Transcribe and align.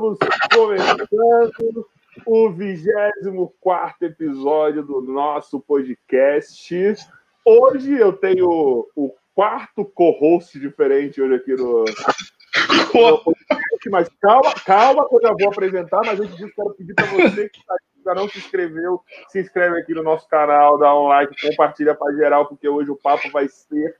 estamos 0.00 0.18
começando 0.54 1.86
o 2.24 2.50
24 2.50 4.06
episódio 4.06 4.82
do 4.82 5.02
nosso 5.02 5.60
podcast. 5.60 6.96
hoje 7.44 7.92
eu 7.92 8.12
tenho 8.14 8.88
o 8.96 9.14
quarto 9.34 9.84
co-host 9.84 10.58
diferente 10.58 11.20
hoje 11.20 11.34
aqui 11.34 11.54
no, 11.54 11.84
no 11.84 13.18
podcast, 13.18 13.90
mas 13.90 14.08
calma, 14.20 14.54
calma 14.64 15.06
que 15.06 15.16
eu 15.16 15.22
já 15.22 15.34
vou 15.38 15.48
apresentar, 15.48 16.00
mas 16.06 16.18
antes 16.18 16.36
disso 16.36 16.52
quero 16.56 16.74
pedir 16.74 16.94
para 16.94 17.06
você 17.06 17.48
que 17.50 17.64
tá 17.66 17.74
ainda 17.98 18.14
não 18.22 18.28
se 18.28 18.38
inscreveu, 18.38 19.02
se 19.28 19.38
inscreve 19.38 19.80
aqui 19.80 19.92
no 19.92 20.02
nosso 20.02 20.26
canal, 20.28 20.78
dá 20.78 20.98
um 20.98 21.08
like, 21.08 21.48
compartilha 21.48 21.94
para 21.94 22.16
geral, 22.16 22.46
porque 22.46 22.66
hoje 22.66 22.90
o 22.90 22.96
papo 22.96 23.30
vai 23.30 23.46
ser 23.48 23.96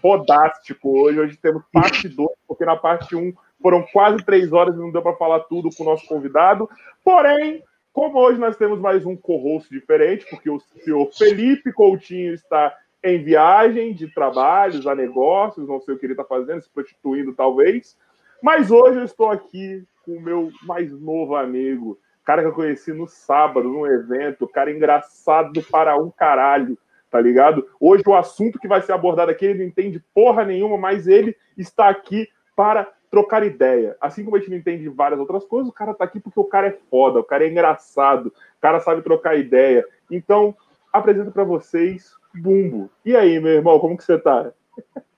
podástico. 0.00 1.02
Hoje, 1.02 1.20
hoje 1.20 1.36
temos 1.36 1.62
parte 1.70 2.08
2, 2.08 2.28
porque 2.48 2.64
na 2.64 2.76
parte 2.76 3.14
1 3.14 3.18
um 3.18 3.34
foram 3.60 3.82
quase 3.92 4.24
três 4.24 4.52
horas 4.52 4.74
e 4.74 4.78
não 4.78 4.90
deu 4.90 5.02
para 5.02 5.16
falar 5.16 5.40
tudo 5.40 5.68
com 5.76 5.82
o 5.82 5.86
nosso 5.86 6.06
convidado. 6.06 6.68
Porém, 7.04 7.62
como 7.92 8.18
hoje 8.18 8.38
nós 8.38 8.56
temos 8.56 8.80
mais 8.80 9.04
um 9.04 9.16
co-host 9.16 9.68
diferente, 9.68 10.26
porque 10.30 10.48
o 10.48 10.60
senhor 10.60 11.10
Felipe 11.12 11.72
Coutinho 11.72 12.32
está 12.32 12.74
em 13.02 13.22
viagem 13.22 13.94
de 13.94 14.12
trabalhos 14.12 14.86
a 14.86 14.94
negócios, 14.94 15.66
não 15.66 15.80
sei 15.80 15.94
o 15.94 15.98
que 15.98 16.06
ele 16.06 16.12
está 16.12 16.24
fazendo, 16.24 16.62
se 16.62 16.70
prostituindo 16.70 17.34
talvez. 17.34 17.96
Mas 18.42 18.70
hoje 18.70 18.98
eu 18.98 19.04
estou 19.04 19.30
aqui 19.30 19.84
com 20.04 20.12
o 20.12 20.20
meu 20.20 20.50
mais 20.62 20.90
novo 20.92 21.34
amigo, 21.34 21.98
cara 22.24 22.42
que 22.42 22.48
eu 22.48 22.54
conheci 22.54 22.92
no 22.92 23.06
sábado, 23.06 23.68
num 23.68 23.86
evento, 23.86 24.48
cara 24.48 24.70
engraçado 24.70 25.62
para 25.70 25.96
um 25.96 26.10
caralho, 26.10 26.78
tá 27.10 27.20
ligado? 27.20 27.66
Hoje 27.78 28.04
o 28.06 28.14
assunto 28.14 28.58
que 28.58 28.68
vai 28.68 28.80
ser 28.82 28.92
abordado 28.92 29.30
aqui, 29.30 29.46
ele 29.46 29.58
não 29.58 29.66
entende 29.66 30.02
porra 30.14 30.44
nenhuma, 30.44 30.78
mas 30.78 31.06
ele 31.06 31.36
está 31.56 31.88
aqui 31.88 32.28
para 32.54 32.90
trocar 33.10 33.44
ideia. 33.44 33.96
Assim 34.00 34.24
como 34.24 34.36
a 34.36 34.38
gente 34.38 34.50
não 34.50 34.56
entende 34.56 34.88
várias 34.88 35.18
outras 35.18 35.44
coisas, 35.44 35.68
o 35.68 35.74
cara 35.74 35.92
tá 35.92 36.04
aqui 36.04 36.20
porque 36.20 36.38
o 36.38 36.44
cara 36.44 36.68
é 36.68 36.78
foda, 36.90 37.20
o 37.20 37.24
cara 37.24 37.44
é 37.44 37.48
engraçado, 37.48 38.26
o 38.28 38.60
cara 38.60 38.80
sabe 38.80 39.02
trocar 39.02 39.38
ideia. 39.38 39.84
Então, 40.10 40.56
apresento 40.92 41.30
para 41.32 41.44
vocês 41.44 42.14
Bumbo. 42.34 42.90
E 43.04 43.16
aí, 43.16 43.40
meu 43.40 43.52
irmão, 43.52 43.78
como 43.80 43.96
que 43.96 44.04
você 44.04 44.18
tá? 44.18 44.52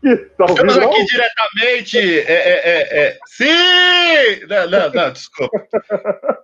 Tá 0.00 0.44
Estamos 0.44 0.78
aqui 0.78 1.04
diretamente. 1.06 1.98
É, 1.98 2.32
é, 2.32 2.70
é, 2.70 3.08
é, 3.08 3.18
Sim! 3.26 4.46
Não, 4.48 4.70
não, 4.70 4.90
não, 4.92 5.12
desculpa. 5.12 5.60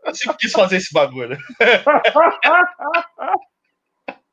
Eu 0.05 0.15
sempre 0.15 0.39
quis 0.39 0.51
fazer 0.53 0.79
esse 0.79 0.93
bagulho. 0.93 1.39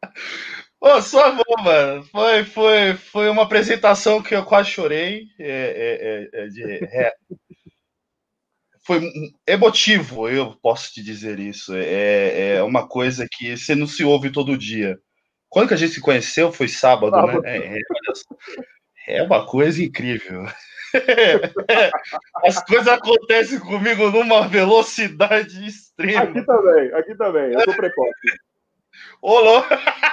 Ô, 0.81 0.99
só 0.99 1.31
bom, 1.31 1.63
mano. 1.63 2.03
Foi, 2.05 2.43
foi, 2.43 2.93
foi 2.95 3.29
uma 3.29 3.43
apresentação 3.43 4.21
que 4.21 4.33
eu 4.33 4.43
quase 4.43 4.71
chorei. 4.71 5.27
É, 5.39 6.29
é, 6.33 6.39
é, 6.41 6.45
é 6.45 6.47
de, 6.47 6.79
foi 8.83 8.99
emotivo, 9.47 10.27
eu 10.27 10.57
posso 10.61 10.91
te 10.91 11.03
dizer 11.03 11.39
isso. 11.39 11.73
É, 11.75 12.55
é 12.55 12.63
uma 12.63 12.87
coisa 12.87 13.27
que 13.31 13.55
você 13.55 13.75
não 13.75 13.85
se 13.85 14.03
ouve 14.03 14.31
todo 14.31 14.57
dia. 14.57 14.97
Quando 15.47 15.67
que 15.67 15.73
a 15.75 15.77
gente 15.77 15.93
se 15.93 16.01
conheceu? 16.01 16.51
Foi 16.51 16.67
sábado, 16.67 17.11
sábado. 17.11 17.41
né? 17.41 17.77
É, 19.07 19.21
uma 19.21 19.45
coisa 19.45 19.83
incrível. 19.83 20.45
As 22.43 22.63
coisas 22.65 22.87
acontecem 22.87 23.59
comigo 23.59 24.09
numa 24.09 24.47
velocidade 24.47 25.65
extrema. 25.65 26.23
Aqui 26.23 26.45
também, 26.45 26.93
aqui 26.93 27.15
também. 27.15 27.53
Eu 27.53 27.61
sou 27.61 27.75
precoce. 27.75 28.11
Ô, 29.21 29.37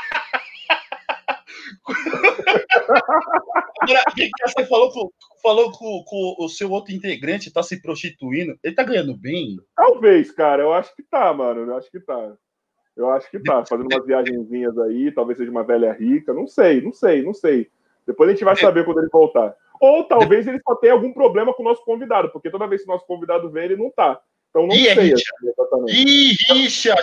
você 4.46 4.66
falou, 4.66 4.90
com, 4.90 5.10
falou 5.42 5.72
com, 5.72 6.34
o 6.38 6.48
seu 6.48 6.70
outro 6.70 6.94
integrante, 6.94 7.52
tá 7.52 7.62
se 7.62 7.80
prostituindo. 7.80 8.58
Ele 8.62 8.74
tá 8.74 8.82
ganhando 8.82 9.16
bem? 9.16 9.56
Talvez, 9.74 10.30
cara. 10.30 10.62
Eu 10.62 10.72
acho 10.72 10.94
que 10.94 11.02
tá, 11.02 11.32
mano. 11.32 11.62
Eu 11.62 11.76
acho 11.76 11.90
que 11.90 12.00
tá. 12.00 12.34
Eu 12.96 13.10
acho 13.10 13.30
que 13.30 13.40
tá. 13.40 13.64
Fazendo 13.64 13.88
umas 13.92 14.06
viagenzinhas 14.06 14.76
aí, 14.78 15.12
talvez 15.12 15.38
seja 15.38 15.50
uma 15.50 15.64
velha 15.64 15.92
rica. 15.92 16.34
Não 16.34 16.46
sei, 16.46 16.80
não 16.80 16.92
sei, 16.92 17.22
não 17.22 17.32
sei. 17.32 17.68
Depois 18.06 18.28
a 18.28 18.32
gente 18.32 18.44
vai 18.44 18.54
é. 18.54 18.56
saber 18.56 18.84
quando 18.84 18.98
ele 18.98 19.08
voltar. 19.12 19.54
Ou 19.80 20.04
talvez 20.04 20.46
ele 20.46 20.60
só 20.66 20.74
tenha 20.74 20.92
algum 20.92 21.12
problema 21.12 21.54
com 21.54 21.62
o 21.62 21.64
nosso 21.64 21.84
convidado, 21.84 22.30
porque 22.30 22.50
toda 22.50 22.66
vez 22.66 22.82
que 22.82 22.90
o 22.90 22.92
nosso 22.92 23.06
convidado 23.06 23.50
vem, 23.50 23.64
ele 23.64 23.76
não 23.76 23.90
tá. 23.90 24.20
Então 24.50 24.66
não 24.66 24.74
Ih, 24.74 24.88
é 24.88 24.94
sei. 24.94 25.04
É 25.04 25.14
rixa. 25.14 25.32
Ih, 25.88 26.36
rixa! 26.50 26.94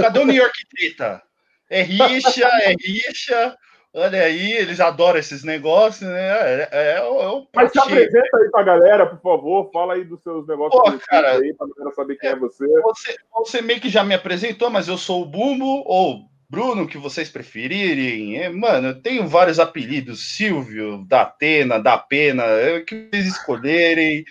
Cadê 0.00 0.18
o 0.18 0.24
New 0.24 0.34
York 0.34 0.58
Treta? 0.70 1.22
É 1.70 1.82
rixa, 1.82 2.46
é 2.46 2.74
rixa. 2.80 3.56
Olha 3.98 4.22
aí, 4.22 4.52
eles 4.52 4.78
adoram 4.78 5.18
esses 5.18 5.42
negócios, 5.42 6.08
né? 6.08 6.28
É, 6.30 6.68
é, 6.70 6.92
é 6.98 7.02
um 7.02 7.44
Mas 7.52 7.72
se 7.72 7.80
apresenta 7.80 8.36
aí 8.36 8.50
pra 8.50 8.62
galera, 8.62 9.06
por 9.06 9.20
favor. 9.20 9.70
Fala 9.72 9.94
aí 9.94 10.04
dos 10.04 10.22
seus 10.22 10.46
negócios 10.46 10.80
Pô, 10.80 10.98
cara, 11.06 11.32
aí, 11.32 11.52
pra 11.54 11.66
galera 11.66 11.94
saber 11.96 12.16
quem 12.16 12.30
é, 12.30 12.32
é 12.32 12.36
você. 12.36 12.64
você. 12.80 13.16
Você 13.34 13.60
meio 13.60 13.80
que 13.80 13.88
já 13.88 14.04
me 14.04 14.14
apresentou, 14.14 14.70
mas 14.70 14.86
eu 14.86 14.96
sou 14.96 15.22
o 15.22 15.26
Bumbo, 15.26 15.82
ou 15.84 16.28
Bruno, 16.48 16.86
que 16.86 16.96
vocês 16.96 17.28
preferirem. 17.28 18.36
É, 18.38 18.48
mano, 18.48 18.88
eu 18.88 19.02
tenho 19.02 19.26
vários 19.26 19.58
apelidos. 19.58 20.36
Silvio, 20.36 21.04
da 21.08 21.22
Atena, 21.22 21.80
da 21.80 21.98
Pena, 21.98 22.44
é, 22.44 22.78
o 22.78 22.84
que 22.84 23.08
vocês 23.10 23.26
escolherem. 23.26 24.24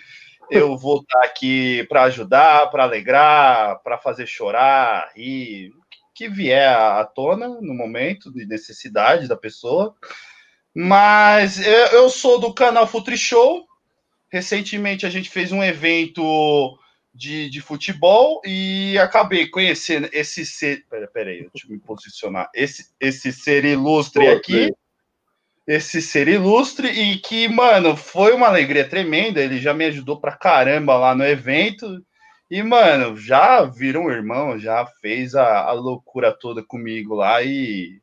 Eu 0.50 0.78
vou 0.78 1.02
estar 1.02 1.24
aqui 1.24 1.84
para 1.90 2.04
ajudar, 2.04 2.70
para 2.70 2.84
alegrar, 2.84 3.82
para 3.82 3.98
fazer 3.98 4.26
chorar, 4.26 5.12
rir, 5.14 5.72
que 6.18 6.28
vier 6.28 6.68
à 6.68 7.04
tona 7.04 7.46
no 7.46 7.72
momento 7.72 8.32
de 8.32 8.44
necessidade 8.44 9.28
da 9.28 9.36
pessoa. 9.36 9.94
Mas 10.74 11.64
eu 11.64 12.10
sou 12.10 12.40
do 12.40 12.52
canal 12.52 12.88
Futri 12.88 13.16
Show. 13.16 13.64
Recentemente 14.28 15.06
a 15.06 15.10
gente 15.10 15.30
fez 15.30 15.52
um 15.52 15.62
evento 15.62 16.76
de, 17.14 17.48
de 17.48 17.60
futebol 17.60 18.42
e 18.44 18.98
acabei 18.98 19.46
conhecendo 19.46 20.08
esse 20.12 20.44
ser. 20.44 20.84
Peraí, 20.90 21.06
peraí, 21.06 21.48
deixa 21.52 21.68
eu 21.68 21.70
me 21.70 21.78
posicionar. 21.78 22.50
Esse, 22.52 22.88
esse 22.98 23.32
ser 23.32 23.64
ilustre 23.64 24.26
aqui. 24.26 24.74
Esse 25.68 26.02
ser 26.02 26.26
ilustre 26.26 26.88
e 26.88 27.18
que, 27.18 27.46
mano, 27.46 27.96
foi 27.96 28.32
uma 28.32 28.48
alegria 28.48 28.88
tremenda. 28.88 29.40
Ele 29.40 29.60
já 29.60 29.72
me 29.72 29.84
ajudou 29.84 30.18
pra 30.18 30.36
caramba 30.36 30.96
lá 30.96 31.14
no 31.14 31.24
evento. 31.24 32.04
E, 32.50 32.62
mano, 32.62 33.16
já 33.16 33.62
virou 33.64 34.04
um 34.04 34.10
irmão, 34.10 34.58
já 34.58 34.86
fez 35.00 35.34
a, 35.34 35.64
a 35.64 35.72
loucura 35.72 36.32
toda 36.32 36.62
comigo 36.62 37.14
lá 37.14 37.42
e 37.42 38.00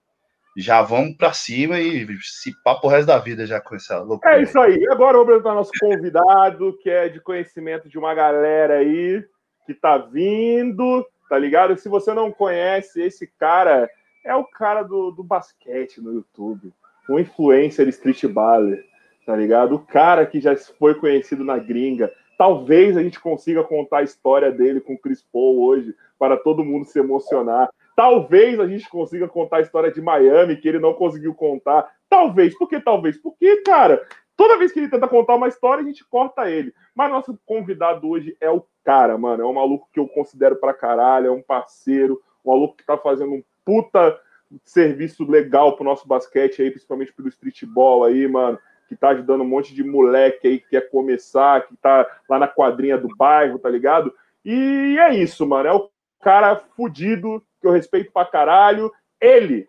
já 0.56 0.82
vamos 0.82 1.18
para 1.18 1.34
cima 1.34 1.80
e 1.80 2.08
se 2.22 2.54
papo 2.64 2.88
o 2.88 2.90
resto 2.90 3.08
da 3.08 3.18
vida 3.18 3.46
já 3.46 3.60
com 3.60 3.76
essa 3.76 4.00
loucura. 4.00 4.36
É 4.36 4.44
isso 4.44 4.58
aí. 4.60 4.86
Agora 4.90 5.18
vamos 5.18 5.24
apresentar 5.24 5.54
nosso 5.54 5.72
convidado, 5.80 6.78
que 6.82 6.90
é 6.90 7.10
de 7.10 7.20
conhecimento 7.20 7.90
de 7.90 7.98
uma 7.98 8.14
galera 8.14 8.76
aí 8.76 9.26
que 9.66 9.74
tá 9.74 9.98
vindo, 9.98 11.06
tá 11.28 11.38
ligado? 11.38 11.78
Se 11.78 11.90
você 11.90 12.14
não 12.14 12.32
conhece, 12.32 13.02
esse 13.02 13.28
cara 13.28 13.90
é 14.24 14.36
o 14.36 14.46
cara 14.46 14.84
do, 14.84 15.12
do 15.12 15.24
basquete 15.24 16.00
no 16.00 16.14
YouTube, 16.14 16.72
um 17.10 17.20
influencer 17.20 17.88
street 17.90 18.26
baller, 18.26 18.86
tá 19.26 19.36
ligado? 19.36 19.76
O 19.76 19.80
cara 19.80 20.26
que 20.26 20.40
já 20.40 20.56
foi 20.56 20.96
conhecido 20.96 21.44
na 21.44 21.58
gringa, 21.58 22.12
Talvez 22.38 22.98
a 22.98 23.04
gente 23.04 23.20
consiga 23.20 23.64
contar 23.64 24.00
a 24.00 24.04
história 24.04 24.52
dele 24.52 24.82
com 24.82 24.94
o 24.94 24.98
Chris 24.98 25.22
Paul 25.22 25.64
hoje, 25.64 25.96
para 26.20 26.38
todo 26.38 26.64
mundo 26.64 26.86
se 26.86 27.00
emocionar. 27.00 27.70
Talvez 27.96 28.60
a 28.60 28.68
gente 28.68 28.90
consiga 28.90 29.28
contar 29.28 29.58
a 29.58 29.62
história 29.62 29.92
de 29.92 30.02
Miami, 30.02 30.58
que 30.58 30.68
ele 30.68 30.80
não 30.80 30.94
conseguiu 30.94 31.34
contar. 31.34 31.90
Talvez. 32.10 32.58
Por 32.58 32.68
que 32.68 32.80
talvez? 32.80 33.18
Porque, 33.18 33.62
cara, 33.62 34.06
toda 34.36 34.58
vez 34.58 34.72
que 34.72 34.80
ele 34.80 34.90
tenta 34.90 35.08
contar 35.08 35.36
uma 35.36 35.48
história, 35.48 35.82
a 35.82 35.88
gente 35.88 36.04
corta 36.06 36.50
ele. 36.50 36.74
Mas 36.94 37.10
nosso 37.10 37.40
convidado 37.46 38.10
hoje 38.10 38.36
é 38.42 38.50
o 38.50 38.66
cara, 38.84 39.18
mano. 39.18 39.44
É 39.44 39.46
um 39.46 39.54
maluco 39.54 39.88
que 39.94 40.00
eu 40.00 40.08
considero 40.08 40.58
pra 40.58 40.74
caralho, 40.74 41.28
é 41.28 41.32
um 41.32 41.42
parceiro, 41.42 42.22
um 42.44 42.52
maluco 42.52 42.76
que 42.76 42.86
tá 42.86 42.98
fazendo 42.98 43.32
um 43.32 43.44
puta 43.64 44.20
serviço 44.64 45.30
legal 45.30 45.76
pro 45.76 45.86
nosso 45.86 46.08
basquete 46.08 46.62
aí, 46.62 46.70
principalmente 46.70 47.14
pelo 47.14 47.30
streetball 47.30 48.04
aí, 48.04 48.28
mano 48.28 48.60
que 48.88 48.96
tá 48.96 49.10
ajudando 49.10 49.42
um 49.42 49.48
monte 49.48 49.74
de 49.74 49.84
moleque 49.84 50.48
aí 50.48 50.60
que 50.60 50.70
quer 50.70 50.90
começar, 50.90 51.66
que 51.68 51.76
tá 51.78 52.06
lá 52.30 52.40
na 52.40 52.48
quadrinha 52.48 52.98
do 52.98 53.08
bairro, 53.16 53.60
tá 53.60 53.70
ligado? 53.70 54.14
E 54.44 54.98
é 55.00 55.16
isso, 55.16 55.46
mano. 55.46 55.68
É 55.68 55.74
o 55.74 55.90
cara 56.22 56.62
fudido, 56.76 57.44
que 57.62 57.68
eu 57.68 57.72
respeito 57.72 58.12
pra 58.12 58.26
caralho. 58.26 58.92
Ele, 59.20 59.68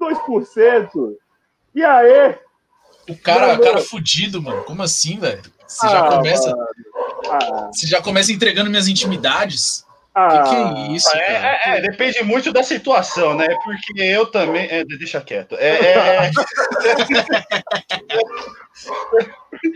2%. 0.00 1.16
E 1.74 1.84
aí? 1.84 2.36
O 3.08 3.16
cara, 3.16 3.54
o 3.54 3.60
cara 3.60 3.80
fudido, 3.80 4.42
mano. 4.42 4.64
Como 4.64 4.82
assim, 4.82 5.18
velho? 5.18 5.42
Você 5.66 5.86
ah, 5.86 5.90
já 5.90 6.08
começa. 6.08 6.54
Ah. 7.30 7.70
Você 7.72 7.86
já 7.86 8.02
começa 8.02 8.32
entregando 8.32 8.70
minhas 8.70 8.88
intimidades. 8.88 9.86
Ah, 10.18 10.42
que, 10.42 10.50
que 10.50 10.56
é 10.56 10.92
isso? 10.92 11.16
É, 11.16 11.20
é, 11.20 11.60
é, 11.76 11.80
depende 11.80 12.24
muito 12.24 12.52
da 12.52 12.64
situação, 12.64 13.34
né? 13.36 13.46
Porque 13.62 14.02
eu 14.02 14.26
também. 14.26 14.66
É, 14.68 14.84
deixa 14.84 15.20
quieto. 15.20 15.54
É, 15.54 15.68
é, 15.68 16.26
é. 16.26 16.30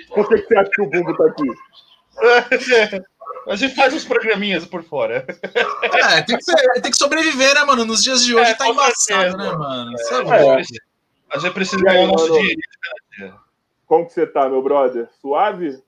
Por 0.09 0.29
que, 0.29 0.39
você 0.39 0.57
acha 0.59 0.71
que 0.71 0.83
o 0.83 0.91
Bumbo 0.91 1.17
tá 1.17 1.27
aqui? 1.27 1.47
A 3.49 3.57
gente 3.57 3.75
faz 3.75 3.93
uns 3.93 4.05
programinhas 4.05 4.65
por 4.65 4.85
fora. 4.85 5.27
É, 5.83 6.23
tem 6.23 6.37
que, 6.37 6.81
tem 6.81 6.91
que 6.93 6.97
sobreviver, 6.97 7.55
né, 7.55 7.65
mano? 7.65 7.85
Nos 7.85 8.03
dias 8.03 8.25
de 8.25 8.35
hoje 8.37 8.51
é, 8.51 8.55
tá 8.55 8.69
embaçado, 8.69 9.37
né, 9.37 9.51
mano? 9.51 9.93
É, 10.33 10.63
a 11.31 11.39
gente 11.39 11.53
precisa 11.53 11.83
ganhar 11.83 12.05
o 12.05 12.07
nosso 12.09 12.33
dinheiro. 12.33 12.61
Como 13.87 14.07
que 14.07 14.13
você 14.13 14.27
tá, 14.27 14.49
meu 14.49 14.63
brother? 14.63 15.09
Suave? 15.21 15.83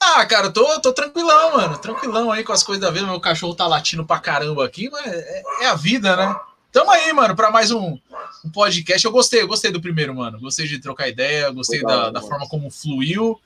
Ah, 0.00 0.24
cara, 0.26 0.50
tô, 0.50 0.80
tô 0.80 0.92
tranquilão, 0.92 1.56
mano. 1.56 1.78
Tranquilão 1.78 2.30
aí 2.30 2.44
com 2.44 2.52
as 2.52 2.62
coisas 2.62 2.84
da 2.84 2.90
vida. 2.90 3.06
Meu 3.06 3.20
cachorro 3.20 3.54
tá 3.54 3.66
latindo 3.66 4.04
pra 4.04 4.18
caramba 4.18 4.64
aqui, 4.64 4.88
mas 4.90 5.06
é, 5.06 5.42
é 5.62 5.66
a 5.66 5.74
vida, 5.74 6.16
né? 6.16 6.36
tamo 6.76 6.90
aí, 6.90 7.10
mano, 7.10 7.34
para 7.34 7.50
mais 7.50 7.70
um, 7.70 7.98
um, 8.44 8.50
podcast. 8.52 9.02
Eu 9.04 9.10
gostei, 9.10 9.40
eu 9.40 9.48
gostei 9.48 9.70
do 9.70 9.80
primeiro, 9.80 10.14
mano. 10.14 10.38
Gostei 10.38 10.66
de 10.66 10.78
trocar 10.78 11.08
ideia, 11.08 11.50
gostei 11.50 11.78
Legal, 11.78 12.12
da, 12.12 12.20
da 12.20 12.20
forma 12.20 12.46
como 12.48 12.70
fluiu. 12.70 13.40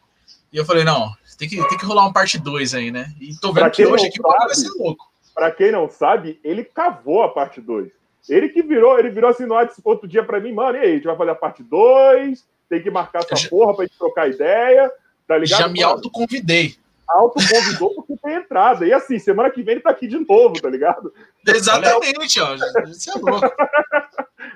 E 0.53 0.57
eu 0.57 0.65
falei, 0.65 0.83
não, 0.83 1.13
tem 1.39 1.49
que, 1.49 1.57
tem 1.69 1.79
que 1.79 1.85
rolar 1.85 2.07
um 2.07 2.13
parte 2.13 2.39
2 2.39 2.75
aí, 2.75 2.91
né? 2.91 3.15
E 3.21 3.35
tô 3.37 3.53
vendo 3.53 3.71
que 3.71 3.87
hoje 3.87 4.07
aqui 4.07 4.21
sabe, 4.21 4.47
vai 4.47 4.55
ser 4.55 4.71
louco. 4.71 5.09
Pra 5.33 5.51
quem 5.53 5.71
não 5.71 5.89
sabe, 5.89 6.41
ele 6.43 6.65
cavou 6.65 7.23
a 7.23 7.29
parte 7.29 7.61
2. 7.61 7.93
Ele 8.29 8.49
que 8.49 8.63
virou, 8.63 8.99
ele 8.99 9.11
virou 9.11 9.31
assim 9.31 9.47
no 9.47 9.55
outro 9.85 10.09
dia 10.09 10.25
pra 10.25 10.41
mim, 10.41 10.53
mano, 10.53 10.77
e 10.77 10.81
aí, 10.81 10.91
a 10.91 10.95
gente 10.97 11.07
vai 11.07 11.17
fazer 11.17 11.31
a 11.31 11.35
parte 11.37 11.63
2, 11.63 12.45
tem 12.69 12.83
que 12.83 12.91
marcar 12.91 13.21
essa 13.21 13.49
porra 13.49 13.75
pra 13.75 13.85
gente 13.87 13.97
trocar 13.97 14.29
ideia, 14.29 14.91
tá 15.31 15.39
ligado? 15.39 15.61
Já 15.61 15.69
me 15.69 15.81
autoconvidei. 15.81 16.75
Autoconvidou 17.09 17.95
porque 17.95 18.17
tem 18.17 18.35
entrada. 18.35 18.85
E 18.85 18.93
assim, 18.93 19.17
semana 19.17 19.49
que 19.49 19.63
vem 19.63 19.75
ele 19.75 19.81
tá 19.81 19.91
aqui 19.91 20.09
de 20.09 20.19
novo, 20.19 20.61
tá 20.61 20.69
ligado? 20.69 21.15
Exatamente, 21.47 22.41
ó. 22.41 22.57
Isso 22.89 23.11
é 23.11 23.15
louco. 23.15 23.47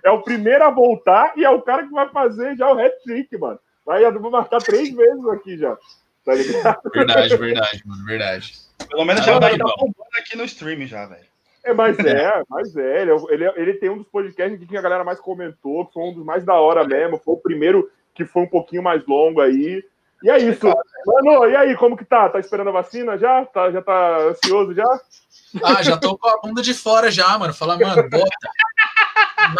é 0.02 0.10
o 0.10 0.22
primeiro 0.22 0.64
a 0.64 0.70
voltar 0.70 1.32
e 1.36 1.44
é 1.44 1.50
o 1.50 1.62
cara 1.62 1.84
que 1.84 1.92
vai 1.92 2.08
fazer 2.08 2.56
já 2.56 2.72
o 2.72 2.78
hat-trick, 2.78 3.38
mano. 3.38 3.60
Vai, 3.86 4.10
vou 4.10 4.32
marcar 4.32 4.60
três 4.60 4.92
vezes 4.92 5.28
aqui 5.28 5.56
já. 5.56 5.78
Tá 6.24 6.34
ligado? 6.34 6.80
Verdade, 6.92 7.36
verdade, 7.36 7.82
mano, 7.86 8.04
verdade. 8.04 8.54
Pelo 8.88 9.04
menos 9.04 9.24
já 9.24 9.38
vai 9.38 9.56
dar 9.56 9.66
bombando 9.76 10.18
aqui 10.18 10.36
no 10.36 10.44
stream 10.44 10.86
já, 10.88 11.06
velho. 11.06 11.26
É, 11.62 11.72
mas 11.72 11.96
é, 12.00 12.42
mas 12.48 12.76
é. 12.76 13.02
Ele, 13.02 13.10
ele, 13.30 13.44
ele, 13.56 13.74
tem 13.74 13.90
um 13.90 13.98
dos 13.98 14.08
podcasts 14.08 14.68
que 14.68 14.76
a 14.76 14.82
galera 14.82 15.04
mais 15.04 15.20
comentou, 15.20 15.86
que 15.86 15.92
foi 15.92 16.02
um 16.02 16.14
dos 16.14 16.24
mais 16.24 16.44
da 16.44 16.54
hora 16.54 16.84
mesmo. 16.84 17.20
Foi 17.24 17.34
o 17.34 17.40
primeiro 17.40 17.88
que 18.12 18.24
foi 18.24 18.42
um 18.42 18.48
pouquinho 18.48 18.82
mais 18.82 19.04
longo 19.06 19.40
aí. 19.40 19.84
E 20.22 20.30
é 20.30 20.38
isso. 20.38 20.66
Mano, 21.06 21.46
e 21.46 21.56
aí, 21.56 21.76
como 21.76 21.96
que 21.96 22.04
tá? 22.04 22.28
Tá 22.28 22.40
esperando 22.40 22.68
a 22.68 22.72
vacina 22.72 23.18
já? 23.18 23.44
Tá, 23.44 23.70
já 23.70 23.82
tá 23.82 24.18
ansioso 24.18 24.74
já? 24.74 25.00
Ah, 25.62 25.82
já 25.82 25.96
tô 25.96 26.16
com 26.16 26.28
a 26.28 26.40
bunda 26.40 26.62
de 26.62 26.72
fora 26.72 27.10
já, 27.10 27.36
mano. 27.38 27.52
Fala, 27.52 27.78
mano, 27.78 28.08
bota. 28.08 28.48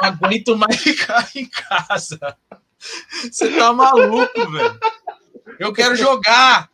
Não 0.00 0.08
aguento 0.08 0.56
mais 0.56 0.76
ficar 0.82 1.28
em 1.34 1.46
casa. 1.46 2.18
Você 3.30 3.56
tá 3.56 3.72
maluco, 3.72 4.50
velho. 4.50 4.80
Eu 5.58 5.72
quero 5.72 5.94
jogar. 5.94 6.70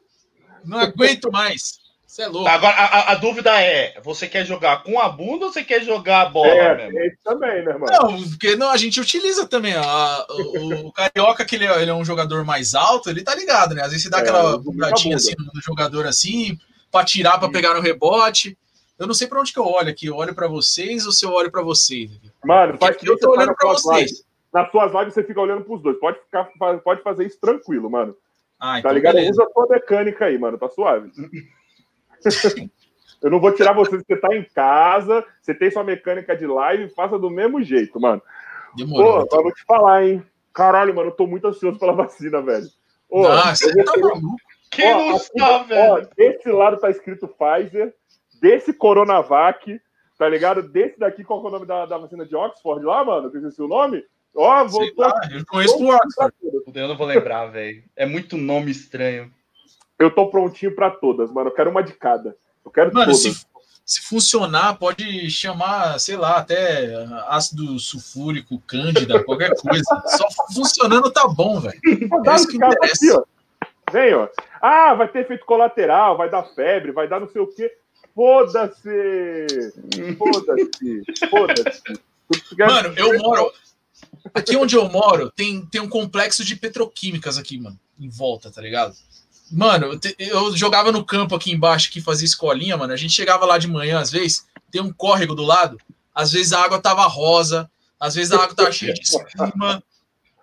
Não 0.64 0.78
aguento 0.78 1.30
mais. 1.30 1.79
Você 2.20 2.24
é 2.24 2.28
louco. 2.28 2.48
Agora, 2.48 2.74
a, 2.74 3.12
a, 3.12 3.14
dúvida 3.14 3.62
é: 3.62 3.98
você 4.02 4.28
quer 4.28 4.44
jogar 4.44 4.82
com 4.82 5.00
a 5.00 5.08
bunda 5.08 5.46
ou 5.46 5.52
você 5.52 5.64
quer 5.64 5.82
jogar 5.82 6.22
a 6.22 6.26
bola? 6.26 6.48
É, 6.48 6.76
mesmo? 6.76 6.98
é 6.98 7.10
também, 7.24 7.64
né, 7.64 7.72
irmão? 7.72 7.88
Não, 7.90 8.28
porque 8.28 8.56
não, 8.56 8.70
a 8.70 8.76
gente 8.76 9.00
utiliza 9.00 9.46
também. 9.46 9.74
A, 9.74 10.26
o, 10.28 10.88
o, 10.88 10.92
Carioca, 10.92 11.44
que 11.44 11.56
ele 11.56 11.64
é, 11.64 11.82
ele 11.82 11.90
é, 11.90 11.94
um 11.94 12.04
jogador 12.04 12.44
mais 12.44 12.74
alto, 12.74 13.08
ele 13.08 13.24
tá 13.24 13.34
ligado, 13.34 13.74
né? 13.74 13.82
Às 13.82 13.88
vezes 13.88 14.02
você 14.02 14.10
dá 14.10 14.18
é, 14.18 14.20
aquela 14.20 14.58
bugadinha 14.58 15.16
assim 15.16 15.32
no 15.38 15.62
jogador 15.62 16.06
assim, 16.06 16.58
pra 16.92 17.04
tirar, 17.04 17.38
pra 17.38 17.48
pegar 17.48 17.72
no 17.74 17.80
rebote. 17.80 18.56
Eu 18.98 19.06
não 19.06 19.14
sei 19.14 19.26
pra 19.26 19.40
onde 19.40 19.52
que 19.52 19.58
eu 19.58 19.66
olho 19.66 19.88
aqui. 19.88 20.06
Eu 20.06 20.16
olho 20.16 20.34
pra 20.34 20.46
vocês 20.46 21.06
ou 21.06 21.12
se 21.12 21.24
eu 21.24 21.32
olho 21.32 21.50
pra 21.50 21.62
vocês? 21.62 22.10
Mano, 22.44 22.76
faz 22.76 22.98
que 22.98 23.08
eu 23.08 23.18
tô 23.18 23.30
olhando 23.30 23.54
pra 23.54 23.70
vocês. 23.70 24.10
Lives. 24.10 24.24
Nas 24.52 24.70
suas 24.70 24.92
lives 24.92 25.14
você 25.14 25.24
fica 25.24 25.40
olhando 25.40 25.64
pros 25.64 25.80
dois. 25.80 25.98
Pode, 25.98 26.18
ficar, 26.18 26.50
pode 26.84 27.02
fazer 27.02 27.24
isso 27.24 27.40
tranquilo, 27.40 27.88
mano. 27.88 28.14
Ah, 28.58 28.72
tá 28.72 28.78
então 28.80 28.90
tá 28.90 28.94
ligado? 28.94 29.14
Beleza. 29.14 29.32
Usa 29.32 29.44
a 29.44 29.52
sua 29.52 29.66
mecânica 29.68 30.26
aí, 30.26 30.36
mano. 30.36 30.58
Tá 30.58 30.68
suave. 30.68 31.10
Eu 33.22 33.30
não 33.30 33.38
vou 33.38 33.52
tirar 33.52 33.74
você, 33.74 33.98
você 33.98 34.16
tá 34.16 34.34
em 34.34 34.44
casa, 34.44 35.24
você 35.42 35.54
tem 35.54 35.70
sua 35.70 35.84
mecânica 35.84 36.34
de 36.34 36.46
live, 36.46 36.88
faça 36.94 37.18
do 37.18 37.28
mesmo 37.28 37.62
jeito, 37.62 38.00
mano. 38.00 38.22
Demorou. 38.74 39.18
Pô, 39.18 39.22
então. 39.24 39.42
vou 39.42 39.52
te 39.52 39.62
falar, 39.64 40.06
hein? 40.06 40.24
Caralho, 40.54 40.94
mano, 40.94 41.08
eu 41.08 41.14
tô 41.14 41.26
muito 41.26 41.46
ansioso 41.46 41.78
pela 41.78 41.92
vacina, 41.92 42.40
velho. 42.40 42.66
Ô, 43.10 43.22
Nossa, 43.22 43.66
você 43.66 43.84
tá 43.84 43.92
maluco. 43.98 44.36
Quem 44.70 44.94
não 44.94 45.16
está, 45.16 45.58
velho? 45.64 45.92
Ó, 45.92 46.00
desse 46.16 46.50
lado 46.50 46.78
tá 46.78 46.88
escrito 46.90 47.28
Pfizer, 47.28 47.92
desse 48.40 48.72
Coronavac, 48.72 49.80
tá 50.16 50.28
ligado? 50.28 50.62
Desse 50.62 50.98
daqui, 50.98 51.22
qual 51.22 51.44
é 51.44 51.48
o 51.48 51.50
nome 51.50 51.66
da, 51.66 51.86
da 51.86 51.98
vacina 51.98 52.24
de 52.24 52.34
Oxford 52.34 52.84
lá, 52.84 53.04
mano? 53.04 53.30
Que 53.30 53.38
esse 53.38 53.60
o 53.60 53.68
nome? 53.68 54.02
Ó, 54.34 54.64
vou. 54.64 54.82
eu 54.84 55.44
conheço 55.46 55.76
o 55.76 55.94
Oxford. 55.94 56.34
Eu 56.74 56.88
não 56.88 56.96
vou 56.96 57.06
lembrar, 57.06 57.46
velho. 57.46 57.82
É 57.96 58.06
muito 58.06 58.36
nome 58.38 58.70
estranho. 58.70 59.30
Eu 60.00 60.10
tô 60.10 60.28
prontinho 60.28 60.74
para 60.74 60.90
todas, 60.90 61.30
mano. 61.30 61.50
Eu 61.50 61.54
quero 61.54 61.70
uma 61.70 61.82
de 61.82 61.92
cada. 61.92 62.34
Eu 62.64 62.70
quero 62.70 62.92
mano, 62.92 63.12
todas. 63.12 63.20
Se, 63.20 63.46
se 63.84 64.00
funcionar, 64.00 64.78
pode 64.78 65.30
chamar, 65.30 66.00
sei 66.00 66.16
lá, 66.16 66.38
até 66.38 66.94
ácido 67.28 67.78
sulfúrico, 67.78 68.58
cândida, 68.66 69.22
qualquer 69.22 69.54
coisa. 69.54 69.84
Só 70.16 70.26
funcionando 70.54 71.10
tá 71.10 71.28
bom, 71.28 71.60
velho. 71.60 71.78
É 71.84 72.34
isso 72.34 72.48
que 72.48 72.56
interessa. 72.56 72.94
Aqui, 72.94 73.12
ó. 73.12 73.22
Vem, 73.92 74.14
ó. 74.14 74.28
Ah, 74.62 74.94
vai 74.94 75.08
ter 75.08 75.20
efeito 75.20 75.44
colateral, 75.44 76.16
vai 76.16 76.30
dar 76.30 76.44
febre, 76.44 76.92
vai 76.92 77.06
dar 77.06 77.20
não 77.20 77.28
sei 77.28 77.42
o 77.42 77.46
quê. 77.46 77.70
Foda-se! 78.14 79.46
Foda-se! 80.16 81.28
Foda-se! 81.28 81.82
Mano, 82.58 82.94
eu 82.96 83.18
moro. 83.18 83.52
Aqui 84.34 84.56
onde 84.56 84.76
eu 84.76 84.88
moro, 84.88 85.30
tem, 85.30 85.64
tem 85.66 85.80
um 85.80 85.88
complexo 85.88 86.44
de 86.44 86.56
petroquímicas 86.56 87.36
aqui, 87.38 87.58
mano, 87.58 87.78
em 87.98 88.08
volta, 88.08 88.50
tá 88.50 88.60
ligado? 88.60 88.94
Mano, 89.50 89.98
eu 90.18 90.56
jogava 90.56 90.92
no 90.92 91.04
campo 91.04 91.34
aqui 91.34 91.50
embaixo 91.50 91.90
que 91.90 92.00
fazia 92.00 92.26
escolinha, 92.26 92.76
mano. 92.76 92.92
A 92.92 92.96
gente 92.96 93.12
chegava 93.12 93.44
lá 93.44 93.58
de 93.58 93.66
manhã, 93.66 93.98
às 93.98 94.10
vezes, 94.10 94.46
tem 94.70 94.80
um 94.80 94.92
córrego 94.92 95.34
do 95.34 95.42
lado. 95.42 95.78
Às 96.14 96.32
vezes 96.32 96.52
a 96.52 96.62
água 96.62 96.80
tava 96.80 97.02
rosa, 97.02 97.70
às 97.98 98.14
vezes 98.14 98.32
a 98.32 98.42
água 98.42 98.54
tava 98.54 98.70
cheia 98.70 98.92
de 98.92 99.00
espuma. 99.00 99.82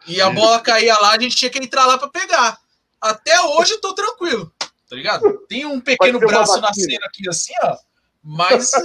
E 0.07 0.21
a 0.21 0.29
bola 0.29 0.59
caía 0.59 0.97
lá, 0.99 1.11
a 1.11 1.19
gente 1.19 1.35
tinha 1.35 1.49
que 1.49 1.59
entrar 1.59 1.85
lá 1.85 1.97
para 1.97 2.09
pegar. 2.09 2.57
Até 2.99 3.39
hoje 3.41 3.73
eu 3.73 3.81
tô 3.81 3.93
tranquilo, 3.93 4.51
tá 4.89 4.95
ligado? 4.95 5.45
Tem 5.47 5.65
um 5.65 5.79
pequeno 5.79 6.19
braço 6.19 6.59
nascendo 6.59 7.05
aqui 7.05 7.27
assim, 7.29 7.53
ó. 7.63 7.77
Mas 8.23 8.73
é, 8.73 8.79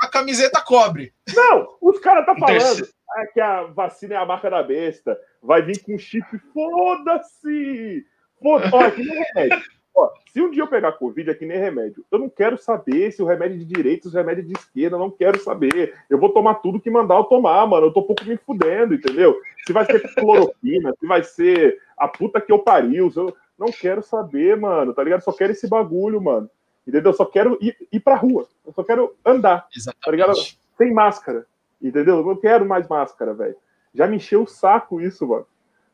a 0.00 0.08
camiseta 0.08 0.60
cobre. 0.60 1.12
Não, 1.34 1.76
os 1.80 1.98
caras 1.98 2.26
tá 2.26 2.34
falando 2.36 2.88
é 3.16 3.26
que 3.26 3.40
a 3.40 3.64
vacina 3.64 4.14
é 4.14 4.16
a 4.18 4.26
marca 4.26 4.50
da 4.50 4.62
besta. 4.62 5.18
Vai 5.42 5.62
vir 5.62 5.82
com 5.82 5.98
chip, 5.98 6.26
foda-se! 6.52 8.06
Pô, 8.40 8.56
ó, 8.72 8.82
é 8.82 8.90
que 8.90 9.02
nem 9.02 9.22
remédio. 9.34 9.62
Ó, 9.94 10.10
se 10.32 10.40
um 10.40 10.50
dia 10.50 10.62
eu 10.62 10.68
pegar 10.68 10.92
Covid, 10.92 11.28
é 11.28 11.34
que 11.34 11.44
nem 11.44 11.58
remédio. 11.58 12.04
Eu 12.10 12.18
não 12.18 12.28
quero 12.28 12.56
saber 12.56 13.10
se 13.10 13.20
o 13.20 13.26
remédio 13.26 13.56
é 13.56 13.58
de 13.58 13.64
direita, 13.64 14.08
se 14.08 14.14
o 14.14 14.18
remédio 14.18 14.42
é 14.42 14.46
de 14.46 14.52
esquerda, 14.52 14.96
eu 14.96 15.00
não 15.00 15.10
quero 15.10 15.40
saber. 15.40 15.94
Eu 16.08 16.18
vou 16.18 16.32
tomar 16.32 16.54
tudo 16.56 16.80
que 16.80 16.90
mandar 16.90 17.16
eu 17.16 17.24
tomar, 17.24 17.66
mano. 17.66 17.86
Eu 17.86 17.92
tô 17.92 18.00
um 18.00 18.04
pouco 18.04 18.24
me 18.24 18.36
fudendo, 18.36 18.94
entendeu? 18.94 19.36
Se 19.66 19.72
vai 19.72 19.84
ser 19.84 20.00
cloroquina, 20.14 20.94
se 20.98 21.06
vai 21.06 21.24
ser 21.24 21.80
a 21.96 22.06
puta 22.06 22.40
que 22.40 22.52
eu 22.52 22.60
pariu, 22.60 23.10
eu 23.16 23.34
não 23.58 23.72
quero 23.72 24.02
saber, 24.02 24.56
mano, 24.56 24.94
tá 24.94 25.02
ligado? 25.02 25.22
Só 25.22 25.32
quero 25.32 25.52
esse 25.52 25.68
bagulho, 25.68 26.20
mano. 26.20 26.48
Entendeu? 26.86 27.10
Eu 27.10 27.16
só 27.16 27.24
quero 27.24 27.58
ir, 27.60 27.76
ir 27.92 28.00
pra 28.00 28.14
rua. 28.14 28.46
Eu 28.64 28.72
só 28.72 28.84
quero 28.84 29.14
andar, 29.24 29.66
Exatamente. 29.76 30.04
tá 30.04 30.10
ligado? 30.10 30.34
Sem 30.78 30.92
máscara, 30.92 31.44
entendeu? 31.82 32.18
Eu 32.18 32.24
não 32.24 32.36
quero 32.36 32.64
mais 32.64 32.86
máscara, 32.86 33.34
velho. 33.34 33.56
Já 33.92 34.06
me 34.06 34.16
encheu 34.16 34.44
o 34.44 34.46
saco 34.46 35.00
isso, 35.00 35.26
mano. 35.26 35.46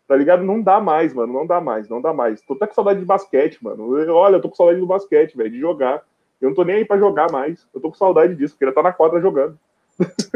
Tá 0.06 0.16
ligado? 0.16 0.44
Não 0.44 0.60
dá 0.60 0.80
mais, 0.80 1.14
mano. 1.14 1.32
Não 1.32 1.46
dá 1.46 1.60
mais, 1.60 1.88
não 1.88 2.00
dá 2.00 2.12
mais. 2.12 2.42
Tô 2.42 2.54
até 2.54 2.66
com 2.66 2.74
saudade 2.74 3.00
de 3.00 3.06
basquete, 3.06 3.62
mano. 3.62 3.98
Eu, 3.98 4.14
olha, 4.14 4.36
eu 4.36 4.40
tô 4.40 4.48
com 4.48 4.56
saudade 4.56 4.80
do 4.80 4.86
basquete, 4.86 5.36
velho, 5.36 5.50
de 5.50 5.58
jogar. 5.58 6.02
Eu 6.40 6.50
não 6.50 6.54
tô 6.54 6.64
nem 6.64 6.76
aí 6.76 6.84
pra 6.84 6.98
jogar 6.98 7.30
mais. 7.30 7.66
Eu 7.74 7.80
tô 7.80 7.90
com 7.90 7.96
saudade 7.96 8.34
disso, 8.34 8.56
queria 8.56 8.70
estar 8.70 8.82
tá 8.82 8.88
na 8.88 8.94
quadra 8.94 9.20
jogando. 9.20 9.58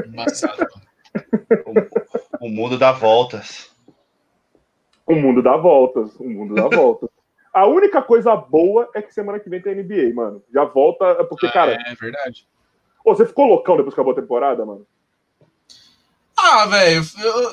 Embaçado, 0.07 0.66
o, 2.40 2.46
o 2.46 2.48
mundo 2.48 2.78
dá 2.78 2.92
voltas. 2.92 3.70
O 5.07 5.14
mundo 5.14 5.42
dá 5.42 5.57
voltas. 5.57 6.18
O 6.18 6.28
mundo 6.28 6.54
dá 6.54 6.68
voltas. 6.68 7.11
A 7.52 7.66
única 7.66 8.00
coisa 8.00 8.37
boa 8.37 8.88
é 8.94 9.02
que 9.02 9.12
semana 9.12 9.40
que 9.40 9.50
vem 9.50 9.61
tem 9.61 9.74
NBA, 9.74 10.14
mano. 10.14 10.42
Já 10.52 10.64
volta, 10.64 11.24
porque, 11.24 11.46
ah, 11.46 11.52
cara. 11.52 11.72
É 11.72 11.94
verdade. 11.94 12.46
Ô, 13.04 13.14
você 13.14 13.26
ficou 13.26 13.46
loucão 13.46 13.76
depois 13.76 13.94
que 13.94 14.00
acabou 14.00 14.12
a 14.12 14.20
temporada, 14.20 14.64
mano? 14.64 14.87
Ah, 16.37 16.66
velho, 16.66 17.02
eu, 17.20 17.50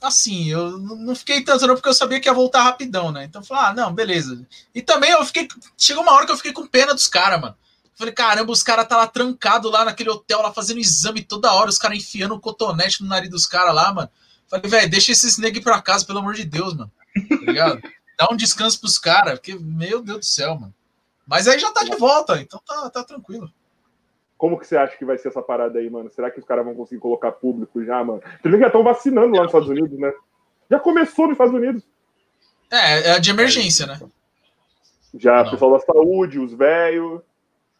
assim, 0.00 0.50
eu 0.50 0.78
não 0.78 1.14
fiquei 1.14 1.42
tanto 1.42 1.66
não, 1.66 1.74
porque 1.74 1.88
eu 1.88 1.94
sabia 1.94 2.20
que 2.20 2.28
ia 2.28 2.34
voltar 2.34 2.62
rapidão, 2.62 3.10
né? 3.10 3.24
Então 3.24 3.40
eu 3.40 3.46
falei, 3.46 3.64
ah, 3.64 3.74
não, 3.74 3.92
beleza. 3.92 4.46
E 4.74 4.82
também 4.82 5.10
eu 5.10 5.24
fiquei. 5.24 5.48
Chegou 5.76 6.02
uma 6.02 6.12
hora 6.12 6.26
que 6.26 6.32
eu 6.32 6.36
fiquei 6.36 6.52
com 6.52 6.66
pena 6.66 6.94
dos 6.94 7.06
caras, 7.06 7.40
mano. 7.40 7.56
Falei, 7.94 8.12
caramba, 8.12 8.52
os 8.52 8.62
caras 8.62 8.86
tá 8.86 8.96
lá 8.96 9.06
trancado 9.06 9.70
lá 9.70 9.84
naquele 9.84 10.10
hotel, 10.10 10.42
lá 10.42 10.52
fazendo 10.52 10.78
exame 10.78 11.22
toda 11.22 11.52
hora, 11.52 11.70
os 11.70 11.78
caras 11.78 11.96
enfiando 11.96 12.34
um 12.34 12.40
cotonete 12.40 13.02
no 13.02 13.08
nariz 13.08 13.30
dos 13.30 13.46
caras 13.46 13.74
lá, 13.74 13.92
mano. 13.92 14.10
Falei, 14.48 14.70
velho, 14.70 14.90
deixa 14.90 15.12
esses 15.12 15.38
negros 15.38 15.64
pra 15.64 15.80
casa, 15.80 16.04
pelo 16.04 16.18
amor 16.18 16.34
de 16.34 16.44
Deus, 16.44 16.74
mano. 16.74 16.92
Tá 17.28 17.36
ligado? 17.46 17.80
Dá 18.18 18.28
um 18.30 18.36
descanso 18.36 18.78
pros 18.80 18.98
caras, 18.98 19.38
porque, 19.38 19.54
meu 19.54 20.02
Deus 20.02 20.18
do 20.18 20.24
céu, 20.24 20.58
mano. 20.58 20.74
Mas 21.26 21.48
aí 21.48 21.58
já 21.58 21.72
tá 21.72 21.82
de 21.84 21.96
volta, 21.96 22.40
então 22.40 22.60
tá, 22.64 22.88
tá 22.90 23.02
tranquilo. 23.02 23.50
Como 24.36 24.58
que 24.58 24.66
você 24.66 24.76
acha 24.76 24.96
que 24.96 25.04
vai 25.04 25.16
ser 25.16 25.28
essa 25.28 25.40
parada 25.40 25.78
aí, 25.78 25.88
mano? 25.88 26.10
Será 26.10 26.30
que 26.30 26.38
os 26.38 26.44
caras 26.44 26.64
vão 26.64 26.74
conseguir 26.74 27.00
colocar 27.00 27.32
público 27.32 27.82
já, 27.82 28.04
mano? 28.04 28.22
Eles 28.44 28.60
já 28.60 28.66
estão 28.66 28.82
vacinando 28.82 29.34
lá 29.34 29.42
nos 29.42 29.48
Estados 29.48 29.68
Unidos, 29.68 29.98
né? 29.98 30.12
Já 30.70 30.78
começou 30.78 31.26
nos 31.26 31.34
Estados 31.34 31.54
Unidos. 31.54 31.82
É, 32.70 33.12
é 33.12 33.20
de 33.20 33.30
emergência, 33.30 33.86
né? 33.86 33.98
Já, 35.14 35.42
o 35.42 35.50
pessoal 35.50 35.72
da 35.72 35.80
saúde, 35.80 36.38
os 36.38 36.52
velhos, 36.52 37.22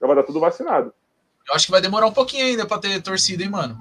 já 0.01 0.07
vai 0.07 0.17
dar 0.17 0.23
tudo 0.23 0.41
vacinado. 0.41 0.95
Eu 1.47 1.55
acho 1.55 1.67
que 1.67 1.73
vai 1.73 1.81
demorar 1.81 2.07
um 2.07 2.13
pouquinho 2.13 2.47
ainda 2.47 2.67
para 2.67 2.81
ter 2.81 3.03
torcida, 3.03 3.43
hein, 3.43 3.51
mano? 3.51 3.79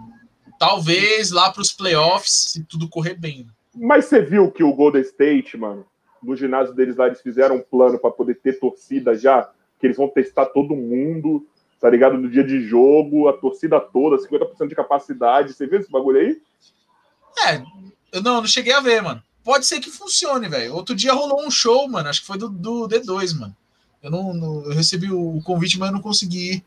Talvez 0.59 1.31
lá 1.31 1.51
para 1.51 1.61
os 1.61 1.71
playoffs, 1.71 2.51
se 2.51 2.63
tudo 2.63 2.89
correr 2.89 3.15
bem. 3.15 3.47
Mas 3.73 4.05
você 4.05 4.21
viu 4.21 4.51
que 4.51 4.63
o 4.63 4.73
Golden 4.73 5.01
State, 5.01 5.57
mano, 5.57 5.85
no 6.21 6.35
ginásio 6.35 6.73
deles 6.73 6.95
lá, 6.95 7.07
eles 7.07 7.21
fizeram 7.21 7.57
um 7.57 7.61
plano 7.61 7.99
para 7.99 8.11
poder 8.11 8.35
ter 8.35 8.59
torcida 8.59 9.15
já, 9.15 9.49
que 9.79 9.87
eles 9.87 9.97
vão 9.97 10.09
testar 10.09 10.45
todo 10.47 10.75
mundo 10.75 11.45
tá 11.85 11.91
ligado? 11.91 12.17
No 12.17 12.27
dia 12.27 12.43
de 12.43 12.67
jogo, 12.67 13.29
a 13.29 13.33
torcida 13.33 13.79
toda, 13.79 14.17
50% 14.17 14.67
de 14.67 14.73
capacidade. 14.73 15.53
Você 15.53 15.67
viu 15.67 15.79
esse 15.79 15.91
bagulho 15.91 16.19
aí? 16.19 16.41
É, 17.47 17.61
eu 18.11 18.23
não, 18.23 18.37
não 18.41 18.47
cheguei 18.47 18.73
a 18.73 18.79
ver, 18.79 19.03
mano. 19.03 19.21
Pode 19.43 19.67
ser 19.67 19.79
que 19.79 19.91
funcione, 19.91 20.49
velho. 20.49 20.73
Outro 20.73 20.95
dia 20.95 21.13
rolou 21.13 21.45
um 21.45 21.51
show, 21.51 21.87
mano. 21.87 22.09
Acho 22.09 22.21
que 22.21 22.25
foi 22.25 22.39
do, 22.39 22.49
do 22.49 22.87
D2, 22.87 23.39
mano. 23.39 23.55
Eu 24.01 24.09
não, 24.09 24.33
não 24.33 24.63
eu 24.63 24.71
recebi 24.71 25.11
o 25.11 25.39
convite, 25.43 25.77
mas 25.77 25.89
eu 25.89 25.93
não 25.93 26.01
consegui 26.01 26.53
ir. 26.53 26.63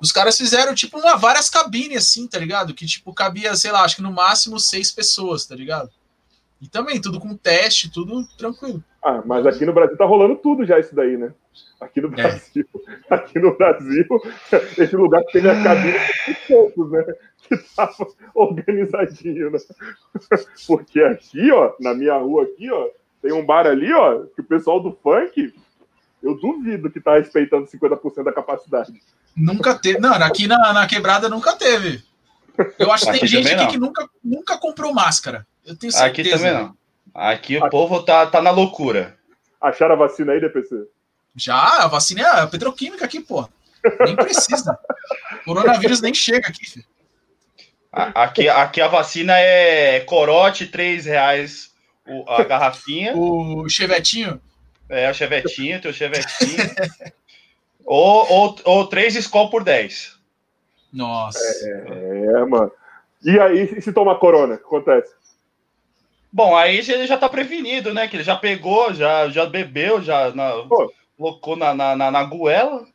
Os 0.00 0.10
caras 0.10 0.38
fizeram, 0.38 0.74
tipo, 0.74 0.98
uma, 0.98 1.14
várias 1.14 1.50
cabines, 1.50 1.98
assim, 1.98 2.26
tá 2.26 2.38
ligado? 2.38 2.72
Que, 2.72 2.86
tipo, 2.86 3.12
cabia, 3.12 3.54
sei 3.56 3.70
lá, 3.70 3.82
acho 3.84 3.96
que 3.96 4.02
no 4.02 4.12
máximo 4.12 4.58
seis 4.58 4.90
pessoas, 4.90 5.44
tá 5.44 5.54
ligado? 5.54 5.90
E 6.58 6.68
também, 6.68 6.98
tudo 6.98 7.20
com 7.20 7.36
teste, 7.36 7.90
tudo 7.90 8.26
tranquilo. 8.38 8.82
Ah, 9.02 9.22
mas 9.26 9.44
aqui 9.46 9.66
no 9.66 9.74
Brasil 9.74 9.98
tá 9.98 10.06
rolando 10.06 10.36
tudo 10.36 10.64
já 10.64 10.80
isso 10.80 10.94
daí, 10.94 11.18
né? 11.18 11.34
Aqui 11.86 12.00
no 12.00 12.08
Brasil, 12.08 12.66
é. 13.10 13.14
aqui 13.14 13.38
no 13.38 13.56
Brasil, 13.56 14.06
esse 14.78 14.96
lugar 14.96 15.22
que 15.24 15.40
tem 15.40 15.50
a 15.50 15.62
cabine 15.62 15.98
de 16.26 16.34
poucos, 16.48 16.90
né? 16.90 17.04
Que 17.38 17.56
tava 17.76 18.06
organizadinho, 18.34 19.50
né? 19.50 19.58
Porque 20.66 21.02
aqui, 21.02 21.52
ó, 21.52 21.74
na 21.80 21.94
minha 21.94 22.16
rua 22.16 22.44
aqui, 22.44 22.70
ó, 22.70 22.88
tem 23.22 23.32
um 23.32 23.44
bar 23.44 23.66
ali, 23.66 23.92
ó, 23.92 24.24
que 24.34 24.40
o 24.40 24.44
pessoal 24.44 24.80
do 24.80 24.92
funk, 25.02 25.54
eu 26.22 26.34
duvido 26.36 26.90
que 26.90 27.00
tá 27.00 27.18
respeitando 27.18 27.66
50% 27.66 28.24
da 28.24 28.32
capacidade. 28.32 28.92
Nunca 29.36 29.74
teve. 29.74 29.98
Não, 29.98 30.14
aqui 30.14 30.46
na, 30.46 30.72
na 30.72 30.86
quebrada 30.86 31.28
nunca 31.28 31.54
teve. 31.56 32.02
Eu 32.78 32.92
acho 32.92 33.06
que 33.06 33.18
tem 33.18 33.28
gente 33.28 33.52
aqui 33.52 33.72
que 33.72 33.78
nunca, 33.78 34.08
nunca 34.22 34.56
comprou 34.56 34.94
máscara. 34.94 35.46
Eu 35.66 35.76
tenho 35.76 35.92
certeza. 35.92 36.36
Aqui 36.36 36.44
também 36.44 36.54
não. 36.54 36.76
Aqui 37.14 37.56
o 37.56 37.60
aqui. 37.60 37.70
povo 37.70 38.02
tá, 38.02 38.26
tá 38.26 38.40
na 38.40 38.50
loucura. 38.50 39.16
Acharam 39.60 39.94
a 39.94 39.98
vacina 39.98 40.32
aí, 40.32 40.40
DPC? 40.40 40.86
Já, 41.36 41.84
a 41.84 41.88
vacina 41.88 42.20
é 42.20 42.40
a 42.42 42.46
petroquímica 42.46 43.04
aqui, 43.04 43.20
pô. 43.20 43.48
Nem 44.00 44.16
precisa. 44.16 44.78
Coronavírus 45.44 46.00
nem 46.00 46.14
chega 46.14 46.48
aqui, 46.48 46.64
filho. 46.68 46.86
Aqui, 47.92 48.48
aqui 48.48 48.80
a 48.80 48.88
vacina 48.88 49.38
é 49.38 50.00
corote, 50.00 50.66
3 50.66 51.04
reais 51.04 51.72
a 52.26 52.42
garrafinha. 52.42 53.16
O 53.16 53.68
chevetinho? 53.68 54.40
É, 54.88 55.10
o 55.10 55.14
chevetinho, 55.14 55.80
teu 55.80 55.92
chevetinho. 55.92 56.56
ou, 57.84 58.32
ou, 58.32 58.56
ou 58.64 58.86
3 58.86 59.16
Skol 59.16 59.48
por 59.48 59.62
10. 59.62 60.16
Nossa. 60.92 61.38
É, 61.38 62.40
é, 62.40 62.44
mano. 62.44 62.70
E 63.22 63.38
aí, 63.38 63.80
se 63.80 63.92
toma 63.92 64.18
corona, 64.18 64.54
o 64.54 64.58
que 64.58 64.64
acontece? 64.64 65.14
Bom, 66.32 66.56
aí 66.56 66.78
ele 66.78 67.06
já 67.06 67.16
tá 67.16 67.28
prevenido, 67.28 67.94
né? 67.94 68.08
Que 68.08 68.16
ele 68.16 68.24
já 68.24 68.36
pegou, 68.36 68.92
já, 68.92 69.28
já 69.28 69.46
bebeu, 69.46 70.02
já 70.02 70.32
na, 70.32 70.52
colocou 71.16 71.56
na, 71.56 71.74
na, 71.74 71.96
na, 71.96 72.10
na 72.10 72.24
goela. 72.24 72.86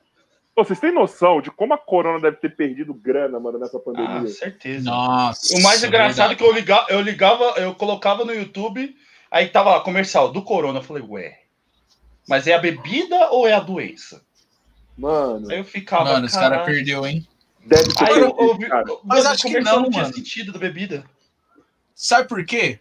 Pô, 0.55 0.63
vocês 0.63 0.79
têm 0.79 0.93
noção 0.93 1.41
de 1.41 1.49
como 1.51 1.73
a 1.73 1.77
Corona 1.77 2.19
deve 2.19 2.37
ter 2.37 2.55
perdido 2.55 2.93
grana, 2.93 3.39
mano, 3.39 3.57
nessa 3.57 3.79
pandemia? 3.79 4.21
Ah, 4.21 4.27
certeza. 4.27 4.83
Nossa. 4.83 5.55
O 5.55 5.63
mais 5.63 5.83
engraçado 5.83 6.33
é 6.33 6.35
que 6.35 6.43
eu 6.43 6.51
ligava, 6.51 6.85
eu 6.89 7.01
ligava, 7.01 7.43
eu 7.57 7.73
colocava 7.75 8.25
no 8.25 8.33
YouTube, 8.33 8.93
aí 9.31 9.47
tava 9.47 9.71
lá, 9.71 9.79
comercial 9.81 10.31
do 10.31 10.41
Corona. 10.41 10.79
Eu 10.79 10.83
falei, 10.83 11.03
ué, 11.03 11.39
mas 12.27 12.45
é 12.45 12.53
a 12.53 12.59
bebida 12.59 13.31
ou 13.31 13.47
é 13.47 13.53
a 13.53 13.59
doença? 13.59 14.21
Mano. 14.97 15.49
Aí 15.49 15.59
eu 15.59 15.63
ficava. 15.63 16.03
Mano, 16.03 16.25
esse 16.25 16.37
cara 16.37 16.65
perdeu, 16.65 17.07
hein? 17.07 17.25
Deve 17.65 17.93
ter 17.93 18.11
aí 18.11 18.19
eu, 18.19 18.35
eu, 18.37 18.57
eu, 18.87 19.01
Mas 19.03 19.25
acho 19.25 19.47
que 19.47 19.59
não, 19.61 19.83
não 19.83 19.89
tinha 19.89 20.03
mano. 20.03 20.13
sentido 20.13 20.51
da 20.51 20.59
bebida. 20.59 21.05
Sabe 21.95 22.27
por 22.27 22.43
quê? 22.45 22.79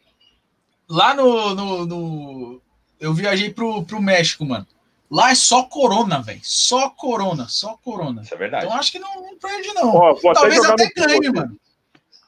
Lá 0.88 1.14
no, 1.14 1.54
no, 1.54 1.86
no. 1.86 2.62
Eu 2.98 3.14
viajei 3.14 3.50
pro, 3.52 3.84
pro 3.84 4.02
México, 4.02 4.44
mano. 4.44 4.66
Lá 5.10 5.30
é 5.30 5.34
só 5.34 5.62
corona, 5.62 6.20
velho. 6.20 6.40
Só 6.42 6.90
corona, 6.90 7.46
só 7.48 7.78
corona. 7.82 8.22
Isso 8.22 8.34
é 8.34 8.36
verdade. 8.36 8.66
Então 8.66 8.76
acho 8.76 8.92
que 8.92 8.98
não, 8.98 9.22
não 9.22 9.38
perde, 9.38 9.72
não. 9.74 9.94
Ó, 9.94 10.14
Talvez 10.34 10.64
até, 10.64 10.84
até 10.84 11.06
ganhe, 11.06 11.30
mano. 11.30 11.58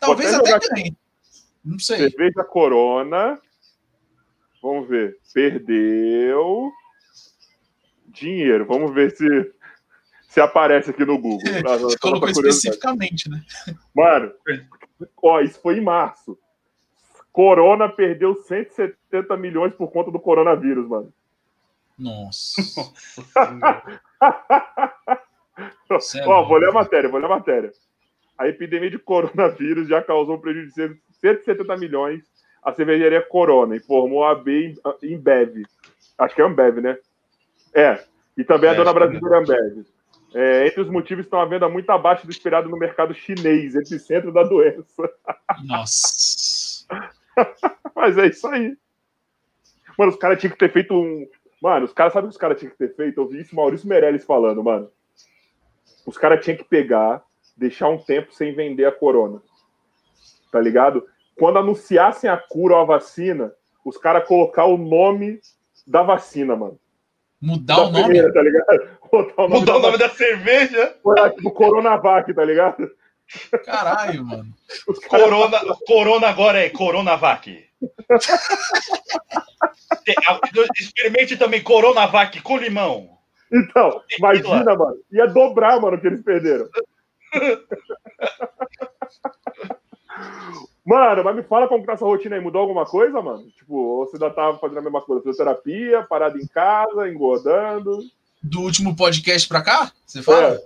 Talvez 0.01 0.33
até, 0.33 0.55
até 0.55 0.69
ganhe. 0.69 0.97
Não 1.63 1.79
sei. 1.79 1.99
Cerveja 1.99 2.43
Corona. 2.43 3.39
Vamos 4.63 4.89
ver. 4.89 5.19
Perdeu. 5.35 6.71
Dinheiro. 8.07 8.65
Vamos 8.65 8.95
ver 8.95 9.15
se, 9.15 9.53
se 10.29 10.41
aparece 10.41 10.91
aqui 10.91 11.05
no 11.05 11.19
Google. 11.19 11.41
Você 11.81 11.99
colocou 12.01 12.31
especificamente, 12.31 13.29
né? 13.29 13.45
Mano, 13.95 14.33
ó, 15.23 15.41
isso 15.41 15.61
foi 15.61 15.77
em 15.77 15.83
março. 15.83 16.39
Corona 17.31 17.89
perdeu 17.89 18.35
170 18.43 19.37
milhões 19.37 19.75
por 19.75 19.93
conta 19.93 20.11
do 20.11 20.19
coronavírus, 20.19 20.89
mano. 20.89 21.13
Nossa. 22.01 22.63
Ó, 26.27 26.45
vou 26.45 26.59
ler 26.59 26.69
a 26.69 26.73
matéria, 26.73 27.09
vou 27.09 27.21
ler 27.21 27.27
a 27.27 27.31
matéria. 27.31 27.73
A 28.39 28.49
epidemia 28.49 28.91
de 28.91 28.99
coronavírus 28.99 29.89
já 29.89 30.03
causou 30.03 30.37
um 30.37 30.41
prejuízo 30.41 30.75
de 30.75 30.97
170 31.21 31.77
milhões 31.77 32.23
à 32.63 32.73
cervejaria 32.73 33.23
Corona, 33.23 33.77
informou 33.77 34.25
a 34.25 34.33
AB 34.33 34.75
Embev. 35.03 35.63
Acho 36.19 36.35
que 36.35 36.43
é 36.43 36.45
Ambev, 36.45 36.81
né? 36.81 36.99
É. 37.75 38.03
E 38.37 38.45
também 38.45 38.71
a 38.71 38.73
é, 38.73 38.77
dona 38.77 38.93
brasileira 38.93 39.39
Ambev. 39.39 39.85
É, 40.33 40.67
entre 40.67 40.81
os 40.81 40.89
motivos 40.89 41.25
estão 41.25 41.41
a 41.41 41.45
venda 41.45 41.69
muito 41.69 41.91
abaixo 41.91 42.25
do 42.25 42.31
esperado 42.31 42.69
no 42.69 42.79
mercado 42.79 43.13
chinês, 43.13 43.75
epicentro 43.75 44.33
da 44.33 44.45
doença. 44.45 45.11
Nossa. 45.65 46.87
Mas 47.95 48.17
é 48.17 48.29
isso 48.29 48.47
aí. 48.47 48.77
Mano, 49.99 50.13
os 50.13 50.19
caras 50.19 50.41
tinham 50.41 50.53
que 50.53 50.59
ter 50.59 50.73
feito 50.73 50.95
um. 50.95 51.29
Mano, 51.61 51.85
os 51.85 51.93
caras 51.93 52.13
sabem 52.13 52.27
o 52.27 52.31
que 52.31 52.35
os 52.35 52.41
caras 52.41 52.59
tinham 52.59 52.73
que 52.73 52.79
ter 52.79 52.95
feito? 52.95 53.21
Eu 53.21 53.29
vi 53.29 53.41
isso 53.41 53.55
Maurício 53.55 53.89
Meirelles 53.89 54.25
falando, 54.25 54.65
mano. 54.65 54.91
Os 56.07 56.17
caras 56.17 56.43
tinham 56.43 56.57
que 56.57 56.65
pegar, 56.65 57.23
deixar 57.57 57.89
um 57.89 57.99
tempo 57.99 58.33
sem 58.33 58.55
vender 58.55 58.87
a 58.87 58.93
corona. 58.93 59.43
Tá 60.51 60.59
ligado? 60.59 61.07
Quando 61.37 61.59
anunciassem 61.59 62.31
a 62.31 62.37
cura 62.37 62.77
ou 62.77 62.81
a 62.81 62.85
vacina, 62.85 63.53
os 63.85 63.97
caras 63.97 64.27
colocar 64.27 64.65
o 64.65 64.79
nome 64.79 65.41
da 65.87 66.03
vacina, 66.03 66.57
mano. 66.57 66.79
Mudar 67.41 67.77
da 67.77 67.83
o 67.83 67.91
nome? 67.91 68.05
Primeira, 68.05 68.33
tá 68.33 68.43
ligado? 68.43 68.99
o 69.13 69.23
nome 69.23 69.61
Mudar 69.61 69.73
da 69.73 69.79
o 69.79 69.83
nome 69.83 69.99
da 69.99 70.09
cerveja? 70.09 70.97
Foi 71.03 71.31
tipo 71.31 71.51
Coronavac, 71.51 72.33
tá 72.33 72.45
ligado? 72.45 72.91
Caralho, 73.65 74.25
mano. 74.25 74.55
Corona, 75.09 75.61
corona 75.87 76.29
agora 76.29 76.59
é 76.59 76.71
Coronavac. 76.71 77.65
Experimente 80.79 81.37
também 81.37 81.63
Coronavac 81.63 82.41
com 82.43 82.57
limão. 82.57 83.19
Então, 83.53 84.03
imagina, 84.19 84.77
mano. 84.77 84.99
Ia 85.13 85.27
dobrar, 85.27 85.81
mano, 85.81 85.97
o 85.97 86.01
que 86.01 86.07
eles 86.07 86.23
perderam. 86.23 86.69
Mano, 90.85 91.23
mas 91.23 91.37
me 91.37 91.43
fala 91.43 91.69
como 91.69 91.83
que 91.83 91.87
tá 91.87 91.93
essa 91.93 92.05
rotina 92.05 92.35
aí. 92.37 92.43
Mudou 92.43 92.63
alguma 92.63 92.85
coisa, 92.85 93.21
mano? 93.21 93.49
Tipo, 93.51 94.05
você 94.05 94.17
ainda 94.17 94.31
tava 94.31 94.59
fazendo 94.59 94.79
a 94.79 94.83
mesma 94.83 95.01
coisa? 95.01 95.23
Fisioterapia, 95.23 96.03
parado 96.03 96.39
em 96.39 96.47
casa, 96.47 97.09
engordando. 97.09 98.01
Do 98.43 98.63
último 98.63 98.97
podcast 98.97 99.47
pra 99.47 99.63
cá? 99.63 99.93
Você 100.05 100.23
fala? 100.23 100.55
É. 100.55 100.65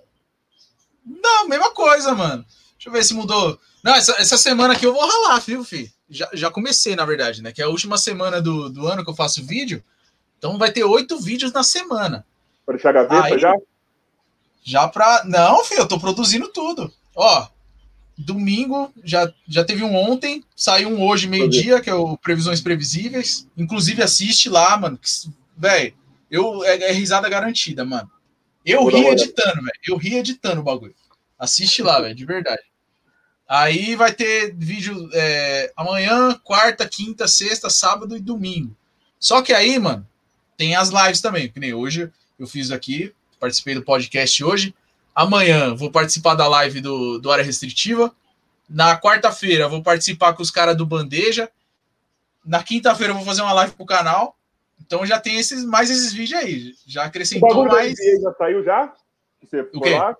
Não, 1.04 1.48
mesma 1.48 1.70
coisa, 1.72 2.14
mano. 2.14 2.44
Deixa 2.72 2.88
eu 2.88 2.92
ver 2.92 3.04
se 3.04 3.12
mudou. 3.12 3.58
Não, 3.84 3.94
essa, 3.94 4.12
essa 4.12 4.38
semana 4.38 4.72
aqui 4.72 4.86
eu 4.86 4.94
vou 4.94 5.06
ralar, 5.06 5.38
viu, 5.40 5.62
fi? 5.62 5.92
Já, 6.08 6.26
já 6.32 6.50
comecei, 6.50 6.96
na 6.96 7.04
verdade, 7.04 7.42
né? 7.42 7.52
Que 7.52 7.60
é 7.60 7.66
a 7.66 7.68
última 7.68 7.98
semana 7.98 8.40
do, 8.40 8.70
do 8.70 8.88
ano 8.88 9.04
que 9.04 9.10
eu 9.10 9.14
faço 9.14 9.44
vídeo. 9.44 9.84
Então 10.38 10.56
vai 10.56 10.72
ter 10.72 10.84
oito 10.84 11.20
vídeos 11.20 11.52
na 11.52 11.62
semana. 11.62 12.24
Para 12.64 12.76
deixar 12.76 12.88
a 12.88 13.04
gaveta 13.04 13.34
Aí, 13.34 13.38
já? 13.38 13.54
Já 14.62 14.88
pra. 14.88 15.22
Não, 15.26 15.62
filho, 15.66 15.80
eu 15.80 15.88
tô 15.88 16.00
produzindo 16.00 16.48
tudo. 16.48 16.90
Ó, 17.14 17.46
domingo, 18.16 18.90
já, 19.04 19.30
já 19.46 19.62
teve 19.62 19.84
um 19.84 19.94
ontem, 19.94 20.42
saiu 20.56 20.88
um 20.88 21.06
hoje, 21.06 21.28
meio-dia, 21.28 21.78
que 21.82 21.90
é 21.90 21.94
o 21.94 22.16
Previsões 22.16 22.62
Previsíveis. 22.62 23.46
Inclusive, 23.54 24.02
assiste 24.02 24.48
lá, 24.48 24.74
mano. 24.78 24.98
Velho, 25.54 25.92
eu 26.30 26.64
é, 26.64 26.84
é, 26.84 26.92
risada 26.92 27.28
garantida, 27.28 27.84
mano. 27.84 28.10
Eu 28.64 28.86
ri 28.86 29.08
editando, 29.08 29.56
velho. 29.56 29.80
Eu 29.86 29.96
ri 29.98 30.14
editando 30.14 30.62
o 30.62 30.64
bagulho. 30.64 30.94
Assiste 31.38 31.82
lá, 31.82 32.00
velho, 32.00 32.14
de 32.14 32.24
verdade. 32.24 32.62
Aí 33.54 33.94
vai 33.94 34.12
ter 34.12 34.52
vídeo 34.52 35.08
é, 35.12 35.72
amanhã, 35.76 36.34
quarta, 36.42 36.88
quinta, 36.88 37.28
sexta, 37.28 37.70
sábado 37.70 38.16
e 38.16 38.20
domingo. 38.20 38.76
Só 39.16 39.42
que 39.42 39.52
aí, 39.52 39.78
mano, 39.78 40.04
tem 40.56 40.74
as 40.74 40.88
lives 40.88 41.20
também, 41.20 41.48
que 41.48 41.60
nem 41.60 41.72
hoje 41.72 42.10
eu 42.36 42.48
fiz 42.48 42.72
aqui, 42.72 43.14
participei 43.38 43.76
do 43.76 43.84
podcast 43.84 44.42
hoje. 44.42 44.74
Amanhã 45.14 45.72
vou 45.72 45.88
participar 45.88 46.34
da 46.34 46.48
live 46.48 46.80
do, 46.80 47.20
do 47.20 47.30
Área 47.30 47.44
Restritiva. 47.44 48.12
Na 48.68 49.00
quarta-feira 49.00 49.68
vou 49.68 49.84
participar 49.84 50.32
com 50.32 50.42
os 50.42 50.50
caras 50.50 50.76
do 50.76 50.84
Bandeja. 50.84 51.48
Na 52.44 52.60
quinta-feira 52.60 53.14
vou 53.14 53.24
fazer 53.24 53.42
uma 53.42 53.52
live 53.52 53.74
pro 53.74 53.86
canal. 53.86 54.36
Então 54.84 55.06
já 55.06 55.20
tem 55.20 55.36
esses, 55.38 55.64
mais 55.64 55.90
esses 55.90 56.12
vídeos 56.12 56.42
aí. 56.42 56.74
Já 56.84 57.04
acrescentou 57.04 57.66
mais. 57.66 57.94
Já 58.20 58.32
saiu 58.32 58.64
já? 58.64 58.92
Você 59.40 59.60
o 59.72 59.80
quê? 59.80 59.96
lá? 59.96 60.16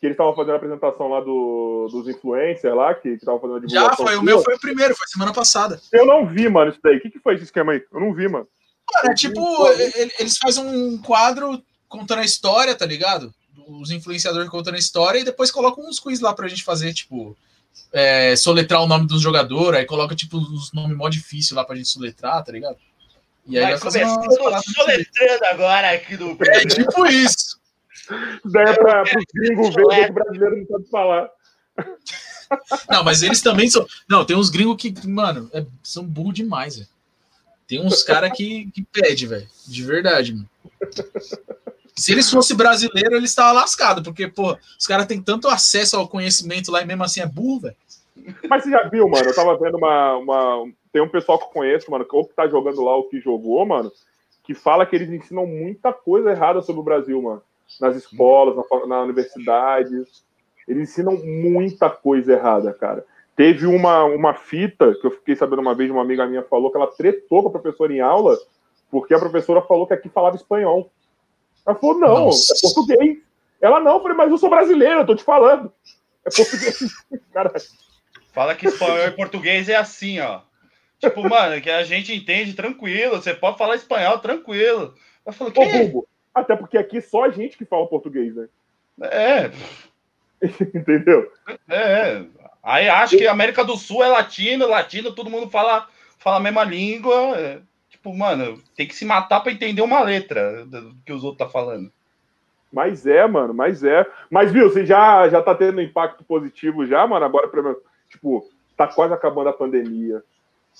Que 0.00 0.06
eles 0.06 0.14
estavam 0.14 0.34
fazendo 0.34 0.54
a 0.54 0.56
apresentação 0.56 1.08
lá 1.08 1.20
do, 1.20 1.88
dos 1.90 2.08
influencers 2.08 2.74
lá, 2.74 2.94
que 2.94 3.08
estavam 3.10 3.40
fazendo 3.40 3.56
a 3.56 3.60
divulgação. 3.60 4.06
Já, 4.06 4.12
foi, 4.12 4.16
o 4.16 4.22
meu 4.22 4.42
foi 4.42 4.54
o 4.54 4.60
primeiro, 4.60 4.94
foi 4.94 5.06
semana 5.08 5.32
passada. 5.32 5.80
Eu 5.92 6.06
não 6.06 6.26
vi, 6.26 6.48
mano, 6.48 6.70
isso 6.70 6.80
daí. 6.82 6.96
O 6.96 7.00
que, 7.00 7.10
que 7.10 7.18
foi 7.18 7.34
esse 7.34 7.44
esquema 7.44 7.72
aí? 7.72 7.82
Eu 7.92 8.00
não 8.00 8.14
vi, 8.14 8.28
mano. 8.28 8.46
Mano, 8.94 9.12
é 9.12 9.14
tipo, 9.14 9.40
eles 10.18 10.38
fazem 10.38 10.64
um 10.64 10.98
quadro 10.98 11.62
contando 11.88 12.20
a 12.20 12.24
história, 12.24 12.74
tá 12.74 12.86
ligado? 12.86 13.32
os 13.68 13.90
influenciadores 13.90 14.48
contando 14.48 14.76
a 14.76 14.78
história 14.78 15.18
e 15.18 15.24
depois 15.24 15.50
colocam 15.50 15.84
uns 15.84 16.00
quiz 16.00 16.20
lá 16.20 16.32
pra 16.32 16.48
gente 16.48 16.64
fazer, 16.64 16.92
tipo, 16.94 17.36
é, 17.92 18.34
soletrar 18.34 18.82
o 18.82 18.86
nome 18.86 19.06
do 19.06 19.18
jogador, 19.18 19.74
aí 19.74 19.84
coloca, 19.84 20.14
tipo, 20.14 20.38
os 20.38 20.72
nomes 20.72 20.96
mó 20.96 21.08
difícil 21.08 21.54
lá 21.56 21.64
pra 21.64 21.76
gente 21.76 21.88
soletrar, 21.88 22.42
tá 22.42 22.50
ligado? 22.50 22.76
E 23.46 23.58
aí 23.58 23.76
vai, 23.76 23.78
vai 23.78 24.62
soletrando 24.62 25.44
agora 25.46 25.92
aqui 25.92 26.16
no. 26.16 26.36
É 26.40 26.66
tipo 26.66 27.06
isso. 27.06 27.58
Daí 28.44 28.64
é 28.64 28.74
pra, 28.74 29.02
os 29.02 29.24
gringos 29.34 29.74
ver 29.74 29.84
que 29.84 30.10
o 30.10 30.14
brasileiro 30.14 30.56
não 30.56 30.66
sabe 30.66 30.90
falar. 30.90 31.30
Não, 32.90 33.04
mas 33.04 33.22
eles 33.22 33.42
também 33.42 33.68
são. 33.68 33.86
Não, 34.08 34.24
tem 34.24 34.36
uns 34.36 34.50
gringos 34.50 34.76
que, 34.76 34.94
mano, 35.06 35.50
é, 35.52 35.64
são 35.82 36.04
burro 36.04 36.32
demais, 36.32 36.76
velho. 36.76 36.88
Tem 37.66 37.84
uns 37.84 38.02
caras 38.02 38.32
que, 38.32 38.70
que 38.72 38.82
pede, 38.82 39.26
velho. 39.26 39.46
De 39.66 39.84
verdade, 39.84 40.34
mano. 40.34 40.48
Se 41.94 42.12
eles 42.12 42.30
fossem 42.30 42.56
brasileiros, 42.56 43.12
eles 43.12 43.30
estavam 43.30 43.54
lascados, 43.54 44.02
porque, 44.02 44.28
pô, 44.28 44.56
os 44.78 44.86
caras 44.86 45.06
têm 45.06 45.20
tanto 45.20 45.48
acesso 45.48 45.96
ao 45.96 46.08
conhecimento 46.08 46.70
lá 46.70 46.80
e 46.80 46.86
mesmo 46.86 47.04
assim 47.04 47.20
é 47.20 47.26
burro, 47.26 47.60
velho. 47.60 47.76
Mas 48.48 48.62
você 48.62 48.70
já 48.70 48.88
viu, 48.88 49.08
mano? 49.08 49.26
Eu 49.26 49.34
tava 49.34 49.58
vendo 49.58 49.76
uma, 49.76 50.16
uma. 50.16 50.72
Tem 50.92 51.02
um 51.02 51.08
pessoal 51.08 51.38
que 51.38 51.44
eu 51.44 51.48
conheço, 51.48 51.90
mano, 51.90 52.06
ou 52.10 52.26
que 52.26 52.34
tá 52.34 52.48
jogando 52.48 52.82
lá, 52.82 52.96
ou 52.96 53.08
que 53.08 53.20
jogou, 53.20 53.66
mano, 53.66 53.92
que 54.44 54.54
fala 54.54 54.86
que 54.86 54.96
eles 54.96 55.10
ensinam 55.10 55.46
muita 55.46 55.92
coisa 55.92 56.30
errada 56.30 56.62
sobre 56.62 56.80
o 56.80 56.84
Brasil, 56.84 57.20
mano. 57.20 57.42
Nas 57.80 57.96
escolas, 57.96 58.56
na, 58.56 58.86
na 58.86 59.02
universidade. 59.02 59.94
Eles 60.66 60.90
ensinam 60.90 61.16
muita 61.16 61.88
coisa 61.88 62.32
errada, 62.32 62.72
cara. 62.72 63.04
Teve 63.36 63.66
uma, 63.66 64.04
uma 64.04 64.34
fita 64.34 64.94
que 65.00 65.06
eu 65.06 65.10
fiquei 65.12 65.36
sabendo 65.36 65.60
uma 65.60 65.74
vez, 65.74 65.90
uma 65.90 66.02
amiga 66.02 66.26
minha 66.26 66.42
falou 66.42 66.70
que 66.70 66.76
ela 66.76 66.88
tretou 66.88 67.42
com 67.42 67.48
a 67.48 67.52
professora 67.52 67.92
em 67.92 68.00
aula, 68.00 68.36
porque 68.90 69.14
a 69.14 69.18
professora 69.18 69.62
falou 69.62 69.86
que 69.86 69.94
aqui 69.94 70.08
falava 70.08 70.36
espanhol. 70.36 70.90
Ela 71.66 71.76
falou, 71.76 71.98
não, 71.98 72.26
Nossa. 72.26 72.54
é 72.54 72.60
português. 72.60 73.18
Ela 73.60 73.80
não, 73.80 73.94
eu 73.94 74.02
falei, 74.02 74.16
mas 74.16 74.30
eu 74.30 74.38
sou 74.38 74.50
brasileiro, 74.50 75.00
eu 75.00 75.06
tô 75.06 75.14
te 75.14 75.22
falando. 75.22 75.72
É 76.24 76.30
português. 76.30 76.78
Caralho. 77.32 77.60
Fala 78.32 78.54
que 78.54 78.68
espanhol 78.68 79.06
e 79.06 79.10
português 79.12 79.68
é 79.68 79.76
assim, 79.76 80.20
ó. 80.20 80.40
Tipo, 80.98 81.28
mano, 81.28 81.60
que 81.60 81.70
a 81.70 81.84
gente 81.84 82.14
entende 82.14 82.54
tranquilo. 82.54 83.16
Você 83.16 83.32
pode 83.32 83.56
falar 83.56 83.76
espanhol 83.76 84.18
tranquilo. 84.18 84.94
Eu 85.24 85.32
falo, 85.32 85.52
que? 85.52 85.60
Ô, 85.60 86.06
até 86.34 86.56
porque 86.56 86.78
aqui 86.78 87.00
só 87.00 87.24
a 87.24 87.30
gente 87.30 87.56
que 87.56 87.64
fala 87.64 87.86
português, 87.86 88.34
né? 88.34 88.48
É. 89.02 89.50
Entendeu? 90.74 91.30
É. 91.68 92.24
Aí 92.62 92.88
acho 92.88 93.16
que 93.16 93.26
a 93.26 93.32
América 93.32 93.64
do 93.64 93.76
Sul 93.76 94.02
é 94.02 94.08
latino, 94.08 94.68
latino, 94.68 95.14
todo 95.14 95.30
mundo 95.30 95.48
fala, 95.48 95.88
fala 96.18 96.36
a 96.36 96.40
mesma 96.40 96.64
língua. 96.64 97.14
É. 97.36 97.60
Tipo, 97.90 98.14
mano, 98.14 98.62
tem 98.76 98.86
que 98.86 98.94
se 98.94 99.04
matar 99.04 99.40
para 99.40 99.52
entender 99.52 99.82
uma 99.82 100.00
letra 100.02 100.64
do 100.66 100.94
que 101.04 101.12
os 101.12 101.24
outros 101.24 101.46
tá 101.46 101.50
falando. 101.50 101.90
Mas 102.72 103.06
é, 103.06 103.26
mano, 103.26 103.54
mas 103.54 103.82
é. 103.82 104.06
Mas 104.30 104.52
viu, 104.52 104.68
você 104.68 104.84
já, 104.84 105.28
já 105.28 105.42
tá 105.42 105.54
tendo 105.54 105.80
impacto 105.80 106.22
positivo 106.24 106.86
já, 106.86 107.06
mano? 107.06 107.24
Agora, 107.24 107.48
tipo, 108.10 108.48
tá 108.76 108.86
quase 108.86 109.14
acabando 109.14 109.48
a 109.48 109.54
pandemia. 109.54 110.22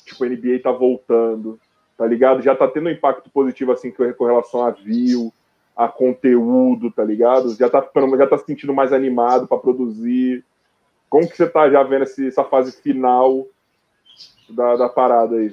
Tipo, 0.04 0.24
a 0.24 0.28
NBA 0.28 0.61
tá 0.62 0.70
voltando, 0.70 1.58
tá 1.96 2.06
ligado? 2.06 2.42
Já 2.42 2.54
tá 2.54 2.68
tendo 2.68 2.88
um 2.88 2.92
impacto 2.92 3.30
positivo, 3.30 3.72
assim, 3.72 3.90
com 3.90 4.24
relação 4.24 4.64
a 4.64 4.70
view, 4.70 5.32
a 5.78 5.86
conteúdo, 5.86 6.90
tá 6.90 7.04
ligado? 7.04 7.54
Já 7.54 7.70
tá, 7.70 7.88
já 8.18 8.26
tá 8.26 8.36
se 8.36 8.46
sentindo 8.46 8.74
mais 8.74 8.92
animado 8.92 9.46
para 9.46 9.58
produzir. 9.58 10.44
Como 11.08 11.28
que 11.28 11.36
você 11.36 11.46
tá 11.46 11.70
já 11.70 11.84
vendo 11.84 12.02
essa 12.02 12.42
fase 12.42 12.72
final 12.82 13.46
da, 14.50 14.74
da 14.74 14.88
parada 14.88 15.36
aí? 15.36 15.52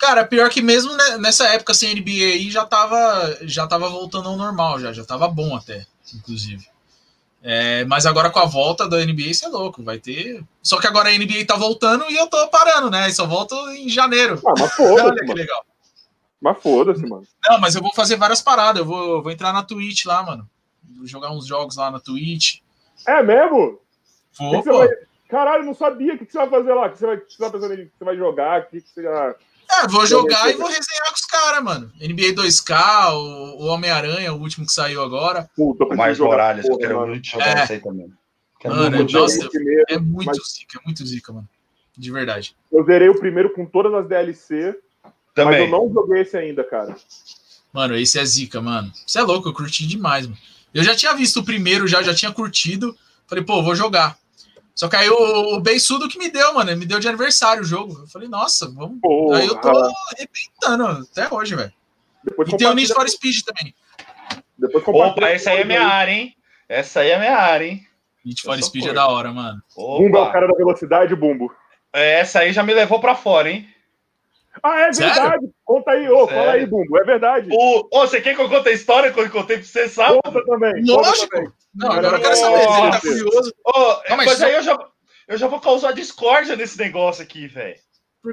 Cara, 0.00 0.26
pior 0.26 0.50
que 0.50 0.60
mesmo 0.60 0.92
nessa 1.20 1.46
época 1.50 1.72
sem 1.74 1.94
NBA 1.94 2.10
aí 2.10 2.50
já 2.50 2.66
tava, 2.66 3.38
já 3.42 3.64
tava 3.64 3.88
voltando 3.88 4.28
ao 4.28 4.36
normal, 4.36 4.80
já, 4.80 4.92
já 4.92 5.04
tava 5.04 5.28
bom 5.28 5.54
até, 5.54 5.86
inclusive. 6.12 6.66
É, 7.40 7.84
mas 7.84 8.04
agora 8.04 8.30
com 8.30 8.40
a 8.40 8.44
volta 8.44 8.88
da 8.88 8.98
NBA, 8.98 9.28
isso 9.28 9.46
é 9.46 9.48
louco, 9.48 9.80
vai 9.80 9.98
ter. 9.98 10.42
Só 10.60 10.80
que 10.80 10.88
agora 10.88 11.08
a 11.08 11.16
NBA 11.16 11.46
tá 11.46 11.54
voltando 11.54 12.04
e 12.10 12.16
eu 12.16 12.26
tô 12.26 12.48
parando, 12.48 12.90
né? 12.90 13.08
E 13.08 13.12
só 13.12 13.26
volto 13.26 13.54
em 13.70 13.88
janeiro. 13.88 14.40
Ah, 14.44 14.54
mas 14.58 14.72
foda-se. 14.74 15.02
Olha 15.06 15.24
que 15.24 15.34
legal. 15.34 15.64
Mas 16.42 16.60
foda-se, 16.60 17.06
mano. 17.06 17.22
Não, 17.48 17.60
mas 17.60 17.76
eu 17.76 17.80
vou 17.80 17.94
fazer 17.94 18.16
várias 18.16 18.42
paradas. 18.42 18.80
Eu 18.80 18.86
vou, 18.86 19.22
vou 19.22 19.30
entrar 19.30 19.52
na 19.52 19.62
Twitch 19.62 20.04
lá, 20.04 20.24
mano. 20.24 20.50
Vou 20.96 21.06
jogar 21.06 21.30
uns 21.30 21.46
jogos 21.46 21.76
lá 21.76 21.88
na 21.88 22.00
Twitch. 22.00 22.58
É 23.06 23.22
mesmo? 23.22 23.78
Vou, 24.36 24.62
pô. 24.64 24.78
Vai... 24.78 24.88
Caralho, 25.28 25.64
não 25.64 25.72
sabia 25.72 26.14
o 26.14 26.18
que, 26.18 26.30
você 26.30 26.38
vai 26.38 26.50
fazer 26.50 26.74
lá. 26.74 26.86
O 26.86 26.90
que 26.90 26.98
você 26.98 27.06
vai, 27.06 27.16
que 27.18 27.32
você 27.32 27.38
vai 27.38 27.76
que 27.76 27.92
você 27.96 28.04
vai 28.04 28.16
jogar, 28.16 28.60
o 28.60 28.66
que, 28.66 28.80
que 28.80 28.88
você 28.88 29.02
já. 29.04 29.36
É, 29.70 29.88
vou 29.88 30.04
jogar 30.04 30.50
e 30.50 30.54
vou 30.54 30.66
resenhar 30.66 31.08
com 31.08 31.14
os 31.14 31.24
caras, 31.26 31.62
mano. 31.62 31.92
NBA 32.00 32.34
2K, 32.34 33.12
o, 33.12 33.62
o 33.62 33.66
Homem-Aranha, 33.66 34.34
o 34.34 34.40
último 34.40 34.66
que 34.66 34.72
saiu 34.72 35.00
agora. 35.00 35.48
Puta, 35.56 35.84
o 35.84 35.96
mais 35.96 36.18
Morales, 36.18 36.68
eu 36.68 36.76
quero 36.76 37.06
muito 37.06 37.26
jogar 37.26 37.56
é. 37.56 37.62
isso 37.62 37.72
aí 37.72 37.80
também. 37.80 38.12
mano, 38.64 38.96
é, 38.96 39.12
nossa, 39.12 39.48
é 39.88 39.98
muito 39.98 40.26
mas... 40.26 40.52
zica, 40.52 40.78
é 40.78 40.84
muito 40.84 41.06
zica, 41.06 41.32
mano. 41.32 41.48
De 41.96 42.10
verdade. 42.10 42.56
Eu 42.70 42.84
zerei 42.84 43.08
o 43.08 43.18
primeiro 43.18 43.54
com 43.54 43.64
todas 43.64 43.94
as 43.94 44.08
DLC, 44.08 44.76
também. 45.34 45.60
mas 45.60 45.70
eu 45.70 45.78
não 45.78 45.92
joguei 45.92 46.22
esse 46.22 46.36
ainda, 46.36 46.64
cara. 46.64 46.96
Mano, 47.72 47.96
esse 47.96 48.18
é 48.18 48.24
zica, 48.24 48.60
mano. 48.60 48.92
Você 49.06 49.18
é 49.18 49.22
louco, 49.22 49.48
eu 49.48 49.54
curti 49.54 49.86
demais, 49.86 50.26
mano. 50.26 50.38
Eu 50.74 50.82
já 50.82 50.94
tinha 50.94 51.14
visto 51.14 51.40
o 51.40 51.44
primeiro, 51.44 51.86
já, 51.86 52.02
já 52.02 52.14
tinha 52.14 52.32
curtido. 52.32 52.96
Falei, 53.26 53.44
pô, 53.44 53.62
vou 53.62 53.74
jogar. 53.74 54.16
Só 54.74 54.88
que 54.88 54.96
aí 54.96 55.08
o, 55.08 55.56
o 55.56 55.60
Beiçudo 55.60 56.08
que 56.08 56.18
me 56.18 56.30
deu, 56.30 56.54
mano, 56.54 56.74
me 56.76 56.86
deu 56.86 56.98
de 56.98 57.08
aniversário 57.08 57.62
o 57.62 57.66
jogo. 57.66 58.00
Eu 58.00 58.06
falei, 58.06 58.28
nossa, 58.28 58.70
vamos. 58.70 59.00
Porra. 59.00 59.38
Aí 59.38 59.46
eu 59.46 59.56
tô 59.56 59.68
arrebentando 59.68 61.06
até 61.10 61.32
hoje, 61.32 61.54
velho. 61.54 61.72
E 62.46 62.56
tem 62.56 62.66
o 62.66 62.74
Need 62.74 62.92
for 62.92 63.08
Speed 63.08 63.42
também. 63.44 63.74
Depois 64.56 64.84
Opa, 64.86 65.28
essa 65.28 65.50
aí 65.50 65.60
é 65.60 65.64
minha 65.64 65.86
área, 65.86 66.12
hein? 66.12 66.36
Essa 66.68 67.00
aí 67.00 67.10
é 67.10 67.18
minha 67.18 67.36
área, 67.36 67.66
hein? 67.66 67.86
Need 68.24 68.40
for 68.42 68.62
Speed 68.62 68.86
é 68.86 68.92
da 68.92 69.08
hora, 69.08 69.32
mano. 69.32 69.60
Opa. 69.76 70.02
Bumbo 70.02 70.16
é 70.16 70.22
o 70.22 70.32
cara 70.32 70.46
da 70.46 70.54
velocidade, 70.54 71.14
Bumbo. 71.16 71.52
É, 71.92 72.20
essa 72.20 72.40
aí 72.40 72.52
já 72.52 72.62
me 72.62 72.72
levou 72.72 73.00
pra 73.00 73.14
fora, 73.14 73.50
hein? 73.50 73.68
Ah, 74.62 74.80
é 74.80 74.90
verdade. 74.90 75.14
Sério? 75.14 75.54
Conta 75.64 75.90
aí, 75.92 76.08
ô, 76.08 76.26
fala 76.26 76.52
aí, 76.52 76.66
Bumbo. 76.66 76.98
É 76.98 77.04
verdade. 77.04 77.48
O, 77.50 77.88
ô, 77.90 78.00
você 78.06 78.20
quer 78.20 78.34
que 78.34 78.40
eu 78.40 78.48
conte 78.48 78.68
a 78.68 78.72
história 78.72 79.12
que 79.12 79.20
eu 79.20 79.30
contei 79.30 79.58
pra 79.58 79.66
você, 79.66 79.88
sabe? 79.88 80.20
Conta 80.22 80.44
também. 80.44 80.84
Lógico. 80.84 81.12
Conta 81.12 81.28
também. 81.28 81.52
Não, 81.74 81.92
agora 81.92 82.16
eu 82.16 82.20
quero 82.20 82.36
saber. 82.36 82.66
Você 82.66 82.90
tá 82.90 83.00
curioso. 83.00 83.54
Oh, 83.64 84.10
não, 84.10 84.16
mas, 84.16 84.26
mas 84.26 84.38
só... 84.38 84.46
aí 84.46 84.54
eu 84.54 84.62
já, 84.62 84.78
eu 85.28 85.38
já 85.38 85.46
vou 85.46 85.60
causar 85.60 85.92
discórdia 85.92 86.56
nesse 86.56 86.78
negócio 86.78 87.22
aqui, 87.22 87.46
velho. 87.46 87.76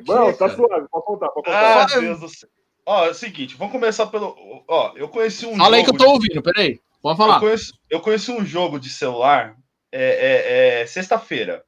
Não, 0.08 0.32
tá 0.34 0.50
suave, 0.50 0.88
pode 0.92 1.06
contar, 1.06 1.30
pode 1.30 1.46
contar. 1.46 1.84
Ah, 1.84 1.86
Deus 1.86 2.20
do 2.20 2.30
céu. 2.30 2.50
Ó, 2.86 3.06
é 3.06 3.10
o 3.10 3.14
seguinte, 3.14 3.56
vamos 3.56 3.72
começar 3.72 4.08
pelo. 4.08 4.36
Ó, 4.68 4.94
eu 4.96 5.08
conheci 5.10 5.46
um 5.46 5.56
Fala 5.58 5.78
aí 5.78 5.84
que 5.84 5.90
eu 5.90 5.98
tô 5.98 6.06
de... 6.06 6.10
ouvindo, 6.12 6.42
peraí. 6.42 6.80
Pode 7.02 7.18
falar. 7.18 7.36
Eu 7.36 7.40
conheci, 7.40 7.74
eu 7.90 8.00
conheci 8.02 8.32
um 8.32 8.46
jogo 8.46 8.80
de 8.80 8.90
celular 8.90 9.56
é, 9.92 10.80
é, 10.80 10.82
é 10.82 10.86
sexta-feira. 10.86 11.64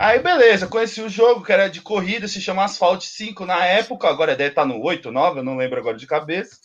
Aí, 0.00 0.18
beleza, 0.18 0.66
conheci 0.66 1.02
o 1.02 1.10
jogo, 1.10 1.44
que 1.44 1.52
era 1.52 1.68
de 1.68 1.82
corrida, 1.82 2.26
se 2.26 2.40
chama 2.40 2.64
Asphalt 2.64 3.02
5 3.02 3.44
na 3.44 3.66
época, 3.66 4.08
agora 4.08 4.34
deve 4.34 4.50
estar 4.50 4.62
tá 4.62 4.68
no 4.68 4.82
8, 4.82 5.12
9, 5.12 5.40
eu 5.40 5.44
não 5.44 5.56
lembro 5.56 5.78
agora 5.78 5.96
de 5.96 6.06
cabeça. 6.06 6.56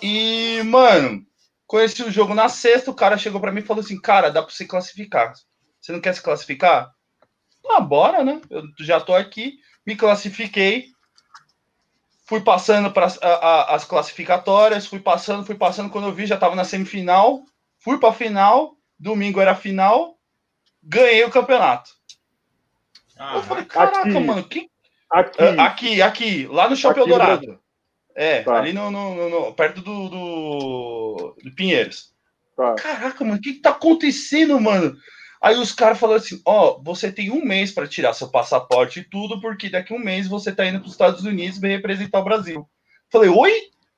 E, 0.00 0.62
mano, 0.64 1.26
Conheci 1.66 2.02
o 2.02 2.10
jogo 2.10 2.34
na 2.34 2.48
sexta, 2.48 2.90
o 2.90 2.94
cara 2.94 3.16
chegou 3.16 3.40
para 3.40 3.50
mim 3.50 3.60
e 3.60 3.64
falou 3.64 3.82
assim: 3.82 4.00
Cara, 4.00 4.30
dá 4.30 4.42
para 4.42 4.52
você 4.52 4.66
classificar. 4.66 5.32
Você 5.80 5.92
não 5.92 6.00
quer 6.00 6.14
se 6.14 6.22
classificar? 6.22 6.92
Ah, 7.66 7.80
bora, 7.80 8.22
né? 8.22 8.40
Eu 8.50 8.62
já 8.80 9.00
tô 9.00 9.14
aqui, 9.14 9.58
me 9.86 9.96
classifiquei. 9.96 10.88
Fui 12.26 12.40
passando 12.40 12.90
para 12.90 13.06
as 13.68 13.84
classificatórias, 13.84 14.86
fui 14.86 15.00
passando, 15.00 15.44
fui 15.44 15.54
passando. 15.54 15.90
Quando 15.90 16.08
eu 16.08 16.12
vi, 16.12 16.26
já 16.26 16.36
tava 16.36 16.54
na 16.54 16.64
semifinal. 16.64 17.42
Fui 17.78 17.98
para 17.98 18.12
final. 18.12 18.76
Domingo 18.98 19.40
era 19.40 19.54
final. 19.54 20.18
Ganhei 20.82 21.24
o 21.24 21.30
campeonato. 21.30 21.90
Ah, 23.18 23.36
eu 23.36 23.42
falei: 23.42 23.64
Caraca, 23.64 24.00
aqui, 24.00 24.18
mano, 24.20 24.44
que. 24.44 24.68
Aqui, 25.10 25.42
aqui, 25.58 26.02
aqui, 26.02 26.46
lá 26.46 26.68
no 26.68 26.76
Shopping 26.76 27.00
Eldorado. 27.00 27.60
É, 28.16 28.42
tá. 28.42 28.56
ali 28.56 28.72
no, 28.72 28.90
no, 28.90 29.28
no, 29.28 29.52
perto 29.54 29.80
do, 29.80 30.08
do, 30.08 31.36
do 31.42 31.54
Pinheiros. 31.54 32.12
Tá. 32.56 32.74
Caraca, 32.74 33.24
mano, 33.24 33.36
o 33.36 33.40
que, 33.40 33.54
que 33.54 33.60
tá 33.60 33.70
acontecendo, 33.70 34.60
mano? 34.60 34.96
Aí 35.42 35.56
os 35.56 35.72
caras 35.72 35.98
falaram 35.98 36.20
assim: 36.20 36.40
ó, 36.46 36.70
oh, 36.70 36.82
você 36.82 37.12
tem 37.12 37.30
um 37.30 37.44
mês 37.44 37.72
para 37.72 37.88
tirar 37.88 38.14
seu 38.14 38.28
passaporte 38.28 39.00
e 39.00 39.04
tudo, 39.04 39.40
porque 39.40 39.68
daqui 39.68 39.92
a 39.92 39.96
um 39.96 40.00
mês 40.00 40.26
você 40.26 40.52
tá 40.52 40.64
indo 40.64 40.78
para 40.78 40.86
os 40.86 40.92
Estados 40.92 41.24
Unidos 41.24 41.62
e 41.62 41.68
representar 41.68 42.20
o 42.20 42.24
Brasil. 42.24 42.68
Falei, 43.10 43.28
oi? 43.28 43.52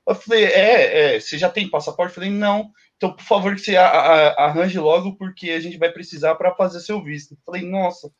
Eu 0.06 0.14
falei, 0.14 0.44
é, 0.44 1.16
é, 1.16 1.20
você 1.20 1.36
já 1.36 1.48
tem 1.48 1.68
passaporte? 1.68 2.14
falei, 2.14 2.30
não. 2.30 2.70
Então, 2.96 3.12
por 3.12 3.24
favor, 3.24 3.54
que 3.54 3.60
você 3.60 3.76
arranje 3.76 4.78
logo, 4.78 5.16
porque 5.16 5.50
a 5.50 5.60
gente 5.60 5.76
vai 5.78 5.90
precisar 5.90 6.34
para 6.36 6.54
fazer 6.54 6.80
seu 6.80 7.02
visto. 7.02 7.36
falei, 7.44 7.62
nossa, 7.62 8.10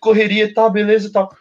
correria 0.00 0.44
e 0.44 0.48
tá, 0.48 0.62
tal, 0.62 0.70
beleza 0.70 1.08
e 1.08 1.12
tal. 1.12 1.34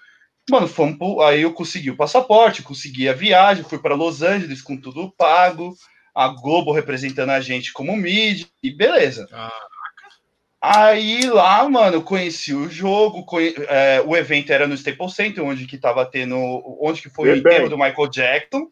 Mano, 0.50 0.68
fomos 0.68 0.98
pro... 0.98 1.22
aí 1.22 1.42
eu 1.42 1.54
consegui 1.54 1.92
o 1.92 1.96
passaporte, 1.96 2.64
consegui 2.64 3.08
a 3.08 3.14
viagem, 3.14 3.64
fui 3.64 3.80
para 3.80 3.96
Los 3.96 4.22
Angeles 4.22 4.62
com 4.62 4.76
tudo 4.76 5.12
pago, 5.12 5.76
a 6.14 6.28
Globo 6.28 6.72
representando 6.72 7.30
a 7.30 7.40
gente 7.40 7.72
como 7.72 7.96
mídia, 7.96 8.48
e 8.64 8.72
beleza. 8.72 9.28
Caraca. 9.28 9.70
Aí 10.62 11.22
lá, 11.30 11.70
mano, 11.70 12.02
conheci 12.02 12.54
o 12.54 12.70
jogo, 12.70 13.24
conhe... 13.24 13.54
é, 13.70 14.04
o 14.06 14.16
evento 14.18 14.52
era 14.52 14.68
no 14.68 14.74
Staples 14.74 15.14
Center, 15.14 15.44
onde 15.44 15.66
que 15.66 15.78
tava 15.78 16.06
tendo, 16.06 16.36
onde 16.82 17.02
que 17.02 17.10
foi 17.10 17.30
o 17.30 17.36
enterro 17.36 17.70
do 17.70 17.78
Michael 17.78 18.10
Jackson. 18.10 18.68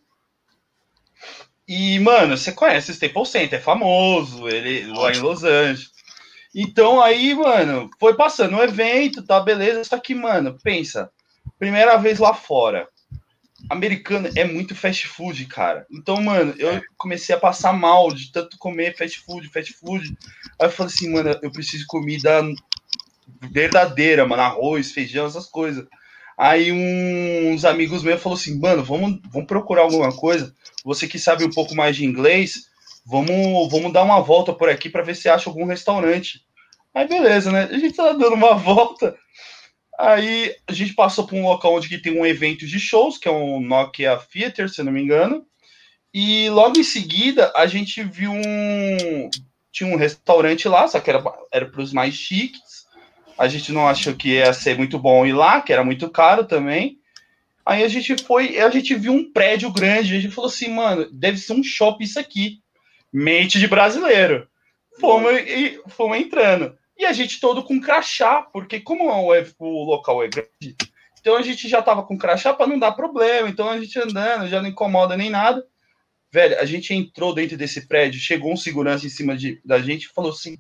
E, 1.68 2.00
mano, 2.00 2.38
você 2.38 2.52
conhece 2.52 2.92
o 2.92 2.94
Staples 2.94 3.30
Center, 3.30 3.60
é 3.60 3.62
famoso, 3.62 4.48
ele 4.50 4.86
lá 4.88 5.12
em 5.12 5.20
Los 5.20 5.44
Angeles. 5.44 5.97
Então 6.60 7.00
aí, 7.00 7.36
mano, 7.36 7.88
foi 8.00 8.16
passando 8.16 8.56
o 8.56 8.58
um 8.58 8.64
evento, 8.64 9.22
tá, 9.22 9.40
beleza. 9.40 9.84
Só 9.84 10.00
que, 10.00 10.16
mano, 10.16 10.58
pensa, 10.64 11.12
primeira 11.60 11.98
vez 11.98 12.18
lá 12.18 12.34
fora. 12.34 12.90
Americano 13.70 14.28
é 14.36 14.44
muito 14.44 14.74
fast 14.74 15.08
food, 15.08 15.46
cara. 15.46 15.86
Então, 15.92 16.20
mano, 16.20 16.56
eu 16.58 16.82
comecei 16.98 17.36
a 17.36 17.40
passar 17.40 17.74
mal 17.74 18.12
de 18.12 18.32
tanto 18.32 18.58
comer 18.58 18.98
fast 18.98 19.20
food, 19.20 19.48
fast 19.50 19.72
food. 19.74 20.18
Aí 20.60 20.66
eu 20.66 20.72
falei 20.72 20.92
assim, 20.92 21.14
mano, 21.14 21.38
eu 21.44 21.52
preciso 21.52 21.84
de 21.84 21.88
comida 21.88 22.42
verdadeira, 23.52 24.26
mano, 24.26 24.42
arroz, 24.42 24.92
feijão, 24.92 25.28
essas 25.28 25.46
coisas. 25.46 25.86
Aí 26.36 26.72
uns 26.72 27.66
amigos 27.66 28.02
meus 28.02 28.20
falaram 28.20 28.42
assim, 28.42 28.60
mano, 28.60 28.84
vamos, 28.84 29.20
vamos 29.32 29.48
procurar 29.48 29.84
alguma 29.84 30.12
coisa. 30.12 30.56
Você 30.84 31.08
que 31.08 31.20
sabe 31.20 31.46
um 31.46 31.52
pouco 31.52 31.76
mais 31.76 31.96
de 31.96 32.04
inglês, 32.04 32.68
vamos, 33.06 33.70
vamos 33.70 33.94
dar 33.94 34.02
uma 34.02 34.22
volta 34.22 34.52
por 34.54 34.70
aqui 34.70 34.90
para 34.90 35.04
ver 35.04 35.16
se 35.16 35.30
acha 35.30 35.52
algum 35.52 35.66
restaurante. 35.66 36.47
Aí 36.98 37.08
beleza, 37.08 37.52
né? 37.52 37.70
A 37.72 37.78
gente 37.78 37.96
tá 37.96 38.12
dando 38.12 38.34
uma 38.34 38.56
volta. 38.56 39.16
Aí 40.00 40.56
a 40.68 40.74
gente 40.74 40.96
passou 40.96 41.28
por 41.28 41.36
um 41.36 41.44
local 41.44 41.76
onde 41.76 41.96
tem 42.00 42.20
um 42.20 42.26
evento 42.26 42.66
de 42.66 42.80
shows, 42.80 43.20
que 43.20 43.28
é 43.28 43.32
um 43.32 43.62
Nokia 43.62 44.18
Theater, 44.18 44.68
se 44.68 44.82
não 44.82 44.92
me 44.92 45.04
engano. 45.04 45.46
E 46.12 46.50
logo 46.50 46.80
em 46.80 46.84
seguida 46.84 47.54
a 47.56 47.68
gente 47.68 48.02
viu 48.02 48.32
um. 48.32 49.30
Tinha 49.72 49.94
um 49.94 49.96
restaurante 49.96 50.68
lá, 50.68 50.88
só 50.88 51.00
que 51.00 51.12
era, 51.12 51.24
era 51.52 51.68
para 51.68 51.82
os 51.82 51.94
mais 51.94 52.16
chiques. 52.16 52.88
A 53.38 53.48
gente 53.48 53.72
não 53.72 53.88
achou 53.88 54.16
que 54.16 54.30
ia 54.30 54.52
ser 54.52 54.76
muito 54.76 54.98
bom 54.98 55.24
ir 55.24 55.34
lá, 55.34 55.62
que 55.62 55.72
era 55.72 55.84
muito 55.84 56.10
caro 56.10 56.46
também. 56.46 56.98
Aí 57.64 57.84
a 57.84 57.88
gente 57.88 58.24
foi, 58.24 58.58
a 58.58 58.72
gente 58.72 58.96
viu 58.96 59.14
um 59.14 59.32
prédio 59.32 59.72
grande, 59.72 60.16
a 60.16 60.20
gente 60.20 60.34
falou 60.34 60.50
assim, 60.50 60.74
mano, 60.74 61.08
deve 61.12 61.38
ser 61.38 61.54
um 61.54 61.62
shopping 61.62 62.06
isso 62.06 62.20
aqui. 62.20 62.60
Mente 63.14 63.60
de 63.60 63.68
brasileiro. 63.68 64.48
Fomos, 65.00 65.32
e, 65.32 65.80
fomos 65.90 66.18
entrando. 66.18 66.76
E 66.98 67.06
a 67.06 67.14
gente 67.14 67.40
todo 67.40 67.64
com 67.64 67.80
crachá, 67.80 68.42
porque 68.42 68.80
como 68.80 69.06
o, 69.60 69.84
local 69.84 70.24
é 70.24 70.28
grande, 70.28 70.76
então 71.20 71.36
a 71.36 71.42
gente 71.42 71.68
já 71.68 71.82
tava 71.82 72.04
com 72.04 72.18
crachá 72.18 72.54
para 72.54 72.68
não 72.68 72.80
dar 72.80 72.94
problema. 72.94 73.48
Então 73.50 73.70
a 73.70 73.80
gente 73.80 74.00
andando, 74.00 74.48
já 74.48 74.62
não 74.62 74.70
incomoda 74.70 75.16
nem 75.16 75.30
nada. 75.30 75.64
Velho, 76.32 76.60
a 76.60 76.66
gente 76.66 76.94
entrou 76.94 77.34
dentro 77.34 77.56
desse 77.56 77.88
prédio, 77.88 78.20
chegou 78.20 78.52
um 78.52 78.58
segurança 78.58 79.06
em 79.06 79.10
cima 79.10 79.38
de, 79.38 79.62
da 79.64 79.80
gente 79.80 80.06
e 80.06 80.14
falou 80.14 80.32
assim: 80.32 80.58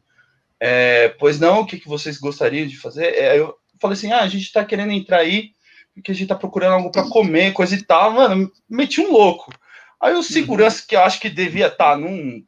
é, 0.60 1.10
Pois 1.19 1.39
não, 1.39 1.62
o 1.62 1.65
que, 1.65 1.80
que 1.80 1.88
vocês 1.88 2.17
gostariam 2.17 2.67
de 2.67 2.78
fazer? 2.78 3.13
É, 3.15 3.39
eu 3.39 3.56
falei 3.82 3.97
assim: 3.97 4.12
Ah, 4.12 4.21
a 4.21 4.28
gente 4.28 4.52
tá 4.52 4.63
querendo 4.63 4.91
entrar 4.91 5.19
aí, 5.19 5.52
porque 5.93 6.12
a 6.12 6.15
gente 6.15 6.28
tá 6.28 6.36
procurando 6.36 6.73
algo 6.73 6.91
para 6.91 7.10
comer, 7.10 7.54
coisa 7.54 7.76
e 7.76 7.84
tal. 7.84 8.12
Mano, 8.12 8.52
meti 8.69 9.02
um 9.02 9.12
louco. 9.12 9.52
Aí 10.00 10.13
o 10.13 10.21
segurança, 10.21 10.86
que 10.88 10.95
eu 10.95 11.02
acho 11.02 11.19
que 11.19 11.30
devia 11.30 11.67
estar 11.67 11.91
tá 11.91 11.97
num 11.97 12.45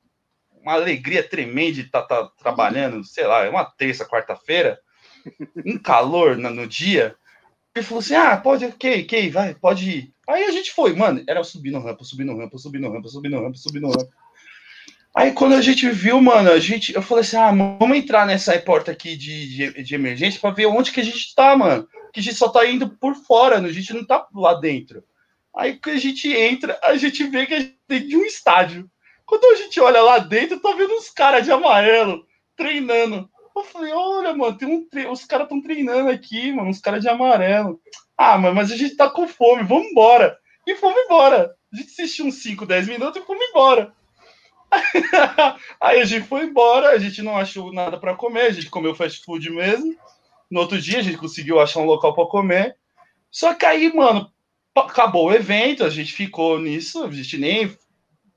uma 0.70 0.76
alegria 0.76 1.28
tremenda 1.28 1.74
de 1.74 1.82
estar 1.82 2.04
tá, 2.04 2.24
tá, 2.24 2.32
trabalhando, 2.38 3.04
sei 3.04 3.26
lá, 3.26 3.44
é 3.44 3.50
uma 3.50 3.66
terça, 3.66 4.06
quarta-feira, 4.06 4.80
um 5.66 5.78
calor 5.78 6.38
no, 6.38 6.50
no, 6.52 6.68
dia. 6.68 7.16
Ele 7.76 7.86
falou 7.86 8.00
assim: 8.00 8.16
ah, 8.16 8.38
pode, 8.38 8.66
ok, 8.66 9.04
ok, 9.04 9.32
vai, 9.32 9.56
pode 9.56 9.90
ir. 9.90 10.14
Aí 10.28 10.44
a 10.44 10.52
gente 10.52 10.72
foi, 10.72 10.94
mano, 10.94 11.24
era 11.28 11.44
subindo 11.44 11.80
rampa, 11.80 12.04
subindo 12.04 12.38
rampa, 12.38 12.58
subindo 12.58 12.90
rampa, 12.90 13.10
subindo 13.10 13.42
rampa, 13.42 13.58
subindo 13.58 13.88
rampa. 13.88 14.10
Aí 15.16 15.32
quando 15.32 15.56
a 15.56 15.62
gente 15.62 15.90
viu, 15.90 16.22
mano, 16.22 16.52
a 16.52 16.60
gente, 16.60 16.94
eu 16.94 17.02
falei 17.02 17.24
assim: 17.24 17.38
ah, 17.38 17.52
vamos 17.52 17.98
entrar 17.98 18.28
nessa 18.28 18.58
porta 18.60 18.92
aqui 18.92 19.18
de, 19.18 19.72
de, 19.72 19.84
de 19.84 19.96
emergência 19.96 20.40
para 20.40 20.52
ver 20.52 20.68
onde 20.68 20.92
que 20.92 21.00
a 21.00 21.06
gente 21.06 21.34
tá, 21.34 21.58
mano. 21.58 21.88
Que 22.14 22.20
a 22.20 22.24
gente 22.24 22.36
só 22.36 22.48
tá 22.48 22.66
indo 22.68 22.90
por 22.90 23.16
fora, 23.16 23.58
a 23.58 23.72
gente 23.72 23.94
não 23.94 24.06
tá 24.06 24.28
lá 24.34 24.54
dentro. 24.54 25.04
Aí 25.56 25.78
que 25.78 25.90
a 25.90 25.98
gente 25.98 26.32
entra, 26.32 26.80
a 26.84 26.96
gente 26.96 27.24
vê 27.24 27.46
que 27.48 27.54
a 27.56 27.60
gente 27.60 27.78
tem 27.88 28.08
de 28.08 28.16
um 28.16 28.24
estádio. 28.24 28.90
Quando 29.30 29.46
a 29.46 29.56
gente 29.58 29.80
olha 29.80 30.02
lá 30.02 30.18
dentro, 30.18 30.60
tá 30.60 30.74
vendo 30.74 30.92
uns 30.92 31.12
caras 31.12 31.46
de 31.46 31.52
amarelo 31.52 32.26
treinando. 32.58 33.30
Eu 33.56 33.64
falei, 33.64 33.94
olha, 33.94 34.34
mano, 34.34 34.58
tem 34.58 34.68
um 34.68 34.90
tre... 34.90 35.06
os 35.06 35.24
caras 35.24 35.46
estão 35.46 35.62
treinando 35.62 36.10
aqui, 36.10 36.52
mano, 36.52 36.68
uns 36.68 36.80
caras 36.80 37.00
de 37.00 37.10
amarelo. 37.10 37.80
Ah, 38.18 38.40
mano, 38.40 38.56
mas 38.56 38.72
a 38.72 38.76
gente 38.76 38.96
tá 38.96 39.08
com 39.08 39.28
fome, 39.28 39.62
vamos 39.62 39.92
embora. 39.92 40.36
E 40.66 40.76
fomos 40.76 41.00
embora. 41.02 41.56
A 41.72 41.78
gente 41.78 41.92
assistiu 41.92 42.26
uns 42.26 42.42
5, 42.42 42.66
10 42.66 42.88
minutos 42.88 43.22
e 43.22 43.26
fomos 43.26 43.46
embora. 43.52 43.94
Aí 45.80 46.02
a 46.02 46.06
gente 46.06 46.26
foi 46.26 46.46
embora, 46.46 46.90
a 46.90 46.98
gente 46.98 47.22
não 47.22 47.38
achou 47.38 47.72
nada 47.72 48.00
para 48.00 48.16
comer, 48.16 48.48
a 48.48 48.52
gente 48.52 48.70
comeu 48.72 48.96
fast 48.96 49.24
food 49.24 49.48
mesmo. 49.52 49.96
No 50.50 50.62
outro 50.62 50.82
dia 50.82 50.98
a 50.98 51.04
gente 51.04 51.18
conseguiu 51.20 51.60
achar 51.60 51.82
um 51.82 51.86
local 51.86 52.16
para 52.16 52.26
comer. 52.26 52.76
Só 53.30 53.54
que 53.54 53.64
aí, 53.64 53.94
mano, 53.94 54.32
acabou 54.76 55.28
o 55.28 55.34
evento, 55.34 55.84
a 55.84 55.90
gente 55.90 56.14
ficou 56.14 56.60
nisso, 56.60 57.04
a 57.04 57.12
gente 57.12 57.38
nem 57.38 57.78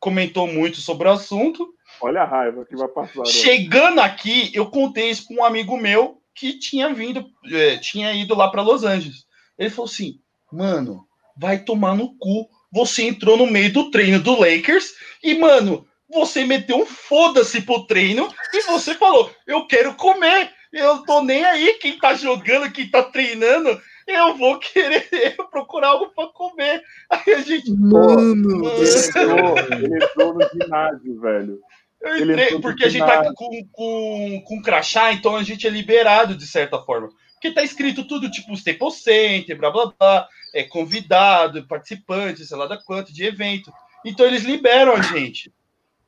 comentou 0.02 0.48
muito 0.48 0.80
sobre 0.80 1.06
o 1.06 1.12
assunto. 1.12 1.72
Olha 2.00 2.22
a 2.22 2.26
raiva 2.26 2.66
que 2.66 2.74
vai 2.74 2.88
passar. 2.88 3.24
Chegando 3.24 4.00
aqui, 4.00 4.50
eu 4.52 4.68
contei 4.68 5.08
isso 5.08 5.24
com 5.28 5.36
um 5.36 5.44
amigo 5.44 5.76
meu 5.76 6.20
que 6.34 6.58
tinha 6.58 6.92
vindo, 6.92 7.24
é, 7.52 7.76
tinha 7.76 8.12
ido 8.12 8.34
lá 8.34 8.50
para 8.50 8.62
Los 8.62 8.82
Angeles. 8.82 9.24
Ele 9.56 9.70
falou 9.70 9.88
assim: 9.88 10.18
mano, 10.50 11.06
vai 11.36 11.60
tomar 11.60 11.94
no 11.94 12.16
cu. 12.18 12.48
Você 12.72 13.04
entrou 13.04 13.36
no 13.36 13.46
meio 13.46 13.72
do 13.72 13.90
treino 13.90 14.18
do 14.18 14.40
Lakers 14.40 14.92
e, 15.22 15.38
mano, 15.38 15.86
você 16.10 16.44
meteu 16.44 16.78
um 16.78 16.86
foda-se 16.86 17.60
pro 17.62 17.86
treino 17.86 18.28
e 18.52 18.62
você 18.62 18.94
falou: 18.94 19.30
eu 19.46 19.68
quero 19.68 19.94
comer. 19.94 20.50
Eu 20.72 21.04
tô 21.04 21.22
nem 21.22 21.44
aí 21.44 21.74
quem 21.74 21.98
tá 21.98 22.14
jogando, 22.14 22.72
quem 22.72 22.88
tá 22.88 23.02
treinando 23.04 23.80
eu 24.06 24.36
vou 24.36 24.58
querer 24.58 25.08
procurar 25.50 25.88
algo 25.88 26.12
para 26.14 26.28
comer. 26.28 26.82
Aí 27.10 27.34
a 27.34 27.38
gente. 27.40 27.72
Mano, 27.72 28.68
ele 28.68 29.06
entrou, 29.06 29.58
ele 29.58 30.04
entrou 30.04 30.34
no 30.34 30.48
ginásio, 30.48 31.20
velho. 31.20 31.60
Eu 32.00 32.16
entrei, 32.18 32.60
porque 32.60 32.84
a 32.84 32.88
gente 32.88 33.06
tá 33.06 33.32
com, 33.32 33.68
com, 33.70 34.42
com 34.44 34.62
crachá, 34.62 35.12
então 35.12 35.36
a 35.36 35.42
gente 35.42 35.66
é 35.66 35.70
liberado 35.70 36.36
de 36.36 36.46
certa 36.46 36.80
forma. 36.80 37.08
Porque 37.34 37.52
tá 37.52 37.62
escrito 37.62 38.04
tudo 38.04 38.30
tipo 38.30 38.52
Staples 38.54 39.02
Center, 39.02 39.56
blá 39.56 39.70
blá 39.70 39.92
blá, 39.98 40.28
é 40.52 40.64
convidado, 40.64 41.66
participante, 41.66 42.44
sei 42.44 42.56
lá 42.56 42.66
da 42.66 42.76
quanto, 42.76 43.12
de 43.12 43.24
evento. 43.24 43.72
Então 44.04 44.26
eles 44.26 44.42
liberam 44.42 44.94
a 44.94 45.02
gente. 45.02 45.52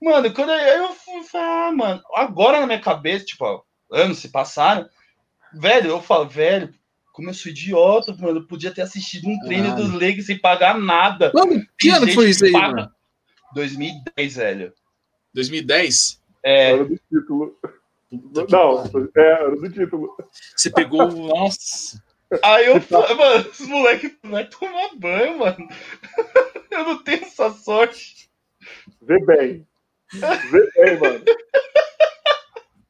Mano, 0.02 0.32
quando 0.34 0.52
eu 0.52 0.92
fui, 0.92 1.22
ah, 1.34 1.72
mano, 1.72 2.02
agora 2.14 2.60
na 2.60 2.66
minha 2.66 2.80
cabeça, 2.80 3.24
tipo, 3.24 3.64
anos 3.90 4.18
se 4.18 4.28
passaram, 4.28 4.88
velho, 5.52 5.90
eu 5.90 6.02
falo, 6.02 6.28
velho, 6.28 6.74
como 7.14 7.30
eu 7.30 7.34
sou 7.34 7.52
idiota, 7.52 8.12
mano, 8.18 8.40
eu 8.40 8.44
podia 8.44 8.72
ter 8.72 8.82
assistido 8.82 9.28
um 9.28 9.38
treino 9.38 9.76
dos 9.76 9.92
Lakers 9.92 10.26
sem 10.26 10.36
pagar 10.36 10.76
nada. 10.76 11.30
Mano, 11.32 11.64
que 11.78 11.88
ano 11.88 12.12
foi 12.12 12.30
isso 12.30 12.44
aí, 12.44 12.50
paga... 12.50 12.74
mano? 12.74 12.92
2010, 13.54 14.34
velho. 14.34 14.72
2010? 15.32 16.20
É. 16.42 16.72
Era 16.72 16.84
do 16.84 16.96
título. 16.96 17.56
Não, 18.50 18.84
é, 19.16 19.20
era 19.20 19.54
do 19.54 19.70
título. 19.70 20.16
Você 20.56 20.70
pegou. 20.70 21.06
Nossa. 21.14 22.02
Aí 22.42 22.66
eu 22.66 22.80
falei, 22.80 23.14
mano, 23.14 23.48
os 23.48 23.60
moleques 23.60 24.12
vai 24.24 24.48
tomar 24.48 24.90
banho, 24.96 25.38
mano. 25.38 25.68
Eu 26.68 26.82
não 26.82 27.00
tenho 27.04 27.22
essa 27.22 27.48
sorte. 27.50 28.28
Vê 29.00 29.24
bem. 29.24 29.64
Vê 30.12 30.70
bem, 30.74 30.98
mano. 30.98 31.24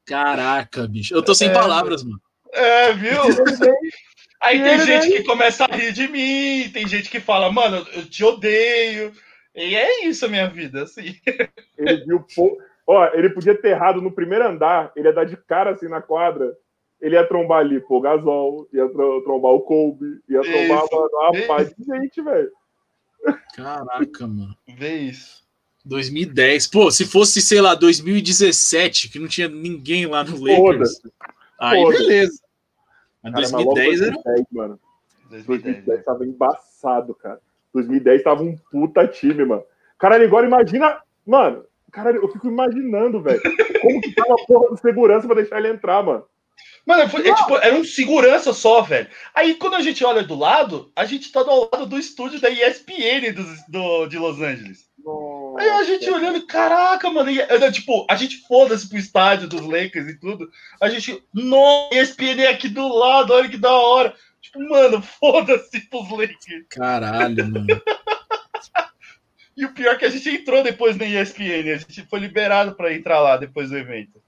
Caraca, 0.07 0.89
bicho. 0.89 1.15
Eu 1.15 1.23
tô 1.23 1.35
sem 1.35 1.51
é, 1.51 1.53
palavras, 1.53 2.03
mano. 2.03 2.23
É, 2.55 2.93
viu? 2.95 3.21
Aí 4.45 4.63
tem 4.63 4.79
gente 4.81 5.11
que 5.11 5.25
começa 5.25 5.65
a 5.65 5.75
rir 5.75 5.93
de 5.93 6.07
mim, 6.07 6.71
tem 6.71 6.87
gente 6.87 7.11
que 7.11 7.19
fala, 7.19 7.51
mano, 7.51 7.87
eu 7.95 8.05
te 8.05 8.23
odeio. 8.23 9.13
E 9.55 9.75
é 9.75 10.07
isso 10.07 10.27
a 10.27 10.29
minha 10.29 10.49
vida, 10.49 10.83
assim. 10.83 11.17
Ele 11.79 12.05
viu. 12.05 12.25
Ó, 12.87 13.07
ele 13.15 13.31
podia 13.31 13.55
ter 13.55 13.69
errado 13.69 14.03
no 14.03 14.13
primeiro 14.13 14.47
andar, 14.47 14.93
ele 14.95 15.09
ia 15.09 15.15
dar 15.15 15.25
de 15.25 15.39
cara 15.39 15.71
assim 15.71 15.89
na 15.89 16.03
quadra. 16.03 16.55
Ele 17.01 17.17
ia 17.17 17.27
trombar 17.27 17.61
ali, 17.61 17.81
pô, 17.81 17.99
Gasol, 17.99 18.69
ia 18.75 18.87
trombar 19.25 19.53
o 19.53 19.63
Kobe, 19.63 20.21
ia 20.29 20.43
trombar 20.43 20.85
isso, 20.85 20.95
mano, 20.95 21.09
uma 21.13 21.47
paz 21.47 21.75
de 21.75 21.83
gente, 21.83 22.21
velho. 22.21 22.51
Caraca, 23.55 24.27
mano. 24.27 24.55
Vê 24.69 24.97
isso. 24.99 25.43
2010. 25.85 26.67
Pô, 26.67 26.91
se 26.91 27.07
fosse, 27.07 27.41
sei 27.41 27.61
lá, 27.61 27.75
2017, 27.75 29.09
que 29.09 29.19
não 29.19 29.29
tinha 29.29 29.49
ninguém 29.49 30.07
lá 30.07 30.23
no 30.23 30.39
Lakers. 30.39 31.01
Aí 31.59 31.83
beleza. 31.87 32.44
Mas 33.25 33.51
cara, 33.51 33.65
2010 33.65 34.01
era. 34.03 34.11
2010, 34.13 34.47
mano. 34.53 34.81
2010, 35.31 35.85
2010 35.85 36.05
tava 36.05 36.27
embaçado, 36.27 37.15
cara. 37.15 37.41
2010 37.73 38.23
tava 38.23 38.43
um 38.43 38.57
puta 38.71 39.07
time, 39.09 39.45
mano. 39.45 39.65
Caralho, 39.99 40.27
agora 40.27 40.47
imagina. 40.47 41.01
Mano, 41.27 41.65
caralho, 41.91 42.23
eu 42.23 42.29
fico 42.29 42.49
imaginando, 42.49 43.23
velho. 43.23 43.41
Como 43.81 44.01
que 44.01 44.15
tava 44.15 44.35
a 44.35 44.47
porra 44.47 44.75
de 44.75 44.81
segurança 44.81 45.27
pra 45.27 45.37
deixar 45.37 45.59
ele 45.59 45.69
entrar, 45.69 46.03
mano. 46.03 46.25
Mano, 46.87 47.09
foi, 47.09 47.27
é, 47.27 47.35
tipo, 47.35 47.57
era 47.57 47.75
um 47.75 47.85
segurança 47.85 48.53
só, 48.53 48.83
velho. 48.83 49.09
Aí 49.35 49.55
quando 49.55 49.75
a 49.75 49.81
gente 49.81 50.05
olha 50.05 50.23
do 50.23 50.35
lado, 50.35 50.93
a 50.95 51.05
gente 51.07 51.33
tá 51.33 51.43
do 51.43 51.69
lado 51.73 51.87
do 51.87 51.99
estúdio 51.99 52.41
da 52.41 52.51
ESPN 52.51 53.33
do, 53.33 53.45
do 53.69 54.07
de 54.07 54.19
Los 54.19 54.41
Angeles. 54.41 54.87
Aí 55.59 55.69
a 55.69 55.85
gente 55.85 56.11
olhando, 56.11 56.47
caraca, 56.47 57.11
mano. 57.11 57.31
E, 57.31 57.73
tipo, 57.73 58.07
a 58.09 58.17
gente 58.17 58.47
foda-se 58.47 58.89
pro 58.89 58.99
estádio 58.99 59.49
dos 59.49 59.63
Lakers 59.63 60.09
e 60.09 60.19
tudo. 60.19 60.51
A 60.81 60.89
gente, 60.89 61.23
nossa, 61.33 61.95
ESPN 61.95 62.41
é 62.41 62.49
aqui 62.49 62.69
do 62.69 62.87
lado, 62.89 63.33
olha 63.33 63.49
que 63.49 63.57
da 63.57 63.73
hora. 63.73 64.15
Tipo, 64.41 64.61
mano, 64.69 65.01
foda-se 65.21 65.81
pros 65.89 66.11
Lakers. 66.11 66.67
Caralho, 66.71 67.51
mano. 67.51 67.67
E 69.57 69.65
o 69.65 69.73
pior 69.73 69.95
é 69.95 69.97
que 69.97 70.05
a 70.05 70.11
gente 70.11 70.29
entrou 70.29 70.65
depois 70.65 70.97
na 70.97 71.05
ESPN, 71.05 71.73
a 71.73 71.77
gente 71.77 72.05
foi 72.11 72.19
liberado 72.19 72.75
para 72.75 72.93
entrar 72.93 73.21
lá 73.21 73.37
depois 73.37 73.71
do 73.71 73.79
evento. 73.79 74.21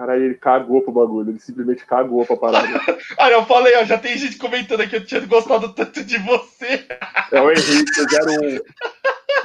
Caralho, 0.00 0.24
ele 0.24 0.34
cagou 0.34 0.82
pro 0.82 0.92
bagulho, 0.92 1.30
ele 1.30 1.40
simplesmente 1.40 1.84
cagou 1.84 2.24
pra 2.26 2.36
parada. 2.36 2.68
ah, 3.18 3.30
eu 3.30 3.44
falei, 3.44 3.76
ó, 3.76 3.84
já 3.84 3.98
tem 3.98 4.16
gente 4.16 4.36
comentando 4.36 4.80
aqui, 4.80 4.96
eu 4.96 5.04
tinha 5.04 5.20
gostado 5.20 5.72
tanto 5.74 6.02
de 6.04 6.18
você. 6.18 6.86
É 7.32 7.40
o 7.40 7.50
Henrique, 7.50 8.00
eu 8.00 8.06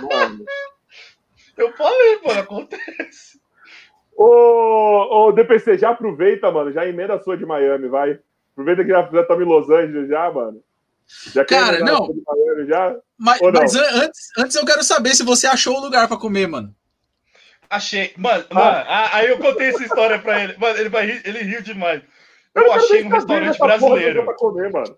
um. 0.01 0.07
Mano. 0.07 0.45
Eu 1.57 1.71
falei, 1.73 2.19
mano, 2.23 2.39
acontece. 2.39 3.39
Ô, 4.15 5.27
ô, 5.27 5.31
DPC, 5.31 5.77
já 5.77 5.89
aproveita, 5.89 6.51
mano, 6.51 6.71
já 6.71 6.87
emenda 6.87 7.15
a 7.15 7.19
sua 7.19 7.37
de 7.37 7.45
Miami, 7.45 7.87
vai. 7.87 8.19
Aproveita 8.53 8.83
que 8.83 8.89
já 8.89 9.01
estamos 9.01 9.43
em 9.43 9.47
Los 9.47 9.69
Angeles 9.69 10.09
já, 10.09 10.31
mano. 10.31 10.63
Já 11.33 11.45
Cara, 11.45 11.79
não. 11.79 12.07
Miami, 12.25 12.67
já? 12.67 12.95
Mas, 13.17 13.41
não? 13.41 13.51
mas 13.51 13.75
antes, 13.75 14.31
antes 14.37 14.55
eu 14.55 14.65
quero 14.65 14.83
saber 14.83 15.13
se 15.13 15.23
você 15.23 15.47
achou 15.47 15.77
o 15.77 15.81
lugar 15.81 16.07
para 16.07 16.17
comer, 16.17 16.47
mano. 16.47 16.73
Achei. 17.69 18.13
Mano, 18.17 18.45
ah. 18.49 18.55
mano, 18.55 18.85
aí 18.87 19.27
eu 19.27 19.37
contei 19.37 19.67
essa 19.67 19.83
história 19.83 20.19
pra 20.19 20.43
ele. 20.43 20.57
Mano, 20.57 20.77
ele, 20.77 20.89
vai 20.89 21.05
rir, 21.05 21.21
ele 21.25 21.39
riu 21.39 21.61
demais. 21.61 22.01
Eu, 22.53 22.63
eu 22.63 22.73
achei 22.73 23.03
um 23.03 23.09
restaurante 23.09 23.59
brasileiro. 23.59 24.35
Comer, 24.35 24.71
mano. 24.71 24.97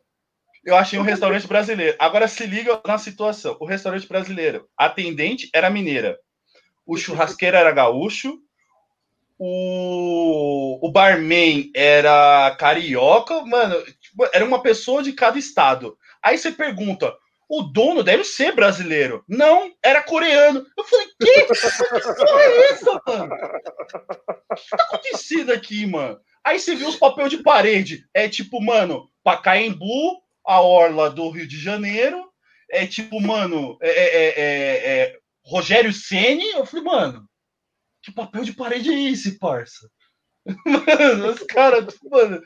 Eu 0.63 0.75
achei 0.75 0.99
um 0.99 1.03
restaurante 1.03 1.47
brasileiro. 1.47 1.95
Agora 1.97 2.27
se 2.27 2.45
liga 2.45 2.79
na 2.85 2.97
situação. 2.97 3.57
O 3.59 3.65
restaurante 3.65 4.07
brasileiro. 4.07 4.67
A 4.77 4.85
atendente 4.85 5.49
era 5.53 5.69
mineira. 5.69 6.19
O 6.87 6.95
churrasqueiro 6.95 7.57
era 7.57 7.71
gaúcho. 7.71 8.39
O, 9.37 10.79
o 10.81 10.89
barman 10.89 11.69
era 11.75 12.55
carioca. 12.57 13.41
Mano, 13.45 13.75
tipo, 13.99 14.27
era 14.33 14.45
uma 14.45 14.61
pessoa 14.61 15.03
de 15.03 15.11
cada 15.11 15.37
estado. 15.37 15.97
Aí 16.23 16.37
você 16.37 16.49
pergunta: 16.49 17.13
o 17.49 17.61
dono 17.61 18.03
deve 18.03 18.23
ser 18.23 18.55
brasileiro. 18.55 19.23
Não, 19.27 19.71
era 19.83 20.01
coreano. 20.01 20.65
Eu 20.77 20.83
falei, 20.85 21.07
que? 21.19 21.43
porra 21.43 22.41
é 22.41 22.71
essa, 22.71 23.01
mano? 23.05 23.35
O 23.35 24.55
que 24.55 24.69
tá 24.69 24.83
acontecendo 24.83 25.51
aqui, 25.51 25.85
mano? 25.85 26.19
Aí 26.43 26.57
você 26.57 26.73
viu 26.73 26.87
os 26.87 26.95
papéis 26.95 27.29
de 27.29 27.37
parede. 27.43 28.05
É 28.13 28.29
tipo, 28.29 28.61
mano, 28.63 29.09
Pacaembu, 29.23 30.21
a 30.45 30.61
orla 30.61 31.09
do 31.09 31.29
Rio 31.29 31.45
de 31.45 31.59
Janeiro. 31.59 32.25
É 32.71 32.87
tipo, 32.87 33.19
mano, 33.21 33.77
é, 33.81 33.89
é, 33.89 34.15
é, 34.15 34.33
é, 34.37 35.01
é 35.03 35.17
Rogério 35.47 35.93
Ceni. 35.93 36.51
Eu 36.51 36.65
falei, 36.65 36.85
mano, 36.85 37.29
que 38.01 38.11
papel 38.11 38.43
de 38.43 38.53
parede 38.53 38.91
é 38.91 39.11
esse, 39.11 39.37
parça? 39.37 39.89
Mano, 40.65 41.29
os 41.29 41.39
caras, 41.43 41.93
mano, 42.09 42.41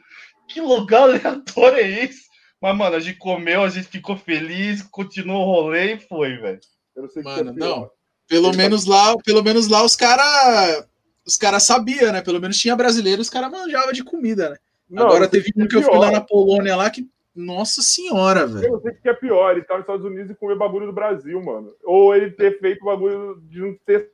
que 0.47 0.59
lugar 0.59 1.03
aleatório 1.03 1.77
é 1.77 2.03
esse? 2.03 2.23
Mas, 2.59 2.75
mano, 2.75 2.95
a 2.95 2.99
gente 2.99 3.19
comeu, 3.19 3.61
a 3.63 3.69
gente 3.69 3.87
ficou 3.87 4.17
feliz, 4.17 4.81
continuou 4.81 5.43
o 5.43 5.51
rolê 5.51 5.93
e 5.93 5.99
foi, 5.99 6.35
velho. 6.37 6.59
Eu 6.95 7.03
não 7.03 7.09
sei 7.09 7.21
mano, 7.21 7.53
que 7.53 7.59
é 7.59 7.67
não. 7.67 7.91
Pelo 8.27 8.51
menos 8.55 8.85
lá, 8.85 9.15
pelo 9.17 9.43
menos 9.43 9.67
lá 9.67 9.83
os 9.83 9.95
caras 9.95 10.87
os 11.25 11.37
cara 11.37 11.59
sabiam, 11.59 12.11
né? 12.11 12.21
Pelo 12.21 12.39
menos 12.39 12.57
tinha 12.57 12.75
brasileiro, 12.75 13.21
os 13.21 13.29
caras 13.29 13.51
manjavam 13.51 13.93
de 13.93 14.03
comida, 14.03 14.49
né? 14.49 14.57
Não, 14.89 15.05
Agora 15.05 15.27
teve 15.27 15.51
um 15.55 15.67
que 15.67 15.77
eu 15.77 15.83
fui 15.83 15.97
lá 15.97 16.11
na 16.11 16.21
Polônia 16.21 16.75
lá 16.75 16.89
que. 16.89 17.07
Nossa 17.33 17.81
senhora, 17.81 18.45
velho. 18.45 18.65
Eu 18.65 18.71
não 18.73 18.81
sei 18.81 18.91
o 18.91 19.01
que 19.01 19.09
é 19.09 19.13
pior, 19.13 19.51
ele 19.51 19.63
tá 19.63 19.75
nos 19.75 19.83
Estados 19.83 20.05
Unidos 20.05 20.31
e 20.31 20.35
comer 20.35 20.57
bagulho 20.57 20.85
do 20.85 20.93
Brasil, 20.93 21.41
mano. 21.41 21.73
Ou 21.83 22.13
ele 22.13 22.31
ter 22.31 22.59
feito 22.59 22.83
bagulho 22.83 23.41
de 23.49 23.59
não 23.61 23.75
ter. 23.85 24.11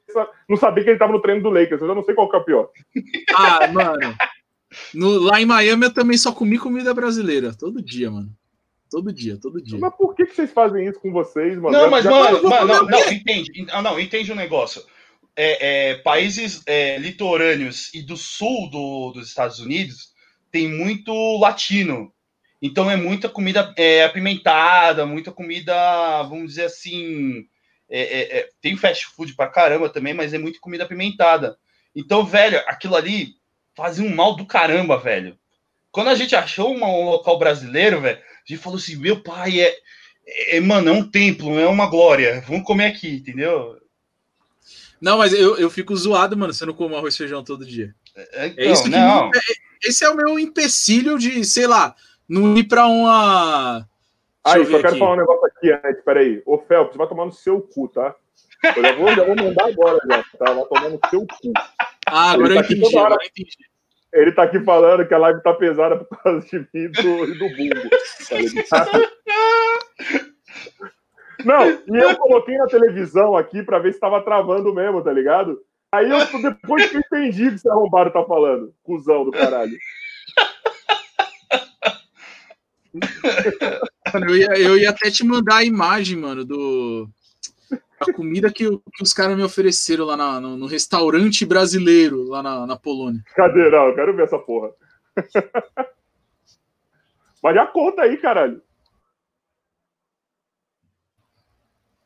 Não 0.47 0.55
saber 0.55 0.83
que 0.83 0.91
ele 0.91 0.99
tava 0.99 1.11
no 1.11 1.21
treino 1.21 1.41
do 1.41 1.49
Lakers. 1.49 1.81
Eu 1.81 1.95
não 1.95 2.03
sei 2.03 2.13
qual 2.13 2.29
que 2.29 2.37
é 2.37 2.39
pior. 2.41 2.69
Ah, 3.35 3.67
mano. 3.67 4.15
No, 4.93 5.19
lá 5.19 5.41
em 5.41 5.45
Miami 5.45 5.85
eu 5.85 5.93
também 5.93 6.17
só 6.17 6.31
comi 6.31 6.57
comida 6.57 6.93
brasileira. 6.93 7.53
Todo 7.53 7.81
dia, 7.81 8.11
mano. 8.11 8.29
Todo 8.89 9.11
dia, 9.11 9.37
todo 9.37 9.61
dia. 9.61 9.77
Mas 9.79 9.93
por 9.95 10.15
que, 10.15 10.25
que 10.25 10.35
vocês 10.35 10.51
fazem 10.51 10.87
isso 10.87 10.99
com 10.99 11.11
vocês, 11.11 11.57
mano? 11.57 11.77
Não, 11.77 11.89
mas, 11.89 12.05
mano, 12.05 12.43
mano 12.43 12.67
não, 12.67 12.83
não, 12.85 13.11
entende. 13.11 13.65
Não, 13.83 13.99
entende 13.99 14.31
o 14.31 14.33
um 14.33 14.37
negócio. 14.37 14.81
É, 15.35 15.91
é, 15.91 15.95
países 15.95 16.63
é, 16.65 16.97
litorâneos 16.97 17.93
e 17.93 18.01
do 18.01 18.15
sul 18.15 18.69
do, 18.69 19.11
dos 19.11 19.27
Estados 19.27 19.59
Unidos 19.59 20.13
tem 20.51 20.69
muito 20.69 21.11
latino. 21.37 22.11
Então 22.61 22.89
é 22.89 22.95
muita 22.95 23.29
comida 23.29 23.73
é, 23.77 24.03
apimentada, 24.03 25.05
muita 25.05 25.31
comida, 25.31 25.73
vamos 26.23 26.49
dizer 26.49 26.65
assim. 26.65 27.45
É, 27.89 28.01
é, 28.01 28.39
é, 28.39 28.49
tem 28.61 28.75
fast 28.75 29.05
food 29.07 29.33
pra 29.35 29.47
caramba 29.47 29.89
também, 29.89 30.13
mas 30.13 30.33
é 30.33 30.37
muita 30.37 30.59
comida 30.59 30.83
apimentada. 30.83 31.57
Então, 31.95 32.25
velho, 32.25 32.59
aquilo 32.67 32.95
ali 32.95 33.35
fazia 33.75 34.03
um 34.03 34.13
mal 34.13 34.35
do 34.35 34.45
caramba, 34.45 34.97
velho. 34.97 35.37
Quando 35.91 36.09
a 36.09 36.15
gente 36.15 36.35
achou 36.35 36.75
uma, 36.75 36.87
um 36.87 37.05
local 37.05 37.39
brasileiro, 37.39 38.01
velho, 38.01 38.17
a 38.17 38.21
gente 38.45 38.61
falou 38.61 38.77
assim: 38.77 38.95
meu 38.97 39.21
pai 39.21 39.61
é, 39.61 39.75
é, 40.49 40.59
mano, 40.59 40.89
é 40.89 40.91
um 40.91 41.09
templo, 41.09 41.57
é 41.59 41.67
uma 41.67 41.87
glória. 41.87 42.43
Vamos 42.47 42.65
comer 42.65 42.87
aqui, 42.87 43.15
entendeu? 43.15 43.77
Não, 44.99 45.19
mas 45.19 45.31
eu, 45.31 45.57
eu 45.57 45.69
fico 45.69 45.95
zoado, 45.95 46.35
mano, 46.35 46.53
você 46.53 46.65
não 46.65 46.73
come 46.73 46.95
arroz 46.95 47.13
e 47.13 47.17
feijão 47.17 47.43
todo 47.43 47.65
dia. 47.65 47.95
É, 48.15 48.47
então, 48.47 48.65
é 48.65 48.71
isso 48.71 48.83
que 48.83 48.89
não. 48.89 49.29
Me, 49.29 49.39
esse 49.83 50.03
é 50.03 50.09
o 50.09 50.15
meu 50.15 50.39
empecilho 50.39 51.19
de, 51.19 51.45
sei 51.45 51.67
lá, 51.67 51.95
não 52.27 52.57
ir 52.57 52.65
pra 52.65 52.87
uma. 52.87 53.87
Aí, 54.43 54.65
só 54.65 54.77
quero 54.77 54.89
aqui. 54.89 54.99
falar 54.99 55.13
um 55.13 55.17
negócio 55.17 55.45
aqui 55.45 55.71
antes, 55.71 56.03
peraí. 56.03 56.41
Ô, 56.45 56.57
Felps, 56.57 56.95
vai 56.95 57.07
tomar 57.07 57.25
no 57.25 57.31
seu 57.31 57.61
cu, 57.61 57.87
tá? 57.89 58.15
Eu 58.75 58.83
já 58.83 58.95
vou, 58.95 59.13
já 59.13 59.23
vou 59.23 59.35
mandar 59.35 59.67
agora, 59.67 59.99
já, 60.09 60.23
tá? 60.37 60.53
Vai 60.53 60.65
tomar 60.65 60.89
no 60.89 60.99
seu 61.09 61.21
cu. 61.21 61.51
Ah, 62.07 62.31
agora 62.31 62.53
eu, 62.53 62.55
tá 62.55 62.61
entendi, 62.61 62.97
agora 62.97 63.15
eu 63.15 63.27
entendi. 63.27 63.57
Ele 64.13 64.31
tá 64.31 64.43
aqui 64.43 64.59
falando 64.61 65.05
que 65.05 65.13
a 65.13 65.17
live 65.17 65.43
tá 65.43 65.53
pesada 65.53 65.97
por 65.97 66.17
causa 66.23 66.47
de 66.47 66.59
mim 66.59 66.67
e 66.73 66.87
do, 66.87 67.27
do 67.27 67.49
Bumbo. 67.49 67.89
Não, 71.45 71.69
e 71.69 72.01
eu 72.01 72.15
coloquei 72.17 72.57
na 72.57 72.65
televisão 72.67 73.35
aqui 73.35 73.61
pra 73.61 73.79
ver 73.79 73.93
se 73.93 73.99
tava 73.99 74.21
travando 74.23 74.73
mesmo, 74.73 75.03
tá 75.03 75.11
ligado? 75.11 75.59
Aí 75.91 76.09
eu, 76.09 76.41
depois 76.41 76.89
que 76.89 76.97
eu 76.97 77.01
entendi 77.01 77.47
o 77.47 77.49
que 77.49 77.55
esse 77.55 77.69
arrombado 77.69 78.11
tá 78.11 78.23
falando, 78.23 78.73
cuzão 78.83 79.23
do 79.23 79.31
caralho. 79.31 79.77
Mano, 84.13 84.29
eu 84.29 84.37
ia, 84.37 84.59
eu 84.59 84.77
ia 84.77 84.89
até 84.89 85.11
te 85.11 85.23
mandar 85.23 85.57
a 85.57 85.63
imagem, 85.63 86.17
mano, 86.17 86.45
do, 86.45 87.09
a 87.99 88.13
comida 88.13 88.51
que, 88.51 88.69
que 88.69 89.03
os 89.03 89.13
caras 89.13 89.35
me 89.35 89.43
ofereceram 89.43 90.05
lá 90.05 90.15
na, 90.15 90.39
no, 90.39 90.55
no, 90.55 90.67
restaurante 90.67 91.45
brasileiro, 91.45 92.23
lá 92.23 92.43
na, 92.43 92.67
na 92.67 92.77
Polônia. 92.77 93.21
Cadê? 93.35 93.69
Não, 93.69 93.87
eu 93.87 93.95
quero 93.95 94.15
ver 94.15 94.23
essa 94.23 94.37
porra. 94.37 94.71
Mas 97.41 97.55
já 97.55 97.65
conta 97.65 98.03
aí, 98.03 98.17
caralho. 98.17 98.61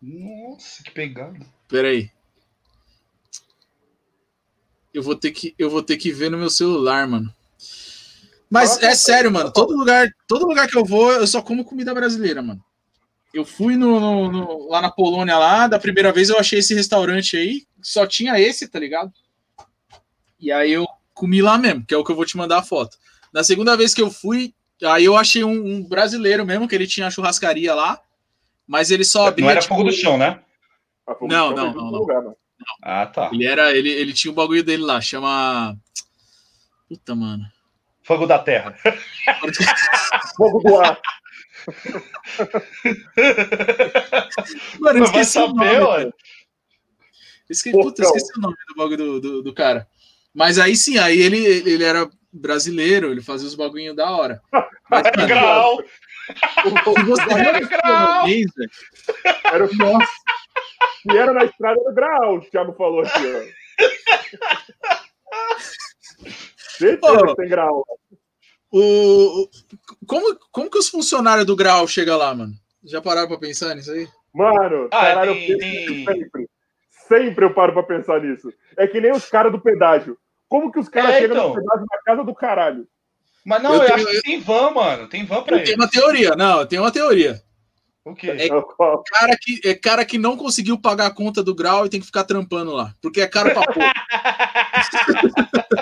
Nossa, 0.01 0.83
que 0.83 0.91
pegada. 0.91 1.39
Peraí. 1.67 2.09
Eu 4.93 5.03
vou 5.03 5.15
ter 5.15 5.31
que 5.31 5.55
eu 5.57 5.69
vou 5.69 5.81
ter 5.81 5.95
que 5.97 6.11
ver 6.11 6.29
no 6.29 6.37
meu 6.37 6.49
celular, 6.49 7.07
mano. 7.07 7.33
Mas 8.51 8.83
é 8.83 8.93
sério, 8.93 9.31
mano. 9.31 9.49
Todo 9.49 9.73
lugar, 9.73 10.09
todo 10.27 10.45
lugar 10.45 10.67
que 10.67 10.77
eu 10.77 10.83
vou, 10.83 11.09
eu 11.13 11.25
só 11.25 11.41
como 11.41 11.63
comida 11.63 11.93
brasileira, 11.93 12.41
mano. 12.41 12.61
Eu 13.33 13.45
fui 13.45 13.77
no, 13.77 13.97
no, 13.97 14.29
no, 14.29 14.67
lá 14.69 14.81
na 14.81 14.91
Polônia, 14.91 15.37
lá, 15.37 15.69
da 15.69 15.79
primeira 15.79 16.11
vez 16.11 16.29
eu 16.29 16.37
achei 16.37 16.59
esse 16.59 16.75
restaurante 16.75 17.37
aí, 17.37 17.63
só 17.81 18.05
tinha 18.05 18.37
esse, 18.37 18.67
tá 18.67 18.77
ligado? 18.77 19.13
E 20.37 20.51
aí 20.51 20.73
eu 20.73 20.85
comi 21.13 21.41
lá 21.41 21.57
mesmo, 21.57 21.85
que 21.85 21.93
é 21.93 21.97
o 21.97 22.03
que 22.03 22.11
eu 22.11 22.15
vou 22.15 22.25
te 22.25 22.35
mandar 22.35 22.57
a 22.57 22.63
foto. 22.63 22.97
Na 23.31 23.41
segunda 23.41 23.77
vez 23.77 23.93
que 23.93 24.01
eu 24.01 24.11
fui, 24.11 24.53
aí 24.83 25.05
eu 25.05 25.15
achei 25.15 25.45
um, 25.45 25.75
um 25.75 25.81
brasileiro 25.81 26.45
mesmo, 26.45 26.67
que 26.67 26.75
ele 26.75 26.87
tinha 26.87 27.07
a 27.07 27.11
churrascaria 27.11 27.73
lá, 27.73 28.01
mas 28.67 28.91
ele 28.91 29.05
só 29.05 29.27
abria. 29.27 29.45
Não 29.45 29.51
era 29.51 29.61
tipo... 29.61 29.73
fogo 29.73 29.87
do 29.89 29.95
chão, 29.95 30.17
né? 30.17 30.41
Não, 31.21 31.51
não, 31.51 31.73
não, 31.73 31.73
não, 31.73 31.89
lugar, 31.91 32.21
não. 32.21 32.35
Ah, 32.83 33.05
tá. 33.05 33.29
Ele 33.31 33.45
era, 33.45 33.75
ele, 33.75 33.89
ele 33.89 34.11
tinha 34.11 34.29
o 34.29 34.33
um 34.33 34.35
bagulho 34.35 34.63
dele 34.63 34.83
lá, 34.83 34.99
chama. 34.99 35.77
Puta, 36.89 37.15
mano. 37.15 37.45
Fogo 38.11 38.27
da 38.27 38.39
terra. 38.39 38.75
fogo 40.35 40.59
do 40.59 40.77
ar. 40.81 40.99
Mano, 44.81 44.99
eu 44.99 45.03
esqueci 45.05 45.37
o 45.37 45.47
nome. 45.47 45.65
Saber, 45.65 46.13
esqueci, 47.49 47.71
puta, 47.71 48.03
esqueci 48.03 48.37
o 48.37 48.41
nome 48.41 48.57
do 48.67 48.75
bagulho 48.75 49.21
do, 49.21 49.41
do, 49.41 49.53
cara. 49.53 49.87
Mas 50.33 50.59
aí 50.59 50.75
sim, 50.75 50.97
aí 50.97 51.21
ele, 51.21 51.37
ele 51.37 51.85
era 51.85 52.09
brasileiro, 52.33 53.11
ele 53.11 53.21
fazia 53.21 53.47
os 53.47 53.55
bagulhinhos 53.55 53.95
da 53.95 54.11
hora. 54.11 54.41
Mas, 54.89 55.05
era 55.05 55.25
grau. 55.25 55.81
Se 55.81 57.03
você 57.05 57.33
era 57.33 57.59
grau. 57.61 58.25
Era 59.53 59.65
o 59.65 59.73
nosso. 59.73 60.11
E 61.09 61.17
era 61.17 61.31
na 61.31 61.45
estrada 61.45 61.81
do 61.81 61.93
grau, 61.93 62.35
o 62.35 62.41
Thiago 62.41 62.73
falou 62.73 63.03
aqui, 63.03 63.21
ó. 63.25 63.61
Certeza 66.81 67.25
que 67.27 67.35
tem 67.35 67.49
grau. 67.49 67.85
O, 68.71 69.49
como, 70.07 70.37
como 70.51 70.69
que 70.69 70.77
os 70.77 70.87
funcionários 70.89 71.45
do 71.45 71.55
Grau 71.55 71.87
chegam 71.87 72.17
lá, 72.17 72.33
mano? 72.33 72.53
Já 72.83 73.01
pararam 73.01 73.27
pra 73.27 73.37
pensar 73.37 73.75
nisso 73.75 73.91
aí? 73.91 74.07
Mano, 74.33 74.87
ah, 74.91 75.01
caralho, 75.01 75.33
tem, 75.33 75.51
eu 75.51 75.57
tem... 75.57 76.05
sempre. 76.05 76.49
Sempre 77.07 77.45
eu 77.45 77.53
paro 77.53 77.73
pra 77.73 77.83
pensar 77.83 78.21
nisso. 78.21 78.51
É 78.77 78.87
que 78.87 79.01
nem 79.01 79.11
os 79.11 79.25
caras 79.25 79.51
do 79.51 79.59
pedágio. 79.59 80.17
Como 80.47 80.71
que 80.71 80.79
os 80.79 80.87
caras 80.87 81.15
é, 81.15 81.19
chegam 81.19 81.37
então. 81.37 81.49
no 81.49 81.55
pedágio 81.55 81.85
na 81.91 81.97
casa 82.05 82.23
do 82.23 82.33
caralho? 82.33 82.87
Mas 83.45 83.61
não, 83.61 83.73
eu, 83.73 83.81
eu 83.81 83.85
tenho, 83.87 84.07
acho 84.07 84.15
que 84.15 84.21
tem 84.21 84.39
van, 84.39 84.71
mano. 84.71 85.07
Tem 85.09 85.25
van 85.25 85.43
pra 85.43 85.57
eu 85.57 85.63
Tem 85.65 85.75
uma 85.75 85.89
teoria, 85.89 86.35
não, 86.35 86.65
tem 86.65 86.79
uma 86.79 86.91
teoria. 86.91 87.41
O 88.05 88.15
quê? 88.15 88.29
É 88.31 88.47
cara, 88.47 89.37
que, 89.39 89.61
é 89.63 89.75
cara 89.75 90.05
que 90.05 90.17
não 90.17 90.37
conseguiu 90.37 90.79
pagar 90.79 91.07
a 91.07 91.13
conta 91.13 91.43
do 91.43 91.53
grau 91.53 91.85
e 91.85 91.89
tem 91.89 91.99
que 91.99 92.05
ficar 92.05 92.23
trampando 92.23 92.71
lá. 92.71 92.95
Porque 93.01 93.21
é 93.21 93.27
caro 93.27 93.53
pra 93.53 93.63
porra. 93.71 93.93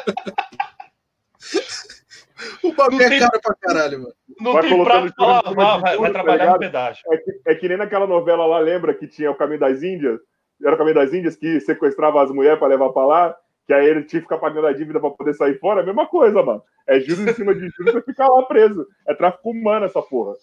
o 2.70 2.76
bagulho 2.76 3.01
é 3.01 3.20
caro 3.20 3.41
pra 3.41 3.55
caralho, 3.55 3.99
mano. 3.99 4.13
Não 4.39 4.53
vai 4.53 4.61
tem 4.63 4.84
prato 4.84 5.13
pra 5.15 5.41
lavar, 5.41 5.82
vai, 5.82 5.97
vai 5.97 6.11
trabalhar 6.11 6.45
tá 6.45 6.53
no 6.53 6.59
pedágio. 6.59 7.03
É 7.11 7.17
que, 7.17 7.41
é 7.45 7.55
que 7.55 7.67
nem 7.67 7.78
naquela 7.78 8.07
novela 8.07 8.45
lá, 8.45 8.59
lembra 8.59 8.93
que 8.93 9.07
tinha 9.07 9.32
o 9.32 9.36
Caminho 9.36 9.59
das 9.59 9.84
Índias? 9.84 10.20
Era 10.63 10.76
o 10.76 10.78
Caminho 10.78 10.95
das 10.95 11.13
Índias 11.13 11.36
que 11.36 11.59
sequestrava 11.61 12.24
as 12.24 12.32
mulheres 12.32 12.59
para 12.59 12.67
levar 12.67 12.89
para 12.89 13.05
lá, 13.05 13.38
que 13.65 13.74
aí 13.74 13.86
ele 13.86 14.03
tinha 14.03 14.22
que 14.22 14.28
ficar 14.28 14.38
pagando 14.38 14.67
a 14.67 14.74
dívida 14.74 14.99
para 14.99 15.11
poder 15.11 15.34
sair 15.34 15.59
fora. 15.59 15.82
É 15.82 15.84
a 15.84 15.86
mesma 15.86 16.07
coisa, 16.07 16.41
mano. 16.41 16.63
É 16.88 16.99
juros 16.99 17.28
em 17.28 17.34
cima 17.34 17.53
de 17.53 17.70
juros 17.70 17.95
e 17.95 18.01
ficar 18.01 18.28
lá 18.28 18.43
preso. 18.43 18.86
É 19.07 19.13
tráfico 19.13 19.51
humano 19.51 19.86
essa 19.86 20.01
porra. 20.01 20.36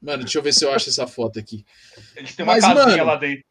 Mano, 0.00 0.22
deixa 0.22 0.38
eu 0.38 0.42
ver 0.42 0.52
se 0.52 0.64
eu 0.64 0.72
acho 0.72 0.88
essa 0.88 1.06
foto 1.06 1.38
aqui. 1.38 1.64
Eles 2.14 2.36
têm 2.36 2.44
uma 2.44 2.52
Mas, 2.54 2.64
casinha 2.64 2.84
mano, 2.84 3.04
lá 3.04 3.16
dentro. 3.16 3.44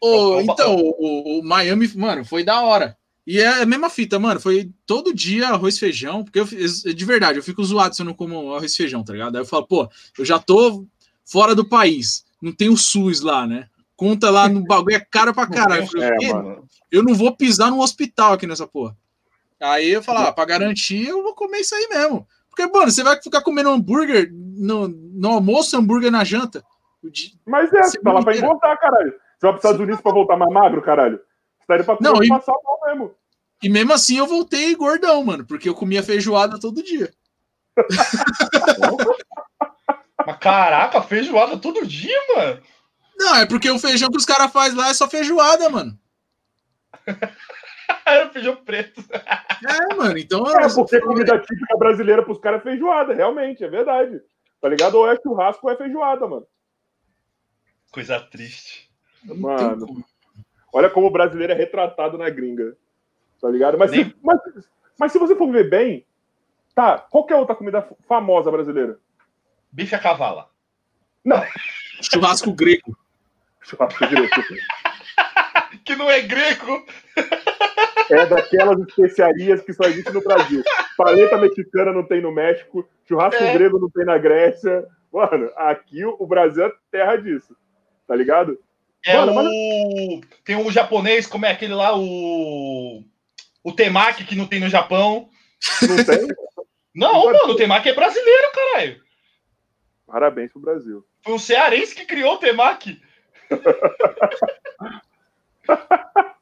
Oh, 0.00 0.40
então, 0.40 0.76
o, 0.76 1.38
o, 1.38 1.44
Miami, 1.44 1.88
mano, 1.96 2.24
foi 2.24 2.44
da 2.44 2.60
hora. 2.62 2.96
E 3.26 3.38
é 3.38 3.62
a 3.62 3.66
mesma 3.66 3.88
fita, 3.88 4.18
mano. 4.18 4.40
Foi 4.40 4.70
todo 4.86 5.14
dia 5.14 5.48
arroz 5.48 5.76
e 5.76 5.80
feijão. 5.80 6.24
Porque 6.24 6.40
eu, 6.40 6.44
de 6.44 7.04
verdade, 7.04 7.38
eu 7.38 7.42
fico 7.42 7.62
zoado 7.62 7.94
se 7.94 8.02
eu 8.02 8.06
não 8.06 8.14
como 8.14 8.54
arroz 8.54 8.72
e 8.72 8.76
feijão, 8.76 9.04
tá 9.04 9.12
ligado? 9.12 9.36
Aí 9.36 9.42
eu 9.42 9.46
falo, 9.46 9.66
pô, 9.66 9.88
eu 10.18 10.24
já 10.24 10.38
tô 10.38 10.86
fora 11.24 11.54
do 11.54 11.68
país. 11.68 12.24
Não 12.40 12.52
tem 12.52 12.68
o 12.68 12.76
SUS 12.76 13.20
lá, 13.20 13.46
né? 13.46 13.68
Conta 13.96 14.30
lá 14.30 14.48
no 14.48 14.64
bagulho 14.64 14.96
é 14.96 15.00
caro 15.00 15.32
pra 15.32 15.46
caralho. 15.46 15.84
Eu, 15.84 15.86
falei, 15.86 16.08
é, 16.08 16.58
eu 16.90 17.02
não 17.04 17.14
vou 17.14 17.36
pisar 17.36 17.70
num 17.70 17.80
hospital 17.80 18.32
aqui 18.32 18.46
nessa 18.46 18.66
porra. 18.66 18.96
Aí 19.60 19.90
eu 19.90 20.02
falo, 20.02 20.18
ah, 20.18 20.32
pra 20.32 20.44
garantir, 20.44 21.06
eu 21.06 21.22
vou 21.22 21.34
comer 21.34 21.60
isso 21.60 21.74
aí 21.74 21.86
mesmo. 21.88 22.26
Porque, 22.48 22.66
mano, 22.66 22.90
você 22.90 23.04
vai 23.04 23.20
ficar 23.22 23.42
comendo 23.42 23.70
hambúrguer 23.70 24.28
no, 24.32 24.88
no 24.88 25.28
almoço, 25.28 25.76
hambúrguer 25.76 26.10
na 26.10 26.24
janta. 26.24 26.64
Mas 27.46 27.72
é, 27.72 27.82
você 27.82 28.00
tá 28.00 28.12
lá 28.12 28.22
pra 28.22 28.36
engordar, 28.36 28.78
caralho. 28.80 29.12
Você 29.12 29.46
vai 29.46 29.50
para 29.52 29.56
os 29.58 29.64
Estados 29.64 29.80
Unidos 29.80 30.00
pra 30.00 30.12
voltar 30.12 30.36
mais 30.36 30.52
magro, 30.52 30.82
caralho. 30.82 31.20
Pra 31.84 31.98
não, 32.00 32.22
e, 32.22 32.28
passar 32.28 32.54
mal 32.64 32.80
mesmo. 32.86 33.14
E 33.62 33.68
mesmo 33.68 33.92
assim 33.92 34.18
eu 34.18 34.26
voltei 34.26 34.74
gordão, 34.74 35.22
mano, 35.24 35.46
porque 35.46 35.68
eu 35.68 35.74
comia 35.74 36.02
feijoada 36.02 36.58
todo 36.58 36.82
dia. 36.82 37.12
Mas 40.26 40.38
caraca, 40.38 41.02
feijoada 41.02 41.58
todo 41.58 41.86
dia, 41.86 42.18
mano? 42.36 42.62
Não, 43.16 43.36
é 43.36 43.46
porque 43.46 43.70
o 43.70 43.78
feijão 43.78 44.10
que 44.10 44.16
os 44.16 44.24
caras 44.24 44.52
fazem 44.52 44.76
lá 44.76 44.88
é 44.88 44.94
só 44.94 45.08
feijoada, 45.08 45.68
mano. 45.68 45.96
Era 48.04 48.30
feijão 48.30 48.56
preto. 48.56 49.04
É, 49.12 49.94
mano, 49.94 50.18
então. 50.18 50.46
É, 50.58 50.72
porque 50.72 51.00
comida 51.00 51.38
típica 51.38 51.76
brasileira 51.76 52.22
pros 52.22 52.38
caras 52.38 52.60
é 52.60 52.64
feijoada, 52.64 53.14
realmente, 53.14 53.64
é 53.64 53.68
verdade. 53.68 54.20
Tá 54.60 54.68
ligado? 54.68 54.94
Ou 54.94 55.10
é 55.10 55.16
churrasco 55.20 55.66
ou 55.66 55.72
é 55.72 55.76
feijoada, 55.76 56.26
mano. 56.26 56.46
Coisa 57.90 58.20
triste. 58.20 58.90
Mano, 59.24 60.04
olha 60.72 60.90
como 60.90 61.06
o 61.06 61.10
brasileiro 61.10 61.52
é 61.52 61.56
retratado 61.56 62.16
na 62.16 62.30
gringa. 62.30 62.76
Tá 63.40 63.48
ligado? 63.48 63.76
Mas, 63.78 63.90
Nem... 63.90 64.04
se, 64.04 64.16
mas, 64.22 64.40
mas 64.98 65.12
se 65.12 65.18
você 65.18 65.34
for 65.34 65.50
ver 65.50 65.68
bem, 65.68 66.06
tá, 66.74 66.98
qual 66.98 67.26
é 67.28 67.36
outra 67.36 67.54
comida 67.54 67.86
famosa 68.08 68.50
brasileira? 68.50 68.98
Bife 69.70 69.94
a 69.94 69.98
cavala. 69.98 70.48
Não. 71.24 71.42
Churrasco 72.00 72.52
grego. 72.52 72.96
Churrasco 73.60 74.06
grego. 74.08 74.28
que 75.84 75.96
não 75.96 76.10
é 76.10 76.20
grego. 76.20 76.84
É 78.10 78.26
daquelas 78.26 78.78
especiarias 78.80 79.62
que 79.62 79.72
só 79.72 79.84
existem 79.84 80.12
no 80.12 80.22
Brasil. 80.22 80.62
Paleta 80.96 81.38
mexicana 81.38 81.92
não 81.92 82.04
tem 82.04 82.20
no 82.20 82.32
México, 82.32 82.86
churrasco 83.06 83.42
é. 83.42 83.52
grego 83.54 83.78
não 83.78 83.88
tem 83.88 84.04
na 84.04 84.18
Grécia. 84.18 84.86
Mano, 85.12 85.50
aqui 85.56 86.04
o 86.04 86.26
Brasil 86.26 86.66
é 86.66 86.72
terra 86.90 87.16
disso. 87.16 87.56
Tá 88.06 88.14
ligado? 88.14 88.58
É 89.04 89.16
mano, 89.16 89.32
o... 89.32 89.34
Mano... 89.34 89.50
Tem 90.44 90.56
um 90.56 90.70
japonês, 90.70 91.26
como 91.26 91.46
é 91.46 91.50
aquele 91.50 91.74
lá, 91.74 91.96
o. 91.96 93.02
O 93.64 93.72
temaki 93.72 94.24
que 94.24 94.34
não 94.34 94.46
tem 94.46 94.60
no 94.60 94.68
Japão. 94.68 95.28
Não 95.82 96.04
tem? 96.04 96.28
Não, 96.94 97.12
não 97.12 97.32
mano, 97.32 97.52
o 97.52 97.56
temaki 97.56 97.88
é 97.88 97.94
brasileiro, 97.94 98.52
caralho. 98.52 99.02
Parabéns 100.06 100.52
pro 100.52 100.60
Brasil. 100.60 101.06
Foi 101.22 101.32
um 101.32 101.38
cearense 101.38 101.94
que 101.94 102.04
criou 102.04 102.34
o 102.34 102.38
temaki. 102.38 103.00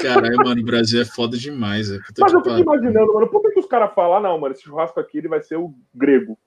Caralho, 0.00 0.36
mano, 0.38 0.60
o 0.60 0.64
Brasil 0.64 1.00
é 1.00 1.04
foda 1.04 1.36
demais. 1.36 1.90
É. 1.90 1.98
Mas 2.18 2.32
eu 2.32 2.42
fico 2.42 2.58
imaginando, 2.58 3.12
mano, 3.12 3.28
por 3.28 3.42
que, 3.42 3.50
que 3.50 3.60
os 3.60 3.66
caras 3.66 3.92
falam, 3.94 4.16
ah, 4.16 4.20
não, 4.20 4.38
mano, 4.38 4.54
esse 4.54 4.64
churrasco 4.64 4.98
aqui 4.98 5.18
ele 5.18 5.28
vai 5.28 5.42
ser 5.42 5.56
o 5.56 5.74
grego? 5.94 6.38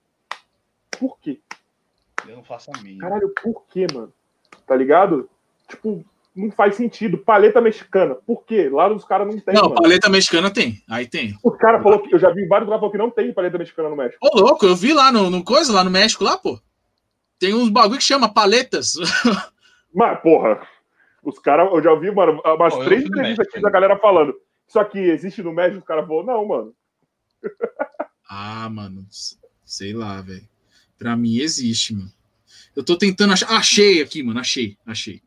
Por 0.91 1.19
quê? 1.19 1.39
Eu 2.27 2.35
não 2.35 2.43
faço 2.43 2.71
a 2.73 2.81
minha. 2.81 2.99
Caralho, 2.99 3.33
por 3.41 3.65
quê, 3.67 3.87
mano? 3.93 4.13
Tá 4.67 4.75
ligado? 4.75 5.29
Tipo, 5.67 6.05
não 6.35 6.51
faz 6.51 6.75
sentido. 6.75 7.17
Paleta 7.17 7.59
mexicana. 7.61 8.15
Por 8.15 8.45
quê? 8.45 8.69
Lá 8.69 8.91
os 8.91 9.03
caras 9.03 9.27
não 9.27 9.39
tem. 9.39 9.53
Não, 9.53 9.63
mano. 9.63 9.75
paleta 9.75 10.09
mexicana 10.09 10.51
tem. 10.51 10.81
Aí 10.89 11.07
tem. 11.07 11.37
Os 11.43 11.57
caras 11.57 11.83
falaram 11.83 12.03
que. 12.03 12.13
Eu 12.13 12.19
já 12.19 12.29
vi 12.31 12.47
vários 12.47 12.65
lugares 12.67 12.79
falando 12.79 12.91
que 12.91 12.97
não 12.97 13.11
tem 13.11 13.33
paleta 13.33 13.57
mexicana 13.57 13.89
no 13.89 13.95
México. 13.95 14.17
Ô, 14.21 14.39
louco, 14.39 14.65
eu 14.65 14.75
vi 14.75 14.93
lá 14.93 15.11
no, 15.11 15.29
no 15.29 15.43
coisa, 15.43 15.73
lá 15.73 15.83
no 15.83 15.91
México, 15.91 16.23
lá, 16.23 16.37
pô. 16.37 16.59
Tem 17.39 17.53
uns 17.53 17.69
bagulho 17.69 17.97
que 17.97 18.03
chama 18.03 18.33
paletas. 18.33 18.93
Mas, 19.93 20.19
porra, 20.21 20.61
os 21.23 21.39
caras, 21.39 21.71
eu 21.71 21.81
já 21.81 21.91
ouvi, 21.91 22.11
mano, 22.11 22.41
umas 22.45 22.75
Pô, 22.75 22.83
três 22.83 23.03
entrevistas 23.03 23.47
aqui 23.47 23.61
da 23.61 23.69
galera 23.69 23.97
falando. 23.97 24.35
Isso 24.67 24.79
aqui 24.79 24.99
existe 24.99 25.41
no 25.41 25.53
México? 25.53 25.79
Os 25.79 25.85
caras 25.85 26.05
falaram, 26.07 26.27
não, 26.27 26.47
mano. 26.47 26.73
Ah, 28.29 28.69
mano, 28.69 29.05
sei 29.65 29.93
lá, 29.93 30.21
velho. 30.21 30.47
Pra 30.97 31.15
mim 31.15 31.37
existe, 31.39 31.95
mano. 31.95 32.11
Eu 32.79 32.85
tô 32.85 32.97
tentando 32.97 33.33
achar. 33.33 33.51
Achei 33.51 34.01
aqui, 34.01 34.23
mano. 34.23 34.39
Achei, 34.39 34.77
achei. 34.85 35.21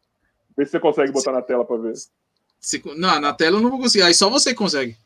Vê 0.57 0.65
se 0.65 0.71
você 0.71 0.81
consegue 0.81 1.13
botar 1.13 1.33
na 1.33 1.43
tela 1.43 1.67
pra 1.67 1.77
ver. 1.77 1.93
Se... 2.59 2.83
Não, 2.97 3.21
na 3.21 3.35
tela 3.35 3.59
eu 3.59 3.61
não 3.61 3.69
vou 3.69 3.79
conseguir. 3.79 4.05
Aí 4.05 4.15
só 4.15 4.31
você 4.31 4.55
consegue. 4.55 4.97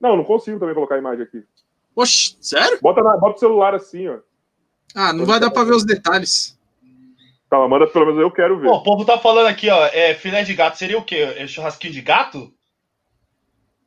Não, 0.00 0.16
não 0.16 0.24
consigo 0.24 0.58
também 0.58 0.74
colocar 0.74 0.94
a 0.94 0.98
imagem 0.98 1.24
aqui. 1.24 1.44
Oxi, 1.94 2.38
sério? 2.40 2.78
Bota, 2.80 3.02
na... 3.02 3.18
Bota 3.18 3.36
o 3.36 3.38
celular 3.38 3.74
assim, 3.74 4.08
ó. 4.08 4.16
Ah, 4.94 5.12
não 5.12 5.26
vai 5.26 5.38
dar 5.38 5.50
pra 5.50 5.62
ver 5.62 5.74
os 5.74 5.84
detalhes. 5.84 6.58
Tá, 7.50 7.68
manda 7.68 7.86
pelo 7.86 8.06
menos 8.06 8.20
eu 8.22 8.30
quero 8.30 8.58
ver. 8.58 8.66
Pô, 8.66 8.76
o 8.76 8.82
povo 8.82 9.04
tá 9.04 9.18
falando 9.18 9.48
aqui, 9.48 9.68
ó, 9.68 9.86
é, 9.88 10.14
filé 10.14 10.42
de 10.42 10.54
gato 10.54 10.78
seria 10.78 10.96
o 10.96 11.04
quê? 11.04 11.16
É 11.36 11.46
churrasquinho 11.46 11.92
de 11.92 12.00
gato? 12.00 12.50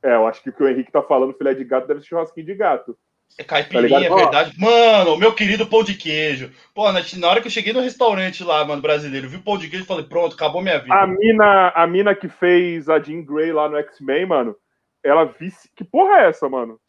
É, 0.03 0.13
eu 0.13 0.27
acho 0.27 0.43
que 0.43 0.51
o 0.51 0.53
que 0.53 0.61
o 0.61 0.69
Henrique 0.69 0.91
tá 0.91 1.01
falando, 1.01 1.33
filé 1.33 1.55
de 1.55 1.63
gato, 1.63 1.87
deve 1.87 2.01
ser 2.01 2.09
churrasquinho 2.09 2.45
de 2.45 2.53
gato. 2.53 2.95
É 3.37 3.43
caipirinha, 3.43 4.09
tá 4.09 4.15
é 4.15 4.15
verdade. 4.15 4.53
Mano, 4.57 5.15
meu 5.15 5.31
querido 5.33 5.67
pão 5.67 5.83
de 5.83 5.93
queijo. 5.93 6.51
Pô, 6.73 6.91
na, 6.91 7.01
na, 7.17 7.27
hora 7.27 7.39
que 7.39 7.47
eu 7.47 7.51
cheguei 7.51 7.71
no 7.71 7.81
restaurante 7.81 8.43
lá, 8.43 8.65
mano, 8.65 8.81
brasileiro, 8.81 9.29
vi 9.29 9.37
pão 9.37 9.59
de 9.59 9.69
queijo 9.69 9.85
e 9.85 9.87
falei, 9.87 10.05
pronto, 10.05 10.33
acabou 10.33 10.61
minha 10.61 10.79
vida. 10.79 10.95
A 10.95 11.05
mina, 11.05 11.71
a 11.75 11.85
mina 11.85 12.15
que 12.15 12.27
fez 12.27 12.89
a 12.89 12.99
Jean 12.99 13.23
Grey 13.23 13.51
lá 13.51 13.69
no 13.69 13.77
X-Men, 13.77 14.25
mano, 14.25 14.55
ela 15.03 15.25
vice. 15.25 15.69
Que 15.75 15.83
porra 15.83 16.21
é 16.21 16.29
essa, 16.29 16.49
mano? 16.49 16.79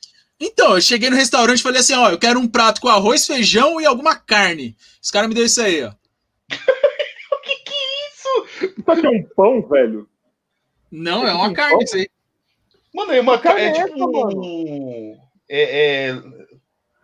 Então, 0.41 0.75
eu 0.75 0.81
cheguei 0.81 1.11
no 1.11 1.17
restaurante 1.17 1.59
e 1.59 1.63
falei 1.63 1.81
assim, 1.81 1.95
ó, 1.95 2.11
eu 2.11 2.19
quero 2.19 2.39
um 2.39 2.49
prato 2.49 2.81
com 2.81 2.89
arroz, 2.89 3.27
feijão 3.27 3.81
e 3.81 3.85
alguma 3.85 4.17
carne. 4.17 4.77
Os 5.03 5.11
caras 5.11 5.29
me 5.29 5.35
deu 5.35 5.45
isso 5.45 5.61
aí, 5.61 5.83
ó. 5.83 5.89
o 5.89 5.93
que 7.43 7.57
que 7.57 7.75
é 7.75 8.09
isso? 8.09 8.75
Isso 8.79 8.91
aqui 8.91 9.07
é 9.07 9.11
um 9.11 9.23
pão, 9.37 9.69
velho? 9.69 10.09
Não, 10.91 11.27
é 11.27 11.35
uma 11.35 11.53
carne 11.53 11.85
isso 11.85 11.97
aí. 11.97 12.09
Mano, 12.95 13.13
é 13.13 13.21
uma 13.21 13.39
carne, 13.39 13.61
é, 13.61 13.67
é 13.69 13.85
tipo... 13.85 14.13
Mano. 14.13 15.28
É, 15.49 16.09
é... 16.11 16.23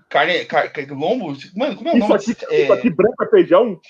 Carne, 0.08 0.44
car... 0.44 0.70
lombo? 0.90 1.36
Mano, 1.56 1.76
como 1.76 1.88
é 1.88 1.92
o 1.94 1.98
nome? 1.98 2.16
Isso 2.16 2.30
aqui, 2.30 2.46
é... 2.50 2.62
isso 2.64 2.72
aqui 2.72 2.90
branco 2.90 3.24
é 3.24 3.28
feijão? 3.28 3.80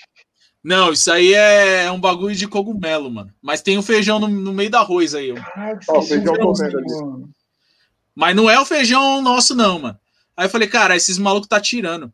Não, 0.63 0.91
isso 0.91 1.11
aí 1.11 1.33
é 1.33 1.91
um 1.91 1.99
bagulho 1.99 2.35
de 2.35 2.47
cogumelo, 2.47 3.11
mano. 3.11 3.31
Mas 3.39 3.61
tem 3.61 3.77
o 3.77 3.81
um 3.81 3.83
feijão 3.83 4.19
no, 4.19 4.27
no, 4.27 4.51
meio 4.51 4.71
do 4.71 4.77
arroz 4.77 5.13
aí. 5.13 5.31
Ó, 5.87 6.01
feijão 6.01 6.33
ali. 6.33 7.25
Mas 8.15 8.35
não 8.35 8.49
é 8.49 8.59
o 8.59 8.65
feijão 8.65 9.21
nosso, 9.21 9.53
não, 9.53 9.77
mano. 9.77 9.99
Aí 10.35 10.47
eu 10.47 10.49
falei, 10.49 10.67
cara, 10.67 10.95
esses 10.95 11.19
malucos 11.19 11.47
tá 11.47 11.61
tirando. 11.61 12.11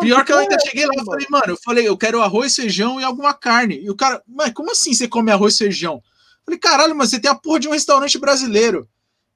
Pior 0.00 0.24
que 0.24 0.32
eu 0.32 0.38
ainda 0.38 0.58
cheguei 0.66 0.84
lá 0.84 0.92
e 0.96 1.04
falei, 1.04 1.26
mano, 1.30 1.44
eu 1.48 1.56
falei, 1.56 1.88
eu 1.88 1.96
quero 1.96 2.20
arroz, 2.20 2.56
feijão 2.56 3.00
e 3.00 3.04
alguma 3.04 3.32
carne. 3.32 3.80
E 3.80 3.88
o 3.88 3.94
cara, 3.94 4.22
mas 4.26 4.52
como 4.52 4.72
assim 4.72 4.92
você 4.92 5.06
come 5.08 5.30
arroz, 5.30 5.56
feijão? 5.56 5.94
Eu 5.94 6.44
falei, 6.44 6.58
caralho, 6.58 6.94
mas 6.94 7.10
você 7.10 7.20
tem 7.20 7.30
a 7.30 7.34
porra 7.34 7.60
de 7.60 7.68
um 7.68 7.72
restaurante 7.72 8.18
brasileiro. 8.18 8.88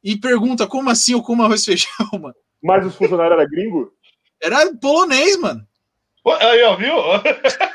E 0.05 0.17
pergunta, 0.19 0.67
como 0.67 0.91
assim 0.91 1.15
eu 1.15 1.23
como 1.23 1.43
arroz, 1.43 1.65
feijão, 1.65 1.89
mano? 2.21 2.35
Mas 2.63 2.87
os 2.87 2.95
funcionários 2.95 3.39
eram 3.39 3.51
gringo? 3.51 3.93
Era 4.43 4.75
polonês, 4.77 5.39
mano. 5.39 5.67
Aí, 6.41 6.63
ó, 6.63 6.77
viu? 6.77 6.95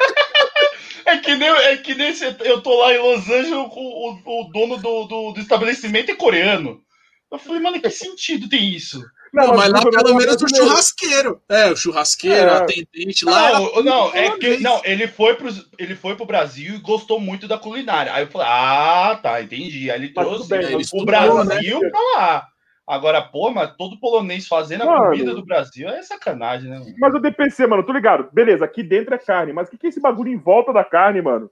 É 1.06 1.18
que 1.18 1.36
nem, 1.36 1.50
é 1.50 1.78
que 1.78 1.96
nem 1.96 2.14
eu 2.42 2.62
tô 2.62 2.80
lá 2.80 2.94
em 2.94 3.00
Los 3.00 3.28
Angeles, 3.28 3.74
com 3.74 3.82
o, 3.82 4.42
o 4.42 4.52
dono 4.52 4.78
do, 4.78 5.06
do, 5.06 5.32
do 5.32 5.40
estabelecimento 5.40 6.12
é 6.12 6.16
coreano. 6.16 6.84
Eu 7.32 7.40
falei, 7.40 7.60
mano, 7.60 7.82
que 7.82 7.90
sentido 7.90 8.48
tem 8.48 8.76
isso? 8.76 9.04
Não, 9.34 9.48
não 9.48 9.56
mas, 9.56 9.72
lá 9.72 9.82
pelo 9.82 10.16
menos 10.16 10.42
o 10.42 10.48
churrasqueiro. 10.48 11.42
É, 11.50 11.72
o 11.72 11.76
churrasqueiro, 11.76 12.50
é. 12.50 12.58
atendente 12.58 13.26
lá. 13.26 13.60
Não, 13.60 13.84
não, 13.84 14.16
é 14.16 14.38
que, 14.38 14.58
não 14.58 14.82
ele, 14.84 15.08
foi 15.08 15.36
pro, 15.36 15.50
ele 15.78 15.96
foi 15.96 16.16
pro 16.16 16.26
Brasil 16.26 16.76
e 16.76 16.80
gostou 16.80 17.20
muito 17.20 17.48
da 17.48 17.58
culinária. 17.58 18.14
Aí 18.14 18.24
eu 18.24 18.28
falei, 18.28 18.48
ah, 18.50 19.20
tá, 19.22 19.42
entendi. 19.42 19.90
Aí 19.92 20.00
ele 20.00 20.14
trouxe 20.14 20.50
bem, 20.50 20.64
ele 20.64 20.84
o 20.94 21.06
Brasil 21.06 21.80
né? 21.80 21.90
pra 21.90 22.00
lá. 22.16 22.48
Agora, 22.90 23.22
pô, 23.22 23.52
mas 23.52 23.72
todo 23.78 24.00
polonês 24.00 24.48
fazendo 24.48 24.84
Mano. 24.84 25.04
a 25.04 25.10
comida 25.10 25.36
do 25.36 25.46
Brasil 25.46 25.88
é 25.88 26.02
sacanagem, 26.02 26.72
né? 26.72 26.80
mano? 26.80 26.96
Mas 26.98 27.14
o 27.14 27.20
DPC, 27.20 27.68
mano, 27.68 27.86
tô 27.86 27.94
ligado. 27.94 28.28
Beleza, 28.34 28.66
aqui 28.66 28.82
dentro 28.82 29.14
é 29.14 29.18
carne. 29.20 29.54
Mas 29.54 29.68
o 29.68 29.72
que, 29.72 29.78
que 29.78 29.86
é 29.86 29.90
esse 29.90 30.02
bagulho 30.02 30.32
em 30.32 30.38
volta 30.38 30.74
da 30.74 30.84
carne, 30.84 31.22
mano? 31.22 31.52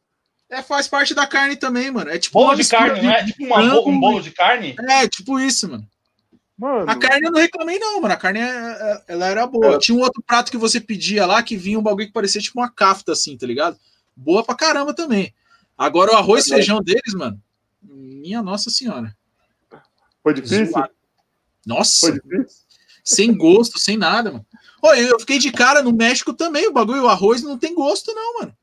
É, 0.49 0.63
faz 0.63 0.87
parte 0.87 1.13
da 1.13 1.27
carne 1.27 1.55
também, 1.55 1.91
mano. 1.91 2.09
É 2.09 2.17
tipo 2.17 2.39
Bolo 2.39 2.55
de 2.55 2.67
carne, 2.67 3.01
não 3.01 3.11
é? 3.11 3.23
Tipo 3.23 3.45
uma 3.45 3.59
um 3.59 3.99
bolo 3.99 4.21
de 4.21 4.31
carne? 4.31 4.75
É, 4.89 5.07
tipo 5.07 5.39
isso, 5.39 5.69
mano. 5.69 5.83
Mano. 6.57 6.89
A 6.89 6.95
carne 6.95 7.27
eu 7.27 7.31
não 7.31 7.39
reclamei, 7.39 7.77
não, 7.77 8.01
mano. 8.01 8.13
A 8.13 8.17
carne 8.17 8.39
é- 8.39 8.43
é- 8.43 9.03
ela 9.09 9.27
era 9.27 9.45
boa. 9.45 9.75
É. 9.75 9.77
Tinha 9.77 9.95
um 9.97 10.01
outro 10.01 10.23
prato 10.25 10.49
que 10.51 10.57
você 10.57 10.81
pedia 10.81 11.25
lá 11.25 11.43
que 11.43 11.55
vinha 11.55 11.77
um 11.77 11.83
bagulho 11.83 12.07
que 12.07 12.13
parecia 12.13 12.41
tipo 12.41 12.59
uma 12.59 12.69
kafta, 12.71 13.11
assim, 13.11 13.37
tá 13.37 13.45
ligado? 13.45 13.77
Boa 14.15 14.43
pra 14.43 14.55
caramba 14.55 14.93
também. 14.93 15.33
Agora 15.77 16.13
o 16.13 16.15
arroz 16.15 16.47
e 16.47 16.53
É. 16.53 16.55
feijão 16.55 16.81
deles, 16.81 17.13
mano. 17.13 17.39
Minha 17.83 18.41
Nossa 18.41 18.71
Senhora. 18.71 19.15
Foi 20.23 20.33
difícil? 20.33 20.65
Zoado. 20.65 20.89
Nossa, 21.65 22.07
Foi 22.07 22.19
difícil? 22.19 22.65
sem 23.03 23.37
gosto, 23.37 23.77
sem 23.77 23.95
nada, 23.95 24.31
mano. 24.31 24.45
Ô, 24.81 24.93
eu 24.95 25.19
fiquei 25.19 25.37
de 25.37 25.51
cara 25.51 25.83
no 25.83 25.93
México 25.93 26.33
também. 26.33 26.67
O 26.67 26.73
bagulho, 26.73 27.03
o 27.03 27.07
arroz 27.07 27.43
não 27.43 27.57
tem 27.57 27.75
gosto, 27.75 28.13
não, 28.15 28.39
mano. 28.39 28.57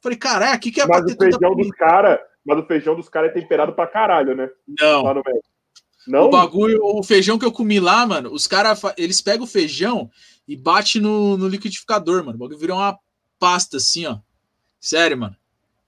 Falei, 0.00 0.16
caralho, 0.16 0.54
aqui 0.54 0.70
que 0.70 0.80
é 0.80 0.86
Mas 0.86 1.04
o 1.04 1.16
feijão 1.16 1.54
dos 1.54 1.70
caras. 1.72 2.18
Mas 2.44 2.58
o 2.58 2.66
feijão 2.66 2.94
dos 2.96 3.08
caras 3.08 3.30
é 3.30 3.34
temperado 3.34 3.72
pra 3.74 3.86
caralho, 3.86 4.34
né? 4.34 4.48
Não. 4.80 5.02
Lá 5.02 5.12
no 5.14 5.22
México. 5.24 5.44
Não? 6.06 6.24
O 6.26 6.30
bagulho, 6.30 6.78
o 6.82 7.02
feijão 7.02 7.38
que 7.38 7.44
eu 7.44 7.52
comi 7.52 7.80
lá, 7.80 8.06
mano, 8.06 8.32
os 8.32 8.46
caras, 8.46 8.80
eles 8.96 9.20
pegam 9.20 9.44
o 9.44 9.48
feijão 9.48 10.10
e 10.46 10.56
bate 10.56 11.00
no, 11.00 11.36
no 11.36 11.48
liquidificador, 11.48 12.24
mano. 12.24 12.36
O 12.36 12.38
bagulho 12.38 12.58
virou 12.58 12.76
uma 12.78 12.98
pasta 13.38 13.78
assim, 13.78 14.06
ó. 14.06 14.18
Sério, 14.80 15.18
mano. 15.18 15.36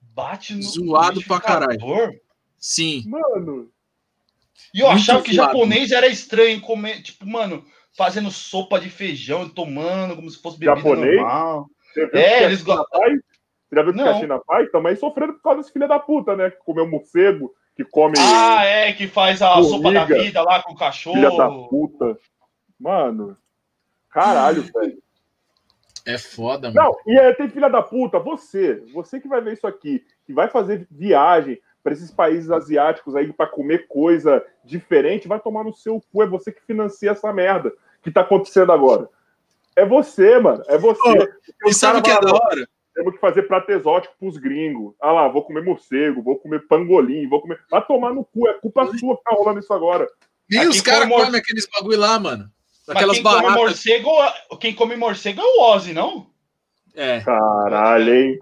Bate 0.01 0.53
no 0.53 0.61
Zoado 0.63 1.21
pra 1.23 1.37
liquidificador. 1.37 2.13
Sim. 2.57 3.03
Mano. 3.07 3.71
E 4.73 4.81
eu 4.81 4.87
Muito 4.87 4.99
achava 4.99 5.21
que 5.23 5.33
zoado. 5.33 5.53
japonês 5.53 5.91
era 5.91 6.07
estranho 6.07 6.59
comer, 6.61 7.01
tipo, 7.01 7.25
mano, 7.25 7.63
fazendo 7.97 8.29
sopa 8.29 8.79
de 8.79 8.89
feijão, 8.89 9.47
tomando 9.47 10.15
como 10.15 10.29
se 10.29 10.41
fosse 10.41 10.59
bebida 10.59 10.75
Japonês? 10.75 11.15
normal. 11.15 11.67
É, 12.13 12.43
eles 12.45 12.61
faz? 12.61 12.85
Você 12.91 13.75
já 13.75 13.81
viu 13.83 13.91
o 13.91 13.95
que 13.95 14.01
Não. 14.01 14.09
a 14.09 14.19
China 14.19 14.41
faz? 14.45 14.71
Também 14.71 14.95
sofrendo 14.95 15.33
por 15.33 15.41
causa 15.41 15.59
desse 15.61 15.71
filho 15.71 15.87
da 15.87 15.99
puta, 15.99 16.35
né? 16.35 16.49
Que 16.51 16.57
comeu 16.57 16.87
morcego, 16.89 17.53
que 17.79 17.85
come 17.85 18.15
Ah, 18.19 18.65
é, 18.65 18.91
que 18.91 19.07
faz 19.07 19.41
a 19.41 19.53
Formiga. 19.53 19.69
sopa 19.69 19.91
da 19.93 20.05
vida 20.05 20.41
lá 20.41 20.61
com 20.61 20.73
o 20.73 20.75
filha 20.75 20.79
da 20.79 20.85
cachorro. 21.37 21.69
puta. 21.69 22.17
Mano. 22.77 23.37
Caralho, 24.09 24.63
velho. 24.73 25.01
É 26.05 26.17
foda, 26.17 26.71
mano. 26.71 26.89
Não, 27.05 27.13
e 27.13 27.17
é, 27.17 27.33
tem 27.33 27.47
filha 27.49 27.69
da 27.69 27.81
puta, 27.81 28.19
você, 28.19 28.83
você 28.93 29.19
que 29.19 29.27
vai 29.29 29.39
ver 29.41 29.53
isso 29.53 29.65
aqui, 29.67 30.03
que 30.25 30.33
vai 30.33 30.49
fazer 30.49 30.87
viagem 30.91 31.61
para 31.81 31.93
esses 31.93 32.11
países 32.11 32.51
asiáticos 32.51 33.15
aí 33.15 33.31
para 33.31 33.47
comer 33.47 33.87
coisa 33.87 34.45
diferente, 34.65 35.27
vai 35.27 35.39
tomar 35.39 35.63
no 35.63 35.73
seu 35.73 36.01
cu, 36.11 36.21
é 36.23 36.27
você 36.27 36.51
que 36.51 36.61
financia 36.65 37.11
essa 37.11 37.31
merda 37.31 37.71
que 38.01 38.11
tá 38.11 38.21
acontecendo 38.21 38.71
agora. 38.73 39.07
É 39.75 39.85
você, 39.85 40.37
mano, 40.39 40.63
é 40.67 40.77
você. 40.77 40.99
Porque 41.01 41.69
E 41.69 41.73
sabe 41.73 41.99
o 41.99 42.01
que 42.03 42.11
é 42.11 42.19
da 42.19 42.33
hora? 42.33 42.67
Temos 42.99 43.13
que 43.15 43.19
fazer 43.21 43.43
prato 43.43 43.69
exótico 43.71 44.13
pros 44.19 44.37
gringos. 44.37 44.93
Ah 45.01 45.11
lá, 45.13 45.27
vou 45.29 45.43
comer 45.43 45.63
morcego, 45.63 46.21
vou 46.21 46.37
comer 46.37 46.67
pangolim, 46.67 47.27
vou 47.29 47.41
comer. 47.41 47.59
Vai 47.71 47.85
tomar 47.85 48.13
no 48.13 48.25
cu, 48.25 48.47
é 48.49 48.53
culpa 48.55 48.85
sua 48.97 49.15
que 49.17 49.23
tá 49.23 49.31
rolando 49.35 49.59
isso 49.59 49.73
agora. 49.73 50.05
Nem 50.49 50.59
Aqui 50.61 50.69
os 50.69 50.81
caras 50.81 51.01
come 51.03 51.11
mor- 51.15 51.25
comem 51.25 51.39
aqueles 51.39 51.67
bagulho 51.73 51.99
lá, 51.99 52.19
mano. 52.19 52.49
Mas 52.87 52.97
Aquelas 52.97 53.15
quem 53.17 53.23
come, 53.23 53.35
baratas. 53.41 53.55
morcego, 53.57 54.09
quem 54.59 54.73
come 54.75 54.95
morcego 54.97 55.39
é 55.39 55.43
o 55.43 55.61
Ozzy, 55.73 55.93
não? 55.93 56.27
É. 56.95 57.21
Caralho, 57.21 58.13
hein? 58.13 58.37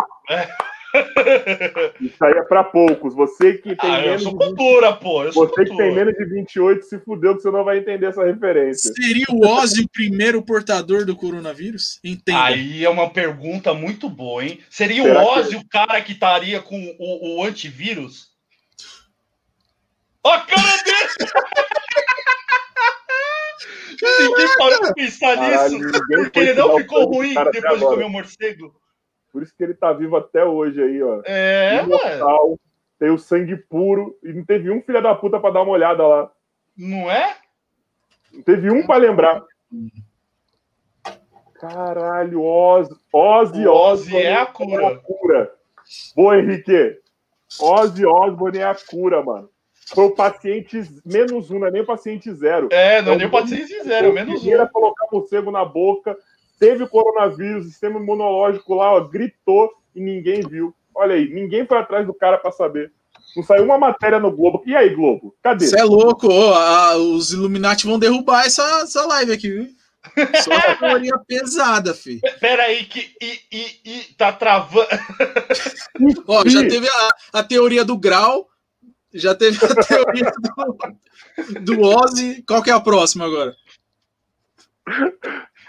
Isso 2.01 2.23
aí 2.25 2.33
é 2.33 2.41
pra 2.43 2.63
poucos. 2.63 3.13
Você 3.15 3.53
que 3.55 3.75
tem 3.75 3.91
ah, 3.91 3.99
eu 4.01 4.05
menos 4.07 4.23
sou 4.23 4.31
de 4.37 4.37
20 4.45 4.47
cultura, 4.55 4.93
pô. 4.93 5.23
Eu 5.23 5.33
sou 5.33 5.47
Você 5.47 5.63
que 5.63 5.65
tem 5.65 5.77
cultura. 5.77 5.93
menos 5.93 6.13
de 6.15 6.25
28 6.25 6.85
se 6.85 6.99
fudeu 6.99 7.35
que 7.35 7.41
você 7.41 7.51
não 7.51 7.63
vai 7.63 7.77
entender 7.79 8.05
essa 8.07 8.23
referência. 8.25 8.91
Seria 8.93 9.25
o 9.29 9.45
Ozzy 9.45 9.83
o 9.83 9.89
primeiro 9.89 10.41
portador 10.41 11.05
do 11.05 11.15
coronavírus? 11.15 11.99
Entenda. 12.03 12.43
Aí 12.43 12.83
é 12.83 12.89
uma 12.89 13.09
pergunta 13.09 13.73
muito 13.73 14.09
boa, 14.09 14.43
hein? 14.43 14.59
Seria 14.69 15.03
Será 15.03 15.21
o 15.23 15.25
que- 15.33 15.39
Ozzy 15.39 15.55
o 15.55 15.67
cara 15.67 16.01
que 16.01 16.11
estaria 16.13 16.61
com 16.61 16.95
o, 16.99 17.37
o 17.39 17.43
antivírus? 17.43 18.27
Ó 20.23 20.31
a 20.31 20.39
cara 20.41 20.83
dele! 20.83 20.97
Ninguém 23.99 24.47
parou 24.57 24.79
pra 24.79 24.93
pensar 24.93 25.35
Caralho, 25.35 25.79
nisso. 25.79 26.03
Porque 26.07 26.39
ele 26.39 26.53
não 26.53 26.77
ficou 26.77 27.05
ruim 27.05 27.33
depois 27.51 27.79
de 27.79 27.85
comer 27.85 28.05
o 28.05 28.09
morcego. 28.09 28.75
Por 29.38 29.43
isso 29.43 29.53
que 29.55 29.63
ele 29.63 29.75
tá 29.75 29.93
vivo 29.93 30.17
até 30.17 30.43
hoje 30.43 30.81
aí, 30.81 31.03
ó. 31.03 31.21
É, 31.23 31.83
mano. 31.83 32.59
Tem 32.97 33.11
o 33.11 33.19
sangue 33.19 33.55
puro 33.55 34.17
e 34.23 34.33
não 34.33 34.43
teve 34.43 34.71
um 34.71 34.81
filho 34.81 34.99
da 34.99 35.13
puta 35.13 35.39
pra 35.39 35.51
dar 35.51 35.61
uma 35.61 35.73
olhada 35.73 36.07
lá. 36.07 36.31
Não 36.75 37.11
é? 37.11 37.35
Não 38.33 38.41
teve 38.41 38.71
um 38.71 38.83
pra 38.88 38.97
lembrar. 38.97 39.43
Caralho, 41.53 42.41
Ozzy, 42.41 42.95
Ozzy, 43.13 43.67
O 43.67 43.71
Ozzy 43.71 44.07
Osbourne 44.07 44.25
é 44.25 44.35
a 44.38 44.45
cura. 44.47 44.97
cura. 45.03 45.53
Boa, 46.15 46.39
Henrique. 46.39 46.97
Ozzy 47.61 48.07
Osbourne 48.07 48.57
é 48.57 48.63
a 48.63 48.73
cura, 48.89 49.21
mano. 49.21 49.51
Foi 49.93 50.05
o 50.05 50.15
paciente 50.15 50.81
menos 51.05 51.51
um, 51.51 51.59
não 51.59 51.67
é 51.67 51.71
nem 51.71 51.83
o 51.83 51.85
paciente 51.85 52.33
zero. 52.33 52.69
É, 52.71 53.03
não 53.03 53.11
é 53.11 53.15
É 53.15 53.17
nem 53.19 53.27
o 53.27 53.31
paciente 53.31 53.83
zero, 53.83 54.09
o 54.09 54.13
menos 54.13 54.39
primeiro 54.39 54.63
um. 54.63 54.65
a 54.65 54.67
colocar 54.69 55.05
morcego 55.11 55.51
na 55.51 55.63
boca, 55.63 56.17
teve 56.59 56.83
o 56.83 56.89
coronavírus, 56.89 57.65
o 57.65 57.69
sistema 57.69 57.99
imunológico 57.99 58.75
lá, 58.75 58.93
ó, 58.93 59.01
gritou 59.01 59.71
e 59.95 60.01
ninguém 60.01 60.41
viu. 60.41 60.73
Olha 60.95 61.15
aí, 61.15 61.29
ninguém 61.29 61.65
foi 61.65 61.77
atrás 61.77 62.05
do 62.05 62.13
cara 62.13 62.37
pra 62.37 62.51
saber. 62.51 62.91
Não 63.35 63.43
saiu 63.43 63.63
uma 63.65 63.77
matéria 63.77 64.19
no 64.19 64.31
Globo. 64.31 64.63
E 64.65 64.75
aí, 64.75 64.95
Globo? 64.95 65.35
Cadê? 65.43 65.67
Você 65.67 65.79
é 65.79 65.83
louco, 65.83 66.27
ô, 66.27 66.53
a- 66.53 66.97
os 66.97 67.31
Illuminati 67.31 67.85
vão 67.85 67.99
derrubar 67.99 68.45
essa, 68.45 68.63
essa 68.81 69.05
live 69.05 69.31
aqui, 69.31 69.49
viu? 69.49 69.67
Só 70.43 70.51
teoria 70.79 71.17
pesada, 71.27 71.93
fi. 71.93 72.19
Pera 72.39 72.63
aí, 72.63 72.85
que 72.85 73.11
e, 73.21 73.39
e, 73.51 73.79
e 73.85 74.03
tá 74.15 74.31
travando. 74.31 74.87
Ó, 76.27 76.47
já 76.47 76.61
teve 76.67 76.87
a, 76.87 77.09
a 77.33 77.43
teoria 77.43 77.83
do 77.85 77.97
grau, 77.97 78.47
já 79.13 79.35
teve 79.35 79.57
a 79.63 79.67
teoria 79.85 80.31
do, 80.39 81.59
do 81.75 81.81
Ozzy. 81.81 82.43
Qual 82.47 82.63
que 82.63 82.69
é 82.69 82.73
a 82.73 82.79
próxima 82.79 83.25
agora? 83.25 83.55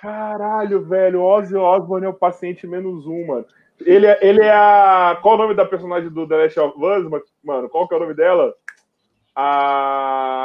Caralho, 0.01 0.85
velho. 0.85 1.23
Ozzy 1.23 1.57
Osbourne 1.57 2.07
é 2.07 2.09
o 2.09 2.15
paciente 2.15 2.67
menos 2.67 3.07
um, 3.07 3.27
mano. 3.27 3.47
Ele 3.81 4.07
é, 4.07 4.19
ele 4.27 4.41
é 4.43 4.51
a. 4.53 5.19
Qual 5.23 5.35
o 5.35 5.39
nome 5.39 5.55
da 5.55 5.65
personagem 5.65 6.11
do 6.11 6.27
The 6.27 6.37
Last 6.37 6.59
of 6.61 6.77
Us, 6.79 7.23
mano? 7.43 7.69
Qual 7.69 7.87
que 7.89 7.95
é 7.95 7.97
o 7.97 8.01
nome 8.01 8.15
dela? 8.15 8.55
A. 9.35 10.45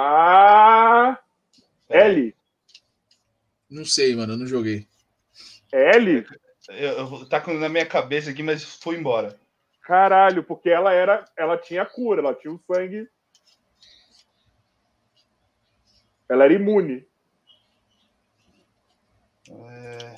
Ellie. 1.90 2.36
Não 3.70 3.86
sei, 3.86 4.16
mano, 4.16 4.34
eu 4.34 4.38
não 4.38 4.46
joguei. 4.48 4.88
É 5.72 5.96
Ellie? 5.96 6.26
Eu, 6.70 6.92
eu- 6.92 7.28
tá 7.28 7.44
na 7.48 7.70
minha 7.70 7.86
cabeça 7.86 8.30
aqui, 8.32 8.44
mas 8.44 8.64
foi 8.64 8.96
embora. 8.96 9.36
Caralho, 9.82 10.44
porque 10.44 10.70
ela 10.70 10.94
era. 10.94 11.26
Ela 11.36 11.58
tinha 11.58 11.86
cura, 11.86 12.22
ela 12.22 12.34
tinha 12.36 12.54
o 12.54 12.60
sangue. 12.72 13.08
Ela 16.30 16.46
era 16.46 16.54
imune. 16.54 17.06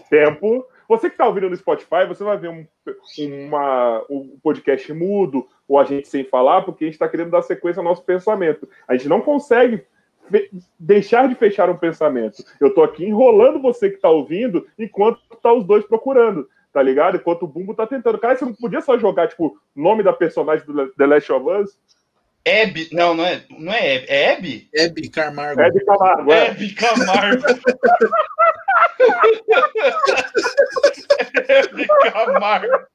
Tempo. 0.09 0.65
Você 0.87 1.09
que 1.09 1.17
tá 1.17 1.25
ouvindo 1.25 1.49
no 1.49 1.55
Spotify, 1.55 2.05
você 2.07 2.23
vai 2.23 2.37
ver 2.37 2.49
um, 2.49 2.65
uma, 3.17 4.05
um 4.09 4.37
podcast 4.41 4.93
mudo, 4.93 5.47
ou 5.67 5.79
a 5.79 5.83
gente 5.83 6.07
sem 6.07 6.23
falar, 6.23 6.61
porque 6.61 6.85
a 6.85 6.87
gente 6.87 6.99
tá 6.99 7.09
querendo 7.09 7.31
dar 7.31 7.41
sequência 7.41 7.79
ao 7.79 7.83
nosso 7.83 8.03
pensamento. 8.03 8.69
A 8.87 8.95
gente 8.95 9.09
não 9.09 9.21
consegue 9.21 9.83
deixar 10.79 11.27
de 11.27 11.35
fechar 11.35 11.69
um 11.69 11.77
pensamento. 11.77 12.43
Eu 12.59 12.73
tô 12.73 12.83
aqui 12.83 13.05
enrolando 13.05 13.61
você 13.61 13.89
que 13.89 13.97
tá 13.97 14.09
ouvindo, 14.09 14.67
enquanto 14.77 15.19
tá 15.41 15.51
os 15.53 15.65
dois 15.65 15.85
procurando. 15.85 16.47
Tá 16.71 16.83
ligado? 16.83 17.15
Enquanto 17.15 17.43
o 17.43 17.47
Bumbo 17.47 17.73
tá 17.73 17.87
tentando. 17.87 18.19
Cara, 18.19 18.35
você 18.35 18.43
não 18.43 18.53
podia 18.53 18.81
só 18.81 18.97
jogar, 18.97 19.29
tipo, 19.29 19.57
nome 19.73 20.03
da 20.03 20.11
personagem 20.11 20.65
do 20.65 20.89
The 20.93 21.05
Last 21.05 21.31
of 21.31 21.49
Us? 21.49 21.77
Hebe, 22.43 22.89
não, 22.91 23.15
não 23.15 23.25
é, 23.25 23.43
não 23.49 23.73
é 23.73 24.05
Hebe, 24.07 24.69
é? 24.71 24.83
Hebe 24.83 25.09
Carmargo. 25.09 25.61
É 25.61 25.69
de 25.71 25.83
Camargo, 25.83 26.31
é. 26.31 26.47
Hebe 26.49 26.75
Camargo. 26.75 27.41
Hebe 31.47 31.87
Camargo. 32.11 32.87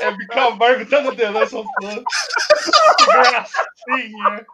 Hebe 0.00 0.26
Camargo 0.28 0.90
tá 0.90 1.00
no 1.02 1.14
The 1.14 1.30
Last 1.30 1.56
of 1.56 1.68
Us. 1.82 1.94
Que 2.96 3.06
gracinha. 3.06 4.46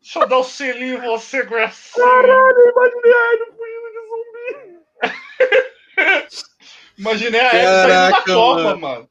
Deixa 0.00 0.18
eu 0.20 0.28
dar 0.28 0.38
o 0.38 0.44
selinho 0.44 0.98
em 0.98 1.00
você, 1.00 1.44
gracinha. 1.44 2.06
Caralho, 2.06 2.58
eu 2.58 2.70
imaginei 2.70 3.12
a 3.12 3.32
Ellie 3.32 3.46
fugindo 3.56 3.88
de 3.92 4.00
zumbi. 4.08 4.46
Imaginei 6.98 7.40
a 7.40 7.54
Hebe 7.54 7.66
saindo 7.66 8.10
da 8.10 8.22
Copa, 8.22 8.62
mano. 8.62 8.80
mano. 8.80 9.10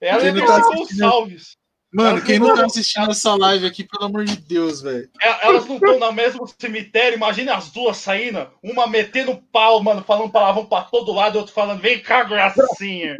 Ela 0.00 0.26
é 0.26 0.32
tá 0.46 0.60
Gonçalves. 0.60 1.56
Mano, 1.94 2.16
Elas 2.16 2.24
quem 2.24 2.40
não 2.40 2.56
tá 2.56 2.66
assistindo 2.66 3.08
essa 3.12 3.36
live 3.36 3.66
aqui, 3.66 3.84
pelo 3.84 4.06
amor 4.06 4.24
de 4.24 4.36
Deus, 4.36 4.82
velho. 4.82 5.08
É, 5.22 5.46
Elas 5.46 5.64
não 5.64 5.76
estão 5.76 5.96
no 5.96 6.12
mesmo 6.12 6.44
cemitério, 6.58 7.14
imagina 7.14 7.54
as 7.54 7.70
duas 7.70 7.98
saindo, 7.98 8.50
uma 8.60 8.88
metendo 8.88 9.40
pau, 9.52 9.80
mano, 9.80 10.02
falando 10.02 10.32
palavrão 10.32 10.66
pra 10.66 10.82
todo 10.82 11.12
lado, 11.12 11.36
e 11.36 11.38
outro 11.38 11.54
falando, 11.54 11.80
vem 11.80 12.00
cá, 12.02 12.24
gracinha. 12.24 13.16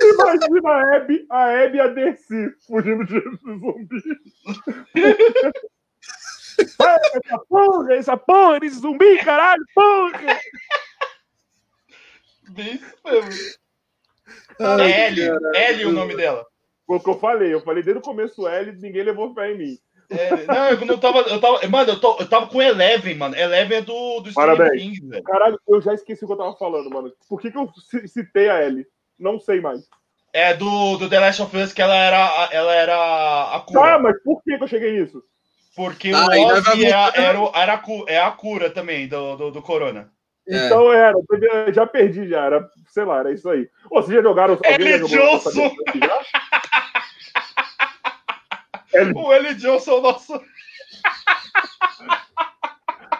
Imagina 0.00 0.70
a 0.70 0.96
Abby, 0.98 1.26
a 1.28 1.64
Abby 1.64 1.78
e 1.78 1.80
a 1.80 1.88
Dercy 1.88 2.54
fugindo 2.64 3.04
de 3.04 3.20
zumbi. 3.42 3.88
essa 7.16 7.38
porra, 7.48 7.94
essa 7.94 8.16
porra, 8.16 8.58
esse 8.62 8.78
zumbi, 8.78 9.18
caralho, 9.18 9.64
porra! 9.74 10.38
Bem 12.50 12.74
isso 12.74 12.94
mesmo. 13.04 13.62
É 14.60 15.06
L, 15.08 15.20
L 15.54 15.86
o 15.86 15.92
nome 15.92 16.14
dela. 16.14 16.51
Foi 16.92 16.98
o 16.98 17.00
que 17.02 17.08
eu 17.08 17.18
falei, 17.18 17.54
eu 17.54 17.60
falei 17.62 17.82
desde 17.82 18.00
o 18.00 18.04
começo 18.04 18.46
L, 18.46 18.72
ninguém 18.72 19.02
levou 19.02 19.32
fé 19.32 19.50
em 19.50 19.56
mim. 19.56 19.78
É, 20.10 20.44
não, 20.44 20.68
eu 20.68 20.84
não 20.84 20.98
tava, 20.98 21.20
eu 21.20 21.40
tava. 21.40 21.66
Mano, 21.66 21.92
eu, 21.92 21.98
tô, 21.98 22.18
eu 22.20 22.28
tava 22.28 22.48
com 22.48 22.60
Eleven, 22.60 23.14
mano. 23.14 23.34
Eleven 23.34 23.78
é 23.78 23.80
do, 23.80 24.20
do 24.20 24.30
Parabéns. 24.34 24.82
King, 24.82 25.08
velho. 25.08 25.22
Caralho, 25.22 25.58
eu 25.66 25.80
já 25.80 25.94
esqueci 25.94 26.22
o 26.22 26.26
que 26.26 26.34
eu 26.34 26.36
tava 26.36 26.54
falando, 26.54 26.90
mano. 26.90 27.10
Por 27.26 27.40
que, 27.40 27.50
que 27.50 27.56
eu 27.56 27.72
citei 28.06 28.50
a 28.50 28.58
L? 28.58 28.86
Não 29.18 29.40
sei 29.40 29.58
mais. 29.62 29.88
É 30.34 30.52
do, 30.52 30.98
do 30.98 31.08
The 31.08 31.18
Last 31.18 31.40
of 31.40 31.56
Us 31.56 31.72
que 31.72 31.80
ela 31.80 31.96
era, 31.96 32.50
ela 32.52 32.74
era 32.74 33.56
a 33.56 33.60
cura. 33.60 33.94
Ah, 33.94 33.98
mas 33.98 34.22
por 34.22 34.42
que, 34.42 34.58
que 34.58 34.62
eu 34.62 34.68
cheguei 34.68 35.00
nisso? 35.00 35.22
Porque 35.74 36.12
ah, 36.14 36.26
o 36.26 36.46
Ozzy 36.46 36.84
era, 36.84 37.10
era, 37.14 37.38
era, 37.54 37.74
a, 37.74 37.82
é 38.06 38.20
a 38.20 38.30
cura 38.32 38.68
também 38.68 39.08
do, 39.08 39.34
do, 39.36 39.50
do 39.50 39.62
Corona. 39.62 40.12
É. 40.48 40.66
Então 40.66 40.92
era, 40.92 41.14
já 41.72 41.86
perdi 41.86 42.28
já, 42.28 42.46
era, 42.46 42.68
sei 42.88 43.04
lá, 43.04 43.20
era 43.20 43.32
isso 43.32 43.48
aí. 43.48 43.68
Ô, 43.90 44.02
vocês 44.02 44.16
já 44.16 44.22
jogaram... 44.22 44.58
L. 44.62 45.08
Johnson! 45.08 45.70
L... 48.92 49.12
O 49.16 49.32
L. 49.32 49.54
Johnson, 49.54 50.00
nosso... 50.00 50.34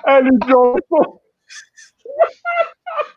L. 0.07 0.31
Johnson! 0.47 1.21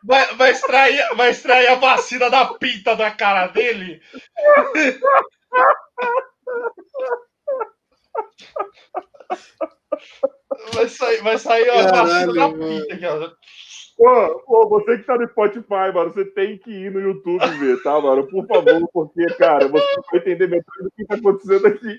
Vai, 0.04 0.36
vai, 0.36 0.52
extrair, 0.52 1.16
vai 1.16 1.32
extrair 1.32 1.68
a 1.68 1.76
vacina 1.76 2.30
da 2.30 2.46
pinta 2.54 2.96
da 2.96 3.10
cara 3.12 3.48
dele? 3.48 4.02
Vai 10.74 10.88
sair, 10.88 11.22
vai 11.24 11.38
sair 11.38 11.70
a 11.70 11.92
vacina 11.92 12.34
da 12.34 12.50
pinta 12.50 12.94
aqui, 12.94 13.06
ó. 13.06 13.32
Pô, 13.98 14.40
pô, 14.46 14.70
você 14.70 14.98
que 14.98 15.04
tá 15.06 15.18
no 15.18 15.28
Spotify, 15.30 15.92
mano, 15.94 16.14
você 16.14 16.26
tem 16.26 16.58
que 16.58 16.70
ir 16.70 16.92
no 16.92 17.00
YouTube 17.00 17.48
ver, 17.60 17.82
tá, 17.82 18.00
mano? 18.02 18.28
Por 18.28 18.46
favor, 18.46 18.90
porque, 18.92 19.26
cara, 19.36 19.70
você 19.70 19.96
não 19.96 20.04
vai 20.12 20.20
entender 20.20 20.48
metade 20.48 20.84
do 20.84 20.92
que 20.92 21.06
tá 21.06 21.16
acontecendo 21.16 21.68
aqui. 21.68 21.98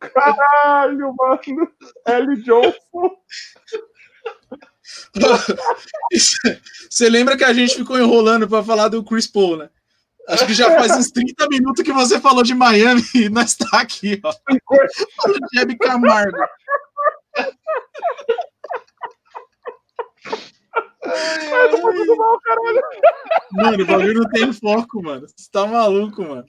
Caralho, 0.00 1.14
mano! 1.14 1.70
L. 2.06 2.42
Johnson! 2.42 3.10
Você 6.88 7.08
lembra 7.10 7.36
que 7.36 7.44
a 7.44 7.52
gente 7.52 7.76
ficou 7.76 7.98
enrolando 7.98 8.48
para 8.48 8.64
falar 8.64 8.88
do 8.88 9.04
Chris 9.04 9.26
Paul, 9.26 9.58
né? 9.58 9.68
Acho 10.28 10.46
que 10.46 10.54
já 10.54 10.70
faz 10.78 10.96
uns 10.96 11.10
30 11.10 11.46
minutos 11.48 11.84
que 11.84 11.92
você 11.92 12.20
falou 12.20 12.42
de 12.42 12.54
Miami 12.54 13.02
e 13.14 13.28
nós 13.28 13.54
tá 13.56 13.80
aqui, 13.80 14.20
ó. 14.22 14.32
Falando 15.22 15.46
de 15.52 15.60
Hebe 15.60 15.76
Camargo. 15.76 16.38
Ai, 21.86 21.92
tô 21.92 21.92
muito 21.92 22.16
mal, 22.16 22.40
caralho. 22.40 22.80
Mano, 23.52 23.82
o 23.82 23.86
bagulho 23.86 24.14
não 24.14 24.30
tem 24.30 24.52
foco, 24.52 25.02
mano. 25.02 25.26
Você 25.26 25.50
tá 25.50 25.66
maluco, 25.66 26.22
mano. 26.22 26.44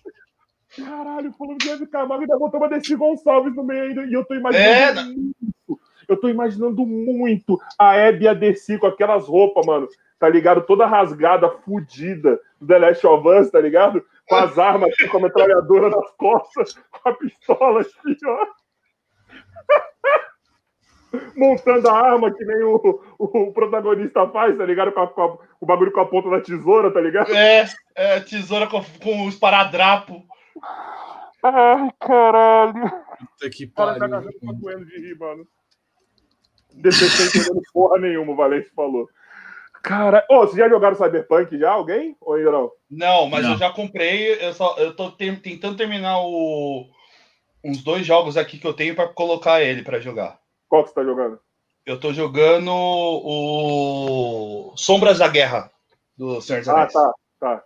Caralho, 0.75 1.33
falando 1.33 1.57
de 1.57 1.69
Hebe 1.69 1.87
Camargo, 1.87 2.23
ainda 2.23 2.37
botou 2.37 2.59
uma 2.59 2.69
Desi 2.69 2.95
Gonçalves 2.95 3.55
no 3.55 3.63
meio 3.63 3.83
ainda. 3.83 4.05
E 4.05 4.13
eu 4.13 4.23
tô 4.23 4.35
imaginando. 4.35 4.99
É, 4.99 5.03
isso. 5.03 5.79
Eu 6.07 6.17
tô 6.17 6.27
imaginando 6.29 6.85
muito 6.85 7.59
a 7.77 7.95
Hebe 7.95 8.25
e 8.25 8.27
a 8.27 8.33
Desi 8.33 8.77
com 8.77 8.87
aquelas 8.87 9.27
roupas, 9.27 9.65
mano. 9.65 9.87
Tá 10.19 10.29
ligado? 10.29 10.61
Toda 10.61 10.85
rasgada, 10.85 11.49
fudida 11.49 12.39
do 12.59 12.67
The 12.67 12.77
Last 12.79 13.07
of 13.07 13.27
Us, 13.27 13.49
tá 13.49 13.59
ligado? 13.59 14.05
Com 14.27 14.35
as 14.35 14.57
armas 14.57 14.89
aqui, 14.93 15.07
com 15.07 15.17
a 15.17 15.21
metralhadora 15.21 15.89
nas 15.89 16.11
costas, 16.11 16.73
com 16.73 17.09
a 17.09 17.13
pistola 17.13 17.81
aqui, 17.81 18.17
ó. 18.25 18.45
Montando 21.35 21.89
a 21.89 22.11
arma 22.11 22.33
que 22.33 22.43
nem 22.45 22.63
o, 22.63 23.01
o, 23.19 23.51
protagonista 23.51 24.27
faz, 24.29 24.57
tá 24.57 24.65
ligado? 24.65 24.91
Com, 24.91 25.01
a, 25.01 25.07
com 25.07 25.21
a, 25.21 25.37
o 25.59 25.65
bagulho 25.65 25.91
com 25.91 26.01
a 26.01 26.05
ponta 26.05 26.29
da 26.29 26.39
tesoura, 26.39 26.91
tá 26.91 27.01
ligado? 27.01 27.33
É, 27.35 27.65
é 27.95 28.19
tesoura 28.21 28.67
com, 28.67 28.81
com 29.01 29.27
os 29.27 29.35
paradrapos. 29.35 30.21
Ai, 31.43 31.89
caralho. 31.99 32.91
Puta 33.19 33.49
que 33.51 33.67
pariu. 33.67 33.99
Cara, 33.99 34.21
tá 34.21 34.51
doendo 34.53 34.85
de 34.85 34.99
rir, 34.99 35.17
mano. 35.17 35.45
DC 36.73 37.09
sem 37.09 37.27
entendendo 37.27 37.61
porra 37.73 37.99
nenhuma, 37.99 38.31
o 38.31 38.35
Valente 38.35 38.69
falou. 38.69 39.09
Cara, 39.83 40.25
oh, 40.29 40.41
vocês 40.41 40.57
já 40.57 40.69
jogaram 40.69 40.95
Cyberpunk 40.95 41.57
já? 41.57 41.71
Alguém? 41.71 42.15
Ou 42.21 42.35
ainda 42.35 42.51
não? 42.51 42.71
Não, 42.89 43.27
mas 43.27 43.43
não. 43.43 43.53
eu 43.53 43.57
já 43.57 43.71
comprei. 43.71 44.33
Eu, 44.39 44.53
só, 44.53 44.75
eu 44.77 44.95
tô 44.95 45.11
tentando 45.11 45.75
terminar 45.75 46.19
o, 46.21 46.87
uns 47.63 47.83
dois 47.83 48.05
jogos 48.05 48.37
aqui 48.37 48.59
que 48.59 48.67
eu 48.67 48.73
tenho 48.73 48.95
para 48.95 49.07
colocar 49.07 49.61
ele 49.61 49.81
para 49.83 49.99
jogar. 49.99 50.39
Qual 50.71 50.85
que 50.85 50.91
você 50.91 50.95
tá 50.95 51.03
jogando? 51.03 51.37
Eu 51.85 51.99
tô 51.99 52.13
jogando 52.13 52.71
o 52.71 54.73
Sombras 54.77 55.17
da 55.17 55.27
Guerra 55.27 55.69
do 56.17 56.39
Senhor 56.39 56.59
dos 56.59 56.69
Ah, 56.69 56.87
tá, 56.87 57.13
tá. 57.41 57.63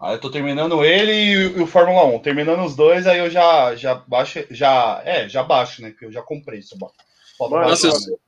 Aí 0.00 0.16
eu 0.16 0.20
tô 0.20 0.28
terminando 0.28 0.84
ele 0.84 1.12
e 1.12 1.62
o 1.62 1.68
Fórmula 1.68 2.04
1. 2.16 2.18
Terminando 2.18 2.64
os 2.64 2.74
dois, 2.74 3.06
aí 3.06 3.20
eu 3.20 3.30
já, 3.30 3.76
já 3.76 3.94
baixo. 3.94 4.44
Já, 4.50 5.00
é, 5.04 5.28
já 5.28 5.44
baixo, 5.44 5.82
né? 5.82 5.94
Que 5.96 6.06
eu 6.06 6.10
já 6.10 6.20
comprei. 6.20 6.60
Só, 6.62 6.74
Nossa, 7.38 7.86
eu, 7.86 8.18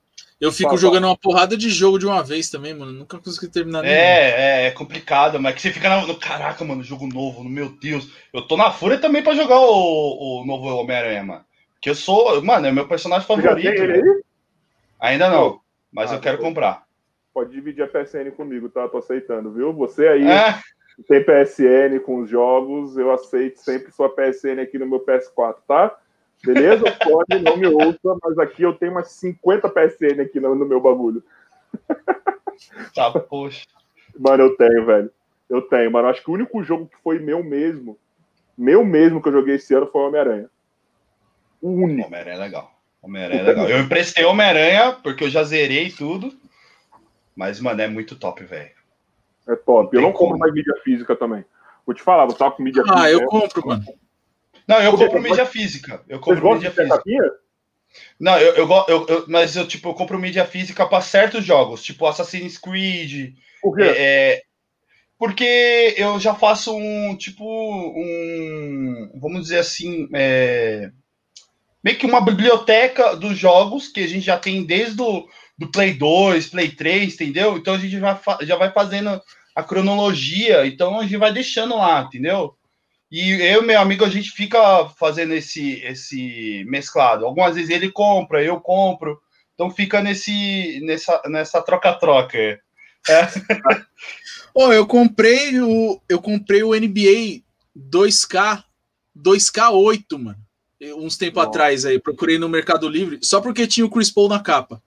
eu 0.41 0.53
fico 0.53 0.77
jogando 0.77 1.09
uma 1.09 1.19
porrada 1.19 1.57
de 1.57 1.71
jogo 1.71 1.99
de 1.99 2.07
uma 2.07 2.23
vez 2.23 2.51
também, 2.51 2.73
mano. 2.73 2.93
Nunca 2.93 3.19
consegui 3.19 3.49
terminar 3.49 3.83
nenhum. 3.83 3.97
É, 3.97 4.63
é, 4.63 4.67
é 4.67 4.71
complicado, 4.71 5.41
mas 5.41 5.57
que 5.57 5.61
você 5.61 5.73
fica 5.73 5.91
no, 5.91 6.07
no, 6.07 6.15
Caraca, 6.15 6.65
mano, 6.65 6.85
jogo 6.85 7.09
novo, 7.09 7.43
no 7.43 7.51
meu 7.51 7.71
Deus. 7.81 8.13
Eu 8.33 8.47
tô 8.47 8.57
na 8.57 8.71
fúria 8.71 8.99
também 8.99 9.25
pra 9.25 9.35
jogar 9.35 9.59
o, 9.59 10.43
o 10.43 10.47
novo 10.47 10.69
Homem-Aranha, 10.69 11.25
mano. 11.25 11.45
Que 11.83 11.91
eu 11.91 11.95
sou. 11.95 12.41
Mano, 12.43 12.67
é 12.67 12.73
meu 12.73 12.89
personagem 12.89 13.27
favorito. 13.27 13.61
Já 13.61 13.71
tem 13.75 13.85
ele 13.85 13.93
aí? 13.93 14.23
Ainda 14.99 15.29
não, 15.29 15.61
mas 15.93 16.11
ah, 16.11 16.15
eu 16.15 16.21
quero 16.21 16.39
comprar. 16.39 16.85
Pode 17.35 17.51
dividir 17.51 17.83
a 17.83 17.89
PSN 17.89 18.31
comigo, 18.35 18.71
tá? 18.71 18.89
Tô 18.89 18.99
aceitando, 18.99 19.53
viu? 19.53 19.73
Você 19.75 20.09
aí. 20.09 20.27
É 20.27 20.59
tem 21.09 21.25
PSN 21.25 22.01
com 22.05 22.21
os 22.21 22.31
jogos, 22.31 22.97
eu 22.97 23.11
aceito 23.11 23.59
sempre 23.59 23.93
sua 23.93 24.09
PSN 24.09 24.61
aqui 24.61 24.79
no 24.79 24.87
meu 24.87 25.01
PS4, 25.01 25.57
tá? 25.67 25.97
Beleza? 26.45 26.85
Pode, 27.03 27.43
não 27.43 27.57
me 27.57 27.67
ouça, 27.67 28.19
mas 28.23 28.39
aqui 28.39 28.63
eu 28.63 28.75
tenho 28.75 28.93
umas 28.93 29.11
50 29.13 29.69
PSN 29.69 30.21
aqui 30.23 30.41
no, 30.41 30.55
no 30.55 30.67
meu 30.67 30.81
bagulho. 30.81 31.23
Tá, 32.95 33.11
poxa. 33.19 33.67
Mano, 34.19 34.45
eu 34.45 34.57
tenho, 34.57 34.85
velho. 34.85 35.11
Eu 35.49 35.63
tenho, 35.63 35.91
mano. 35.91 36.09
Acho 36.09 36.23
que 36.23 36.31
o 36.31 36.35
único 36.35 36.63
jogo 36.63 36.87
que 36.87 36.97
foi 37.03 37.19
meu 37.19 37.43
mesmo, 37.43 37.99
meu 38.57 38.85
mesmo 38.85 39.23
que 39.23 39.29
eu 39.29 39.33
joguei 39.33 39.55
esse 39.57 39.75
ano 39.75 39.87
foi 39.87 40.03
Homem-Aranha. 40.03 40.51
O 41.63 41.71
único. 41.71 42.09
Homem-Aranha 42.09 42.37
é 42.37 42.41
legal. 42.41 42.83
Homem-Aranha 43.01 43.41
é 43.41 43.45
legal. 43.45 43.69
Eu 43.71 43.81
emprestei 43.81 44.25
Homem-Aranha 44.25 44.93
porque 45.03 45.25
eu 45.25 45.31
já 45.31 45.45
zerei 45.45 45.91
tudo. 45.91 46.35
Mas, 47.35 47.61
mano, 47.61 47.81
é 47.81 47.89
muito 47.89 48.17
top, 48.17 48.45
velho. 48.45 48.71
É 49.49 49.57
top. 49.57 49.97
Eu 49.97 50.03
não 50.03 50.13
compro 50.13 50.39
mais 50.39 50.53
mídia 50.53 50.75
física 50.85 51.17
também. 51.17 51.45
Vou 51.87 51.95
te 51.95 52.03
falar, 52.03 52.27
você 52.27 52.39
tava 52.39 52.53
com 52.53 52.63
mídia 52.63 52.83
ah, 52.83 52.85
física. 52.85 53.03
Ah, 53.03 53.11
eu 53.11 53.27
compro, 53.27 53.67
mano. 53.67 53.85
Não, 54.69 54.81
eu 54.81 54.97
compro 54.97 55.23
mídia 55.23 55.47
física. 55.47 56.03
Eu 56.09 56.21
compro 56.21 56.55
mídia 56.55 56.71
física. 56.71 57.03
Não, 58.19 58.39
eu, 58.39 58.55
eu, 58.55 58.69
eu, 58.89 59.07
eu, 59.07 59.25
mas 59.29 59.57
eu 59.57 59.67
tipo 59.67 59.91
eu 59.91 59.95
compro 59.95 60.19
mídia 60.19 60.47
física 60.47 60.87
para 60.87 61.03
certos 61.03 61.45
jogos, 61.45 61.83
tipo 61.83 62.07
Assassin's 62.07 62.57
Creed. 62.57 63.35
Por 63.61 63.77
quê? 63.77 63.83
É, 63.83 64.33
é, 64.33 64.43
porque 65.19 65.95
eu 65.97 66.19
já 66.19 66.35
faço 66.35 66.75
um 66.75 67.17
tipo 67.17 67.45
um, 67.45 69.13
vamos 69.17 69.43
dizer 69.43 69.59
assim, 69.59 70.09
é, 70.15 70.91
meio 71.83 71.99
que 71.99 72.07
uma 72.07 72.21
biblioteca 72.21 73.17
dos 73.17 73.37
jogos 73.37 73.89
que 73.89 74.01
a 74.01 74.07
gente 74.07 74.25
já 74.25 74.39
tem 74.39 74.65
desde 74.65 75.01
o 75.01 75.27
do 75.59 75.71
Play 75.71 75.95
2, 75.95 76.49
Play 76.49 76.71
3, 76.71 77.15
entendeu? 77.15 77.57
Então 77.57 77.75
a 77.75 77.79
gente 77.79 77.99
vai, 77.99 78.19
já 78.43 78.57
vai 78.57 78.73
fazendo 78.73 79.21
a 79.55 79.63
cronologia, 79.63 80.67
então 80.67 80.99
a 80.99 81.03
gente 81.03 81.17
vai 81.17 81.33
deixando 81.33 81.77
lá, 81.77 82.03
entendeu? 82.03 82.57
E 83.11 83.33
eu 83.33 83.63
e 83.63 83.67
meu 83.67 83.79
amigo, 83.79 84.05
a 84.05 84.09
gente 84.09 84.31
fica 84.31 84.89
fazendo 84.99 85.35
esse, 85.35 85.83
esse 85.85 86.65
mesclado. 86.67 87.27
Algumas 87.27 87.55
vezes 87.55 87.69
ele 87.69 87.91
compra, 87.91 88.43
eu 88.43 88.59
compro. 88.59 89.21
Então 89.55 89.71
fica 89.71 90.01
nesse, 90.01 90.81
nessa, 90.83 91.21
nessa 91.27 91.61
troca-troca. 91.61 92.39
É. 92.39 92.59
oh, 94.55 94.73
eu 94.73 94.87
comprei 94.87 95.61
o 95.61 96.01
eu 96.09 96.23
comprei 96.23 96.63
o 96.63 96.75
NBA 96.75 97.43
2K 97.77 98.65
2K8, 99.15 100.19
mano. 100.19 100.42
Uns 100.97 101.17
tempo 101.17 101.37
Nossa. 101.37 101.49
atrás 101.49 101.85
aí, 101.85 101.99
procurei 101.99 102.39
no 102.39 102.49
Mercado 102.49 102.89
Livre, 102.89 103.19
só 103.23 103.41
porque 103.41 103.67
tinha 103.67 103.87
o 103.87 103.91
Chris 103.91 104.11
Paul 104.11 104.29
na 104.29 104.41
capa. 104.41 104.83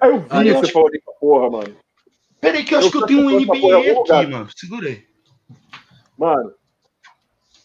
Aí 0.00 0.10
eu 0.10 0.20
vi 0.20 0.26
ah, 0.30 0.44
esse 0.44 0.58
acho... 0.58 0.72
porra, 1.20 1.50
mano. 1.50 1.76
Peraí, 2.40 2.64
que 2.64 2.74
eu, 2.74 2.80
eu 2.80 2.86
acho 2.86 2.92
que 2.92 2.98
eu 2.98 3.06
tenho 3.06 3.20
um 3.20 3.40
NBA 3.40 4.00
aqui, 4.14 4.30
mano. 4.30 4.48
Segurei. 4.56 5.06
Mano, 6.16 6.52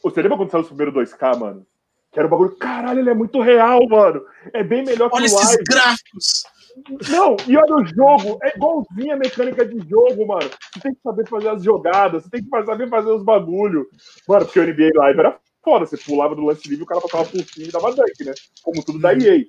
você 0.04 0.22
lembra 0.22 0.38
quando 0.38 0.52
saiu 0.52 0.64
o 0.64 0.68
primeiro 0.68 0.92
2K, 0.92 1.38
mano? 1.38 1.66
Que 2.12 2.20
era 2.20 2.28
um 2.28 2.32
bagulho, 2.32 2.56
caralho, 2.58 3.00
ele 3.00 3.10
é 3.10 3.14
muito 3.14 3.42
real, 3.42 3.88
mano. 3.88 4.24
É 4.52 4.64
bem 4.64 4.84
melhor 4.84 5.10
olha 5.12 5.26
que 5.26 5.34
o 5.34 5.38
Olha 5.38 5.46
esses 5.46 5.64
gráficos. 5.64 6.44
Não, 7.10 7.38
e 7.48 7.56
olha 7.56 7.76
o 7.76 7.86
jogo, 7.86 8.40
é 8.44 8.56
igualzinho 8.56 9.14
a 9.14 9.18
mecânica 9.18 9.66
de 9.66 9.78
jogo, 9.88 10.28
mano. 10.28 10.50
Você 10.74 10.80
tem 10.82 10.94
que 10.94 11.02
saber 11.02 11.28
fazer 11.28 11.50
as 11.50 11.64
jogadas, 11.64 12.24
você 12.24 12.30
tem 12.30 12.44
que 12.44 12.50
saber 12.50 12.90
fazer 12.90 13.12
os 13.12 13.24
bagulhos. 13.24 13.86
Mano, 14.28 14.46
porque 14.46 14.60
o 14.60 14.64
NBA 14.64 14.92
Live 14.96 15.20
era 15.20 15.40
foda. 15.64 15.86
Você 15.86 15.98
pulava 15.98 16.36
do 16.36 16.46
lance 16.46 16.68
livre 16.68 16.84
e 16.84 16.84
o 16.84 16.88
cara 16.88 17.02
passava 17.02 17.26
por 17.26 17.44
cima 17.44 17.68
e 17.68 17.72
dava 17.72 17.94
dunk, 17.94 18.24
né? 18.24 18.34
Como 18.62 18.84
tudo 18.84 19.00
da 19.00 19.14
EA. 19.14 19.46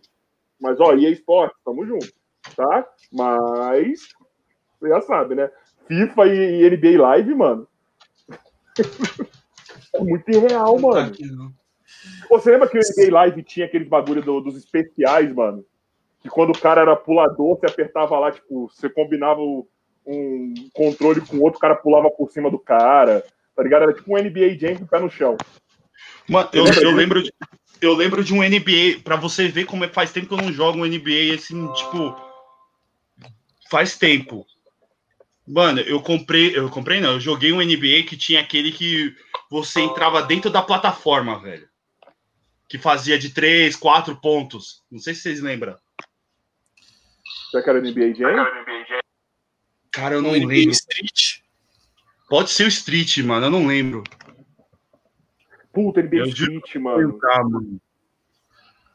Mas, 0.60 0.80
ó, 0.80 0.94
EA 0.94 1.10
Sports, 1.10 1.58
tamo 1.64 1.84
junto, 1.84 2.12
tá? 2.56 2.86
Mas, 3.12 4.08
você 4.78 4.88
já 4.88 5.00
sabe, 5.02 5.34
né? 5.34 5.50
FIFA 5.86 6.26
e, 6.28 6.70
NBA 6.70 7.02
Live, 7.02 7.34
mano. 7.34 7.68
é 9.94 10.00
muito 10.00 10.30
irreal, 10.30 10.78
mano. 10.78 11.12
Você 12.30 12.50
lembra 12.50 12.68
que 12.68 12.78
o 12.78 12.80
NBA 12.80 13.12
Live 13.12 13.42
tinha 13.42 13.66
aquele 13.66 13.84
bagulho 13.84 14.22
do, 14.22 14.40
dos 14.40 14.56
especiais, 14.56 15.32
mano? 15.34 15.64
Que 16.20 16.28
quando 16.28 16.50
o 16.50 16.58
cara 16.58 16.80
era 16.80 16.96
pulador, 16.96 17.58
você 17.58 17.66
apertava 17.66 18.18
lá, 18.18 18.32
tipo, 18.32 18.68
você 18.68 18.88
combinava 18.88 19.40
um 20.06 20.54
controle 20.72 21.20
com 21.20 21.38
outro, 21.40 21.58
o 21.58 21.60
cara 21.60 21.74
pulava 21.74 22.10
por 22.10 22.30
cima 22.30 22.50
do 22.50 22.58
cara, 22.58 23.24
tá 23.54 23.62
ligado? 23.62 23.84
Era 23.84 23.94
tipo 23.94 24.12
um 24.12 24.22
NBA 24.22 24.58
Jam 24.58 24.76
com 24.76 24.84
o 24.84 24.88
pé 24.88 25.00
no 25.00 25.10
chão. 25.10 25.36
Mano, 26.28 26.48
eu, 26.52 26.64
eu, 26.66 26.90
lembro 26.92 27.22
de, 27.22 27.32
eu 27.80 27.94
lembro 27.94 28.24
de 28.24 28.32
um 28.32 28.42
NBA, 28.42 29.00
pra 29.02 29.16
você 29.16 29.48
ver 29.48 29.66
como 29.66 29.84
é, 29.84 29.88
faz 29.88 30.12
tempo 30.12 30.28
que 30.28 30.34
eu 30.34 30.38
não 30.38 30.52
jogo 30.52 30.78
um 30.78 30.86
NBA, 30.86 31.34
assim, 31.34 31.70
tipo, 31.72 32.16
faz 33.70 33.96
tempo. 33.98 34.46
Mano, 35.46 35.80
eu 35.80 36.00
comprei, 36.00 36.56
eu 36.56 36.70
comprei 36.70 37.00
não, 37.00 37.14
eu 37.14 37.20
joguei 37.20 37.52
um 37.52 37.60
NBA 37.60 38.04
que 38.08 38.16
tinha 38.16 38.40
aquele 38.40 38.72
que 38.72 39.14
você 39.50 39.82
entrava 39.82 40.22
dentro 40.22 40.50
da 40.50 40.62
plataforma, 40.62 41.38
velho. 41.38 41.68
Que 42.66 42.78
fazia 42.78 43.18
de 43.18 43.30
3, 43.30 43.76
4 43.76 44.16
pontos. 44.20 44.82
Não 44.90 44.98
sei 44.98 45.14
se 45.14 45.20
vocês 45.20 45.40
lembram. 45.40 45.76
Será 47.50 47.62
que 47.62 47.70
era 47.70 47.80
NBA 47.80 48.14
Jam? 48.14 48.34
Cara, 49.92 50.14
eu 50.14 50.22
não 50.22 50.32
NBA 50.32 50.46
lembro. 50.46 50.70
Street? 50.70 51.40
Pode 52.28 52.50
ser 52.50 52.64
o 52.64 52.68
Street, 52.68 53.18
mano, 53.18 53.46
eu 53.46 53.50
não 53.50 53.66
lembro. 53.66 54.02
Puta, 55.74 56.00
NBA 56.00 56.16
eu 56.18 56.24
Street, 56.26 56.76
mano. 56.76 57.18
mano. 57.50 57.80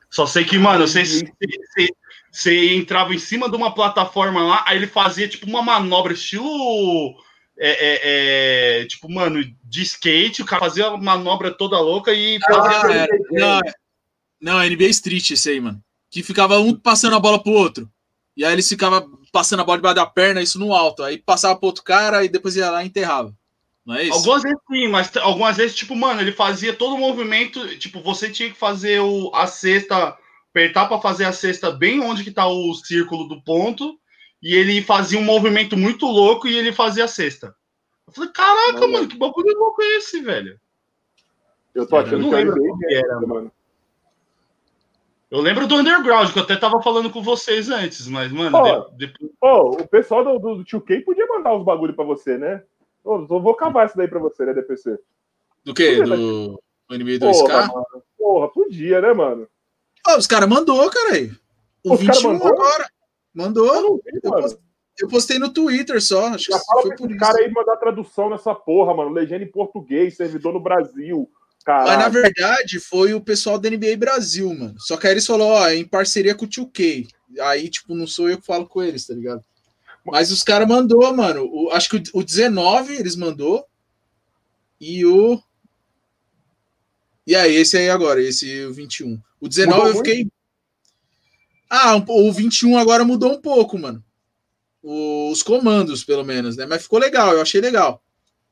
Só 0.10 0.26
sei 0.26 0.44
que, 0.44 0.58
mano, 0.58 0.88
você, 0.88 1.28
você 2.32 2.74
entrava 2.74 3.14
em 3.14 3.20
cima 3.20 3.50
de 3.50 3.56
uma 3.56 3.74
plataforma 3.74 4.42
lá, 4.42 4.64
aí 4.66 4.78
ele 4.78 4.88
fazia 4.88 5.28
tipo 5.28 5.46
uma 5.46 5.62
manobra 5.62 6.14
estilo. 6.14 7.16
É, 7.62 7.72
é, 7.72 8.00
é, 8.82 8.86
tipo, 8.86 9.12
mano, 9.12 9.44
de 9.64 9.82
skate, 9.82 10.42
o 10.42 10.46
cara 10.46 10.62
fazia 10.62 10.88
a 10.88 10.98
manobra 10.98 11.52
toda 11.52 11.80
louca 11.80 12.14
e. 12.14 12.40
Ah, 12.50 12.92
é. 12.92 13.08
não, 13.32 13.60
não, 14.42 14.64
NBA 14.64 14.86
Street, 14.86 15.32
esse 15.32 15.50
aí, 15.50 15.60
mano. 15.60 15.84
Que 16.10 16.24
ficava 16.24 16.58
um 16.60 16.74
passando 16.74 17.16
a 17.16 17.20
bola 17.20 17.44
pro 17.44 17.52
outro. 17.52 17.92
E 18.36 18.46
aí 18.46 18.54
eles 18.54 18.70
ficavam 18.70 19.20
passando 19.32 19.60
a 19.60 19.66
bola 19.66 19.78
debaixo 19.78 19.96
da 19.98 20.06
perna, 20.06 20.42
isso 20.42 20.58
no 20.58 20.74
alto. 20.74 21.04
Aí 21.04 21.18
passava 21.18 21.58
pro 21.58 21.68
outro 21.68 21.84
cara 21.84 22.24
e 22.24 22.30
depois 22.30 22.56
ia 22.56 22.72
lá 22.72 22.84
e 22.84 22.88
enterrava. 22.88 23.36
Não 23.86 23.96
é 23.96 24.04
isso? 24.04 24.14
Algumas 24.14 24.44
vezes 24.44 24.60
sim, 24.72 24.88
mas 24.88 25.18
algumas 25.18 25.58
vezes, 25.58 25.76
tipo, 25.76 25.96
mano, 25.96 26.22
ele 26.22 26.32
fazia 26.32 26.74
todo 26.74 26.96
o 26.96 27.00
movimento. 27.00 27.78
Tipo, 27.78 28.02
você 28.02 28.30
tinha 28.30 28.50
que 28.50 28.58
fazer 28.58 29.00
o, 29.00 29.32
a 29.34 29.48
cesta 29.48 30.18
apertar 30.50 30.88
para 30.88 31.00
fazer 31.00 31.26
a 31.26 31.34
cesta 31.34 31.72
bem 31.72 32.00
onde 32.02 32.24
que 32.24 32.32
tá 32.32 32.48
o 32.48 32.74
círculo 32.74 33.28
do 33.28 33.42
ponto, 33.42 34.00
e 34.42 34.56
ele 34.56 34.82
fazia 34.82 35.20
um 35.20 35.24
movimento 35.24 35.78
muito 35.78 36.06
louco 36.06 36.48
e 36.48 36.58
ele 36.58 36.72
fazia 36.72 37.06
a 37.06 37.08
cesta. 37.08 37.56
Eu 38.08 38.14
falei, 38.14 38.32
caraca, 38.32 38.88
mano, 38.88 39.08
que 39.08 39.18
bagulho 39.18 39.58
louco 39.58 39.82
é 39.82 39.98
esse, 39.98 40.22
velho? 40.22 40.60
Eu 41.76 41.88
tô 41.88 41.98
achando 41.98 42.16
eu 42.16 42.20
não 42.20 42.30
que 42.30 42.36
lembro 42.36 42.78
que 42.78 42.96
era, 42.96 43.20
mano. 43.22 43.52
Eu 45.30 45.42
lembro 45.42 45.68
do 45.68 45.76
Underground, 45.76 46.32
que 46.32 46.40
eu 46.40 46.44
até 46.44 46.56
tava 46.56 46.82
falando 46.82 47.12
com 47.12 47.22
vocês 47.22 47.70
antes, 47.70 48.08
mas, 48.08 48.32
mano. 48.32 48.58
Oh, 48.58 48.90
de, 48.98 49.14
oh, 49.40 49.70
o 49.82 49.88
pessoal 49.88 50.24
do, 50.24 50.40
do 50.40 50.64
2K 50.64 51.04
podia 51.06 51.28
mandar 51.28 51.54
os 51.54 51.64
bagulho 51.64 51.94
pra 51.94 52.04
você, 52.04 52.36
né? 52.36 52.64
Eu 53.10 53.42
vou 53.42 53.56
cavar 53.56 53.88
isso 53.88 53.98
daí 53.98 54.08
pra 54.08 54.20
você, 54.20 54.46
né, 54.46 54.54
DPC? 54.54 54.98
Do 55.64 55.74
quê? 55.74 55.98
Podia, 55.98 56.16
do? 56.16 56.62
NBA 56.90 57.20
2K? 57.20 57.68
Porra, 57.68 57.72
porra, 58.18 58.48
podia, 58.50 59.02
né, 59.02 59.14
mano? 59.14 59.48
Oh, 60.08 60.18
os 60.18 60.28
caras 60.28 60.50
mandou, 60.50 60.90
cara 60.90 61.16
aí. 61.16 61.32
O 61.84 61.94
os 61.94 62.00
21 62.00 62.34
mandou? 62.34 62.48
agora. 62.48 62.90
Mandou. 63.34 63.76
Eu, 63.76 64.02
vi, 64.04 64.20
eu, 64.24 64.32
postei, 64.32 64.60
eu, 65.00 65.08
postei, 65.08 65.40
no 65.40 65.50
Twitter 65.50 66.02
só. 66.02 66.28
Acho 66.28 66.52
Já 66.52 66.60
que 66.60 66.66
fala 66.66 66.82
foi 66.82 66.96
por 66.96 67.10
isso. 67.10 67.20
cara 67.20 67.40
aí 67.40 67.52
mandar 67.52 67.78
tradução 67.78 68.30
nessa 68.30 68.56
porra, 68.56 68.94
mano. 68.94 69.12
Legenda 69.12 69.44
em 69.44 69.52
português, 69.52 70.16
servidor 70.16 70.54
no 70.54 70.60
Brasil. 70.60 71.30
Caralho. 71.66 71.88
Mas 71.88 72.00
na 72.00 72.10
verdade 72.10 72.80
foi 72.80 73.14
o 73.14 73.22
pessoal 73.22 73.60
da 73.60 73.70
NBA 73.70 73.98
Brasil, 73.98 74.54
mano. 74.54 74.76
Só 74.80 74.98
que 74.98 75.08
aí 75.08 75.14
eles 75.14 75.26
falaram, 75.26 75.52
ó, 75.52 75.70
em 75.70 75.86
parceria 75.86 76.34
com 76.34 76.46
o 76.46 76.50
2K. 76.50 77.08
Aí, 77.42 77.70
tipo, 77.70 77.94
não 77.94 78.08
sou 78.08 78.30
eu 78.30 78.40
que 78.40 78.46
falo 78.46 78.66
com 78.66 78.82
eles, 78.82 79.06
tá 79.06 79.14
ligado? 79.14 79.44
Mas 80.12 80.32
os 80.32 80.44
caras 80.44 80.68
mandou, 80.68 81.14
mano. 81.16 81.48
O, 81.52 81.70
acho 81.72 81.90
que 81.90 81.98
o, 81.98 82.20
o 82.20 82.24
19 82.24 82.96
eles 82.96 83.16
mandou. 83.16 83.66
E 84.80 85.06
o. 85.06 85.42
E 87.26 87.36
aí, 87.36 87.56
esse 87.56 87.78
aí 87.78 87.90
agora, 87.90 88.22
esse 88.22 88.66
o 88.66 88.74
21. 88.74 89.20
O 89.40 89.48
19 89.48 89.78
mudou 89.78 89.92
eu 89.94 89.98
fiquei. 89.98 90.18
Muito? 90.18 90.34
Ah, 91.70 92.04
o 92.08 92.32
21 92.32 92.78
agora 92.78 93.06
mudou 93.06 93.32
um 93.32 93.42
pouco, 93.42 93.78
mano. 93.78 94.04
Os 94.82 95.44
comandos, 95.44 96.04
pelo 96.04 96.24
menos, 96.24 96.58
né? 96.58 96.66
Mas 96.66 96.82
ficou 96.82 96.98
legal, 96.98 97.34
eu 97.34 97.42
achei 97.42 97.62
legal. 97.62 98.02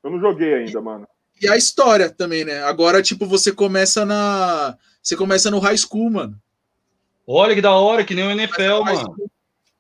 Eu 0.03 0.11
não 0.11 0.19
joguei 0.19 0.53
ainda, 0.53 0.79
mano. 0.81 1.07
E 1.41 1.47
a 1.47 1.57
história 1.57 2.09
também, 2.09 2.45
né? 2.45 2.63
Agora, 2.63 3.01
tipo, 3.01 3.25
você 3.25 3.51
começa 3.51 4.05
na. 4.05 4.77
Você 5.01 5.15
começa 5.15 5.49
no 5.49 5.59
high 5.59 5.77
school, 5.77 6.09
mano. 6.11 6.39
Olha 7.25 7.55
que 7.55 7.61
da 7.61 7.71
hora, 7.71 8.03
que 8.03 8.15
nem 8.15 8.25
o 8.25 8.31
NFL, 8.31 8.83
mano. 8.83 9.15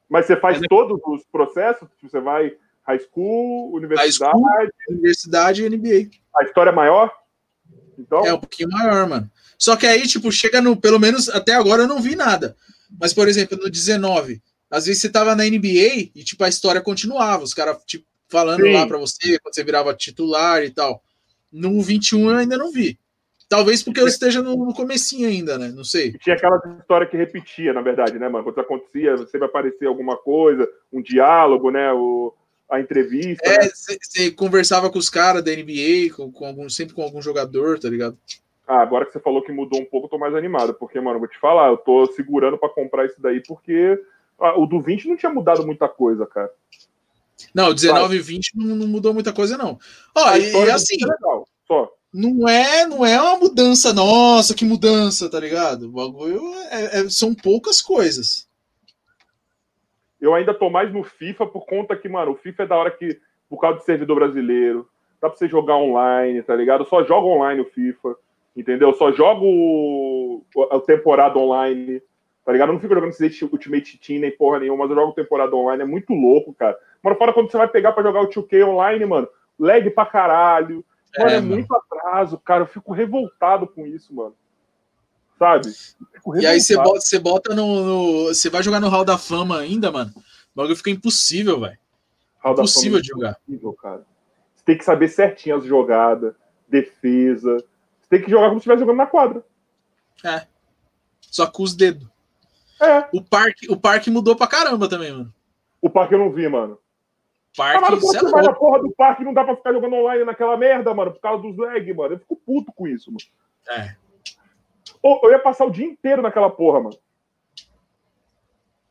Mas 0.09 0.25
você 0.25 0.35
faz 0.35 0.59
todos 0.69 0.99
os 1.05 1.23
processos? 1.31 1.87
Tipo, 1.99 2.09
você 2.09 2.19
vai 2.19 2.53
high 2.83 2.99
school, 2.99 3.75
universidade. 3.75 4.11
High 4.11 4.65
school, 4.65 4.95
universidade 4.95 5.63
e 5.63 5.69
NBA. 5.69 6.09
A 6.37 6.43
história 6.43 6.69
é 6.69 6.73
maior? 6.73 7.11
Então... 7.97 8.25
É 8.25 8.33
um 8.33 8.39
pouquinho 8.39 8.69
maior, 8.69 9.07
mano. 9.07 9.29
Só 9.57 9.75
que 9.75 9.85
aí, 9.85 10.07
tipo, 10.07 10.31
chega 10.31 10.61
no. 10.61 10.77
Pelo 10.77 10.99
menos 10.99 11.27
até 11.29 11.53
agora 11.53 11.83
eu 11.83 11.87
não 11.87 11.99
vi 11.99 12.15
nada. 12.15 12.55
Mas, 12.99 13.13
por 13.13 13.27
exemplo, 13.27 13.57
no 13.57 13.69
19, 13.69 14.41
às 14.69 14.85
vezes 14.85 15.01
você 15.01 15.09
tava 15.09 15.35
na 15.35 15.43
NBA 15.43 16.11
e, 16.15 16.23
tipo, 16.23 16.43
a 16.43 16.49
história 16.49 16.79
continuava. 16.79 17.43
Os 17.43 17.53
caras, 17.53 17.77
tipo, 17.85 18.05
falando 18.29 18.61
Sim. 18.61 18.73
lá 18.73 18.85
pra 18.85 18.97
você, 18.97 19.39
quando 19.39 19.55
você 19.55 19.63
virava 19.63 19.93
titular 19.93 20.63
e 20.63 20.69
tal. 20.69 21.03
No 21.51 21.81
21 21.81 22.29
eu 22.29 22.37
ainda 22.37 22.57
não 22.57 22.71
vi. 22.71 22.99
Talvez 23.49 23.81
porque 23.81 24.01
eu 24.01 24.07
esteja 24.07 24.41
no, 24.41 24.55
no 24.57 24.73
comecinho 24.73 25.27
ainda, 25.27 25.57
né? 25.57 25.69
Não 25.69 25.83
sei. 25.83 26.13
tinha 26.17 26.35
aquela 26.35 26.61
história 26.79 27.07
que 27.07 27.15
repetia, 27.15 27.73
na 27.73 27.81
verdade, 27.81 28.19
né, 28.19 28.27
mano? 28.27 28.43
Quando 28.43 28.59
acontecia, 28.59 29.17
sempre 29.27 29.45
aparecia 29.45 29.87
alguma 29.87 30.17
coisa, 30.17 30.67
um 30.91 31.01
diálogo, 31.01 31.71
né? 31.71 31.93
O, 31.93 32.33
a 32.69 32.79
entrevista. 32.79 33.47
É, 33.47 33.69
você 33.69 34.25
né? 34.25 34.31
conversava 34.31 34.89
com 34.89 34.99
os 34.99 35.09
caras 35.09 35.43
da 35.43 35.51
NBA, 35.51 36.13
com, 36.15 36.31
com, 36.31 36.45
algum, 36.45 36.69
sempre 36.69 36.93
com 36.93 37.01
algum 37.01 37.21
jogador, 37.21 37.79
tá 37.79 37.89
ligado? 37.89 38.17
Ah, 38.67 38.81
agora 38.81 39.05
que 39.05 39.13
você 39.13 39.19
falou 39.19 39.41
que 39.41 39.51
mudou 39.51 39.79
um 39.79 39.85
pouco, 39.85 40.07
eu 40.07 40.11
tô 40.11 40.17
mais 40.17 40.35
animado, 40.35 40.73
porque, 40.73 40.99
mano, 40.99 41.19
vou 41.19 41.27
te 41.27 41.39
falar, 41.39 41.69
eu 41.69 41.77
tô 41.77 42.05
segurando 42.07 42.57
para 42.57 42.67
comprar 42.67 43.05
isso 43.05 43.21
daí, 43.21 43.41
porque 43.47 43.97
ah, 44.37 44.59
o 44.59 44.65
do 44.65 44.81
20 44.81 45.07
não 45.07 45.15
tinha 45.15 45.31
mudado 45.31 45.65
muita 45.65 45.87
coisa, 45.87 46.25
cara. 46.25 46.51
Não, 47.53 47.73
19 47.73 48.15
e 48.15 48.19
20 48.19 48.57
não, 48.57 48.75
não, 48.75 48.87
mudou 48.87 49.13
muita 49.13 49.31
coisa, 49.31 49.57
não. 49.57 49.79
Ó, 50.13 50.35
e, 50.35 50.51
e 50.51 50.71
assim. 50.71 50.97
É 51.01 51.07
legal, 51.07 51.47
só. 51.65 51.93
Não 52.17 52.49
é, 52.49 52.85
não 52.87 53.05
é 53.05 53.21
uma 53.21 53.37
mudança, 53.37 53.93
nossa, 53.93 54.55
que 54.55 54.65
mudança, 54.65 55.29
tá 55.29 55.39
ligado? 55.39 55.83
O 55.83 55.91
bagulho 55.91 56.41
é, 56.71 57.01
é, 57.01 57.09
são 57.09 57.33
poucas 57.35 57.81
coisas. 57.81 58.49
Eu 60.19 60.33
ainda 60.33 60.53
tô 60.53 60.69
mais 60.69 60.91
no 60.91 61.03
FIFA 61.03 61.45
por 61.45 61.65
conta 61.65 61.95
que, 61.95 62.09
mano, 62.09 62.31
o 62.31 62.35
FIFA 62.35 62.63
é 62.63 62.67
da 62.67 62.75
hora 62.75 62.91
que, 62.91 63.19
por 63.47 63.59
causa 63.59 63.77
do 63.77 63.83
servidor 63.83 64.15
brasileiro, 64.15 64.89
dá 65.21 65.29
pra 65.29 65.37
você 65.37 65.47
jogar 65.47 65.77
online, 65.77 66.41
tá 66.41 66.55
ligado? 66.55 66.81
Eu 66.81 66.87
só 66.87 67.03
jogo 67.03 67.27
online 67.27 67.61
o 67.61 67.69
FIFA 67.69 68.15
entendeu? 68.57 68.91
Só 68.93 69.11
jogo 69.11 70.43
a 70.71 70.79
temporada 70.79 71.37
online, 71.37 72.01
tá 72.43 72.51
ligado? 72.51 72.69
Eu 72.69 72.73
não 72.73 72.81
fico 72.81 72.95
jogando 72.95 73.11
esse 73.11 73.45
Ultimate 73.45 73.99
Team 73.99 74.21
nem 74.21 74.31
porra 74.31 74.59
nenhuma, 74.59 74.79
mas 74.79 74.89
eu 74.89 74.95
jogo 74.95 75.13
temporada 75.13 75.55
online, 75.55 75.83
é 75.83 75.85
muito 75.85 76.11
louco, 76.13 76.53
cara. 76.55 76.75
Mano, 77.03 77.15
fora 77.15 77.31
quando 77.31 77.51
você 77.51 77.57
vai 77.57 77.67
pegar 77.67 77.91
pra 77.91 78.03
jogar 78.03 78.21
o 78.21 78.27
2K 78.27 78.65
online, 78.65 79.05
mano, 79.05 79.27
lag 79.59 79.87
pra 79.91 80.05
caralho. 80.07 80.83
Mano, 81.17 81.29
é, 81.29 81.35
é 81.35 81.41
muito 81.41 81.73
atraso, 81.75 82.37
cara. 82.39 82.63
Eu 82.63 82.67
fico 82.67 82.93
revoltado 82.93 83.67
com 83.67 83.85
isso, 83.85 84.13
mano. 84.13 84.35
Sabe? 85.37 85.71
E 86.39 86.45
aí 86.45 86.59
você 86.59 86.75
bota, 86.75 86.99
você 86.99 87.19
bota 87.19 87.55
no, 87.55 88.25
Você 88.27 88.49
vai 88.49 88.63
jogar 88.63 88.79
no 88.79 88.89
Hall 88.89 89.05
da 89.05 89.17
Fama 89.17 89.59
ainda, 89.59 89.91
mano. 89.91 90.11
O 90.15 90.21
bagulho 90.55 90.75
fica 90.75 90.89
impossível, 90.89 91.59
velho. 91.59 91.77
Impossível 92.43 92.99
de 92.99 93.07
jogar. 93.07 93.37
Impossível, 93.47 93.73
cara. 93.73 94.05
Você 94.55 94.63
tem 94.65 94.77
que 94.77 94.83
saber 94.83 95.07
certinho 95.09 95.57
as 95.57 95.63
jogadas, 95.63 96.33
defesa, 96.67 97.63
tem 98.09 98.21
que 98.21 98.31
jogar 98.31 98.47
como 98.47 98.59
se 98.59 98.61
estivesse 98.61 98.79
jogando 98.79 98.97
na 98.97 99.05
quadra. 99.05 99.45
É. 100.23 100.47
Só 101.21 101.45
com 101.45 101.63
os 101.63 101.75
dedos. 101.75 102.07
É. 102.81 103.07
O 103.11 103.21
parque, 103.21 103.71
o 103.71 103.77
parque 103.77 104.09
mudou 104.09 104.35
pra 104.35 104.47
caramba 104.47 104.87
também, 104.89 105.11
mano. 105.11 105.33
O 105.81 105.89
parque 105.89 106.15
eu 106.15 106.19
não 106.19 106.31
vi, 106.31 106.47
mano. 106.47 106.79
Parque, 107.57 107.81
mano, 107.81 107.99
você 107.99 108.29
vai 108.29 108.43
na 108.43 108.53
porra 108.53 108.79
do 108.83 108.91
parque 108.91 109.23
não 109.23 109.33
dá 109.33 109.43
pra 109.43 109.55
ficar 109.55 109.73
jogando 109.73 109.95
online 109.95 110.23
naquela 110.23 110.55
merda, 110.55 110.93
mano, 110.93 111.11
por 111.11 111.19
causa 111.19 111.41
dos 111.41 111.57
lag, 111.57 111.91
mano. 111.91 112.13
Eu 112.13 112.19
fico 112.19 112.35
puto 112.35 112.71
com 112.71 112.87
isso, 112.87 113.11
mano. 113.11 113.25
É. 113.69 113.95
eu 115.03 115.31
ia 115.31 115.39
passar 115.39 115.65
o 115.65 115.71
dia 115.71 115.87
inteiro 115.87 116.21
naquela 116.21 116.51
porra, 116.51 116.81
mano. 116.81 116.97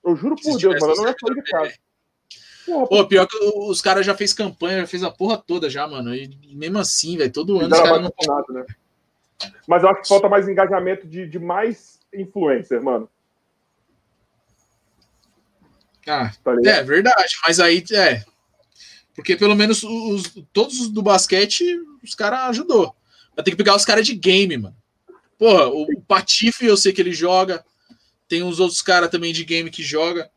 Eu 0.04 0.16
juro 0.16 0.34
por 0.34 0.58
Deus, 0.58 0.80
mano, 0.80 0.94
eu 0.94 0.96
não 0.96 1.06
ia 1.06 1.14
sair 1.16 1.34
de 1.34 1.42
casa. 1.42 1.74
Porra, 2.66 2.86
Pô, 2.88 3.06
pior 3.06 3.28
que 3.28 3.36
os 3.38 3.80
caras 3.80 4.04
já 4.04 4.16
fez 4.16 4.34
campanha, 4.34 4.80
já 4.80 4.86
fez 4.88 5.04
a 5.04 5.12
porra 5.12 5.38
toda 5.38 5.70
já, 5.70 5.86
mano. 5.86 6.12
E 6.12 6.36
mesmo 6.52 6.78
assim, 6.78 7.16
velho, 7.16 7.32
todo 7.32 7.60
ano 7.60 7.72
os 7.72 7.80
caras 7.80 8.02
não. 8.02 8.12
Nada, 8.26 8.52
né? 8.52 8.66
Mas 9.68 9.84
eu 9.84 9.90
acho 9.90 10.02
que 10.02 10.08
falta 10.08 10.28
mais 10.28 10.48
engajamento 10.48 11.06
de, 11.06 11.28
de 11.28 11.38
mais 11.38 12.00
influencer, 12.12 12.82
mano. 12.82 13.08
Ah, 16.08 16.32
tá 16.42 16.56
é 16.64 16.82
verdade, 16.82 17.36
mas 17.46 17.60
aí 17.60 17.84
é. 17.92 18.24
Porque 19.16 19.34
pelo 19.34 19.56
menos 19.56 19.82
os, 19.82 20.34
todos 20.52 20.78
os 20.78 20.88
do 20.88 21.02
basquete, 21.02 21.64
os 22.04 22.14
caras 22.14 22.50
ajudou. 22.50 22.94
Vai 23.34 23.42
ter 23.42 23.50
que 23.50 23.56
pegar 23.56 23.74
os 23.74 23.84
caras 23.84 24.06
de 24.06 24.14
game, 24.14 24.56
mano. 24.58 24.76
Porra, 25.38 25.68
o 25.68 25.86
Patife 26.02 26.66
eu 26.66 26.76
sei 26.76 26.92
que 26.92 27.00
ele 27.00 27.12
joga. 27.12 27.64
Tem 28.28 28.42
uns 28.42 28.60
outros 28.60 28.82
caras 28.82 29.10
também 29.10 29.32
de 29.32 29.44
game 29.44 29.70
que 29.70 29.82
joga. 29.82 30.30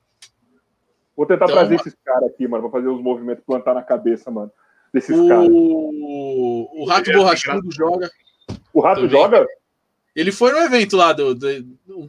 Vou 1.16 1.26
tentar 1.26 1.46
então, 1.46 1.58
trazer 1.58 1.76
esses 1.76 1.96
caras 2.06 2.30
aqui, 2.30 2.48
mano, 2.48 2.64
pra 2.70 2.80
fazer 2.80 2.88
os 2.88 3.02
movimentos, 3.02 3.44
plantar 3.46 3.74
na 3.74 3.84
cabeça, 3.84 4.32
mano. 4.32 4.52
Desses 4.94 5.18
o... 5.18 5.28
caras. 5.28 5.50
O 5.52 6.86
Rato 6.88 7.12
Borrachudo 7.12 7.72
joga. 7.72 8.10
O 8.74 8.80
Rato 8.80 9.02
também. 9.02 9.12
joga? 9.12 9.46
Ele 10.16 10.32
foi 10.32 10.52
no 10.52 10.60
evento 10.60 10.98
lá, 10.98 11.14
do, 11.14 11.36
do, 11.36 11.64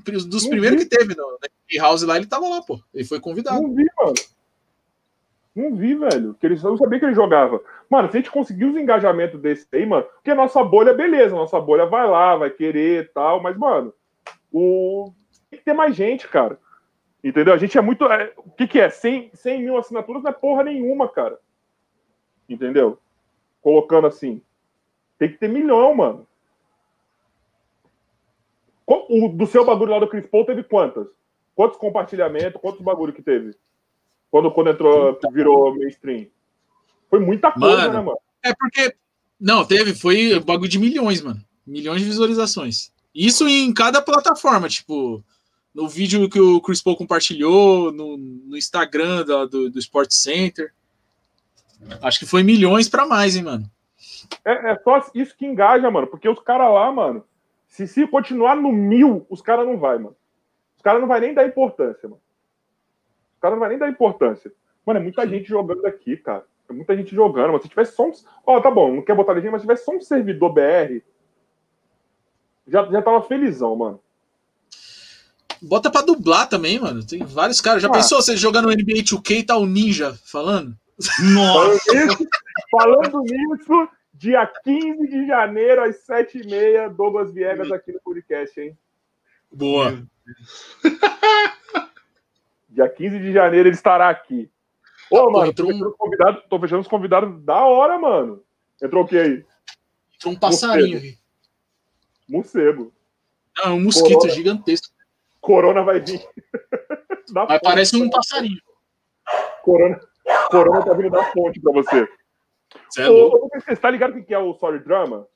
dos 0.07 0.45
não 0.45 0.51
primeiros 0.51 0.81
vi. 0.81 0.89
que 0.89 0.97
teve 0.97 1.14
no 1.14 1.39
House 1.79 2.03
lá, 2.03 2.16
ele 2.16 2.27
tava 2.27 2.49
lá, 2.49 2.62
pô. 2.62 2.81
Ele 2.95 3.05
foi 3.05 3.21
convidado. 3.21 3.61
Não 3.62 3.75
vi, 3.75 3.87
mano. 3.97 4.14
Não 5.55 5.74
vi, 5.74 5.94
velho. 5.94 6.34
Que 6.34 6.46
eles 6.46 6.62
não 6.62 6.76
sabia 6.76 6.98
que 6.98 7.05
ele 7.05 7.14
jogava. 7.14 7.61
Mano, 7.88 8.11
se 8.11 8.16
a 8.16 8.20
gente 8.20 8.30
conseguir 8.30 8.66
os 8.66 8.76
engajamentos 8.76 9.40
desse 9.40 9.66
aí, 9.72 9.84
mano, 9.84 10.05
porque 10.05 10.30
a 10.30 10.34
nossa 10.34 10.62
bolha, 10.62 10.94
beleza, 10.94 11.34
nossa 11.34 11.61
bolha 11.61 11.86
vai 11.86 12.09
lá, 12.09 12.36
vai 12.36 12.51
querer 12.51 13.05
e 13.05 13.09
tal, 13.09 13.42
mas, 13.42 13.57
mano, 13.57 13.92
o... 14.53 15.12
tem 15.51 15.59
que 15.59 15.64
ter 15.64 15.72
mais 15.72 15.94
gente, 15.94 16.28
cara. 16.28 16.59
Entendeu? 17.22 17.53
A 17.53 17.59
gente 17.59 17.76
é 17.76 17.80
muito. 17.80 18.05
É... 18.07 18.32
O 18.36 18.51
que, 18.51 18.66
que 18.66 18.80
é? 18.80 18.88
100, 18.88 19.30
100 19.34 19.62
mil 19.62 19.76
assinaturas 19.76 20.22
não 20.22 20.30
é 20.30 20.34
porra 20.34 20.64
nenhuma, 20.64 21.09
cara. 21.09 21.38
Entendeu? 22.48 22.98
Colocando 23.61 24.07
assim. 24.07 24.40
Tem 25.18 25.28
que 25.28 25.36
ter 25.36 25.48
milhão, 25.48 25.94
mano. 25.94 26.26
O 28.86 29.28
do 29.28 29.46
seu 29.46 29.64
bagulho 29.64 29.92
lá 29.92 29.98
do 30.01 30.09
Chris 30.09 30.26
Paul 30.26 30.44
teve 30.44 30.64
quantas? 30.64 31.07
Quantos 31.55 31.78
compartilhamentos? 31.78 32.61
Quantos 32.61 32.80
bagulho 32.80 33.12
que 33.12 33.22
teve? 33.22 33.55
Quando, 34.31 34.51
quando 34.51 34.70
entrou, 34.70 35.18
virou 35.33 35.74
mainstream. 35.76 36.26
Foi 37.09 37.18
muita 37.18 37.51
coisa, 37.51 37.76
mano, 37.76 37.93
né, 37.93 38.01
mano? 38.01 38.18
É 38.43 38.55
porque. 38.55 38.95
Não, 39.41 39.64
teve, 39.64 39.95
foi 39.95 40.39
bagulho 40.41 40.68
de 40.68 40.78
milhões, 40.78 41.22
mano. 41.22 41.41
Milhões 41.66 42.01
de 42.01 42.07
visualizações. 42.07 42.93
Isso 43.14 43.49
em 43.49 43.72
cada 43.72 44.01
plataforma, 44.01 44.68
tipo, 44.68 45.24
no 45.74 45.89
vídeo 45.89 46.28
que 46.28 46.41
o 46.41 46.61
Chris 46.61 46.83
Paul 46.83 46.97
compartilhou, 46.97 47.91
no, 47.91 48.16
no 48.16 48.57
Instagram 48.57 49.24
do, 49.24 49.47
do, 49.47 49.70
do 49.70 49.78
Sport 49.78 50.11
Center. 50.11 50.72
Acho 52.03 52.18
que 52.18 52.26
foi 52.26 52.43
milhões 52.43 52.89
para 52.89 53.07
mais, 53.07 53.35
hein, 53.35 53.43
mano. 53.43 53.70
É, 54.45 54.72
é, 54.72 54.78
só 54.85 55.11
isso 55.14 55.37
que 55.37 55.47
engaja, 55.47 55.91
mano. 55.91 56.07
Porque 56.07 56.28
os 56.28 56.41
caras 56.41 56.72
lá, 56.72 56.93
mano, 56.93 57.24
se, 57.66 57.87
se 57.87 58.07
continuar 58.07 58.57
no 58.57 58.70
mil, 58.70 59.26
os 59.28 59.41
caras 59.41 59.66
não 59.66 59.78
vai, 59.78 59.97
mano. 59.97 60.16
Os 60.76 60.83
caras 60.83 61.01
não 61.01 61.09
vai 61.09 61.20
nem 61.20 61.35
dar 61.35 61.47
importância, 61.47 62.09
mano. 62.09 62.20
Os 63.41 63.43
caras 63.43 63.57
não 63.57 63.61
vai 63.61 63.70
nem 63.70 63.78
dar 63.78 63.88
importância. 63.88 64.53
Mano, 64.84 65.01
é 65.01 65.03
muita 65.03 65.26
gente 65.26 65.49
jogando 65.49 65.86
aqui, 65.86 66.14
cara. 66.18 66.45
É 66.68 66.74
muita 66.74 66.95
gente 66.95 67.14
jogando. 67.14 67.55
Mas 67.55 67.62
se 67.62 67.70
tivesse 67.70 67.97
só 67.97 68.07
um. 68.07 68.12
Ó, 68.47 68.59
oh, 68.59 68.61
tá 68.61 68.70
bom, 68.70 68.97
não 68.97 69.03
quer 69.03 69.16
botar 69.16 69.32
legenda, 69.32 69.53
mas 69.53 69.62
se 69.62 69.66
tivesse 69.66 69.84
só 69.86 69.93
um 69.93 70.01
servidor 70.03 70.53
BR, 70.53 71.01
já, 72.68 72.84
já 72.84 73.01
tava 73.01 73.22
felizão, 73.22 73.74
mano. 73.74 73.99
Bota 75.62 75.91
pra 75.91 76.03
dublar 76.03 76.51
também, 76.51 76.78
mano. 76.78 77.03
Tem 77.03 77.24
vários 77.24 77.62
caras. 77.62 77.80
Já 77.80 77.88
ah. 77.88 77.93
pensou 77.93 78.20
você 78.20 78.36
jogando 78.36 78.66
no 78.66 78.74
NBA 78.74 79.05
2K 79.05 79.38
e 79.38 79.43
tá 79.43 79.57
o 79.57 79.64
Ninja 79.64 80.14
falando? 80.22 80.76
Nossa! 81.32 82.18
Falando 82.70 83.22
nisso, 83.22 83.88
dia 84.12 84.47
15 84.47 85.09
de 85.09 85.26
janeiro, 85.26 85.82
às 85.82 86.07
7h30, 86.07 86.91
Douglas 86.91 87.32
Viegas 87.32 87.72
aqui 87.72 87.91
no 87.91 88.01
podcast, 88.01 88.61
hein? 88.61 88.76
Boa. 89.51 90.03
dia 92.71 92.89
15 92.89 93.18
de 93.18 93.33
janeiro 93.33 93.68
ele 93.68 93.75
estará 93.75 94.09
aqui. 94.09 94.51
Ô, 95.11 95.31
mano, 95.31 95.53
tô 95.53 95.66
fechando, 95.66 95.95
convidado, 95.99 96.43
tô 96.49 96.61
fechando 96.61 96.81
os 96.83 96.89
convidados 96.89 97.43
da 97.43 97.64
hora, 97.66 97.99
mano. 97.99 98.43
Entrou 98.81 99.05
o 99.05 99.07
que 99.07 99.18
aí? 99.18 99.45
Entrou 100.14 100.35
um 100.35 100.39
passarinho. 100.39 101.01
Morcego. 102.29 102.93
Não, 103.59 103.77
um 103.77 103.85
mosquito 103.85 104.18
Corona. 104.18 104.35
gigantesco. 104.35 104.95
Corona 105.41 105.83
vai 105.83 106.01
vir. 106.01 106.25
Mas 107.33 107.61
parece 107.61 107.97
um 107.97 108.09
passarinho. 108.09 108.61
Corona, 109.62 110.01
Corona 110.51 110.85
tá 110.85 110.93
vindo 110.95 111.11
da 111.11 111.25
fonte 111.33 111.61
pra 111.61 111.73
você. 111.73 112.09
Você, 112.89 113.03
é 113.03 113.11
Ô, 113.11 113.49
você 113.53 113.77
tá 113.77 113.91
ligado 113.91 114.14
quem 114.14 114.23
que 114.23 114.35
é 114.35 114.39
o 114.39 114.55
Sorry 114.55 114.79
Drama? 114.79 115.27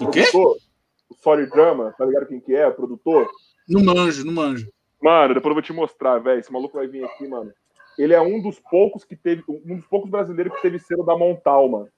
O 0.00 0.10
quê? 0.10 0.24
O 0.34 1.14
Sorry 1.16 1.46
Drama, 1.46 1.94
tá 1.96 2.04
ligado 2.04 2.26
quem 2.26 2.40
que 2.40 2.54
é? 2.54 2.66
O 2.66 2.74
produtor? 2.74 3.30
Não 3.68 3.82
manjo, 3.82 4.24
não 4.24 4.32
manjo. 4.32 4.68
Mano, 5.02 5.34
depois 5.34 5.50
eu 5.50 5.54
vou 5.54 5.62
te 5.62 5.72
mostrar, 5.72 6.18
velho. 6.18 6.40
Esse 6.40 6.52
maluco 6.52 6.76
vai 6.76 6.86
vir 6.86 7.04
aqui, 7.04 7.28
mano. 7.28 7.52
Ele 7.98 8.14
é 8.14 8.20
um 8.20 8.40
dos 8.40 8.58
poucos 8.58 9.04
que 9.04 9.14
teve, 9.14 9.44
um 9.48 9.76
dos 9.76 9.86
poucos 9.86 10.10
brasileiros 10.10 10.54
que 10.56 10.62
teve 10.62 10.78
selo 10.78 11.04
da 11.04 11.16
Montal, 11.16 11.68
mano. 11.68 11.88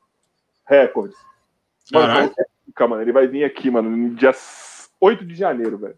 Records. 0.66 1.16
Mano, 1.92 2.32
mano, 2.80 3.02
ele 3.02 3.12
vai 3.12 3.26
vir 3.26 3.44
aqui, 3.44 3.70
mano, 3.70 3.88
no 3.88 4.14
dia 4.14 4.32
8 5.00 5.24
de 5.24 5.34
janeiro, 5.34 5.78
velho. 5.78 5.96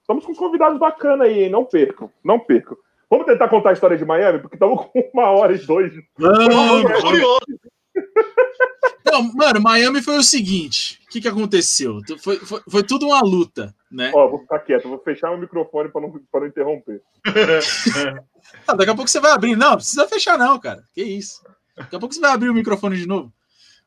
Estamos 0.00 0.24
com 0.24 0.34
convidados 0.34 0.78
bacanas 0.78 1.26
aí, 1.26 1.44
hein? 1.44 1.50
Não 1.50 1.64
percam, 1.64 2.10
não 2.24 2.38
percam. 2.38 2.76
Vamos 3.10 3.26
tentar 3.26 3.48
contar 3.48 3.70
a 3.70 3.72
história 3.72 3.96
de 3.96 4.04
Miami, 4.04 4.40
porque 4.40 4.56
estamos 4.56 4.86
com 4.86 5.10
uma 5.12 5.30
hora 5.30 5.52
e 5.52 5.58
dois. 5.58 5.92
Não, 6.18 7.00
curioso. 7.02 7.40
Não, 9.16 9.32
mano, 9.32 9.60
Miami 9.60 10.02
foi 10.02 10.18
o 10.18 10.22
seguinte: 10.22 11.00
o 11.04 11.08
que, 11.08 11.20
que 11.20 11.28
aconteceu? 11.28 12.00
Foi, 12.18 12.38
foi, 12.38 12.62
foi 12.68 12.82
tudo 12.82 13.06
uma 13.06 13.20
luta, 13.20 13.74
né? 13.90 14.12
Ó, 14.14 14.28
vou 14.28 14.40
ficar 14.40 14.58
quieto, 14.60 14.88
vou 14.88 14.98
fechar 14.98 15.30
o 15.30 15.38
microfone 15.38 15.90
para 15.90 16.02
não, 16.02 16.20
não 16.32 16.46
interromper. 16.46 17.02
ah, 18.68 18.74
daqui 18.74 18.90
a 18.90 18.94
pouco 18.94 19.10
você 19.10 19.20
vai 19.20 19.32
abrir. 19.32 19.56
Não, 19.56 19.76
precisa 19.76 20.06
fechar, 20.06 20.38
não, 20.38 20.58
cara. 20.58 20.84
Que 20.92 21.02
isso. 21.02 21.42
Daqui 21.76 21.96
a 21.96 21.98
pouco 21.98 22.14
você 22.14 22.20
vai 22.20 22.30
abrir 22.30 22.50
o 22.50 22.54
microfone 22.54 22.96
de 22.96 23.06
novo. 23.06 23.32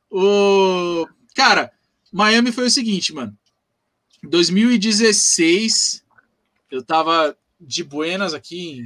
O... 0.09 1.07
Cara, 1.35 1.71
Miami 2.11 2.51
foi 2.51 2.65
o 2.65 2.71
seguinte, 2.71 3.13
mano. 3.13 3.37
2016, 4.23 6.03
eu 6.71 6.83
tava 6.83 7.37
de 7.59 7.83
buenas 7.83 8.33
aqui 8.33 8.81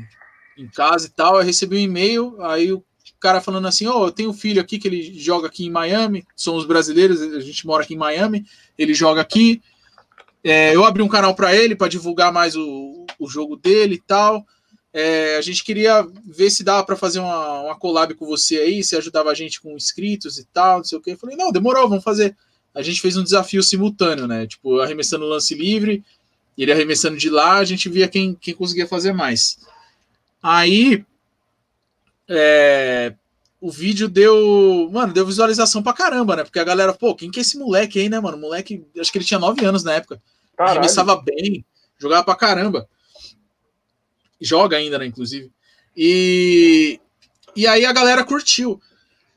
em, 0.58 0.64
em 0.64 0.68
casa 0.68 1.08
e 1.08 1.10
tal. 1.10 1.38
Eu 1.38 1.46
recebi 1.46 1.78
um 1.78 1.80
e-mail, 1.80 2.42
aí 2.42 2.72
o 2.72 2.84
cara 3.24 3.40
falando 3.40 3.68
assim: 3.70 3.88
Ó, 3.88 4.02
oh, 4.02 4.08
eu 4.08 4.12
tenho 4.12 4.32
um 4.32 4.34
filho 4.34 4.62
aqui 4.62 4.78
que 4.78 4.86
ele 4.86 5.18
joga 5.18 5.48
aqui 5.48 5.66
em 5.66 5.70
Miami, 5.70 6.26
somos 6.36 6.66
brasileiros, 6.66 7.22
a 7.22 7.40
gente 7.40 7.66
mora 7.66 7.82
aqui 7.82 7.94
em 7.94 7.98
Miami, 7.98 8.46
ele 8.78 8.94
joga 8.94 9.22
aqui. 9.22 9.62
É, 10.44 10.76
eu 10.76 10.84
abri 10.84 11.02
um 11.02 11.08
canal 11.08 11.34
para 11.34 11.56
ele 11.56 11.74
para 11.74 11.88
divulgar 11.88 12.34
mais 12.34 12.54
o, 12.54 13.06
o 13.18 13.30
jogo 13.30 13.56
dele 13.56 13.96
e 13.96 14.02
tal. 14.02 14.46
É, 14.92 15.38
a 15.38 15.42
gente 15.42 15.64
queria 15.64 16.06
ver 16.26 16.50
se 16.50 16.66
dava 16.66 16.86
para 16.86 16.98
fazer 16.98 17.20
uma, 17.20 17.62
uma 17.62 17.76
collab 17.80 18.14
com 18.14 18.26
você 18.26 18.58
aí, 18.58 18.84
se 18.84 18.96
ajudava 18.98 19.32
a 19.32 19.34
gente 19.34 19.62
com 19.62 19.72
inscritos 19.72 20.38
e 20.38 20.46
tal, 20.54 20.80
não 20.80 20.84
sei 20.84 20.98
o 20.98 21.02
que. 21.02 21.12
Eu 21.12 21.18
falei, 21.18 21.38
não, 21.38 21.50
demorou, 21.50 21.88
vamos 21.88 22.04
fazer. 22.04 22.36
A 22.76 22.82
gente 22.82 23.00
fez 23.00 23.16
um 23.16 23.24
desafio 23.24 23.64
simultâneo, 23.64 24.28
né? 24.28 24.46
Tipo, 24.46 24.82
arremessando 24.82 25.26
lance 25.26 25.56
livre, 25.56 26.04
ele 26.58 26.74
arremessando 26.74 27.16
de 27.18 27.30
lá, 27.30 27.56
a 27.56 27.66
gente 27.66 27.88
via 27.88 28.08
quem, 28.08 28.36
quem 28.36 28.54
conseguia 28.54 28.86
fazer 28.86 29.14
mais. 29.14 29.58
Aí, 30.42 31.06
é, 32.30 33.16
o 33.60 33.72
vídeo 33.72 34.10
deu, 34.10 34.90
mano, 34.92 35.14
deu 35.14 35.26
visualização 35.26 35.82
pra 35.82 35.94
caramba, 35.94 36.36
né? 36.36 36.44
Porque 36.44 36.60
a 36.60 36.64
galera, 36.64 36.94
pô, 36.94 37.16
quem 37.16 37.32
que 37.32 37.40
é 37.40 37.42
esse 37.42 37.58
moleque 37.58 38.00
aí, 38.00 38.10
né, 38.10 38.20
mano? 38.20 38.38
Moleque, 38.38 38.86
acho 39.00 39.12
que 39.12 39.18
ele 39.18 39.26
tinha 39.26 39.40
9 39.40 39.66
anos 39.66 39.84
na 39.84 39.94
época. 39.94 40.22
Caralho. 40.58 40.80
Arremessava 40.80 41.22
bem, 41.22 41.66
jogava 41.98 42.24
pra 42.24 42.36
caramba. 42.36 42.88
Joga 44.40 44.78
ainda, 44.78 44.98
né, 44.98 45.06
inclusive. 45.06 45.50
E, 45.96 47.00
e 47.56 47.66
aí 47.66 47.86
a 47.86 47.94
galera 47.94 48.24
curtiu. 48.24 48.82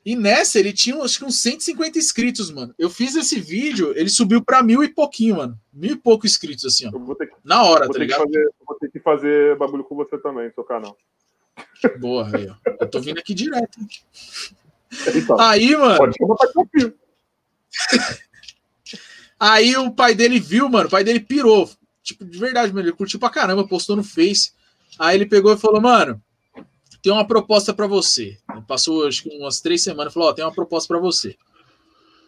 E 0.05 0.15
nessa 0.15 0.61
ele 0.61 0.73
tinha 0.73 0.97
acho 1.03 1.19
que 1.19 1.25
uns 1.25 1.41
150 1.41 1.99
inscritos, 1.99 2.51
mano. 2.51 2.73
Eu 2.79 2.89
fiz 2.89 3.17
esse 3.17 3.41
vídeo, 3.41 3.93
ele 3.97 4.09
subiu 4.09 4.41
para 4.41 4.63
mil 4.63 4.83
e 4.85 4.89
pouquinho, 4.89 5.37
mano. 5.37 5.59
Mil 5.73 5.93
e 5.93 5.97
pouco 5.97 6.27
inscritos, 6.27 6.65
assim, 6.65 6.87
ó. 6.87 6.91
Que, 6.91 7.29
Na 7.45 7.65
hora, 7.65 7.89
tá 7.89 7.99
ligado? 7.99 8.23
Fazer, 8.23 8.51
vou 8.67 8.79
ter 8.79 8.91
que 8.91 9.01
fazer 9.01 9.57
bagulho 9.57 9.83
com 9.85 9.97
você 9.97 10.17
também, 10.19 10.51
seu 10.53 10.63
canal. 10.63 10.97
Boa, 11.99 12.31
aí, 12.35 12.49
ó. 12.49 12.55
Eu 12.81 12.91
tô 12.91 13.01
vindo 13.01 13.19
aqui 13.19 13.35
direto. 13.35 13.79
Então, 15.15 15.39
aí, 15.41 15.77
mano. 15.77 15.97
Pode 15.97 16.17
chamar 16.17 16.37
Aí 19.39 19.77
o 19.77 19.91
pai 19.91 20.15
dele 20.15 20.41
viu, 20.41 20.69
mano. 20.69 20.89
O 20.89 20.91
pai 20.91 21.05
dele 21.05 21.21
pirou. 21.21 21.71
Tipo, 22.03 22.25
de 22.25 22.39
verdade, 22.39 22.73
mano. 22.73 22.89
Ele 22.89 22.97
curtiu 22.97 23.19
pra 23.19 23.31
caramba, 23.31 23.67
postou 23.67 23.97
no 23.97 24.05
Face. 24.05 24.53
Aí 24.99 25.17
ele 25.17 25.27
pegou 25.27 25.53
e 25.53 25.59
falou, 25.59 25.81
mano, 25.81 26.23
tem 27.03 27.13
uma 27.13 27.27
proposta 27.27 27.75
para 27.75 27.87
você. 27.87 28.39
Passou 28.67 29.07
acho 29.07 29.23
que 29.23 29.29
umas 29.37 29.61
três 29.61 29.83
semanas, 29.83 30.13
falou, 30.13 30.31
ó, 30.31 30.33
tem 30.33 30.45
uma 30.45 30.55
proposta 30.55 30.89
para 30.89 30.99
você. 30.99 31.37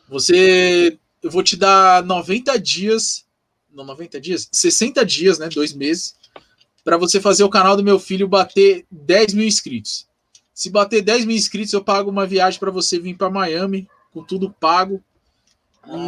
Você, 0.08 0.98
eu 1.22 1.30
vou 1.30 1.42
te 1.42 1.56
dar 1.56 2.04
90 2.04 2.58
dias, 2.58 3.26
não 3.72 3.84
90 3.84 4.20
dias, 4.20 4.48
60 4.52 5.04
dias, 5.04 5.38
né, 5.38 5.48
dois 5.48 5.72
meses, 5.72 6.14
para 6.88 6.96
você 6.96 7.20
fazer 7.20 7.44
o 7.44 7.50
canal 7.50 7.76
do 7.76 7.84
meu 7.84 7.98
filho 7.98 8.26
bater 8.26 8.86
10 8.90 9.34
mil 9.34 9.46
inscritos. 9.46 10.08
Se 10.54 10.70
bater 10.70 11.02
10 11.02 11.26
mil 11.26 11.36
inscritos, 11.36 11.74
eu 11.74 11.84
pago 11.84 12.10
uma 12.10 12.26
viagem 12.26 12.58
para 12.58 12.70
você 12.70 12.98
vir 12.98 13.14
para 13.14 13.28
Miami, 13.28 13.86
com 14.10 14.24
tudo 14.24 14.54
pago. 14.58 15.04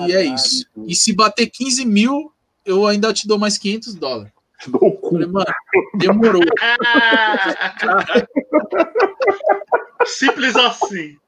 E 0.08 0.12
é 0.14 0.24
isso. 0.24 0.64
E 0.86 0.94
se 0.94 1.12
bater 1.12 1.50
15 1.50 1.84
mil, 1.84 2.32
eu 2.64 2.86
ainda 2.86 3.12
te 3.12 3.28
dou 3.28 3.38
mais 3.38 3.58
500 3.58 3.94
dólares. 3.96 4.32
Te 4.58 4.70
dou 4.72 4.82
o 4.82 4.92
cu. 4.92 5.10
Falei, 5.10 5.26
mano, 5.26 5.52
demorou. 5.96 6.40
Simples 10.06 10.56
assim. 10.56 11.18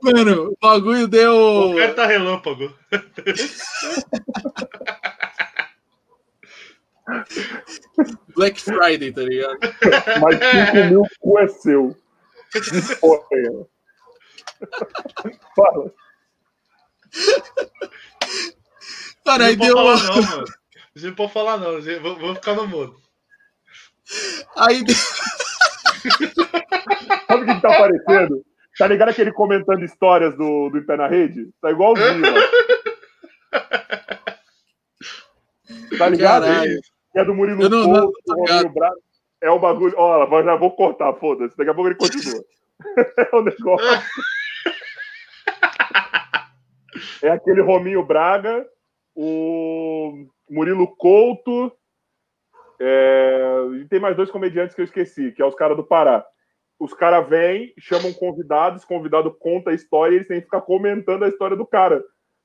Mano, 0.00 0.52
o 0.52 0.56
bagulho 0.62 1.08
deu. 1.08 1.72
O 1.72 1.74
cara 1.74 1.94
tá 1.94 2.06
relâmpago. 2.06 2.72
Black 8.34 8.60
Friday, 8.60 9.12
tá 9.12 9.22
ligado? 9.22 9.58
Mas 10.20 10.38
5 10.66 10.90
mil 10.90 11.02
cu 11.20 11.38
é 11.38 11.48
seu. 11.48 11.96
Porra, 13.00 13.24
é. 13.32 13.66
Fala. 15.56 15.92
Cara, 19.24 19.46
aí 19.46 19.56
não 19.56 19.66
deu. 19.66 19.76
falar, 19.76 20.02
não, 20.02 20.22
mano. 20.22 20.44
Você 20.94 21.06
não 21.06 21.14
pode 21.14 21.32
falar, 21.32 21.58
não. 21.58 21.80
Vou, 22.00 22.18
vou 22.18 22.34
ficar 22.34 22.54
no 22.54 22.66
mudo. 22.66 22.96
Aí 24.56 24.84
deu. 24.84 24.96
Sabe 27.26 27.42
o 27.42 27.46
que, 27.46 27.54
que 27.54 27.62
tá 27.62 27.74
aparecendo? 27.74 28.44
Tá 28.78 28.86
ligado 28.86 29.10
aquele 29.10 29.32
comentando 29.32 29.84
histórias 29.84 30.36
do, 30.36 30.70
do 30.70 30.84
Pé 30.84 30.96
na 30.96 31.06
Rede? 31.06 31.50
Tá 31.60 31.70
igualzinho, 31.70 32.18
mano. 32.18 32.40
Tá 35.98 36.08
ligado? 36.08 36.44
Caralho. 36.44 36.80
Que 37.12 37.18
é 37.20 37.24
do 37.24 37.34
Murilo 37.34 37.68
não- 37.68 37.86
não, 37.86 38.00
Couto, 38.02 38.20
do 38.26 38.34
ligado. 38.34 38.56
Rominho 38.56 38.74
Braga. 38.74 38.96
É 39.42 39.50
o 39.50 39.58
bagulho. 39.58 39.94
Mas 40.30 40.44
já 40.44 40.56
vou 40.56 40.70
cortar, 40.74 41.12
foda-se. 41.14 41.56
Daqui 41.56 41.70
a 41.70 41.74
pouco 41.74 41.88
ele 41.90 41.96
continua. 41.96 42.42
é 43.32 43.36
o 43.36 43.42
negócio. 43.42 44.02
É 47.22 47.30
aquele 47.30 47.60
Rominho 47.62 48.04
Braga, 48.04 48.66
o 49.14 50.26
Murilo 50.50 50.86
Couto. 50.96 51.72
é, 52.80 53.66
E 53.80 53.84
tem 53.88 54.00
mais 54.00 54.16
dois 54.16 54.30
comediantes 54.30 54.74
que 54.74 54.80
eu 54.80 54.84
esqueci, 54.84 55.32
que 55.32 55.42
é 55.42 55.46
os 55.46 55.54
caras 55.54 55.76
do 55.76 55.84
Pará. 55.84 56.24
Os 56.78 56.92
caras 56.92 57.28
vêm, 57.28 57.72
chamam 57.78 58.12
convidados, 58.12 58.84
convidado 58.84 59.32
conta 59.38 59.70
a 59.70 59.74
história 59.74 60.14
e 60.14 60.16
eles 60.18 60.28
têm 60.28 60.38
que 60.40 60.46
ficar 60.46 60.62
comentando 60.62 61.24
a 61.24 61.28
história 61.28 61.56
do 61.56 61.64
cara. 61.66 62.02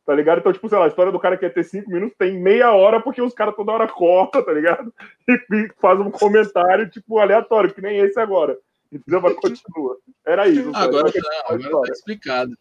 Tá 0.08 0.16
ligado? 0.16 0.40
Então, 0.40 0.54
tipo, 0.54 0.70
sei 0.70 0.78
lá, 0.78 0.86
a 0.86 0.88
história 0.88 1.12
do 1.12 1.20
cara 1.20 1.36
que 1.36 1.44
ia 1.44 1.54
ter 1.54 1.66
cinco 1.66 1.92
minutos 1.92 2.16
tem 2.18 2.40
meia 2.40 2.72
hora 2.72 3.02
porque 3.02 3.22
os 3.22 3.34
caras 3.34 3.54
toda 3.58 3.74
hora 3.74 3.90
cortam, 3.90 4.42
tá 4.42 4.54
ligado? 4.54 4.94
E 5.28 5.70
faz 5.82 6.00
um 6.00 6.10
comentário, 6.10 6.90
tipo, 6.90 7.20
aleatório, 7.20 7.74
que 7.74 7.82
nem 7.82 7.98
esse 8.00 8.18
agora. 8.18 8.58
Entendeu? 8.90 9.22
Mas 9.22 9.36
continua. 9.36 9.98
Era 10.26 10.48
isso. 10.48 10.72
Agora 10.74 11.12
tá, 11.12 11.20
a 11.50 11.54
agora 11.54 11.88
tá 11.88 11.92
explicado. 11.92 12.58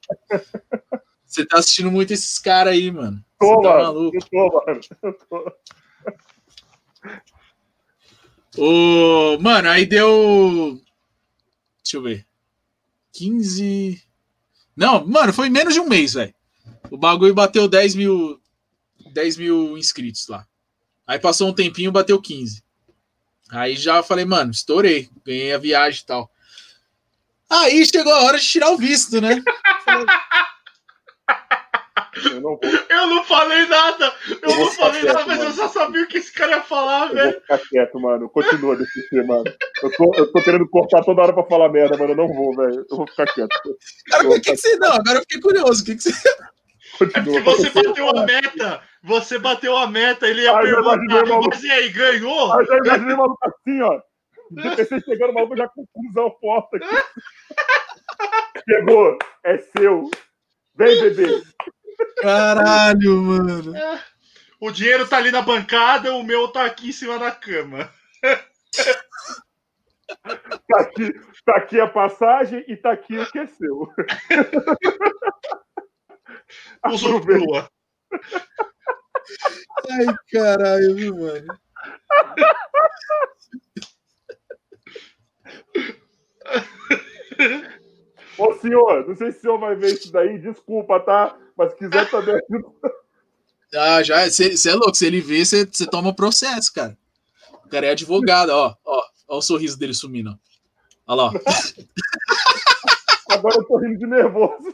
Você 1.25 1.47
tá 1.47 1.59
assistindo 1.59 1.89
muito 1.89 2.13
esses 2.13 2.37
caras 2.41 2.73
aí, 2.73 2.91
mano. 2.91 3.25
Tô, 3.39 3.47
Você 3.47 3.63
tá 3.63 3.69
mano. 3.69 3.83
maluco. 3.85 4.17
Eu 4.17 4.23
tô, 4.29 4.65
mano. 4.67 4.81
Eu 5.05 5.13
tô. 5.31 5.53
Ô, 8.59 9.39
mano, 9.39 9.69
aí 9.69 9.87
deu. 9.87 10.81
Deixa 11.81 11.97
eu 11.97 12.03
ver. 12.03 12.27
15. 13.13 14.03
Não, 14.77 15.07
mano, 15.07 15.33
foi 15.33 15.49
menos 15.49 15.75
de 15.75 15.79
um 15.79 15.89
mês, 15.89 16.15
velho. 16.15 16.35
O 16.91 16.97
bagulho 16.97 17.35
bateu 17.35 17.69
10 17.69 17.95
mil. 17.95 18.41
10 19.13 19.37
mil 19.37 19.79
inscritos 19.79 20.27
lá. 20.29 20.47
Aí 21.07 21.19
passou 21.19 21.49
um 21.49 21.53
tempinho, 21.53 21.93
bateu 21.93 22.21
15. 22.21 22.63
Aí 23.51 23.77
já 23.77 24.03
falei, 24.03 24.25
mano, 24.25 24.51
estourei. 24.51 25.09
Ganhei 25.25 25.53
a 25.53 25.59
viagem 25.59 26.01
e 26.03 26.07
tal. 26.07 26.31
Aí 27.49 27.87
chegou 27.87 28.13
a 28.13 28.23
hora 28.25 28.39
de 28.39 28.45
tirar 28.45 28.71
o 28.73 28.77
visto, 28.77 29.21
né? 29.21 29.41
Eu 32.17 32.41
não 32.41 32.57
vou, 32.57 32.61
Eu 32.91 33.07
não 33.09 33.25
falei 33.25 33.67
nada. 33.67 34.13
Eu, 34.43 34.51
Eu 34.51 34.57
não 34.59 34.71
falei 34.73 35.03
nada, 35.03 35.19
quieto, 35.25 35.29
mas 35.29 35.39
eu 35.39 35.45
mano. 35.45 35.55
só 35.57 35.69
sabia 35.69 36.03
o 36.03 36.07
que 36.09 36.19
esse 36.19 36.33
cara 36.33 36.53
ia 36.57 36.63
falar, 36.63 37.09
eu 37.11 37.15
velho. 37.15 37.33
vou 37.33 37.41
ficar 37.43 37.59
quieto, 37.69 38.01
mano. 38.01 38.29
Continua 38.31 38.77
desse 38.77 39.09
ser, 39.09 39.25
mano. 39.27 39.45
Eu 39.83 39.93
tô, 39.93 40.13
eu 40.17 40.33
tô 40.33 40.43
querendo 40.43 40.69
cortar 40.69 41.05
toda 41.05 41.23
hora 41.23 41.33
pra 41.33 41.45
falar 41.45 41.69
merda, 41.69 41.97
mano. 41.97 42.13
Eu 42.13 42.17
não 42.17 42.29
vou, 42.29 42.55
velho. 42.57 42.87
Eu 42.91 42.97
vou 42.97 43.07
ficar 43.07 43.27
quieto. 43.27 43.51
Cara, 44.09 44.25
Eu 44.25 44.31
o 44.31 44.35
que, 44.35 44.51
que 44.51 44.57
você. 44.57 44.77
Não, 44.77 44.93
agora 44.93 45.19
eu 45.19 45.23
fiquei 45.23 45.41
curioso. 45.41 45.83
O 45.83 45.85
que, 45.87 45.95
que 45.95 46.03
você. 46.03 46.13
É 47.01 47.07
porque 47.07 47.21
Continua. 47.21 47.43
você 47.43 47.71
bateu 47.71 48.09
a 48.11 48.25
meta. 48.25 48.83
Você 49.03 49.39
bateu 49.39 49.77
a 49.77 49.87
meta. 49.87 50.27
Ele 50.27 50.43
ia 50.43 50.51
imaginei, 50.51 50.75
perguntar. 50.75 51.27
maluco. 51.27 51.49
Mas 51.51 51.63
e 51.63 51.71
aí, 51.71 51.89
ganhou? 51.91 52.53
Ah, 52.53 52.65
já 52.65 52.77
imaginei 52.79 53.15
o 53.15 53.19
maluco 53.19 53.39
assim, 53.43 53.83
ó. 53.83 54.01
PC 54.77 55.01
chegando, 55.01 55.31
o 55.31 55.35
maluco 55.35 55.57
já 55.57 55.69
com 55.69 55.83
o 55.83 55.89
cuzão 55.93 56.31
porta 56.41 56.77
aqui. 56.77 56.87
Chegou, 58.69 59.19
é 59.45 59.59
seu. 59.59 60.11
Vem, 60.75 61.01
bebê. 61.01 61.43
Caralho, 62.23 63.23
mano. 63.23 63.73
O 64.61 64.71
dinheiro 64.71 65.07
tá 65.07 65.19
ali 65.19 65.31
na 65.31 65.43
bancada, 65.43 66.15
o 66.15 66.23
meu 66.23 66.49
tá 66.49 66.65
aqui 66.65 66.89
em 66.89 66.93
cima 66.93 67.19
da 67.19 67.31
cama. 67.31 67.91
Tá 70.69 70.81
aqui, 70.81 71.13
tá 71.45 71.57
aqui 71.57 71.81
a 71.81 71.87
passagem 71.89 72.65
e 72.69 72.77
tá 72.77 72.93
aqui 72.93 73.19
o 73.19 73.31
que 73.31 73.39
é 73.39 73.47
seu. 73.47 73.89
Usufrua. 76.87 77.71
Ai, 79.91 80.07
caralho, 80.33 80.95
viu, 80.95 81.17
mano? 81.17 81.59
Ô, 88.39 88.55
senhor, 88.55 89.07
não 89.09 89.17
sei 89.17 89.33
se 89.33 89.39
o 89.39 89.41
senhor 89.41 89.59
vai 89.59 89.75
ver 89.75 89.95
isso 89.95 90.13
daí, 90.13 90.39
desculpa, 90.39 91.01
tá? 91.01 91.37
Mas 91.57 91.73
se 91.73 91.79
quiser 91.79 92.09
também. 92.11 92.41
Ah, 93.75 94.03
já. 94.03 94.29
Você 94.29 94.71
é 94.71 94.75
louco. 94.75 94.95
Se 94.95 95.07
ele 95.07 95.21
vê, 95.21 95.45
você 95.45 95.67
toma 95.91 96.15
processo, 96.15 96.73
cara. 96.73 96.97
O 97.65 97.69
cara 97.69 97.87
é 97.87 97.91
advogado, 97.91 98.51
ó. 98.51 98.75
Ó, 98.85 99.03
ó 99.29 99.39
o 99.39 99.43
sorriso 99.43 99.79
dele 99.79 99.95
sumindo. 99.95 100.31
ó. 100.31 100.37
Olha 101.13 101.23
lá, 101.23 101.31
ó. 101.31 101.33
Agora 103.35 103.57
eu 103.57 103.65
tô 103.65 103.79
rindo 103.79 103.99
de 103.99 104.07
nervoso. 104.07 104.73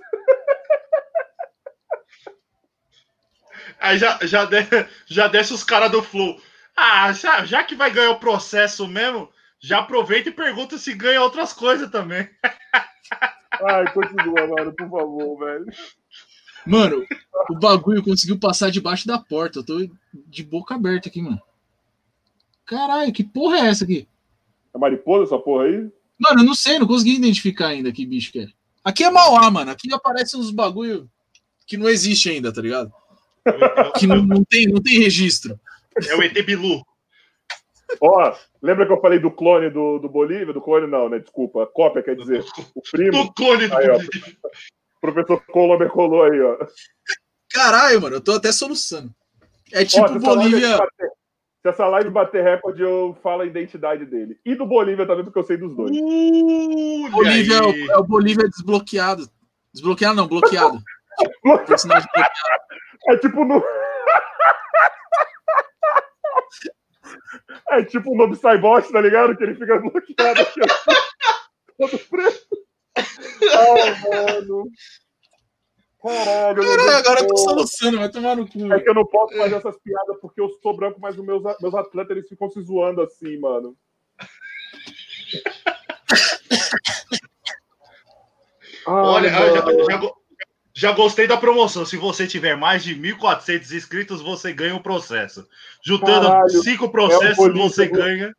Aí 3.83 3.99
já, 3.99 4.19
já, 4.23 4.45
de- 4.45 4.57
já 5.07 5.29
desce 5.29 5.53
os 5.53 5.65
caras 5.65 5.91
do 5.91 6.03
Flow. 6.03 6.41
Ah, 6.77 7.13
já, 7.13 7.45
já 7.45 7.63
que 7.65 7.75
vai 7.75 7.91
ganhar 7.91 8.11
o 8.13 8.19
processo 8.21 8.87
mesmo, 8.87 9.29
já 9.61 9.81
aproveita 9.81 10.29
e 10.29 10.33
pergunta 10.33 10.79
se 10.79 10.95
ganha 10.95 11.21
outras 11.21 11.53
coisas 11.53 11.91
também. 11.91 12.29
Ai, 13.61 13.93
continua, 13.93 14.47
mano, 14.47 14.73
por 14.73 14.89
favor, 14.89 15.39
velho. 15.39 15.67
Mano, 16.65 17.05
o 17.51 17.55
bagulho 17.59 18.03
conseguiu 18.03 18.39
passar 18.39 18.71
debaixo 18.71 19.07
da 19.07 19.19
porta. 19.19 19.59
Eu 19.59 19.65
tô 19.65 19.91
de 20.15 20.43
boca 20.43 20.75
aberta 20.75 21.09
aqui, 21.09 21.21
mano. 21.21 21.41
Caralho, 22.65 23.13
que 23.13 23.25
porra 23.25 23.59
é 23.59 23.67
essa 23.69 23.85
aqui? 23.85 24.09
É 24.73 24.79
mariposa 24.79 25.25
essa 25.25 25.39
porra 25.43 25.65
aí? 25.65 25.91
Mano, 26.19 26.41
eu 26.41 26.45
não 26.45 26.55
sei, 26.55 26.79
não 26.79 26.87
consegui 26.87 27.17
identificar 27.17 27.69
ainda 27.69 27.93
que 27.93 28.07
bicho 28.07 28.33
que 28.33 28.41
é. 28.41 28.47
Aqui 28.85 29.05
é 29.05 29.11
Mauá, 29.11 29.51
mano. 29.51 29.71
Aqui 29.71 29.93
aparecem 29.93 30.39
uns 30.41 30.51
bagulho 30.51 31.11
que 31.67 31.77
não 31.77 31.89
existe 31.89 32.31
ainda, 32.31 32.53
tá 32.53 32.63
ligado? 32.63 32.93
Que 33.99 34.07
não, 34.07 34.23
não 34.23 34.45
tem, 34.45 34.67
não 34.67 34.83
tem 34.83 34.99
registro. 34.99 35.59
É 36.09 36.15
o 36.15 36.23
ET 36.23 36.35
Bilu. 36.45 36.85
Ó, 38.01 38.35
lembra 38.63 38.87
que 38.87 38.93
eu 38.93 39.01
falei 39.01 39.19
do 39.19 39.31
clone 39.31 39.69
do, 39.69 39.99
do 39.99 40.09
Bolívia? 40.09 40.53
Do 40.53 40.61
clone 40.61 40.87
não, 40.87 41.09
né? 41.09 41.19
Desculpa, 41.19 41.67
cópia, 41.67 42.03
quer 42.03 42.17
dizer, 42.17 42.45
o 42.75 42.83
primo. 42.91 43.25
Do 43.25 43.33
clone 43.35 43.69
do 43.69 43.77
Aí, 43.77 43.91
ó. 43.91 43.95
Bolívia. 43.95 44.37
O 44.97 45.01
professor 45.01 45.45
Colomber 45.47 45.89
colou 45.91 46.25
aí, 46.25 46.41
ó. 46.41 46.57
Caralho, 47.53 48.01
mano, 48.01 48.17
eu 48.17 48.21
tô 48.21 48.33
até 48.33 48.51
soluçando. 48.51 49.13
É 49.73 49.83
Ó, 49.83 49.85
tipo 49.85 50.01
live 50.01 50.21
Bolívia. 50.21 50.79
bater, 50.79 51.11
se 51.63 51.69
essa 51.69 51.87
live 51.87 52.11
bater 52.11 52.45
recorde, 52.45 52.83
eu 52.83 53.17
falo 53.23 53.43
a 53.43 53.47
identidade 53.47 54.05
dele. 54.05 54.39
E 54.45 54.55
do 54.55 54.67
Bolívia 54.67 55.07
também, 55.07 55.25
porque 55.25 55.39
eu 55.39 55.45
sei 55.45 55.57
dos 55.57 55.75
dois. 55.75 55.91
Uh, 55.91 57.11
Bolívia 57.11 57.57
é 57.57 57.63
o, 57.63 57.93
é 57.93 57.99
o 57.99 58.05
Bolívia 58.05 58.49
desbloqueado. 58.49 59.29
Desbloqueado 59.73 60.17
não, 60.17 60.27
bloqueado. 60.27 60.79
Personagem 61.67 62.09
bloqueado. 62.13 62.72
É 63.09 63.17
tipo 63.17 63.45
no. 63.45 63.63
É 67.71 67.83
tipo 67.85 68.13
o 68.13 68.37
Cybot, 68.37 68.93
tá 68.93 69.01
ligado? 69.01 69.37
Que 69.37 69.45
ele 69.45 69.55
fica 69.55 69.79
bloqueado 69.79 70.43
aqui, 70.43 70.61
ó. 70.61 70.67
Todo 71.79 71.99
preto. 72.07 72.47
Ai, 72.95 74.01
mano. 74.03 74.71
Caralho, 76.03 76.63
meu 76.63 76.77
Caralho, 76.77 76.97
agora 76.97 77.21
eu 77.21 77.27
tô 77.29 77.37
céu. 77.37 77.49
soluçando, 77.51 77.99
vai 77.99 78.11
tomar 78.11 78.37
no 78.37 78.47
cu. 78.47 78.73
É 78.73 78.81
que 78.81 78.91
eu 78.91 78.95
não 78.95 79.07
posso 79.07 79.37
fazer 79.37 79.55
essas 79.55 79.79
piadas 79.79 80.19
porque 80.21 80.41
eu 80.41 80.49
sou 80.61 80.77
branco, 80.77 81.01
mas 81.01 81.17
os 81.17 81.25
meus, 81.25 81.43
meus 81.61 81.75
atletas 81.75 82.17
eles 82.17 82.29
ficam 82.29 82.51
se 82.51 82.61
zoando 82.61 83.01
assim, 83.01 83.39
mano. 83.39 83.77
Ai, 88.87 88.95
Olha, 88.95 89.27
eu 89.29 89.55
já, 89.55 89.91
já 89.91 90.13
já 90.75 90.93
gostei 90.93 91.27
da 91.27 91.37
promoção. 91.37 91.85
Se 91.85 91.97
você 91.97 92.27
tiver 92.27 92.57
mais 92.57 92.83
de 92.83 92.97
1.400 92.97 93.73
inscritos, 93.73 94.23
você 94.23 94.53
ganha 94.53 94.75
o 94.75 94.79
um 94.79 94.83
processo. 94.83 95.47
Juntando 95.85 96.29
Caralho, 96.29 96.63
cinco 96.63 96.87
é 96.87 96.89
processos, 96.89 97.33
é 97.33 97.35
Bolívia, 97.35 97.63
você 97.63 97.87
ganha. 97.89 98.35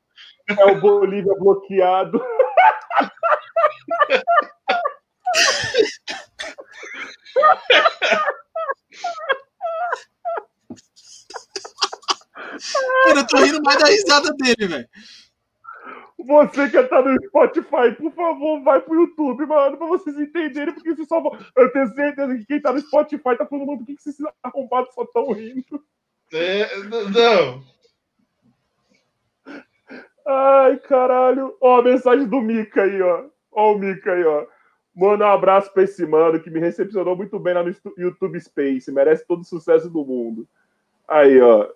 É 0.50 0.66
o 0.66 0.82
Bolívia 0.82 1.34
bloqueado. 1.38 2.22
Cara, 13.06 13.20
eu 13.20 13.28
tô 13.28 13.38
rindo 13.38 13.62
mais 13.64 13.80
da 13.80 13.88
risada 13.88 14.34
dele, 14.34 14.68
velho. 14.68 14.90
Você 16.26 16.70
que 16.70 16.84
tá 16.84 17.02
no 17.02 17.22
Spotify, 17.26 17.92
por 17.98 18.12
favor, 18.14 18.64
vai 18.64 18.82
pro 18.82 18.96
YouTube, 18.96 19.46
mano, 19.46 19.78
pra 19.78 19.88
vocês 19.88 20.18
entenderem, 20.18 20.74
porque 20.74 20.96
vocês 20.96 21.08
só 21.08 21.20
vão. 21.20 21.38
Eu 21.56 21.72
tenho 21.72 21.94
certeza 21.94 22.38
que 22.38 22.46
quem 22.46 22.62
tá 22.62 22.72
no 22.72 22.80
Spotify 22.80 23.38
tá 23.38 23.46
falando, 23.46 23.68
mano, 23.68 23.80
por 23.80 23.86
que, 23.86 23.96
que 23.96 24.10
esses 24.10 24.26
arrombados 24.42 24.94
só 24.94 25.06
tão 25.06 25.32
rindo? 25.32 25.84
É, 26.32 26.68
não. 27.12 27.64
Ai, 30.26 30.78
caralho. 30.78 31.56
Ó, 31.62 31.80
a 31.80 31.84
mensagem 31.84 32.28
do 32.28 32.42
Mika 32.42 32.84
aí, 32.84 33.02
ó. 33.02 33.26
Ó 33.52 33.74
o 33.74 33.80
Mika 33.80 34.14
aí, 34.14 34.24
ó. 34.24 34.46
Manda 34.96 35.26
um 35.26 35.32
abraço 35.32 35.74
pra 35.74 35.84
esse 35.84 36.06
mano 36.06 36.40
que 36.40 36.50
me 36.50 36.60
recepcionou 36.60 37.16
muito 37.16 37.38
bem 37.40 37.54
lá 37.54 37.64
no 37.64 37.76
YouTube 37.98 38.40
Space. 38.40 38.92
Merece 38.92 39.26
todo 39.28 39.42
o 39.42 39.46
sucesso 39.46 39.90
do 39.90 40.06
mundo. 40.06 40.48
Aí, 41.08 41.42
ó. 41.42 41.68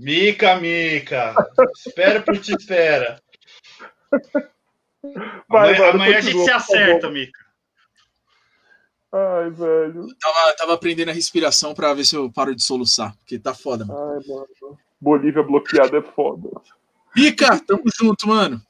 Mica, 0.00 0.56
Mica. 0.56 1.34
espera 1.86 2.22
por 2.22 2.38
te 2.38 2.54
espera. 2.54 3.20
Vai, 5.46 5.74
amanhã, 5.74 5.78
mano, 5.78 5.90
amanhã 5.90 6.18
a 6.18 6.20
gente 6.22 6.42
se 6.42 6.50
acerta, 6.50 7.10
Mica. 7.10 7.38
Ai, 9.12 9.50
velho. 9.50 10.06
tava, 10.18 10.52
tava 10.56 10.74
aprendendo 10.74 11.10
a 11.10 11.14
respiração 11.14 11.74
pra 11.74 11.92
ver 11.92 12.04
se 12.06 12.16
eu 12.16 12.32
paro 12.32 12.54
de 12.54 12.62
soluçar, 12.62 13.14
porque 13.16 13.38
tá 13.38 13.52
foda, 13.52 13.84
mano. 13.84 14.00
Ai, 14.00 14.20
mano. 14.26 14.78
Bolívia 14.98 15.42
bloqueada 15.42 15.98
é 15.98 16.02
foda. 16.02 16.48
Mica, 17.14 17.58
tamo 17.60 17.82
junto, 17.94 18.26
mano. 18.26 18.62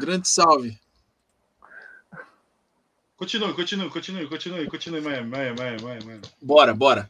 Grande 0.00 0.26
salve. 0.26 0.76
Continue, 3.16 3.52
continue, 3.52 3.90
continue, 3.90 4.26
continue, 4.28 4.66
continue, 4.66 5.00
Maia, 5.00 5.22
Maia, 5.22 5.54
Maia, 5.54 5.78
Maia. 6.04 6.20
Bora, 6.42 6.74
bora. 6.74 7.08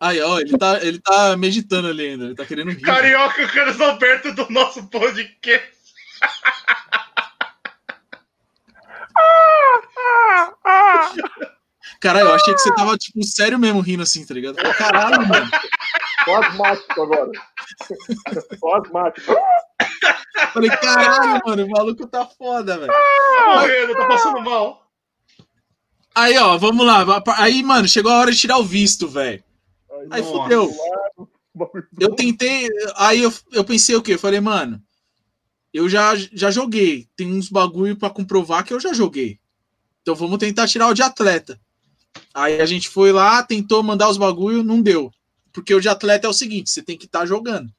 Aí, 0.00 0.20
ó, 0.20 0.40
ele 0.40 0.58
tá, 0.58 0.82
ele 0.82 1.00
tá 1.00 1.36
meditando 1.36 1.88
ali 1.88 2.08
ainda, 2.08 2.24
ele 2.24 2.34
tá 2.34 2.44
querendo 2.44 2.70
rir. 2.70 2.80
Carioca, 2.80 3.40
eu 3.40 3.48
quero 3.48 3.70
estar 3.70 3.96
perto 3.96 4.32
do 4.32 4.50
nosso 4.50 4.84
podcast. 4.88 5.76
Caralho, 12.00 12.28
eu 12.28 12.34
achei 12.34 12.52
que 12.52 12.60
você 12.60 12.74
tava, 12.74 12.96
tipo, 12.98 13.22
sério 13.24 13.58
mesmo 13.58 13.80
rindo 13.80 14.02
assim, 14.02 14.26
tá 14.26 14.34
ligado? 14.34 14.56
Caralho, 14.56 15.26
mano. 15.26 15.50
Só 16.24 16.42
asmático 16.42 17.02
agora. 17.02 17.30
Só 18.58 18.76
asmático. 18.76 19.34
Falei, 20.52 20.70
caralho, 20.70 21.40
mano, 21.46 21.64
o 21.64 21.70
maluco 21.70 22.06
tá 22.06 22.26
foda, 22.26 22.76
velho. 22.78 22.92
Tá 22.92 23.54
morrendo, 23.54 23.94
tá 23.94 24.06
passando 24.06 24.42
mal. 24.42 24.90
Aí, 26.14 26.36
ó, 26.38 26.58
vamos 26.58 26.84
lá. 26.84 27.04
Aí, 27.38 27.62
mano, 27.62 27.86
chegou 27.86 28.10
a 28.10 28.18
hora 28.18 28.32
de 28.32 28.38
tirar 28.38 28.58
o 28.58 28.64
visto, 28.64 29.08
velho. 29.08 29.42
Aí 30.10 30.22
fodeu. 30.22 30.72
Eu 31.98 32.14
tentei. 32.14 32.68
Aí 32.96 33.22
eu, 33.22 33.32
eu 33.52 33.64
pensei 33.64 33.94
o 33.94 34.02
quê? 34.02 34.14
Eu 34.14 34.18
falei, 34.18 34.40
mano, 34.40 34.82
eu 35.72 35.88
já, 35.88 36.14
já 36.16 36.50
joguei. 36.50 37.08
Tem 37.16 37.32
uns 37.32 37.48
bagulho 37.48 37.96
para 37.96 38.10
comprovar 38.10 38.64
que 38.64 38.72
eu 38.72 38.80
já 38.80 38.92
joguei. 38.92 39.38
Então 40.02 40.14
vamos 40.14 40.38
tentar 40.38 40.68
tirar 40.68 40.88
o 40.88 40.94
de 40.94 41.02
atleta. 41.02 41.60
Aí 42.32 42.60
a 42.60 42.66
gente 42.66 42.88
foi 42.88 43.12
lá, 43.12 43.42
tentou 43.42 43.82
mandar 43.82 44.08
os 44.08 44.16
bagulho, 44.16 44.62
não 44.62 44.80
deu. 44.80 45.10
Porque 45.52 45.74
o 45.74 45.80
de 45.80 45.88
atleta 45.88 46.26
é 46.26 46.30
o 46.30 46.34
seguinte: 46.34 46.70
você 46.70 46.82
tem 46.82 46.96
que 46.96 47.06
estar 47.06 47.20
tá 47.20 47.26
jogando. 47.26 47.72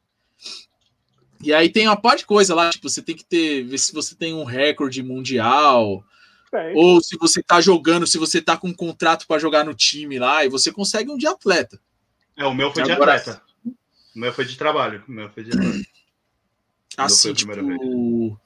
E 1.41 1.53
aí 1.53 1.69
tem 1.69 1.87
uma 1.87 1.95
parte 1.95 2.19
de 2.19 2.25
coisa 2.25 2.55
lá, 2.55 2.69
tipo, 2.69 2.89
você 2.89 3.01
tem 3.01 3.15
que 3.15 3.23
ter, 3.23 3.63
ver 3.63 3.77
se 3.77 3.93
você 3.93 4.15
tem 4.15 4.33
um 4.33 4.43
recorde 4.43 5.03
mundial, 5.03 6.03
ou 6.75 7.01
se 7.01 7.15
você 7.17 7.43
tá 7.43 7.61
jogando, 7.61 8.07
se 8.07 8.17
você 8.17 8.41
tá 8.41 8.57
com 8.57 8.69
um 8.69 8.73
contrato 8.73 9.27
para 9.27 9.39
jogar 9.39 9.63
no 9.63 9.75
time 9.75 10.17
lá, 10.17 10.43
e 10.43 10.49
você 10.49 10.71
consegue 10.71 11.11
um 11.11 11.17
de 11.17 11.27
atleta. 11.27 11.79
É, 12.37 12.45
o 12.45 12.53
meu 12.53 12.71
foi 12.71 12.83
de 12.83 12.91
Agora, 12.91 13.15
atleta. 13.15 13.41
O 13.65 14.19
meu 14.19 14.31
foi 14.31 14.45
de 14.45 14.55
trabalho. 14.55 15.03
O 15.07 15.11
meu 15.11 15.29
foi 15.31 15.43
de 15.43 15.49
atleta. 15.49 15.87
Assim, 16.95 17.33
tipo, 17.33 18.39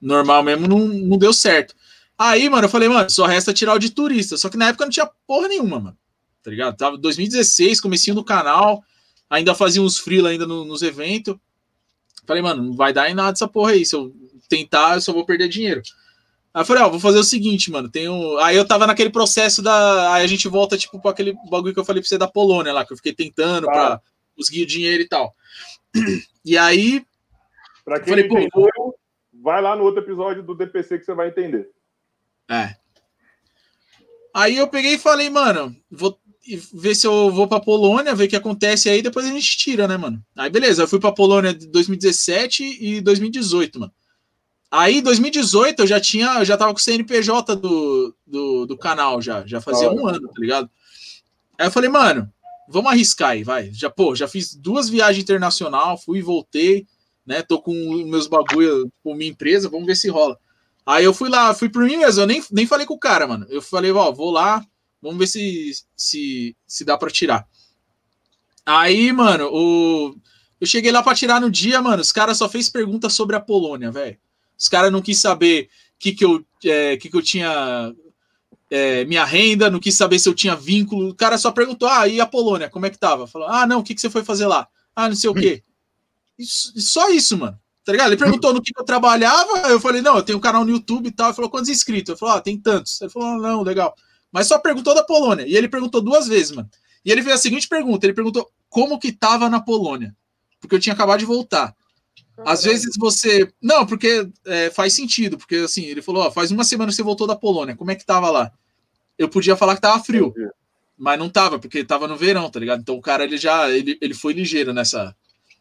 normal 0.00 0.42
mesmo 0.42 0.68
não, 0.68 0.86
não 0.86 1.16
deu 1.16 1.32
certo. 1.32 1.74
Aí, 2.16 2.50
mano, 2.50 2.66
eu 2.66 2.68
falei, 2.68 2.88
mano, 2.88 3.08
só 3.08 3.26
resta 3.26 3.54
tirar 3.54 3.74
o 3.74 3.78
de 3.78 3.90
turista. 3.90 4.36
Só 4.36 4.48
que 4.48 4.56
na 4.56 4.68
época 4.68 4.84
não 4.84 4.90
tinha 4.90 5.08
porra 5.26 5.46
nenhuma, 5.48 5.78
mano. 5.78 5.98
Tá 6.42 6.50
ligado? 6.50 6.76
Tava 6.76 6.98
2016, 6.98 7.80
comecinho 7.80 8.16
no 8.16 8.24
canal, 8.24 8.82
ainda 9.30 9.54
fazia 9.54 9.82
uns 9.82 9.98
freela 9.98 10.30
ainda 10.30 10.46
no, 10.46 10.64
nos 10.64 10.82
eventos. 10.82 11.36
Falei, 12.26 12.42
mano, 12.42 12.62
não 12.62 12.72
vai 12.74 12.92
dar 12.92 13.08
em 13.08 13.14
nada 13.14 13.32
essa 13.32 13.46
porra 13.46 13.72
aí. 13.72 13.86
Se 13.86 13.94
eu 13.94 14.14
tentar, 14.48 14.94
eu 14.94 15.00
só 15.00 15.12
vou 15.12 15.24
perder 15.24 15.48
dinheiro. 15.48 15.82
Aí 16.58 16.62
eu 16.62 16.66
falei, 16.66 16.82
ó, 16.82 16.88
vou 16.88 16.98
fazer 16.98 17.20
o 17.20 17.24
seguinte, 17.24 17.70
mano. 17.70 17.88
Tenho... 17.88 18.36
Aí 18.38 18.56
eu 18.56 18.66
tava 18.66 18.84
naquele 18.84 19.10
processo 19.10 19.62
da. 19.62 20.12
Aí 20.12 20.24
a 20.24 20.26
gente 20.26 20.48
volta, 20.48 20.76
tipo, 20.76 20.98
com 20.98 21.08
aquele 21.08 21.32
bagulho 21.48 21.72
que 21.72 21.78
eu 21.78 21.84
falei 21.84 22.02
pra 22.02 22.08
você 22.08 22.18
da 22.18 22.26
Polônia 22.26 22.72
lá, 22.72 22.84
que 22.84 22.92
eu 22.92 22.96
fiquei 22.96 23.12
tentando 23.12 23.70
ah. 23.70 23.72
pra 23.72 24.00
conseguir 24.36 24.64
o 24.64 24.66
dinheiro 24.66 25.00
e 25.00 25.08
tal. 25.08 25.32
E 26.44 26.58
aí. 26.58 27.06
Pra 27.84 28.00
quem 28.00 28.08
falei, 28.08 28.26
entendeu, 28.26 28.48
pô, 28.50 28.98
vai 29.40 29.62
lá 29.62 29.76
no 29.76 29.84
outro 29.84 30.02
episódio 30.02 30.42
do 30.42 30.52
DPC 30.52 30.98
que 30.98 31.04
você 31.04 31.14
vai 31.14 31.28
entender. 31.28 31.70
É. 32.50 32.74
Aí 34.34 34.56
eu 34.56 34.66
peguei 34.66 34.94
e 34.94 34.98
falei, 34.98 35.30
mano, 35.30 35.76
vou 35.88 36.18
ver 36.74 36.96
se 36.96 37.06
eu 37.06 37.30
vou 37.30 37.46
pra 37.46 37.60
Polônia, 37.60 38.16
ver 38.16 38.24
o 38.24 38.28
que 38.28 38.34
acontece 38.34 38.90
aí, 38.90 39.00
depois 39.00 39.26
a 39.26 39.30
gente 39.30 39.56
tira, 39.56 39.86
né, 39.86 39.96
mano? 39.96 40.20
Aí 40.36 40.50
beleza, 40.50 40.82
eu 40.82 40.88
fui 40.88 40.98
pra 40.98 41.12
Polônia 41.12 41.54
de 41.54 41.68
2017 41.68 42.78
e 42.80 43.00
2018, 43.00 43.78
mano. 43.78 43.92
Aí, 44.70 45.00
2018, 45.00 45.80
eu 45.80 45.86
já 45.86 45.98
tinha, 45.98 46.38
eu 46.38 46.44
já 46.44 46.56
tava 46.56 46.72
com 46.72 46.78
o 46.78 46.82
CNPJ 46.82 47.56
do, 47.56 48.14
do, 48.26 48.66
do 48.66 48.76
canal, 48.76 49.20
já, 49.22 49.46
já 49.46 49.60
fazia 49.60 49.90
um 49.90 50.06
ano, 50.06 50.28
tá 50.28 50.40
ligado? 50.40 50.70
Aí 51.58 51.66
eu 51.66 51.70
falei, 51.70 51.88
mano, 51.88 52.30
vamos 52.68 52.90
arriscar 52.90 53.30
aí, 53.30 53.42
vai. 53.42 53.72
Já, 53.72 53.88
pô, 53.88 54.14
já 54.14 54.28
fiz 54.28 54.54
duas 54.54 54.88
viagens 54.90 55.22
internacional, 55.22 55.96
fui 55.96 56.18
e 56.18 56.22
voltei, 56.22 56.86
né? 57.26 57.42
Tô 57.42 57.60
com 57.60 57.72
meus 58.06 58.26
bagulho 58.26 58.92
com 59.02 59.14
minha 59.14 59.30
empresa, 59.30 59.70
vamos 59.70 59.86
ver 59.86 59.96
se 59.96 60.08
rola. 60.08 60.38
Aí 60.84 61.04
eu 61.04 61.14
fui 61.14 61.30
lá, 61.30 61.54
fui 61.54 61.70
por 61.70 61.84
mim 61.84 61.96
mesmo, 61.96 62.22
eu 62.22 62.26
nem, 62.26 62.42
nem 62.50 62.66
falei 62.66 62.86
com 62.86 62.94
o 62.94 62.98
cara, 62.98 63.26
mano. 63.26 63.46
Eu 63.48 63.62
falei, 63.62 63.90
ó, 63.90 64.12
vou 64.12 64.30
lá, 64.30 64.64
vamos 65.00 65.18
ver 65.18 65.26
se, 65.26 65.72
se, 65.96 66.56
se 66.66 66.84
dá 66.84 66.98
para 66.98 67.10
tirar. 67.10 67.46
Aí, 68.66 69.10
mano, 69.12 69.48
o... 69.50 70.14
eu 70.60 70.66
cheguei 70.66 70.92
lá 70.92 71.02
para 71.02 71.16
tirar 71.16 71.40
no 71.40 71.50
dia, 71.50 71.80
mano, 71.80 72.02
os 72.02 72.12
caras 72.12 72.36
só 72.36 72.50
fez 72.50 72.68
pergunta 72.68 73.08
sobre 73.08 73.34
a 73.34 73.40
Polônia, 73.40 73.90
velho. 73.90 74.18
Os 74.58 74.68
caras 74.68 74.90
não 74.90 75.00
quis 75.00 75.18
saber 75.20 75.64
o 75.64 75.98
que, 75.98 76.12
que, 76.12 76.24
eu, 76.24 76.44
é, 76.64 76.96
que, 76.96 77.08
que 77.08 77.16
eu 77.16 77.22
tinha 77.22 77.94
é, 78.70 79.04
minha 79.04 79.24
renda, 79.24 79.70
não 79.70 79.78
quis 79.78 79.94
saber 79.94 80.18
se 80.18 80.28
eu 80.28 80.34
tinha 80.34 80.56
vínculo. 80.56 81.10
O 81.10 81.14
cara 81.14 81.38
só 81.38 81.50
perguntou: 81.50 81.88
ah, 81.88 82.08
e 82.08 82.20
a 82.20 82.26
Polônia, 82.26 82.68
como 82.68 82.86
é 82.86 82.90
que 82.90 82.98
tava? 82.98 83.26
Falou: 83.26 83.48
ah, 83.48 83.66
não, 83.66 83.80
o 83.80 83.82
que, 83.82 83.94
que 83.94 84.00
você 84.00 84.10
foi 84.10 84.24
fazer 84.24 84.46
lá? 84.46 84.66
Ah, 84.94 85.08
não 85.08 85.16
sei 85.16 85.30
o 85.30 85.34
quê. 85.34 85.62
Isso, 86.38 86.72
só 86.80 87.10
isso, 87.10 87.36
mano. 87.38 87.58
Tá 87.84 87.92
ligado? 87.92 88.08
Ele 88.08 88.18
perguntou 88.18 88.52
no 88.52 88.60
que 88.60 88.70
eu 88.76 88.84
trabalhava, 88.84 89.70
eu 89.70 89.80
falei, 89.80 90.02
não, 90.02 90.16
eu 90.16 90.22
tenho 90.22 90.36
um 90.36 90.40
canal 90.42 90.62
no 90.62 90.70
YouTube 90.70 91.06
e 91.06 91.10
tal. 91.10 91.28
Ele 91.28 91.36
falou, 91.36 91.50
quantos 91.50 91.70
inscritos? 91.70 92.10
Eu 92.10 92.18
falei, 92.18 92.36
ah, 92.36 92.40
tem 92.40 92.60
tantos. 92.60 93.00
Ele 93.00 93.10
falou, 93.10 93.38
não, 93.38 93.62
legal. 93.62 93.94
Mas 94.30 94.46
só 94.46 94.58
perguntou 94.58 94.94
da 94.94 95.02
Polônia. 95.02 95.46
E 95.46 95.56
ele 95.56 95.68
perguntou 95.68 96.02
duas 96.02 96.26
vezes, 96.26 96.52
mano. 96.52 96.68
E 97.04 97.10
ele 97.10 97.22
fez 97.22 97.34
a 97.34 97.38
seguinte 97.38 97.66
pergunta: 97.66 98.04
ele 98.04 98.12
perguntou 98.12 98.50
como 98.68 98.98
que 98.98 99.12
tava 99.12 99.48
na 99.48 99.60
Polônia. 99.60 100.14
Porque 100.60 100.74
eu 100.74 100.80
tinha 100.80 100.92
acabado 100.92 101.20
de 101.20 101.24
voltar. 101.24 101.74
Às 102.44 102.62
vezes 102.62 102.96
você. 102.96 103.50
Não, 103.60 103.84
porque 103.84 104.28
é, 104.46 104.70
faz 104.70 104.92
sentido, 104.92 105.36
porque 105.36 105.56
assim, 105.56 105.84
ele 105.84 106.02
falou: 106.02 106.24
ó, 106.24 106.30
faz 106.30 106.50
uma 106.50 106.64
semana 106.64 106.90
que 106.90 106.96
você 106.96 107.02
voltou 107.02 107.26
da 107.26 107.36
Polônia, 107.36 107.76
como 107.76 107.90
é 107.90 107.94
que 107.94 108.06
tava 108.06 108.30
lá? 108.30 108.52
Eu 109.18 109.28
podia 109.28 109.56
falar 109.56 109.74
que 109.74 109.80
tava 109.80 110.02
frio, 110.02 110.32
mas 110.96 111.18
não 111.18 111.28
tava, 111.28 111.58
porque 111.58 111.82
tava 111.84 112.06
no 112.06 112.16
verão, 112.16 112.48
tá 112.50 112.60
ligado? 112.60 112.80
Então 112.80 112.96
o 112.96 113.02
cara 113.02 113.24
ele 113.24 113.36
já 113.36 113.68
ele, 113.70 113.98
ele 114.00 114.14
foi 114.14 114.32
ligeiro 114.32 114.72
nessa, 114.72 115.14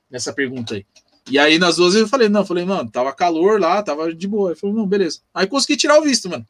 nessa 0.10 0.32
pergunta 0.32 0.76
aí. 0.76 0.86
E 1.30 1.40
aí 1.40 1.58
nas 1.58 1.78
duas 1.78 1.96
eu 1.96 2.08
falei: 2.08 2.30
não, 2.30 2.46
falei, 2.46 2.64
mano, 2.64 2.92
tava 2.92 3.12
calor 3.14 3.60
lá, 3.60 3.82
tava 3.82 4.14
de 4.14 4.28
boa. 4.28 4.52
Ele 4.52 4.60
falou: 4.60 4.76
não, 4.76 4.88
beleza. 4.88 5.22
Aí 5.34 5.48
consegui 5.48 5.78
tirar 5.78 6.00
o 6.00 6.04
visto, 6.04 6.30
mano. 6.30 6.46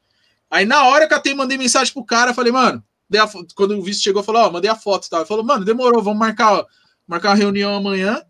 Aí 0.51 0.65
na 0.65 0.87
hora 0.87 1.07
que 1.07 1.13
eu 1.13 1.17
até 1.17 1.33
mandei 1.33 1.57
mensagem 1.57 1.93
pro 1.93 2.03
cara, 2.03 2.33
falei, 2.33 2.51
mano, 2.51 2.83
a, 3.13 3.29
quando 3.55 3.77
o 3.77 3.81
visto 3.81 4.03
chegou, 4.03 4.21
falou: 4.23 4.43
ó, 4.43 4.51
mandei 4.51 4.69
a 4.69 4.75
foto 4.75 5.05
e 5.05 5.09
tal. 5.09 5.21
Ele 5.21 5.27
falou: 5.27 5.43
mano, 5.45 5.63
demorou, 5.63 6.03
vamos 6.03 6.19
marcar, 6.19 6.53
ó, 6.53 6.65
marcar 7.07 7.29
uma 7.29 7.35
reunião 7.35 7.73
amanhã 7.73 8.21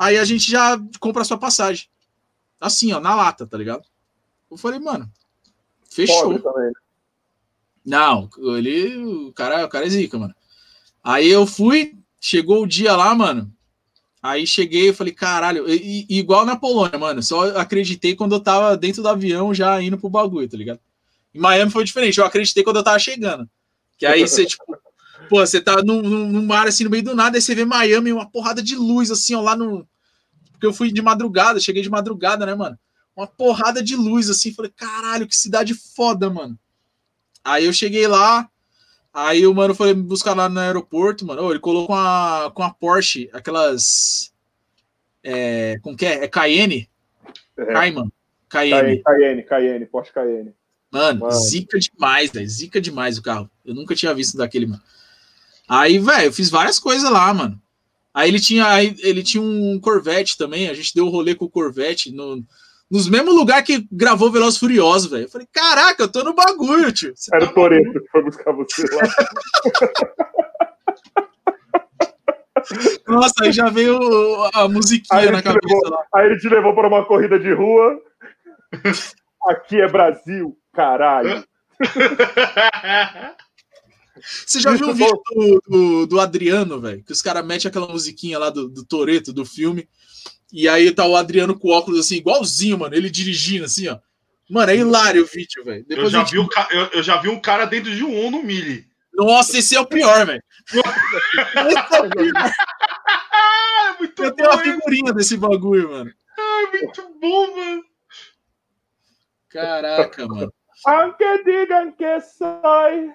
Aí 0.00 0.16
a 0.16 0.24
gente 0.24 0.50
já 0.50 0.80
compra 0.98 1.20
a 1.20 1.24
sua 1.26 1.36
passagem. 1.36 1.86
Assim, 2.58 2.90
ó, 2.90 2.98
na 3.00 3.14
lata, 3.14 3.46
tá 3.46 3.58
ligado? 3.58 3.84
Eu 4.50 4.56
falei, 4.56 4.80
mano, 4.80 5.12
fechou. 5.90 6.40
Não, 7.84 8.30
ele, 8.56 8.96
o 8.96 9.32
cara, 9.34 9.66
o 9.66 9.68
cara 9.68 9.84
é 9.84 9.90
zica, 9.90 10.18
mano. 10.18 10.34
Aí 11.04 11.28
eu 11.28 11.46
fui, 11.46 11.98
chegou 12.18 12.62
o 12.62 12.66
dia 12.66 12.96
lá, 12.96 13.14
mano. 13.14 13.52
Aí 14.22 14.46
cheguei 14.46 14.88
e 14.88 14.94
falei, 14.94 15.12
caralho, 15.12 15.68
e, 15.68 16.06
e, 16.08 16.18
igual 16.18 16.46
na 16.46 16.56
Polônia, 16.56 16.98
mano. 16.98 17.22
Só 17.22 17.54
acreditei 17.58 18.16
quando 18.16 18.34
eu 18.34 18.40
tava 18.40 18.78
dentro 18.78 19.02
do 19.02 19.08
avião 19.08 19.52
já 19.52 19.82
indo 19.82 19.98
pro 19.98 20.08
bagulho, 20.08 20.48
tá 20.48 20.56
ligado? 20.56 20.80
Em 21.34 21.40
Miami 21.40 21.70
foi 21.70 21.84
diferente, 21.84 22.16
eu 22.16 22.24
acreditei 22.24 22.64
quando 22.64 22.76
eu 22.76 22.84
tava 22.84 22.98
chegando. 22.98 23.46
Que 23.98 24.06
aí 24.06 24.26
você, 24.26 24.46
tipo, 24.46 24.64
pô, 25.28 25.44
você 25.44 25.60
tá 25.60 25.82
num, 25.82 26.00
num, 26.00 26.46
mar 26.46 26.66
assim 26.66 26.84
no 26.84 26.90
meio 26.90 27.02
do 27.02 27.14
nada, 27.14 27.36
aí 27.36 27.42
você 27.42 27.54
vê 27.54 27.66
Miami, 27.66 28.14
uma 28.14 28.30
porrada 28.30 28.62
de 28.62 28.74
luz, 28.74 29.10
assim, 29.10 29.34
ó, 29.34 29.42
lá 29.42 29.54
no, 29.54 29.86
porque 30.60 30.66
eu 30.66 30.74
fui 30.74 30.92
de 30.92 31.00
madrugada, 31.00 31.58
cheguei 31.58 31.82
de 31.82 31.88
madrugada, 31.88 32.44
né, 32.44 32.54
mano? 32.54 32.78
Uma 33.16 33.26
porrada 33.26 33.82
de 33.82 33.96
luz, 33.96 34.28
assim. 34.28 34.52
Falei, 34.52 34.70
caralho, 34.76 35.26
que 35.26 35.34
cidade 35.34 35.72
foda, 35.74 36.28
mano. 36.28 36.58
Aí 37.42 37.64
eu 37.64 37.72
cheguei 37.72 38.06
lá, 38.06 38.50
Aí 39.12 39.44
o 39.44 39.52
mano 39.52 39.74
foi 39.74 39.92
me 39.92 40.02
buscar 40.02 40.36
lá 40.36 40.48
no 40.48 40.60
aeroporto, 40.60 41.26
mano. 41.26 41.50
Ele 41.50 41.58
colocou 41.58 41.88
com 41.88 41.94
a, 41.94 42.52
com 42.54 42.62
a 42.62 42.70
Porsche, 42.70 43.28
aquelas. 43.32 44.32
É, 45.22 45.78
como 45.82 45.96
que 45.96 46.06
é? 46.06 46.24
É 46.24 46.28
Cayenne? 46.28 46.88
É. 47.56 47.64
Cayman. 47.72 48.12
Cayenne, 48.48 48.80
Cayenne. 48.80 49.02
Cayenne, 49.02 49.42
Cayenne, 49.42 49.86
Porsche 49.86 50.12
Cayenne. 50.12 50.54
Mano, 50.90 51.20
Mano. 51.20 51.32
zica 51.32 51.78
demais, 51.78 52.30
velho. 52.30 52.48
Zica 52.48 52.80
demais 52.80 53.18
o 53.18 53.22
carro. 53.22 53.50
Eu 53.64 53.74
nunca 53.74 53.94
tinha 53.94 54.14
visto 54.14 54.36
daquele, 54.36 54.66
mano. 54.66 54.82
Aí, 55.68 55.98
velho, 55.98 56.26
eu 56.26 56.32
fiz 56.32 56.50
várias 56.50 56.78
coisas 56.78 57.08
lá, 57.10 57.32
mano. 57.34 57.60
Aí 58.12 58.28
ele 58.28 58.40
tinha, 58.40 58.66
aí 58.66 58.94
ele 59.00 59.22
tinha 59.22 59.42
um 59.42 59.78
Corvette 59.80 60.36
também. 60.36 60.68
A 60.68 60.74
gente 60.74 60.94
deu 60.94 61.06
um 61.06 61.10
rolê 61.10 61.34
com 61.34 61.44
o 61.44 61.50
Corvette 61.50 62.12
no, 62.12 62.44
nos 62.90 63.08
mesmos 63.08 63.34
lugares 63.34 63.64
que 63.64 63.86
gravou 63.90 64.30
Veloz 64.32 64.56
Furioso, 64.56 65.08
velho. 65.10 65.24
Eu 65.24 65.28
falei, 65.30 65.46
caraca, 65.52 66.02
eu 66.02 66.08
tô 66.10 66.24
no 66.24 66.34
bagulho, 66.34 66.90
tio. 66.92 67.12
Você 67.14 67.34
Era 67.34 67.46
tá 67.46 67.52
o 67.52 67.54
Toreto 67.54 67.92
que 67.92 68.08
foi 68.10 68.24
buscar 68.24 68.52
você 68.52 68.82
lá. 68.94 69.02
Nossa, 73.06 73.34
aí 73.42 73.52
já 73.52 73.68
veio 73.70 73.98
a 74.54 74.68
musiquinha 74.68 75.20
Aí 75.20 75.30
na 75.30 75.42
cabeça 75.42 75.66
levou, 75.66 75.90
lá. 75.90 76.04
aí 76.14 76.26
ele 76.26 76.38
te 76.38 76.48
levou 76.48 76.74
para 76.74 76.88
uma 76.88 77.04
corrida 77.04 77.38
de 77.38 77.52
rua. 77.52 77.98
Aqui 79.48 79.80
é 79.80 79.88
Brasil, 79.88 80.56
caralho. 80.72 81.42
Você 84.46 84.60
já 84.60 84.72
viu 84.72 84.88
o 84.88 84.94
vídeo 84.94 85.22
do, 85.34 85.62
do, 85.68 86.06
do 86.06 86.20
Adriano, 86.20 86.80
velho? 86.80 87.02
Que 87.04 87.12
os 87.12 87.22
caras 87.22 87.44
metem 87.44 87.68
aquela 87.68 87.88
musiquinha 87.88 88.38
lá 88.38 88.50
do, 88.50 88.68
do 88.68 88.84
Toreto, 88.84 89.32
do 89.32 89.44
filme. 89.44 89.88
E 90.52 90.68
aí 90.68 90.90
tá 90.92 91.06
o 91.06 91.16
Adriano 91.16 91.58
com 91.58 91.68
óculos 91.70 92.00
assim, 92.00 92.16
igualzinho, 92.16 92.78
mano. 92.78 92.94
Ele 92.94 93.08
dirigindo 93.10 93.64
assim, 93.64 93.88
ó. 93.88 93.98
Mano, 94.48 94.72
é 94.72 94.76
hilário 94.76 95.22
o 95.22 95.26
vídeo, 95.26 95.64
velho. 95.64 95.84
Eu 95.88 96.10
gente- 96.10 96.32
vi 96.32 96.38
o 96.38 96.48
ca- 96.48 96.68
eu, 96.72 96.86
eu 96.86 97.02
já 97.02 97.20
vi 97.20 97.28
um 97.28 97.40
cara 97.40 97.64
dentro 97.66 97.94
de 97.94 98.02
um 98.04 98.26
Uno 98.26 98.42
Mille. 98.42 98.84
Nossa, 99.14 99.58
esse 99.58 99.76
é 99.76 99.80
o 99.80 99.86
pior, 99.86 100.26
velho. 100.26 100.42
É 100.72 100.78
o 102.00 102.10
pior. 102.10 102.52
É 103.92 103.98
muito 103.98 104.22
Eu 104.22 104.30
bom, 104.30 104.36
tenho 104.36 104.50
uma 104.50 104.58
figurinha 104.62 105.12
desse 105.12 105.36
bagulho, 105.36 105.90
mano. 105.90 106.10
É 106.38 106.70
muito 106.78 107.18
bom, 107.20 107.56
mano. 107.56 107.84
Caraca, 109.48 110.26
mano. 110.26 110.52
Aunque 110.86 111.42
digan 111.44 111.92
que 111.92 112.20
soy. 112.20 113.12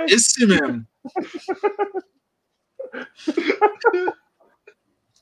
É. 0.00 0.04
Esse 0.06 0.46
mesmo. 0.46 0.86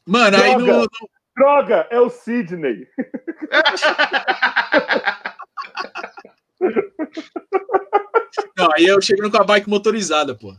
Mano, 0.06 0.36
aí 0.36 0.56
no, 0.56 0.64
Droga. 0.64 0.88
Droga, 1.36 1.86
é 1.90 2.00
o 2.00 2.10
Sidney. 2.10 2.86
não, 8.56 8.68
aí 8.76 8.84
eu 8.84 9.00
chego 9.00 9.30
com 9.30 9.36
a 9.38 9.44
bike 9.44 9.70
motorizada, 9.70 10.34
pô. 10.34 10.54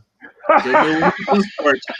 Que 0.62 0.68
é 0.68 0.80
o 0.80 0.84
meu 0.84 0.96
único 0.96 1.24
transporte. 1.24 1.92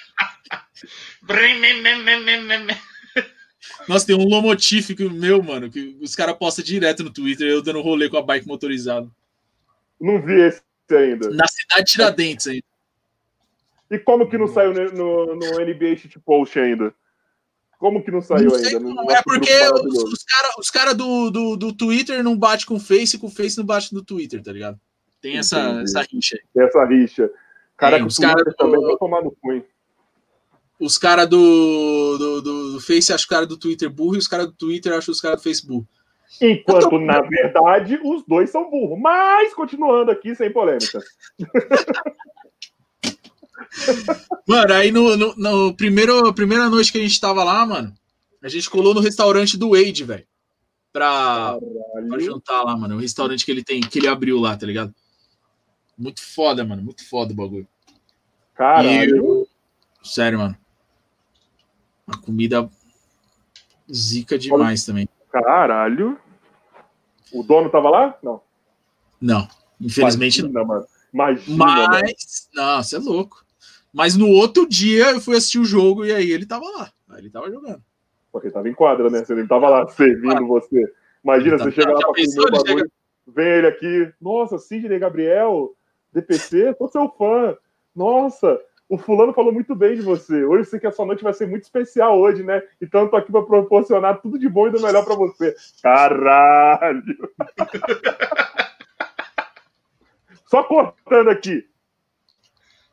Nossa, 3.89 4.07
tem 4.07 4.17
um 4.17 4.29
Lomotif 4.29 4.95
meu, 5.11 5.43
mano, 5.43 5.71
que 5.71 5.97
os 6.01 6.15
caras 6.15 6.37
postam 6.37 6.65
direto 6.65 7.03
no 7.03 7.11
Twitter, 7.11 7.49
eu 7.49 7.63
dando 7.63 7.81
rolê 7.81 8.09
com 8.09 8.17
a 8.17 8.23
bike 8.23 8.47
motorizada. 8.47 9.11
Não 10.01 10.21
vi 10.21 10.41
esse 10.41 10.63
ainda. 10.91 11.31
Na 11.31 11.47
cidade 11.47 11.85
de 11.85 11.93
Tiradentes 11.93 12.47
ainda. 12.47 12.65
E 13.91 13.99
como 13.99 14.29
que 14.29 14.37
não 14.39 14.49
saiu 14.49 14.73
no, 14.73 14.93
no, 14.93 15.37
no 15.37 15.61
NBA 15.61 15.97
Shit 15.97 16.19
Post 16.21 16.59
ainda? 16.59 16.95
Como 17.79 18.03
que 18.03 18.11
não 18.11 18.23
saiu 18.23 18.45
Não 18.51 18.59
sei 18.59 18.77
ainda? 18.77 18.81
Nosso 18.81 19.11
é 19.11 19.23
porque 19.23 19.53
os, 19.53 20.13
os 20.13 20.23
caras 20.25 20.53
os 20.59 20.71
cara 20.71 20.95
do, 20.95 21.31
do, 21.31 21.57
do 21.57 21.73
Twitter 21.73 22.23
não 22.23 22.37
bate 22.37 22.65
com 22.67 22.75
o 22.77 22.81
Face, 22.81 23.19
com 23.19 23.27
o 23.27 23.31
Face 23.31 23.59
não 23.59 23.65
bate 23.65 23.93
no 23.95 24.03
Twitter, 24.03 24.43
tá 24.43 24.53
ligado? 24.53 24.81
Tem 25.21 25.39
essa, 25.39 25.59
Entendi. 25.61 25.83
essa 25.85 26.03
rixa 26.03 26.37
aí. 26.37 26.43
Tem 26.53 26.65
essa 26.65 26.85
rixa. 26.85 27.31
Cara, 27.77 28.03
o 28.03 28.07
os 28.07 28.19
caras 28.19 28.43
Twitter 28.43 28.53
do- 28.53 28.57
também 28.57 28.81
vai 28.87 28.97
tomar 28.97 29.23
no 29.23 29.31
cu, 29.33 29.53
hein? 29.53 29.65
Os 30.79 30.99
caras 30.99 31.29
do, 31.29 32.19
do, 32.19 32.43
do, 32.43 32.73
do 32.73 32.81
Face 32.81 33.13
acham 33.13 33.17
os 33.17 33.27
caras 33.27 33.49
do 33.49 33.57
Twitter 33.57 33.89
burro 33.89 34.17
e 34.17 34.19
os 34.19 34.29
caras 34.29 34.47
do 34.47 34.53
Twitter 34.53 34.93
acham 34.93 35.13
os 35.13 35.21
caras 35.21 35.39
do 35.39 35.43
Facebook. 35.43 35.87
Enquanto, 36.41 36.99
na 36.99 37.21
verdade, 37.29 38.01
os 38.03 38.25
dois 38.27 38.51
são 38.51 38.71
burros. 38.71 38.99
Mas, 39.01 39.55
continuando 39.55 40.11
aqui, 40.11 40.35
sem 40.35 40.53
polêmica. 40.53 41.01
Mano, 44.47 44.73
aí 44.73 44.91
no, 44.93 45.17
no, 45.17 45.35
no 45.37 45.75
primeiro, 45.75 46.33
primeira 46.33 46.69
noite 46.69 46.93
que 46.93 46.99
a 46.99 47.01
gente 47.01 47.21
tava 47.21 47.43
lá, 47.43 47.67
mano, 47.67 47.93
a 48.43 48.49
gente 48.49 48.71
colou 48.71 48.95
no 48.95 49.01
restaurante 49.01 49.57
do 49.57 49.71
Wade, 49.71 50.05
velho. 50.05 50.27
Pra, 50.93 51.59
pra 52.09 52.19
jantar 52.21 52.63
lá, 52.63 52.77
mano. 52.77 52.97
O 52.97 53.01
restaurante 53.01 53.45
que 53.45 53.51
ele 53.51 53.65
tem, 53.65 53.81
que 53.81 53.99
ele 53.99 54.07
abriu 54.07 54.39
lá, 54.39 54.57
tá 54.57 54.65
ligado? 54.65 54.95
Muito 55.99 56.23
foda, 56.23 56.65
mano. 56.65 56.83
Muito 56.83 57.09
foda 57.09 57.33
o 57.33 57.37
bagulho. 57.37 57.67
Caralho. 58.55 59.47
Sério, 60.03 60.39
mano. 60.39 60.57
A 62.07 62.17
comida 62.17 62.71
zica 63.91 64.39
demais 64.39 64.85
também. 64.85 65.09
Caralho. 65.43 66.17
O 67.33 67.43
dono 67.43 67.69
tava 67.69 67.91
lá? 67.91 68.17
Não. 68.23 68.41
Não, 69.21 69.49
infelizmente 69.81 70.43
não. 70.43 70.51
Imagina, 70.51 70.65
mano. 70.65 70.87
Imagina, 71.13 71.57
mano. 71.57 71.89
Mas, 71.91 72.49
não, 72.55 72.83
você 72.83 72.97
é 72.97 72.99
louco. 73.01 73.45
Mas 73.93 74.17
no 74.17 74.29
outro 74.29 74.69
dia 74.69 75.11
eu 75.11 75.21
fui 75.21 75.37
assistir 75.37 75.59
o 75.59 75.65
jogo 75.65 76.05
e 76.05 76.13
aí 76.13 76.31
ele 76.31 76.47
tava 76.47 76.65
lá. 76.67 76.93
Aí 77.11 77.19
ele 77.19 77.31
tava 77.31 77.51
jogando. 77.51 77.83
Porque 78.31 78.49
tava 78.51 78.69
em 78.69 78.75
quadra, 78.75 79.11
né? 79.11 79.25
Você 79.25 79.33
ele 79.33 79.47
tava 79.49 79.69
lá 79.69 79.89
servindo 79.89 80.47
você. 80.47 80.93
Imagina, 81.25 81.59
Tá- 81.59 81.65
você 81.65 81.73
chega 81.73 81.93
lá 81.93 81.99
pra 81.99 82.07
comer 82.09 82.27
o 82.27 82.43
Ele 82.43 82.51
bagulho, 82.51 82.93
vem 83.27 83.47
ele 83.47 83.67
aqui. 83.67 84.13
Nossa, 84.21 84.59
Sidney 84.59 84.99
Gabriel, 85.01 85.75
DPC, 86.13 86.75
sou 86.79 86.89
seu 86.89 87.09
fã. 87.19 87.57
Nossa, 87.95 88.61
o 88.95 88.99
fulano 88.99 89.33
falou 89.33 89.53
muito 89.53 89.75
bem 89.75 89.97
de 89.97 90.03
você. 90.03 90.45
Hoje 90.45 90.71
sei 90.71 90.79
que 90.79 90.87
a 90.87 90.93
sua 90.93 91.05
noite 91.05 91.25
vai 91.25 91.33
ser 91.33 91.49
muito 91.49 91.65
especial 91.65 92.17
hoje, 92.17 92.45
né? 92.45 92.63
Então 92.81 93.01
eu 93.01 93.11
tô 93.11 93.17
aqui 93.17 93.33
pra 93.33 93.43
proporcionar 93.43 94.21
tudo 94.21 94.39
de 94.39 94.49
bom 94.49 94.69
e 94.69 94.71
do 94.71 94.81
melhor 94.81 95.05
pra 95.05 95.17
você. 95.17 95.53
Caralho! 95.83 97.03
Só 100.47 100.63
cortando 100.63 101.29
aqui. 101.29 101.69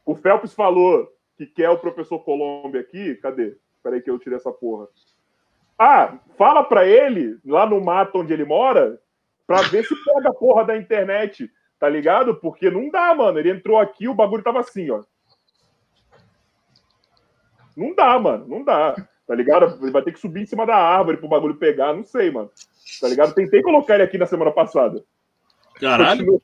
O 0.04 0.16
Phelps 0.16 0.56
falou 0.56 1.08
que 1.38 1.46
quer 1.46 1.70
o 1.70 1.78
professor 1.78 2.18
Colombo 2.18 2.80
aqui. 2.80 3.14
Cadê? 3.18 3.56
Peraí 3.84 4.02
que 4.02 4.10
eu 4.10 4.18
tirei 4.18 4.38
essa 4.38 4.52
porra. 4.52 4.88
Ah, 5.78 6.18
fala 6.36 6.64
pra 6.64 6.84
ele, 6.84 7.38
lá 7.46 7.68
no 7.68 7.80
mato 7.80 8.18
onde 8.18 8.34
ele 8.34 8.46
mora, 8.46 9.00
pra 9.46 9.62
ver 9.62 9.86
se 9.86 9.94
pega 10.04 10.30
a 10.30 10.34
porra 10.34 10.66
da 10.66 10.76
internet, 10.76 11.48
tá 11.78 11.88
ligado? 11.88 12.36
Porque 12.36 12.72
não 12.72 12.90
dá, 12.90 13.14
mano. 13.14 13.38
Ele 13.38 13.52
entrou 13.52 13.78
aqui, 13.78 14.08
o 14.08 14.16
bagulho 14.16 14.42
tava 14.42 14.62
assim, 14.62 14.90
ó. 14.90 15.04
Não 17.76 17.96
dá, 17.96 18.20
mano. 18.20 18.48
Não 18.48 18.64
dá. 18.64 18.96
Tá 19.28 19.36
ligado? 19.36 19.78
Ele 19.82 19.92
vai 19.92 20.02
ter 20.02 20.12
que 20.12 20.20
subir 20.20 20.42
em 20.42 20.46
cima 20.46 20.66
da 20.66 20.76
árvore 20.76 21.18
pro 21.18 21.30
bagulho 21.30 21.56
pegar, 21.56 21.94
não 21.94 22.04
sei, 22.04 22.30
mano. 22.32 22.50
Tá 23.00 23.08
ligado? 23.08 23.34
Tentei 23.34 23.62
colocar 23.62 23.96
ele 23.96 24.04
aqui 24.04 24.18
na 24.18 24.26
semana 24.26 24.52
passada. 24.52 25.04
Caralho. 25.80 26.42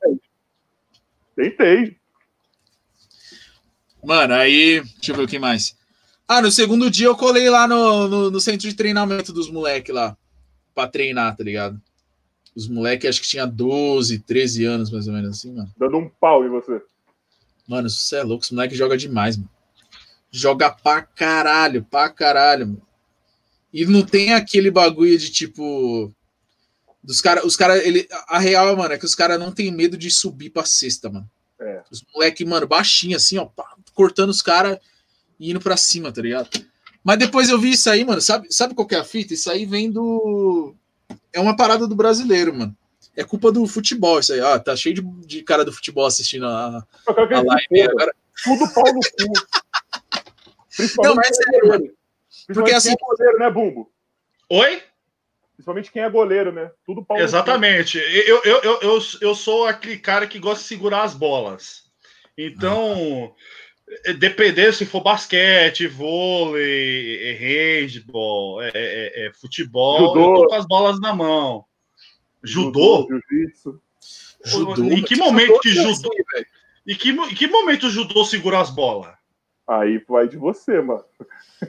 Tentei. 1.36 1.96
Mano, 4.02 4.34
aí. 4.34 4.80
Deixa 4.80 5.12
eu 5.12 5.16
ver 5.16 5.22
o 5.24 5.28
que 5.28 5.38
mais. 5.38 5.76
Ah, 6.26 6.42
no 6.42 6.50
segundo 6.50 6.90
dia 6.90 7.06
eu 7.06 7.16
colei 7.16 7.48
lá 7.48 7.66
no, 7.66 8.08
no, 8.08 8.30
no 8.30 8.40
centro 8.40 8.68
de 8.68 8.74
treinamento 8.74 9.32
dos 9.32 9.50
moleques 9.50 9.94
lá. 9.94 10.16
Pra 10.74 10.86
treinar, 10.86 11.36
tá 11.36 11.44
ligado? 11.44 11.80
Os 12.54 12.68
moleques 12.68 13.08
acho 13.08 13.20
que 13.20 13.28
tinha 13.28 13.46
12, 13.46 14.20
13 14.20 14.64
anos, 14.64 14.90
mais 14.90 15.06
ou 15.06 15.14
menos 15.14 15.30
assim, 15.38 15.54
mano. 15.54 15.70
Dando 15.76 15.98
um 15.98 16.08
pau 16.08 16.44
em 16.44 16.48
você. 16.48 16.82
Mano, 17.68 17.88
você 17.88 18.16
é 18.16 18.22
louco, 18.22 18.44
esse 18.44 18.54
moleque 18.54 18.74
joga 18.74 18.96
demais, 18.96 19.36
mano. 19.36 19.50
Joga 20.30 20.70
pra 20.70 21.02
caralho, 21.02 21.84
pra 21.84 22.08
caralho, 22.10 22.66
mano. 22.66 22.82
E 23.72 23.84
não 23.86 24.02
tem 24.02 24.32
aquele 24.32 24.70
bagulho 24.70 25.16
de 25.18 25.30
tipo. 25.30 26.12
Dos 27.02 27.20
cara, 27.20 27.46
os 27.46 27.56
caras, 27.56 27.84
ele. 27.84 28.06
A 28.28 28.38
real, 28.38 28.76
mano, 28.76 28.94
é 28.94 28.98
que 28.98 29.04
os 29.04 29.14
caras 29.14 29.38
não 29.38 29.52
tem 29.52 29.70
medo 29.70 29.96
de 29.96 30.10
subir 30.10 30.50
pra 30.50 30.64
cesta, 30.64 31.08
mano. 31.08 31.28
É. 31.60 31.82
Os 31.90 32.04
moleque, 32.14 32.44
mano, 32.44 32.66
baixinho 32.66 33.16
assim, 33.16 33.38
ó, 33.38 33.46
pá, 33.46 33.74
cortando 33.94 34.30
os 34.30 34.42
caras 34.42 34.78
e 35.40 35.50
indo 35.50 35.60
pra 35.60 35.76
cima, 35.76 36.12
tá 36.12 36.22
ligado? 36.22 36.48
Mas 37.02 37.18
depois 37.18 37.48
eu 37.48 37.58
vi 37.58 37.72
isso 37.72 37.88
aí, 37.88 38.04
mano. 38.04 38.20
Sabe, 38.20 38.48
sabe 38.50 38.74
qual 38.74 38.86
que 38.86 38.94
é 38.94 38.98
a 38.98 39.04
fita? 39.04 39.34
Isso 39.34 39.50
aí 39.50 39.64
vem 39.64 39.90
do. 39.90 40.74
É 41.32 41.40
uma 41.40 41.56
parada 41.56 41.86
do 41.86 41.96
brasileiro, 41.96 42.54
mano. 42.54 42.76
É 43.16 43.24
culpa 43.24 43.50
do 43.50 43.66
futebol, 43.66 44.18
isso 44.18 44.32
aí. 44.32 44.40
Ó, 44.40 44.58
tá 44.58 44.76
cheio 44.76 44.94
de, 44.94 45.02
de 45.26 45.42
cara 45.42 45.64
do 45.64 45.72
futebol 45.72 46.06
assistindo 46.06 46.46
a, 46.46 46.86
a 47.06 47.42
live. 47.42 47.90
Agora, 47.90 48.14
Tudo 48.44 48.72
pau 48.72 48.84
no 48.92 49.00
cu. 49.00 49.32
Principalmente 50.78 51.08
Não, 51.08 51.16
mas 51.16 51.38
é 51.40 51.60
goleiro. 51.60 51.94
Porque 52.54 52.72
assim- 52.72 52.94
quem 52.94 52.96
é 53.02 53.16
goleiro, 53.16 53.38
né, 53.38 53.50
Bumbo? 53.50 53.92
Oi? 54.50 54.82
Principalmente 55.54 55.90
quem 55.90 56.02
é 56.02 56.08
goleiro, 56.08 56.52
né? 56.52 56.70
Tudo 56.86 57.04
pau. 57.04 57.18
Exatamente. 57.18 57.98
Eu, 57.98 58.42
eu, 58.44 58.60
eu, 58.62 58.78
eu, 58.80 58.98
eu 59.20 59.34
sou 59.34 59.66
aquele 59.66 59.98
cara 59.98 60.26
que 60.26 60.38
gosta 60.38 60.62
de 60.62 60.68
segurar 60.68 61.02
as 61.02 61.14
bolas. 61.14 61.82
Então, 62.36 63.34
eh, 64.04 64.12
depender 64.12 64.72
se 64.72 64.86
for 64.86 65.02
basquete, 65.02 65.88
vôlei, 65.88 67.18
eh, 67.20 67.32
handball, 67.80 68.62
é, 68.62 68.70
é- 68.72 69.26
é 69.26 69.32
futebol, 69.32 69.98
Judô. 69.98 70.20
eu 70.20 70.34
tô 70.42 70.46
com 70.46 70.54
as 70.54 70.66
bolas 70.66 71.00
na 71.00 71.12
mão. 71.12 71.64
Judô? 72.42 73.08
Jiu-jitsu. 73.10 73.82
Judô, 74.44 74.84
em 74.84 75.02
que 75.02 75.16
momento 75.16 75.58
que 75.58 75.70
judô? 75.70 75.90
Assim, 75.90 76.08
em 76.86 76.94
que, 76.94 77.10
em 77.10 77.34
que 77.34 77.48
momento 77.48 77.88
o 77.88 77.90
judô 77.90 78.24
segura 78.24 78.60
as 78.60 78.70
bolas? 78.70 79.17
Aí 79.68 80.02
vai 80.08 80.26
de 80.26 80.38
você, 80.38 80.80
mano. 80.80 81.04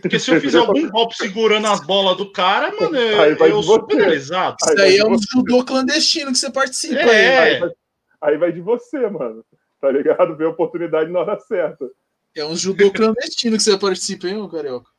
Porque 0.01 0.17
se 0.17 0.31
eu 0.31 0.39
fizer 0.41 0.59
algum 0.59 0.89
golpe 0.89 1.15
segurando 1.17 1.67
as 1.67 1.85
bolas 1.85 2.15
do 2.15 2.31
cara, 2.31 2.73
mano, 2.79 2.97
aí 2.97 3.35
vai 3.35 3.51
eu 3.51 3.61
sou 3.61 3.85
penalizado. 3.85 4.55
Isso 4.61 4.81
aí 4.81 4.97
é 4.97 5.05
um 5.05 5.17
judô 5.19 5.65
clandestino 5.65 6.31
que 6.31 6.37
você 6.37 6.49
participa. 6.49 7.01
É. 7.01 7.37
Aí. 7.37 7.53
Aí, 7.53 7.59
vai, 7.59 7.71
aí 8.21 8.37
vai 8.37 8.51
de 8.53 8.61
você, 8.61 9.09
mano. 9.09 9.43
Tá 9.81 9.91
ligado? 9.91 10.35
Ver 10.37 10.45
a 10.45 10.49
oportunidade 10.49 11.11
na 11.11 11.19
hora 11.19 11.37
certa. 11.39 11.89
É 12.35 12.45
um 12.45 12.55
judô 12.55 12.91
clandestino 12.91 13.57
que 13.57 13.63
você 13.63 13.77
participa, 13.77 14.27
hein, 14.27 14.49
Carioca? 14.49 14.89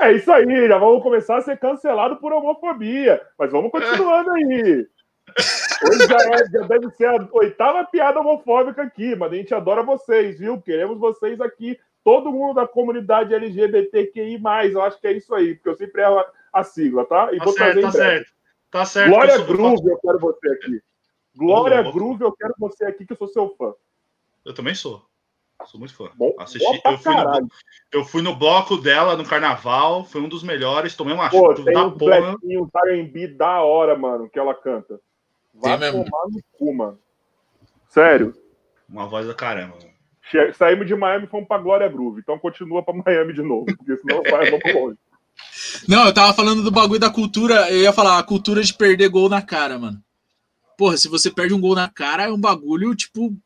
É 0.00 0.12
isso 0.12 0.30
aí, 0.32 0.68
já 0.68 0.78
vamos 0.78 1.02
começar 1.02 1.36
a 1.36 1.42
ser 1.42 1.58
cancelado 1.58 2.16
por 2.16 2.32
homofobia. 2.32 3.20
Mas 3.38 3.50
vamos 3.50 3.70
continuando 3.70 4.30
aí. 4.30 4.86
Hoje 5.88 6.06
já, 6.06 6.16
é, 6.16 6.50
já 6.50 6.66
deve 6.66 6.90
ser 6.90 7.06
a 7.06 7.28
oitava 7.32 7.84
piada 7.84 8.20
homofóbica 8.20 8.82
aqui, 8.82 9.14
mas 9.16 9.32
a 9.32 9.36
gente 9.36 9.54
adora 9.54 9.82
vocês, 9.82 10.38
viu? 10.38 10.60
Queremos 10.60 10.98
vocês 10.98 11.40
aqui, 11.40 11.78
todo 12.04 12.32
mundo 12.32 12.54
da 12.54 12.66
comunidade 12.66 13.34
LGBTQI. 13.34 14.40
Eu 14.72 14.82
acho 14.82 15.00
que 15.00 15.06
é 15.06 15.12
isso 15.12 15.34
aí, 15.34 15.54
porque 15.54 15.68
eu 15.68 15.76
sempre 15.76 16.02
erro 16.02 16.18
a, 16.18 16.32
a 16.52 16.64
sigla, 16.64 17.04
tá? 17.04 17.32
E 17.32 17.38
tá 17.38 17.44
vou 17.44 17.52
certo, 17.52 17.80
tá 17.80 17.92
certo. 17.92 18.32
Tá 18.70 18.84
certo. 18.84 19.10
Glória 19.10 19.38
Groove, 19.38 19.90
eu 19.90 19.98
quero 19.98 20.18
você 20.18 20.48
aqui. 20.48 20.82
Glória 21.36 21.82
Groove, 21.82 22.24
eu 22.24 22.32
quero 22.32 22.54
você 22.58 22.84
aqui, 22.84 23.06
que 23.06 23.12
eu 23.12 23.16
sou 23.16 23.28
seu 23.28 23.54
fã. 23.56 23.74
Eu 24.44 24.54
também 24.54 24.74
sou. 24.74 25.04
Sou 25.66 25.78
muito 25.78 25.94
fã. 25.94 26.10
Bom, 26.16 26.34
Assisti, 26.38 26.80
eu, 26.84 26.98
fui 26.98 27.14
no, 27.14 27.48
eu 27.92 28.04
fui 28.04 28.22
no 28.22 28.34
bloco 28.34 28.76
dela 28.76 29.16
no 29.16 29.24
carnaval, 29.24 30.04
foi 30.04 30.20
um 30.20 30.28
dos 30.28 30.42
melhores. 30.42 30.96
Tomei 30.96 31.14
uma 31.14 31.30
Pô, 31.30 31.54
tem 31.54 31.64
da 31.66 31.86
um 31.86 31.96
porra. 31.96 32.36
Um 32.42 32.68
R&B 32.86 33.28
da 33.28 33.62
hora, 33.62 33.96
mano, 33.96 34.28
que 34.28 34.38
ela 34.38 34.54
canta. 34.54 35.00
Vai 35.54 35.78
tomar 35.78 36.28
no 36.28 36.42
cu, 36.52 36.74
mano. 36.74 36.98
Sério. 37.88 38.34
Uma 38.88 39.06
voz 39.06 39.26
da 39.26 39.34
caramba, 39.34 39.76
mano. 39.76 39.91
Saímos 40.54 40.86
de 40.86 40.94
Miami 40.94 41.26
e 41.26 41.28
fomos 41.28 41.48
pra 41.48 41.58
Glória 41.58 41.88
Groove. 41.88 42.20
Então 42.20 42.38
continua 42.38 42.82
pra 42.82 42.94
Miami 42.94 43.34
de 43.34 43.42
novo, 43.42 43.66
porque 43.66 43.96
senão 43.96 44.22
vai 44.22 44.50
muito 44.50 44.66
longe. 44.72 44.98
Não, 45.88 46.06
eu 46.06 46.14
tava 46.14 46.32
falando 46.32 46.62
do 46.62 46.70
bagulho 46.70 47.00
da 47.00 47.10
cultura. 47.10 47.70
Eu 47.70 47.80
ia 47.80 47.92
falar 47.92 48.18
a 48.18 48.22
cultura 48.22 48.62
de 48.62 48.72
perder 48.72 49.08
gol 49.08 49.28
na 49.28 49.42
cara, 49.42 49.78
mano. 49.78 50.02
Porra, 50.76 50.96
se 50.96 51.08
você 51.08 51.30
perde 51.30 51.54
um 51.54 51.60
gol 51.60 51.74
na 51.74 51.88
cara, 51.88 52.24
é 52.24 52.32
um 52.32 52.40
bagulho, 52.40 52.94
tipo, 52.94 53.36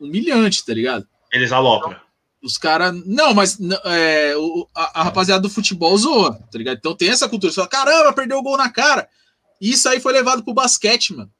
humilhante, 0.00 0.64
tá 0.64 0.72
ligado? 0.72 1.06
Eles 1.32 1.52
alopram. 1.52 1.96
Os 2.42 2.56
caras. 2.56 2.94
Não, 3.06 3.34
mas 3.34 3.58
é, 3.84 4.34
a, 4.74 5.00
a, 5.00 5.02
rapaziada 5.04 5.40
do 5.40 5.50
futebol 5.50 5.96
zoa, 5.96 6.34
tá 6.50 6.58
ligado? 6.58 6.78
Então 6.78 6.94
tem 6.94 7.08
essa 7.08 7.28
cultura. 7.28 7.52
Você 7.52 7.56
fala, 7.56 7.68
caramba, 7.68 8.12
perdeu 8.12 8.38
o 8.38 8.42
gol 8.42 8.56
na 8.56 8.70
cara. 8.70 9.08
E 9.60 9.70
isso 9.70 9.88
aí 9.88 10.00
foi 10.00 10.12
levado 10.12 10.44
pro 10.44 10.54
basquete, 10.54 11.14
mano. 11.14 11.30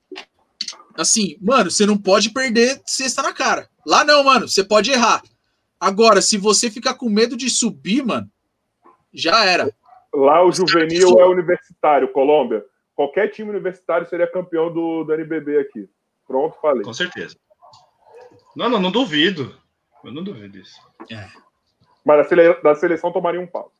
Assim, 0.98 1.36
mano, 1.40 1.70
você 1.70 1.84
não 1.84 1.98
pode 1.98 2.30
perder 2.30 2.80
cesta 2.86 3.22
na 3.22 3.32
cara. 3.32 3.68
Lá 3.86 4.04
não, 4.04 4.24
mano, 4.24 4.48
você 4.48 4.64
pode 4.64 4.90
errar. 4.90 5.22
Agora, 5.78 6.22
se 6.22 6.38
você 6.38 6.70
ficar 6.70 6.94
com 6.94 7.08
medo 7.08 7.36
de 7.36 7.50
subir, 7.50 8.04
mano, 8.04 8.28
já 9.12 9.44
era. 9.44 9.70
Lá 10.14 10.42
o 10.44 10.50
juvenil 10.50 11.20
é 11.20 11.26
universitário, 11.26 12.12
Colômbia. 12.12 12.64
Qualquer 12.94 13.28
time 13.28 13.50
universitário 13.50 14.08
seria 14.08 14.26
campeão 14.26 14.72
do, 14.72 15.04
do 15.04 15.12
NBB 15.12 15.58
aqui. 15.58 15.88
Pronto, 16.26 16.56
falei. 16.60 16.82
Com 16.82 16.94
certeza. 16.94 17.36
Não, 18.56 18.70
não, 18.70 18.80
não 18.80 18.90
duvido. 18.90 19.54
Eu 20.02 20.12
não 20.12 20.24
duvido 20.24 20.48
disso. 20.48 20.80
É. 21.10 21.28
Mas 22.04 22.18
da, 22.18 22.24
sele... 22.24 22.54
da 22.62 22.74
seleção 22.74 23.12
tomaria 23.12 23.40
um 23.40 23.46
pau. 23.46 23.70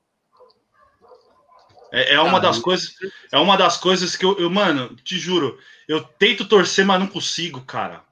É, 1.96 2.12
é 2.12 2.20
uma 2.20 2.36
ah, 2.36 2.40
das 2.40 2.58
coisas. 2.58 2.94
É 3.32 3.38
uma 3.38 3.56
das 3.56 3.78
coisas 3.78 4.14
que 4.14 4.24
eu, 4.26 4.38
eu, 4.38 4.50
mano, 4.50 4.94
te 4.96 5.18
juro, 5.18 5.58
eu 5.88 6.02
tento 6.02 6.46
torcer, 6.46 6.84
mas 6.84 7.00
não 7.00 7.06
consigo, 7.06 7.62
cara. 7.62 8.04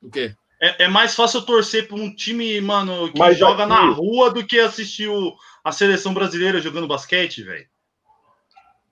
O 0.00 0.08
quê? 0.08 0.36
É, 0.62 0.84
é 0.84 0.88
mais 0.88 1.16
fácil 1.16 1.40
eu 1.40 1.44
torcer 1.44 1.88
para 1.88 1.96
um 1.96 2.14
time, 2.14 2.60
mano, 2.60 3.12
que 3.12 3.18
mas 3.18 3.36
joga 3.36 3.64
aqui... 3.64 3.72
na 3.72 3.90
rua 3.90 4.30
do 4.30 4.46
que 4.46 4.60
assistir 4.60 5.08
o, 5.08 5.34
a 5.64 5.72
seleção 5.72 6.14
brasileira 6.14 6.60
jogando 6.60 6.86
basquete, 6.86 7.42
velho. 7.42 7.66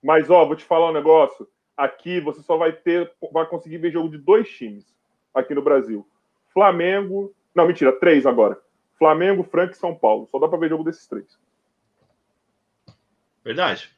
Mas 0.03 0.29
ó, 0.29 0.45
vou 0.45 0.57
te 0.57 0.65
falar 0.65 0.91
um 0.91 0.95
negócio. 0.95 1.47
Aqui 1.77 2.21
você 2.21 2.43
só 2.43 2.57
vai 2.57 2.73
ter, 2.73 3.13
vai 3.33 3.47
conseguir 3.47 3.79
ver 3.79 3.93
jogo 3.93 4.09
de 4.09 4.19
dois 4.19 4.49
times 4.51 4.85
aqui 5.33 5.55
no 5.55 5.63
Brasil. 5.63 6.05
Flamengo. 6.53 7.33
Não, 7.55 7.65
mentira, 7.65 7.93
três 7.93 8.27
agora. 8.27 8.61
Flamengo, 8.99 9.45
Franca 9.45 9.75
e 9.75 9.79
São 9.79 9.95
Paulo. 9.95 10.27
Só 10.33 10.41
dá 10.41 10.49
para 10.49 10.59
ver 10.59 10.69
jogo 10.69 10.83
desses 10.83 11.07
três. 11.07 11.39
Verdade. 13.45 13.89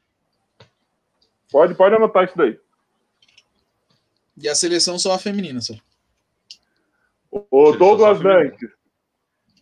Pode, 1.54 1.72
pode 1.76 1.94
anotar 1.94 2.24
isso 2.24 2.36
daí. 2.36 2.58
E 4.36 4.48
a 4.48 4.56
seleção 4.56 4.98
só 4.98 5.12
a 5.12 5.20
feminina, 5.20 5.60
só. 5.60 5.74
O 7.30 7.70
Douglas 7.70 8.20
Nantes. 8.20 8.70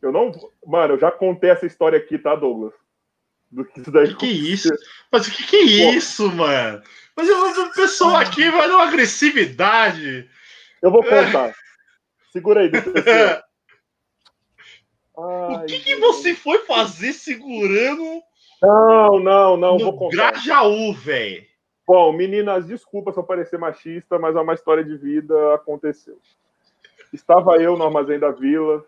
Eu 0.00 0.10
não. 0.10 0.32
Mano, 0.66 0.94
eu 0.94 0.98
já 0.98 1.10
contei 1.10 1.50
essa 1.50 1.66
história 1.66 1.98
aqui, 1.98 2.16
tá, 2.16 2.34
Douglas? 2.34 2.72
Do 3.50 3.66
que 3.66 3.82
isso 3.82 3.90
daí. 3.90 4.08
Que, 4.08 4.14
que 4.14 4.26
isso? 4.26 4.70
Mas 5.12 5.26
o 5.26 5.32
que, 5.32 5.46
que 5.46 5.56
é 5.56 5.90
isso, 5.94 6.32
mano? 6.32 6.82
Mas 7.14 7.28
o 7.28 7.74
pessoal 7.74 8.16
aqui 8.16 8.50
vai 8.50 8.68
dar 8.68 8.76
uma 8.76 8.88
agressividade. 8.88 10.30
Eu 10.80 10.90
vou 10.90 11.02
contar. 11.02 11.54
Segura 12.32 12.62
aí, 12.62 12.70
Ai, 15.18 15.56
o 15.62 15.66
que, 15.66 15.78
que 15.78 15.96
você 15.96 16.34
foi 16.34 16.60
fazer 16.60 17.12
segurando? 17.12 18.22
Não, 18.62 19.20
não, 19.20 19.56
não. 19.58 19.76
No 19.76 19.84
vou 19.84 19.98
contar. 19.98 20.32
Grajaú, 20.32 20.94
velho. 20.94 21.51
Bom, 21.86 22.12
meninas, 22.12 22.66
desculpa 22.66 23.12
se 23.12 23.18
eu 23.18 23.24
parecer 23.24 23.58
machista, 23.58 24.18
mas 24.18 24.36
é 24.36 24.40
uma 24.40 24.54
história 24.54 24.84
de 24.84 24.96
vida 24.96 25.54
aconteceu. 25.54 26.18
Estava 27.12 27.56
eu 27.56 27.76
no 27.76 27.84
Armazém 27.84 28.18
da 28.18 28.30
Vila, 28.30 28.84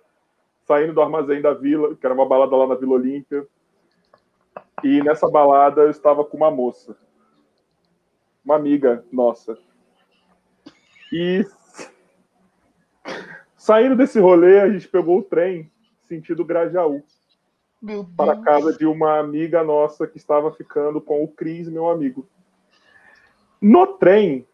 saindo 0.65 0.95
do 0.95 1.03
Armazém 1.03 1.43
da 1.43 1.53
Vila, 1.53 1.95
que 1.95 2.07
era 2.07 2.15
uma 2.15 2.27
balada 2.27 2.57
lá 2.57 2.67
na 2.67 2.75
Vila 2.75 2.95
Olímpia. 2.95 3.47
E 4.83 5.03
nessa 5.03 5.29
balada 5.29 5.83
eu 5.83 5.91
estava 5.91 6.25
com 6.25 6.37
uma 6.37 6.51
moça, 6.51 6.97
uma 8.45 8.57
amiga 8.57 9.05
nossa. 9.11 9.59
E 11.13 11.45
Saindo 13.65 13.97
desse 13.97 14.21
rolê, 14.21 14.61
a 14.61 14.69
gente 14.69 14.87
pegou 14.87 15.21
o 15.21 15.23
trem 15.23 15.73
sentido 16.03 16.45
Grajaú 16.45 17.03
para 18.15 18.35
a 18.35 18.43
casa 18.43 18.77
de 18.77 18.85
uma 18.85 19.19
amiga 19.19 19.65
nossa 19.65 20.07
que 20.07 20.19
estava 20.19 20.53
ficando 20.53 21.01
com 21.01 21.25
o 21.25 21.29
Cris, 21.29 21.67
meu 21.67 21.89
amigo. 21.89 22.29
No 23.67 23.87
trem, 23.87 24.47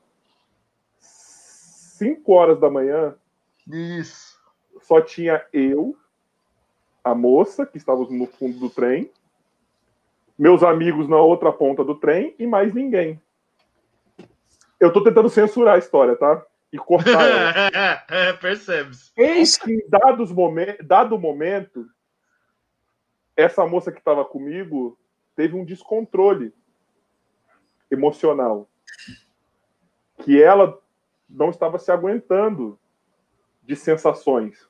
5 1.01 2.33
horas 2.33 2.61
da 2.61 2.71
manhã, 2.71 3.17
Isso. 3.67 4.39
só 4.83 5.01
tinha 5.01 5.45
eu, 5.53 5.97
a 7.03 7.13
moça, 7.13 7.67
que 7.67 7.77
estávamos 7.77 8.13
no 8.13 8.25
fundo 8.25 8.61
do 8.61 8.71
trem, 8.71 9.11
meus 10.39 10.63
amigos 10.63 11.09
na 11.09 11.17
outra 11.17 11.53
ponta 11.53 11.83
do 11.83 11.97
trem 11.97 12.37
e 12.39 12.47
mais 12.47 12.73
ninguém. 12.73 13.21
Eu 14.79 14.87
estou 14.87 15.03
tentando 15.03 15.29
censurar 15.29 15.75
a 15.75 15.79
história, 15.79 16.15
tá? 16.15 16.47
e 16.73 16.79
cortar 16.79 17.29
ela. 17.29 18.05
é, 18.09 18.33
percebe-se. 18.35 19.11
Eis 19.17 19.57
que, 19.57 19.85
dados 19.89 20.31
momen 20.31 20.77
dado 20.85 21.19
momento, 21.19 21.85
essa 23.37 23.67
moça 23.67 23.91
que 23.91 23.99
estava 23.99 24.25
comigo 24.25 24.97
teve 25.35 25.57
um 25.57 25.65
descontrole 25.65 26.55
emocional. 27.91 28.71
Que 30.25 30.43
ela 30.43 30.79
não 31.29 31.51
estava 31.51 31.79
se 31.79 31.91
aguentando 31.91 32.79
de 33.63 33.77
sensações. 33.77 34.69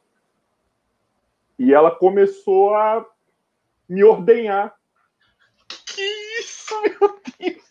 E 1.59 1.73
ela 1.73 1.91
começou 1.91 2.75
a 2.75 3.07
me 3.89 4.05
ordenhar. 4.05 4.75
Que 5.87 6.03
isso, 6.41 6.75
meu 6.83 7.21
Deus! 7.39 7.71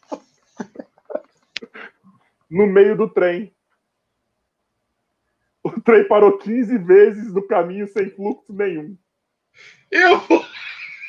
no 2.50 2.66
meio 2.66 2.98
do 2.98 3.08
trem. 3.08 3.54
O 5.64 5.80
trem 5.82 6.08
parou 6.08 6.38
15 6.38 6.78
vezes 6.80 7.34
no 7.34 7.46
caminho 7.46 7.88
sem 7.88 8.10
fluxo 8.10 8.52
nenhum. 8.52 8.98
Eu. 9.92 10.20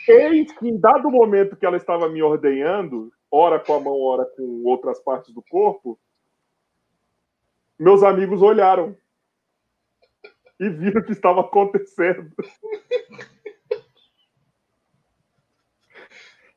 Que, 0.04 0.68
em 0.68 0.78
dado 0.78 1.10
momento 1.10 1.56
que 1.56 1.64
ela 1.64 1.76
estava 1.76 2.08
me 2.08 2.22
ordenhando, 2.22 3.12
ora 3.30 3.60
com 3.60 3.74
a 3.74 3.80
mão, 3.80 3.98
ora 4.00 4.24
com 4.36 4.62
outras 4.64 5.00
partes 5.00 5.32
do 5.32 5.42
corpo, 5.42 5.98
meus 7.80 8.02
amigos 8.02 8.42
olharam 8.42 8.96
e 10.60 10.68
viram 10.68 11.00
o 11.00 11.04
que 11.04 11.12
estava 11.12 11.40
acontecendo. 11.40 12.30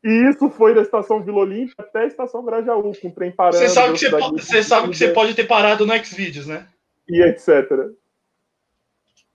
E 0.03 0.29
isso 0.29 0.49
foi 0.49 0.75
da 0.75 0.81
estação 0.81 1.23
Vila 1.23 1.39
Olímpia 1.39 1.73
até 1.77 1.99
a 1.99 2.05
estação 2.07 2.43
Grajaú, 2.43 2.91
com 3.01 3.07
o 3.07 3.11
trem 3.11 3.31
parando. 3.31 3.57
Você 3.57 3.69
sabe 3.69 3.93
que 3.93 3.99
você, 3.99 4.09
pode, 4.09 4.43
você, 4.43 4.63
sabe 4.63 4.89
que 4.89 4.97
você 4.97 5.07
pode 5.13 5.33
ter 5.33 5.45
parado 5.45 5.85
no 5.85 6.05
Xvideos, 6.05 6.45
né? 6.45 6.67
e 7.07 7.21
etc. 7.21 7.69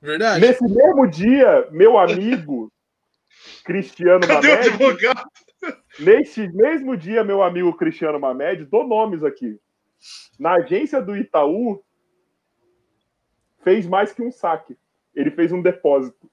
Verdade. 0.00 0.40
Nesse 0.40 0.64
mesmo 0.64 1.06
dia, 1.06 1.68
meu 1.70 1.98
amigo 1.98 2.72
Cristiano 3.64 4.26
Cadê 4.26 4.48
Mamed. 4.48 4.68
O 4.68 4.70
advogado? 4.70 5.30
Neste 5.98 6.48
mesmo 6.48 6.96
dia, 6.96 7.24
meu 7.24 7.42
amigo 7.42 7.76
Cristiano 7.76 8.20
Mamed, 8.20 8.64
dou 8.66 8.86
nomes 8.86 9.24
aqui. 9.24 9.58
Na 10.38 10.54
agência 10.54 11.00
do 11.02 11.16
Itaú, 11.16 11.82
fez 13.62 13.86
mais 13.86 14.12
que 14.12 14.22
um 14.22 14.30
saque. 14.30 14.78
Ele 15.14 15.30
fez 15.30 15.52
um 15.52 15.62
depósito. 15.62 16.30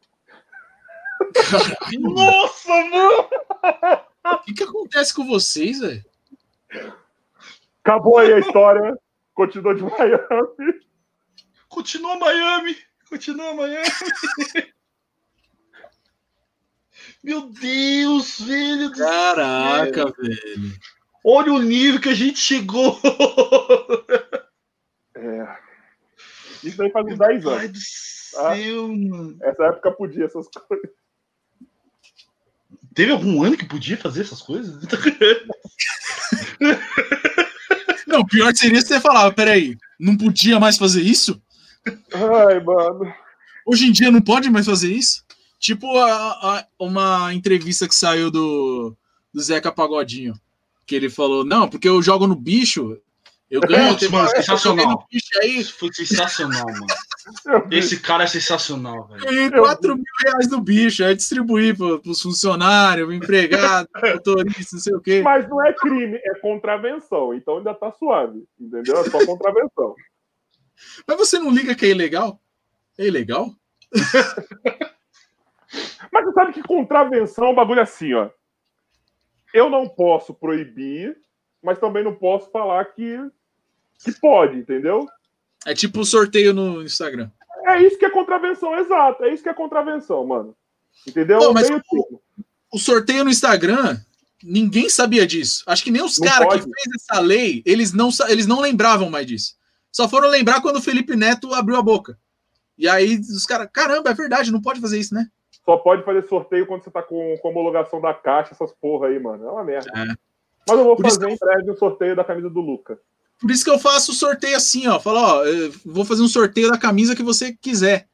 Nossa, 1.99 2.69
mano! 2.69 3.29
O 4.25 4.37
que, 4.43 4.53
que 4.53 4.63
acontece 4.63 5.13
com 5.13 5.25
vocês, 5.27 5.79
velho? 5.79 6.03
Acabou 7.83 8.17
aí 8.17 8.33
a 8.33 8.39
história. 8.39 8.97
Continuou 9.33 9.73
de 9.73 9.83
Miami. 9.83 10.81
Continua 11.69 12.17
Miami! 12.17 12.77
Continua 13.09 13.53
Miami! 13.53 13.85
Meu 17.23 17.49
Deus, 17.49 18.39
velho! 18.39 18.91
Caraca, 18.91 20.05
velho. 20.17 20.79
Olha 21.27 21.51
o 21.53 21.59
nível 21.61 21.99
que 21.99 22.09
a 22.09 22.13
gente 22.13 22.37
chegou! 22.39 22.99
É. 25.17 25.57
Isso 26.61 26.83
aí 26.83 26.91
faz 26.91 27.05
uns 27.05 27.17
10 27.17 27.43
Pai 27.45 27.55
anos. 27.65 27.71
do 27.71 27.79
céu, 27.79 28.87
mano. 28.89 29.37
Essa 29.41 29.63
época 29.67 29.91
podia 29.93 30.25
essas 30.25 30.45
coisas. 30.49 30.89
Teve 32.93 33.13
algum 33.13 33.41
ano 33.41 33.55
que 33.55 33.63
podia 33.65 33.95
fazer 33.97 34.21
essas 34.23 34.41
coisas? 34.41 34.75
Não, 38.05 38.25
pior 38.25 38.53
seria 38.55 38.81
se 38.81 38.87
você 38.87 38.99
falava, 38.99 39.31
peraí, 39.33 39.77
não 39.99 40.17
podia 40.17 40.59
mais 40.59 40.77
fazer 40.77 41.01
isso? 41.01 41.41
Ai, 42.13 42.59
mano. 42.59 43.13
Hoje 43.65 43.87
em 43.87 43.91
dia 43.91 44.11
não 44.11 44.21
pode 44.21 44.49
mais 44.49 44.65
fazer 44.65 44.91
isso? 44.91 45.23
Tipo 45.59 45.97
a- 45.97 46.57
a- 46.59 46.67
uma 46.77 47.33
entrevista 47.33 47.87
que 47.87 47.95
saiu 47.95 48.29
do, 48.29 48.95
do 49.33 49.41
Zeca 49.41 49.71
Pagodinho, 49.71 50.33
que 50.85 50.95
ele 50.95 51.09
falou, 51.09 51.43
não, 51.43 51.67
porque 51.67 51.87
eu 51.89 52.01
jogo 52.01 52.27
no 52.27 52.35
bicho, 52.35 52.99
eu 53.49 53.61
ganho... 53.61 53.93
Putz, 53.93 54.09
mano, 54.09 54.29
sensacional. 54.29 54.89
no 54.89 55.05
bicho 55.11 55.29
aí, 55.41 55.59
Isso 55.59 55.73
foi 55.77 55.93
sensacional, 55.93 56.65
mano. 56.65 56.85
Esse 57.71 57.99
cara 57.99 58.23
é 58.23 58.27
sensacional, 58.27 59.07
velho. 59.07 59.25
ganhei 59.25 59.49
4 59.49 59.95
mil 59.95 60.05
reais 60.23 60.49
no 60.49 60.61
bicho, 60.61 61.03
aí 61.03 61.15
distribuí 61.15 61.75
para 61.75 62.09
os 62.09 62.21
funcionários, 62.21 63.11
empregado, 63.13 63.87
motorista, 63.93 64.75
não 64.75 64.81
sei 64.81 64.95
o 64.95 65.01
quê. 65.01 65.21
Mas 65.23 65.47
não 65.49 65.63
é 65.65 65.73
crime, 65.73 66.19
é 66.23 66.39
contravenção. 66.39 67.33
Então 67.33 67.57
ainda 67.57 67.73
tá 67.73 67.91
suave. 67.91 68.43
Entendeu? 68.59 68.97
É 68.97 69.09
só 69.09 69.25
contravenção. 69.25 69.95
Mas 71.07 71.17
você 71.17 71.39
não 71.39 71.51
liga 71.51 71.73
que 71.73 71.85
é 71.85 71.89
ilegal? 71.89 72.39
É 72.97 73.07
ilegal? 73.07 73.51
Mas 76.11 76.25
você 76.25 76.31
sabe 76.33 76.53
que 76.53 76.61
contravenção 76.63 77.45
é 77.45 77.49
um 77.49 77.55
bagulho 77.55 77.81
assim, 77.81 78.13
ó. 78.13 78.29
Eu 79.55 79.69
não 79.69 79.87
posso 79.87 80.33
proibir, 80.33 81.15
mas 81.63 81.79
também 81.79 82.03
não 82.03 82.13
posso 82.13 82.51
falar 82.51 82.83
que, 82.93 83.17
que 84.03 84.11
pode, 84.19 84.57
entendeu? 84.57 85.07
É 85.65 85.73
tipo 85.73 86.01
o 86.01 86.05
sorteio 86.05 86.53
no 86.53 86.83
Instagram. 86.83 87.31
É 87.65 87.81
isso 87.81 87.97
que 87.97 88.03
é 88.03 88.09
contravenção, 88.09 88.77
exato. 88.77 89.23
É 89.23 89.33
isso 89.33 89.41
que 89.41 89.47
é 89.47 89.53
contravenção, 89.53 90.25
mano. 90.25 90.53
Entendeu? 91.07 91.39
Pô, 91.39 91.53
mas 91.53 91.67
termo. 91.67 92.21
o 92.69 92.77
sorteio 92.77 93.23
no 93.23 93.29
Instagram, 93.29 93.97
ninguém 94.43 94.89
sabia 94.89 95.25
disso. 95.25 95.63
Acho 95.67 95.85
que 95.85 95.89
nem 95.89 96.03
os 96.03 96.19
Não 96.19 96.27
caras 96.27 96.53
que 96.53 96.61
fez 96.61 96.95
essa 97.01 97.21
lei, 97.21 97.63
eles 97.65 97.93
não, 97.93 98.09
eles 98.27 98.45
não 98.45 98.59
lembravam 98.59 99.09
mais 99.09 99.25
disso. 99.25 99.55
Só 99.89 100.09
foram 100.09 100.27
lembrar 100.27 100.61
quando 100.61 100.75
o 100.75 100.81
Felipe 100.81 101.15
Neto 101.15 101.53
abriu 101.53 101.77
a 101.77 101.81
boca. 101.81 102.19
E 102.77 102.89
aí 102.89 103.17
os 103.19 103.45
caras, 103.45 103.69
caramba, 103.71 104.09
é 104.09 104.13
verdade, 104.13 104.51
não 104.51 104.61
pode 104.61 104.81
fazer 104.81 104.99
isso, 104.99 105.13
né? 105.13 105.31
Só 105.65 105.77
pode 105.77 106.03
fazer 106.03 106.27
sorteio 106.27 106.67
quando 106.67 106.83
você 106.83 106.91
tá 106.91 107.01
com, 107.01 107.37
com 107.41 107.49
homologação 107.49 107.99
da 107.99 108.13
caixa, 108.13 108.53
essas 108.53 108.71
porra 108.71 109.07
aí, 109.07 109.19
mano. 109.19 109.47
É 109.47 109.51
uma 109.51 109.63
merda. 109.63 109.89
É. 109.95 110.05
Mas 110.67 110.77
eu 110.77 110.83
vou 110.83 110.95
Por 110.95 111.05
fazer 111.05 111.27
em 111.27 111.37
breve 111.37 111.71
um 111.71 111.75
sorteio 111.75 112.15
da 112.15 112.23
camisa 112.23 112.49
do 112.49 112.61
Luca. 112.61 112.99
Por 113.39 113.51
isso 113.51 113.63
que 113.63 113.71
eu 113.71 113.79
faço 113.79 114.11
o 114.11 114.15
sorteio 114.15 114.55
assim, 114.55 114.87
ó. 114.87 114.99
Falo, 114.99 115.19
ó, 115.19 115.45
eu 115.45 115.71
vou 115.85 116.05
fazer 116.05 116.21
um 116.21 116.27
sorteio 116.27 116.71
da 116.71 116.77
camisa 116.77 117.15
que 117.15 117.23
você 117.23 117.53
quiser. 117.53 118.07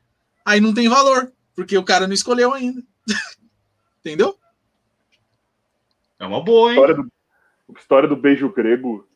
Aí 0.45 0.60
não 0.60 0.73
tem 0.73 0.90
valor, 0.90 1.32
porque 1.56 1.78
o 1.78 1.84
cara 1.84 2.07
não 2.07 2.14
escolheu 2.14 2.53
ainda. 2.53 2.82
Entendeu? 3.99 4.36
É 6.18 6.26
uma 6.26 6.41
boa, 6.41 6.69
hein? 6.69 6.76
História 6.76 6.95
do, 6.95 7.11
história 7.78 8.10
do 8.10 8.15
beijo 8.15 8.49
grego. 8.49 9.07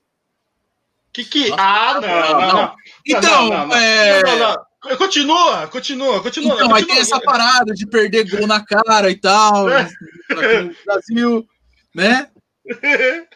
Que 1.14 1.24
que. 1.24 1.53
Ah, 1.57 1.99
não, 2.02 2.40
não, 2.40 2.53
não. 2.53 2.76
Então, 3.06 3.49
não, 3.49 3.57
não, 3.60 3.68
não. 3.68 3.78
é... 3.78 4.56
Não, 4.86 4.91
não, 4.91 4.91
não. 4.91 4.98
Continua, 4.98 5.68
continua, 5.68 6.22
continua. 6.22 6.53
Então, 6.56 6.68
aí 6.68 6.82
continua. 6.82 6.88
tem 6.88 6.99
essa 6.99 7.20
parada 7.20 7.74
de 7.74 7.88
perder 7.88 8.30
gol 8.30 8.48
na 8.48 8.64
cara 8.64 9.10
e 9.10 9.16
tal, 9.20 9.68
É. 9.70 9.88
no 10.30 10.76
Brasil, 10.86 11.48
né? 11.94 12.30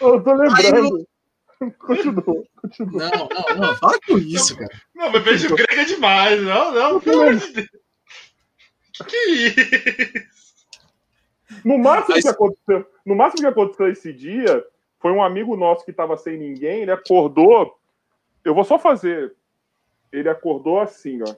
Eu 0.00 0.22
tô 0.22 0.30
Aí 0.30 0.38
lembrando. 0.70 1.06
Continua, 1.80 2.22
continua. 2.22 3.10
Não, 3.10 3.28
não, 3.28 3.56
não, 3.66 3.76
fala 3.76 3.98
com 4.06 4.16
isso, 4.18 4.56
cara. 4.56 4.70
Não, 4.94 5.10
mas 5.10 5.24
beijo 5.24 5.54
grego 5.56 5.80
é 5.80 5.84
demais. 5.84 6.40
Não, 6.42 6.72
não, 6.72 7.00
pelo 7.00 7.22
amor 7.22 7.34
de 7.36 7.52
Deus. 7.52 7.68
Que 8.92 9.04
que 9.04 9.30
isso? 10.30 10.58
No 11.64 11.78
máximo, 11.78 12.14
Mas- 12.14 12.22
que 12.24 12.28
aconteceu, 12.30 12.86
no 13.04 13.16
máximo 13.16 13.40
que 13.40 13.46
aconteceu 13.46 13.88
esse 13.90 14.12
dia 14.12 14.64
foi 15.00 15.10
um 15.12 15.22
amigo 15.22 15.56
nosso 15.56 15.84
que 15.84 15.92
tava 15.92 16.16
sem 16.16 16.36
ninguém, 16.38 16.82
ele 16.82 16.90
acordou. 16.92 17.76
Eu 18.44 18.54
vou 18.54 18.64
só 18.64 18.78
fazer. 18.78 19.34
Ele 20.12 20.28
acordou 20.28 20.80
assim, 20.80 21.20
ó. 21.22 21.34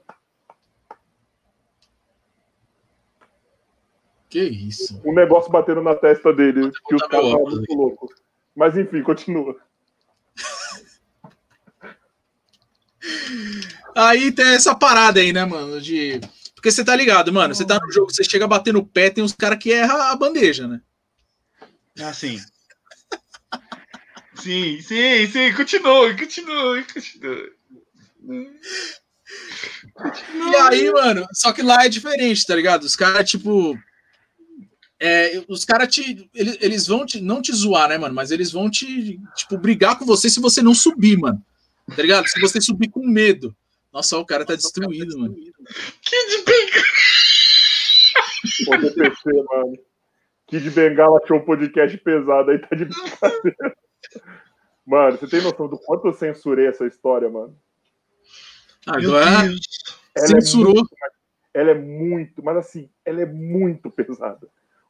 Que 4.29 4.41
isso. 4.41 5.01
Um 5.05 5.13
negócio 5.13 5.51
batendo 5.51 5.83
na 5.83 5.95
testa 5.95 6.33
dele, 6.33 6.71
que 6.87 6.95
os 6.95 7.03
caras 7.03 7.27
estavam 7.27 7.51
muito 7.51 7.75
loucos. 7.75 8.11
Mas 8.55 8.77
enfim, 8.77 9.03
continua. 9.03 9.57
Aí 13.97 14.31
tem 14.31 14.55
essa 14.55 14.75
parada 14.75 15.21
aí, 15.21 15.33
né, 15.33 15.45
mano? 15.45 15.81
De. 15.81 16.21
Porque 16.55 16.71
você 16.71 16.85
tá 16.85 16.95
ligado, 16.95 17.33
mano. 17.33 17.55
Você 17.55 17.67
tá 17.67 17.79
no 17.83 17.91
jogo, 17.91 18.13
você 18.13 18.23
chega 18.23 18.45
a 18.45 18.49
bater 18.49 18.73
no 18.73 18.87
pé, 18.87 19.11
tem 19.11 19.25
uns 19.25 19.33
caras 19.33 19.59
que 19.59 19.71
erram 19.71 20.01
a 20.01 20.15
bandeja, 20.15 20.69
né? 20.69 20.81
Ah, 22.01 22.13
sim. 22.13 22.39
Sim, 24.37 24.81
sim, 24.81 25.27
sim. 25.27 25.53
Continue, 25.55 26.17
continue, 26.17 26.85
continue. 26.85 27.53
E 30.35 30.57
aí, 30.57 30.91
mano, 30.91 31.27
só 31.33 31.53
que 31.53 31.63
lá 31.63 31.85
é 31.85 31.89
diferente, 31.89 32.47
tá 32.47 32.55
ligado? 32.55 32.85
Os 32.85 32.97
caras, 32.97 33.29
tipo. 33.29 33.77
é, 34.99 35.43
os 35.49 35.65
caras 35.65 35.89
te. 35.95 36.29
Eles, 36.35 36.59
eles 36.61 36.87
vão 36.87 37.07
te. 37.07 37.21
Não 37.21 37.43
te 37.43 37.53
zoar, 37.53 37.89
né, 37.89 37.99
mano? 37.99 38.15
Mas 38.15 38.31
eles 38.31 38.51
vão 38.53 38.71
te, 38.71 39.21
tipo, 39.37 39.59
brigar 39.59 39.99
com 39.99 40.05
você 40.05 40.29
se 40.29 40.41
você 40.41 40.63
não 40.63 40.75
subir, 40.75 41.19
mano. 41.19 41.41
Tá 41.95 42.03
ligado? 42.03 42.29
Se 42.29 42.41
você 42.41 42.61
subir 42.61 42.89
com 42.89 43.07
medo. 43.07 43.55
Nossa, 43.93 44.17
ó, 44.17 44.21
o 44.21 44.27
cara 44.27 44.45
tá 44.45 44.55
destruído, 44.55 45.19
mano. 45.19 45.35
Kid 45.35 46.45
Bengala. 46.47 46.85
Pô, 48.65 48.77
DPC, 48.77 49.45
mano. 49.51 49.79
Kid 50.47 50.71
Bengala 50.71 51.21
achou 51.23 51.39
um 51.39 51.45
podcast 51.45 51.97
pesado 51.99 52.51
aí, 52.51 52.59
tá 52.59 52.77
de 52.77 52.85
brincadeira. 52.85 53.77
Mano, 54.87 55.19
você 55.19 55.29
tem 55.29 55.41
noção 55.41 55.69
do 55.69 55.79
quanto 55.79 56.09
eu 56.09 56.13
censurei 56.13 56.67
essa 56.67 56.85
história, 56.85 57.29
mano? 57.29 57.57
Agora 58.87 59.43
Deus. 59.43 59.61
Ela 60.17 60.27
censurou. 60.27 60.73
É 60.73 60.75
muito, 60.75 60.91
ela 61.55 61.71
é 61.71 61.75
muito, 61.75 62.43
mas 62.43 62.57
assim, 62.57 62.89
ela 63.05 63.21
é 63.23 63.27
muito 63.27 63.91
pesada. 63.91 64.49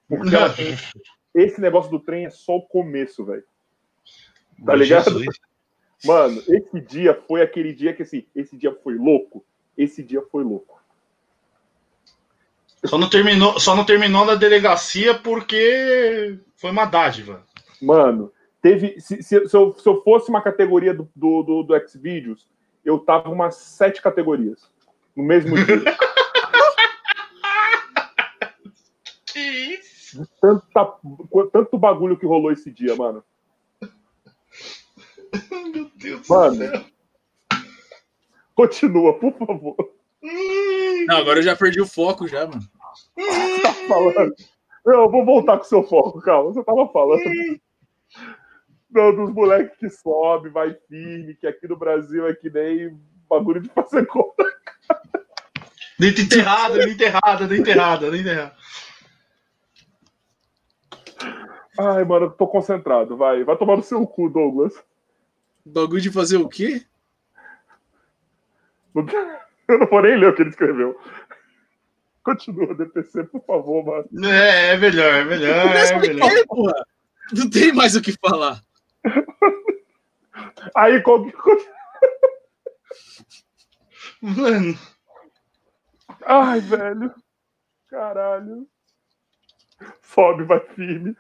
Porque 0.09 0.35
ela 0.35 0.53
tem- 0.53 0.75
esse 1.35 1.61
negócio 1.61 1.91
do 1.91 2.01
trem 2.01 2.27
é 2.27 2.31
só 2.31 2.57
o 2.57 2.63
começo, 2.63 3.25
velho. 3.25 3.45
Tá 4.65 4.75
ligado? 4.75 5.19
Jesus. 5.19 5.39
Mano, 6.05 6.43
esse 6.49 6.81
dia 6.81 7.15
foi 7.29 7.43
aquele 7.43 7.73
dia 7.75 7.93
que, 7.93 8.03
assim, 8.03 8.25
esse 8.35 8.57
dia 8.57 8.75
foi 8.83 8.95
louco. 8.97 9.45
Esse 9.77 10.03
dia 10.03 10.23
foi 10.31 10.43
louco. 10.43 10.81
Só 12.85 12.97
não 12.97 13.11
terminou, 13.11 13.61
só 13.61 13.77
não 13.77 13.85
terminou 13.85 14.25
na 14.25 14.35
delegacia 14.35 15.15
porque 15.19 16.39
foi 16.57 16.71
uma 16.71 16.87
dádiva. 16.87 17.45
Mano, 17.81 18.33
teve. 18.63 18.99
Se, 19.01 19.23
se- 19.23 19.47
se 19.47 19.55
eu, 19.57 19.75
se 19.75 19.87
eu 19.87 20.03
fosse 20.03 20.31
uma 20.31 20.41
categoria 20.41 20.95
do, 20.95 21.09
do, 21.15 21.43
do, 21.43 21.63
do 21.63 21.89
Xvideos, 21.89 22.49
eu 22.85 22.99
tava 22.99 23.29
umas 23.29 23.57
sete 23.57 24.01
categorias. 24.03 24.71
No 25.17 25.23
mesmo 25.23 25.55
dia. 25.57 25.83
Que 29.33 29.39
isso? 29.39 30.29
Tanta, 30.41 30.99
tanto 31.53 31.79
bagulho 31.79 32.19
que 32.19 32.27
rolou 32.27 32.51
esse 32.51 32.69
dia, 32.69 32.97
mano. 32.97 33.23
Meu 35.73 35.91
Deus 35.95 36.29
Mano. 36.29 36.57
do 36.57 36.59
céu. 36.59 36.85
Continua, 38.55 39.19
por 39.19 39.33
favor. 39.39 39.77
Não, 41.07 41.17
agora 41.17 41.39
eu 41.39 41.43
já 41.43 41.57
perdi 41.57 41.81
o 41.81 41.87
foco 41.87 42.27
já, 42.27 42.47
mano. 42.47 42.61
Tá 43.63 43.73
falando. 43.89 44.35
Eu 44.85 45.11
vou 45.11 45.25
voltar 45.25 45.57
com 45.59 45.65
o 45.65 45.69
seu 45.69 45.83
foco, 45.85 46.21
calma. 46.21 46.53
Você 46.53 46.65
tava 46.65 46.89
falando. 46.89 47.23
Não, 48.91 49.15
dos 49.15 49.33
moleques 49.33 49.77
que 49.79 49.89
sobe, 49.89 50.49
vai 50.49 50.75
firme, 50.89 51.35
que 51.35 51.47
aqui 51.47 51.69
no 51.69 51.77
Brasil 51.77 52.27
é 52.27 52.35
que 52.35 52.51
nem 52.51 52.99
bagulho 53.29 53.61
de 53.61 53.69
fazer 53.69 54.05
conta. 54.07 54.45
Dentro 55.99 56.23
enterrada, 56.23 56.75
dentro 56.75 56.91
enterrada, 56.91 57.47
dentro 57.47 57.57
enterrada, 57.57 58.11
dentro 58.11 58.17
enterrada. 58.17 58.57
Ai, 61.79 62.05
mano, 62.05 62.27
eu 62.27 62.31
tô 62.31 62.49
concentrado. 62.49 63.17
Vai, 63.17 63.45
vai 63.45 63.57
tomar 63.57 63.77
no 63.77 63.83
seu 63.83 64.05
cu, 64.07 64.29
Douglas. 64.29 64.75
Bagulho 65.65 66.01
de 66.01 66.11
fazer 66.11 66.39
o 66.39 66.49
quê? 66.49 66.85
Eu 69.69 69.79
não 69.79 69.87
vou 69.87 70.03
nem 70.03 70.19
ler 70.19 70.31
o 70.31 70.35
que 70.35 70.43
ele 70.43 70.51
escreveu. 70.51 70.99
Continua, 72.25 72.75
DPC, 72.75 73.23
por 73.25 73.45
favor, 73.45 73.85
mano. 73.85 74.27
É, 74.27 74.75
é 74.75 74.77
melhor, 74.77 75.15
é 75.15 75.25
melhor. 75.25 75.49
É 75.49 75.99
melhor. 75.99 76.85
Não 77.33 77.49
tem 77.49 77.73
mais 77.73 77.95
o 77.95 78.03
que 78.03 78.13
falar. 78.21 78.61
Aí, 80.77 81.03
qual 81.03 81.25
que. 81.25 81.33
Mano. 84.23 84.75
Ai, 86.25 86.61
velho. 86.61 87.15
Caralho. 87.89 88.67
Sobe, 90.03 90.45
vai 90.45 90.61
firme. 90.61 91.17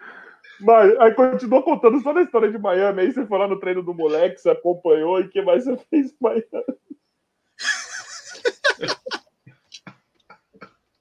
Mas 0.60 0.98
aí 0.98 1.14
continua 1.14 1.62
contando 1.62 2.00
só 2.02 2.12
da 2.12 2.22
história 2.22 2.50
de 2.50 2.58
Miami. 2.58 3.02
Aí 3.02 3.12
você 3.12 3.26
foi 3.26 3.38
lá 3.38 3.48
no 3.48 3.58
treino 3.58 3.82
do 3.82 3.94
moleque, 3.94 4.40
você 4.40 4.50
acompanhou 4.50 5.20
e 5.20 5.24
o 5.24 5.30
que 5.30 5.42
mais 5.42 5.64
você 5.64 5.76
fez 5.90 6.12
em 6.12 6.16
Miami? 6.20 6.44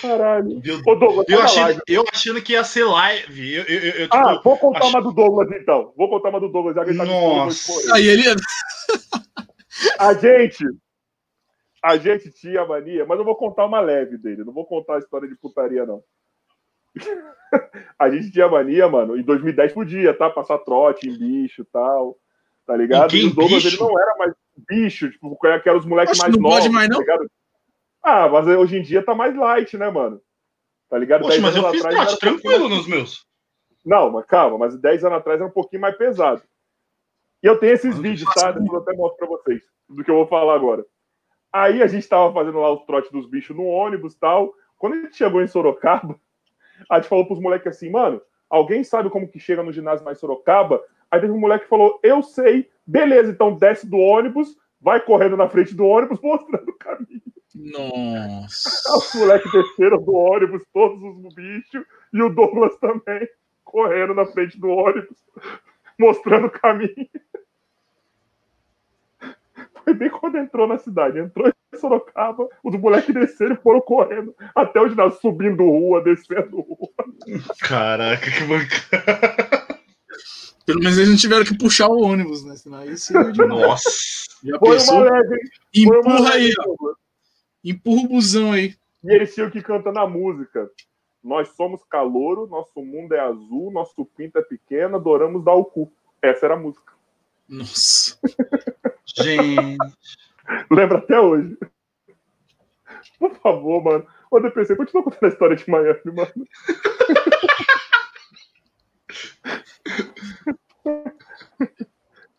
Caralho. 0.00 0.60
Meu 0.64 0.80
Ô, 0.86 0.94
Douglas, 0.94 1.26
Eu, 1.28 1.42
achei, 1.42 1.62
live. 1.62 1.80
eu 1.88 2.04
achando 2.12 2.42
que 2.42 2.52
ia 2.52 2.64
ser 2.64 2.84
live. 2.84 3.54
Eu, 3.54 3.64
eu, 3.64 3.78
eu, 4.02 4.08
Ah, 4.10 4.30
tipo, 4.36 4.42
vou 4.44 4.58
contar 4.58 4.78
acho- 4.80 4.88
uma 4.88 5.02
do 5.02 5.12
Douglas 5.12 5.48
então. 5.52 5.92
Vou 5.96 6.08
contar 6.08 6.28
uma 6.30 6.40
do 6.40 6.48
Douglas, 6.48 6.74
já 6.76 6.84
que 6.84 6.90
ele 6.90 6.98
tá 6.98 7.04
Nossa. 7.04 7.94
Aí. 7.94 8.06
Ele. 8.08 8.22
A 9.98 10.12
gente. 10.14 10.64
A 11.82 11.96
gente 11.96 12.30
tinha 12.32 12.64
mania, 12.66 13.06
mas 13.06 13.18
eu 13.18 13.24
vou 13.24 13.36
contar 13.36 13.64
uma 13.66 13.80
leve 13.80 14.18
dele. 14.18 14.42
Não 14.44 14.52
vou 14.52 14.66
contar 14.66 14.96
a 14.96 14.98
história 14.98 15.28
de 15.28 15.36
putaria, 15.36 15.86
não. 15.86 16.02
A 17.98 18.10
gente 18.10 18.30
tinha 18.32 18.48
mania, 18.48 18.88
mano, 18.88 19.16
em 19.16 19.22
2010 19.22 19.72
podia, 19.72 20.12
tá? 20.14 20.28
Passar 20.28 20.58
trote 20.58 21.08
em 21.08 21.16
bicho 21.16 21.62
e 21.62 21.64
tal. 21.66 22.16
Tá 22.66 22.76
ligado? 22.76 23.14
Em 23.14 23.20
quem? 23.20 23.26
o 23.30 23.34
Douglas 23.34 23.62
Bicho? 23.62 23.76
ele 23.76 23.82
não 23.82 23.98
era 23.98 24.16
mais 24.18 24.32
bicho, 24.68 25.10
tipo, 25.10 25.38
que 25.38 25.46
era 25.68 25.78
os 25.78 25.86
moleques 25.86 26.18
mais 26.18 26.34
não 26.34 26.42
novos. 26.42 26.58
pode 26.58 26.68
mais, 26.70 26.88
não? 26.88 26.96
Tá 26.98 27.02
ligado? 27.02 27.30
Ah, 28.02 28.28
mas 28.28 28.46
hoje 28.46 28.78
em 28.78 28.82
dia 28.82 29.04
tá 29.04 29.14
mais 29.14 29.34
light, 29.36 29.76
né, 29.76 29.90
mano? 29.90 30.20
Tá 30.88 30.96
ligado? 30.98 31.22
Poxa, 31.22 31.32
10 31.40 31.42
mas 31.42 31.56
eu 31.56 31.62
anos 31.62 31.76
fiz 31.76 31.84
atrás 31.84 32.06
trote 32.08 32.20
tranquilo 32.20 32.64
mais- 32.68 32.78
nos 32.78 32.86
meus. 32.88 33.26
Não, 33.84 34.10
mas 34.10 34.26
calma, 34.26 34.58
mas 34.58 34.78
10 34.80 35.04
anos 35.04 35.18
atrás 35.18 35.40
era 35.40 35.48
um 35.48 35.52
pouquinho 35.52 35.82
mais 35.82 35.96
pesado. 35.96 36.42
E 37.42 37.46
eu 37.46 37.58
tenho 37.58 37.72
esses 37.72 37.98
vídeos, 37.98 38.32
tá? 38.34 38.50
Depois 38.52 38.72
eu 38.72 38.78
até 38.80 38.92
mostro 38.94 39.18
pra 39.18 39.26
vocês 39.28 39.62
do 39.88 40.02
que 40.04 40.10
eu 40.10 40.16
vou 40.16 40.26
falar 40.26 40.54
agora. 40.54 40.84
Aí 41.52 41.82
a 41.82 41.86
gente 41.86 42.06
tava 42.08 42.32
fazendo 42.32 42.58
lá 42.58 42.70
os 42.72 42.84
trotes 42.84 43.10
dos 43.10 43.26
bichos 43.28 43.56
no 43.56 43.64
ônibus 43.64 44.14
e 44.14 44.18
tal. 44.18 44.52
Quando 44.76 44.94
a 44.94 44.96
gente 44.96 45.16
chegou 45.16 45.40
em 45.40 45.46
Sorocaba, 45.46 46.18
a 46.90 46.96
gente 46.98 47.08
falou 47.08 47.26
pros 47.26 47.40
moleques 47.40 47.68
assim, 47.68 47.90
mano, 47.90 48.20
alguém 48.50 48.82
sabe 48.84 49.08
como 49.10 49.28
que 49.28 49.38
chega 49.38 49.62
no 49.62 49.72
ginásio 49.72 50.04
mais 50.04 50.18
Sorocaba? 50.18 50.82
Aí 51.10 51.20
teve 51.20 51.32
um 51.32 51.38
moleque 51.40 51.64
que 51.64 51.70
falou, 51.70 51.98
eu 52.02 52.22
sei, 52.22 52.68
beleza, 52.86 53.30
então 53.30 53.54
desce 53.54 53.88
do 53.88 53.96
ônibus, 53.96 54.56
vai 54.80 55.00
correndo 55.00 55.36
na 55.36 55.48
frente 55.48 55.74
do 55.74 55.86
ônibus, 55.86 56.20
mostrando 56.22 56.68
o 56.68 56.76
caminho. 56.78 57.22
Nossa. 57.54 58.96
Os 58.96 59.14
moleques 59.14 59.50
desceram 59.50 60.02
do 60.02 60.12
ônibus, 60.14 60.62
todos 60.72 61.02
os 61.02 61.34
bichos, 61.34 61.84
e 62.12 62.22
o 62.22 62.28
Douglas 62.28 62.76
também, 62.78 63.28
correndo 63.64 64.14
na 64.14 64.26
frente 64.26 64.58
do 64.58 64.68
ônibus, 64.68 65.16
mostrando 65.98 66.46
o 66.46 66.50
caminho. 66.50 67.08
Foi 69.84 69.94
bem 69.94 70.10
quando 70.10 70.36
entrou 70.36 70.66
na 70.66 70.78
cidade. 70.78 71.18
Entrou 71.18 71.48
em 71.48 71.78
Sorocaba, 71.78 72.46
os 72.62 72.78
moleques 72.78 73.14
desceram 73.14 73.54
e 73.54 73.62
foram 73.62 73.80
correndo 73.80 74.34
até 74.54 74.80
o 74.80 74.88
ginásio, 74.88 75.18
subindo 75.20 75.64
rua, 75.64 76.02
descendo 76.02 76.60
rua. 76.60 76.90
Caraca, 77.60 78.30
que 78.30 78.44
bancada. 78.44 79.78
Pelo 80.66 80.80
menos 80.80 80.98
eles 80.98 81.08
não 81.08 81.16
tiveram 81.16 81.44
que 81.44 81.56
puxar 81.56 81.88
o 81.88 82.02
ônibus, 82.02 82.44
né? 82.44 82.54
Senão 82.56 82.78
aí 82.80 82.94
seria 82.98 83.32
demais. 83.32 83.62
Nossa. 83.62 83.90
Já 84.44 84.58
Foi 84.58 84.72
pensou? 84.72 84.96
uma 84.96 85.10
leve, 85.10 85.40
uma 85.76 85.98
Empurra 85.98 86.34
aí, 86.34 86.52
ó. 86.58 86.94
Empurra 87.68 88.02
o 88.02 88.08
busão 88.08 88.52
aí. 88.52 88.74
E 89.04 89.14
eles 89.14 89.34
tinham 89.34 89.50
que 89.50 89.60
cantar 89.60 89.92
na 89.92 90.06
música. 90.06 90.70
Nós 91.22 91.50
somos 91.50 91.84
calouro, 91.84 92.46
nosso 92.46 92.80
mundo 92.82 93.12
é 93.14 93.20
azul, 93.20 93.70
nosso 93.70 94.06
pinto 94.06 94.38
é 94.38 94.42
pequeno, 94.42 94.96
adoramos 94.96 95.44
dar 95.44 95.52
o 95.52 95.66
cu. 95.66 95.92
Essa 96.22 96.46
era 96.46 96.54
a 96.54 96.58
música. 96.58 96.94
Nossa. 97.46 98.18
Gente. 99.04 99.76
Lembra 100.70 100.96
até 100.98 101.20
hoje. 101.20 101.58
Por 103.18 103.34
favor, 103.36 103.84
mano. 103.84 104.06
Ô, 104.30 104.40
DPC, 104.40 104.74
continua 104.74 105.02
contando 105.02 105.24
a 105.24 105.28
história 105.28 105.56
de 105.56 105.68
Miami, 105.68 106.00
mano. 106.06 106.32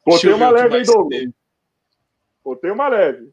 Botei 0.04 0.34
uma 0.34 0.50
leve, 0.50 0.66
hein, 0.66 0.72
mais 0.72 0.88
Douglas? 0.88 1.30
Botei 2.44 2.72
uma 2.72 2.88
leve. 2.88 3.32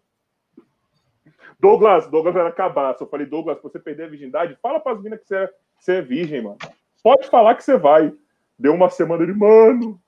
Douglas, 1.59 2.07
Douglas 2.09 2.37
era 2.37 2.53
cabaço. 2.53 3.05
Eu 3.05 3.09
falei, 3.09 3.27
Douglas, 3.27 3.61
você 3.63 3.79
perder 3.79 4.05
a 4.05 4.09
virgindade, 4.09 4.59
fala 4.61 4.81
pras 4.81 5.01
minas 5.01 5.21
que 5.21 5.27
você 5.27 5.37
é, 5.37 5.51
você 5.79 5.93
é 5.95 6.03
virgem, 6.03 6.43
mano. 6.43 6.59
Pode 7.03 7.29
falar 7.29 7.55
que 7.55 7.65
você 7.65 7.77
vai. 7.77 8.13
Deu 8.59 8.75
uma 8.75 8.91
semana 8.91 9.23
ele, 9.23 9.35
mano, 9.35 10.01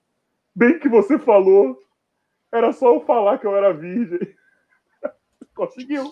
bem 0.54 0.78
que 0.78 0.88
você 0.88 1.18
falou. 1.18 1.78
Era 2.50 2.72
só 2.72 2.94
eu 2.94 3.00
falar 3.00 3.38
que 3.38 3.46
eu 3.46 3.54
era 3.54 3.72
virgem. 3.72 4.18
Conseguiu. 5.54 6.10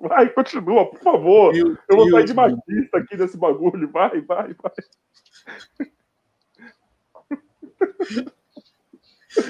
Vai, 0.00 0.28
continua, 0.30 0.88
por 0.88 1.00
favor. 1.00 1.52
Meu 1.52 1.76
Eu 1.88 1.96
vou 1.96 2.10
sair 2.10 2.24
de 2.24 2.32
mano. 2.32 2.62
machista 2.68 2.98
aqui 2.98 3.16
desse 3.16 3.36
bagulho. 3.36 3.90
Vai, 3.90 4.20
vai, 4.20 4.54
vai. 4.54 4.72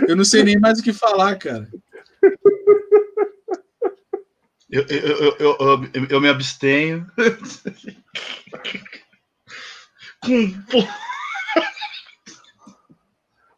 Eu 0.08 0.16
não 0.16 0.24
sei 0.24 0.42
nem 0.42 0.58
mais 0.58 0.78
o 0.78 0.82
que 0.82 0.92
falar, 0.92 1.36
cara. 1.36 1.68
Eu, 4.70 4.82
eu, 4.88 4.98
eu, 4.98 5.36
eu, 5.38 5.56
eu, 5.94 6.06
eu 6.10 6.20
me 6.20 6.28
abstenho. 6.28 7.06
Com 10.24 10.86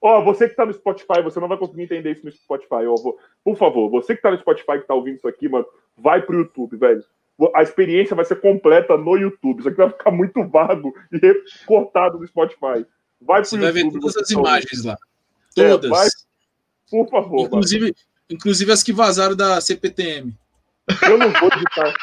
Ó, 0.03 0.23
você 0.25 0.49
que 0.49 0.55
tá 0.57 0.65
no 0.65 0.73
Spotify, 0.73 1.21
você 1.23 1.39
não 1.39 1.49
vai 1.49 1.59
conseguir 1.59 1.83
entender 1.83 2.13
isso 2.13 2.25
no 2.25 2.33
Spotify. 2.33 2.87
Ó, 2.89 2.95
vou- 2.95 3.19
por 3.45 3.57
favor, 3.59 3.91
você 3.91 4.17
que 4.17 4.23
tá 4.23 4.31
no 4.31 4.39
Spotify 4.39 4.79
que 4.81 4.87
tá 4.87 4.95
ouvindo 4.95 5.17
isso 5.17 5.29
aqui, 5.29 5.47
mano, 5.49 5.67
vai 5.97 6.23
pro 6.23 6.39
YouTube, 6.39 6.77
velho. 6.77 7.05
A 7.55 7.63
experiência 7.63 8.15
vai 8.17 8.25
ser 8.25 8.37
completa 8.41 8.97
no 8.97 9.17
YouTube. 9.17 9.59
Isso 9.61 9.69
aqui 9.69 9.77
vai 9.79 9.91
ficar 9.91 10.11
muito 10.11 10.43
vago 10.49 10.95
e 11.13 11.19
recortado 11.19 12.19
no 12.19 12.27
Spotify. 12.27 12.87
Vai 13.21 13.41
pro 13.43 13.51
Você 13.51 13.59
vai 13.59 13.73
ver 13.73 13.81
YouTube. 13.85 14.01
todas 14.01 14.15
você 14.15 14.21
as 14.21 14.29
tá 14.29 14.35
imagens 14.41 14.85
lá. 14.85 14.97
É, 15.57 15.69
Todas. 15.69 15.91
vai- 15.91 16.09
Por 16.91 17.09
favor, 17.11 17.41
inclusive, 17.47 17.95
inclusive 18.31 18.73
as 18.73 18.83
que 18.83 18.93
vazaram 18.93 19.37
da 19.37 19.61
CPTM. 19.61 20.35
Eu 21.03 21.19
não 21.19 21.31
vou 21.33 21.49
editar. 21.53 21.95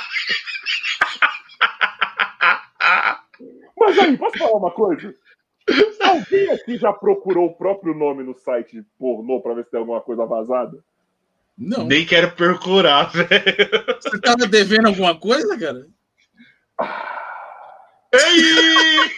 Mas 3.79 3.99
aí, 3.99 4.17
posso 4.17 4.37
falar 4.37 4.57
uma 4.57 4.71
coisa? 4.71 5.13
Alguém 6.01 6.51
aqui 6.51 6.77
já 6.77 6.93
procurou 6.93 7.47
o 7.47 7.55
próprio 7.55 7.93
nome 7.93 8.23
no 8.23 8.33
site 8.33 8.83
pornô 8.97 9.41
pra 9.41 9.53
ver 9.53 9.65
se 9.65 9.71
tem 9.71 9.79
alguma 9.79 10.01
coisa 10.01 10.25
vazada? 10.25 10.83
Não. 11.57 11.85
Nem 11.85 12.05
quero 12.05 12.31
procurar, 12.31 13.09
velho. 13.11 13.29
Você 14.01 14.21
tava 14.21 14.45
devendo 14.47 14.87
alguma 14.87 15.19
coisa, 15.19 15.57
cara? 15.57 15.87
Ei! 18.13 19.09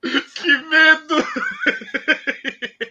que 0.34 0.58
medo! 0.68 1.16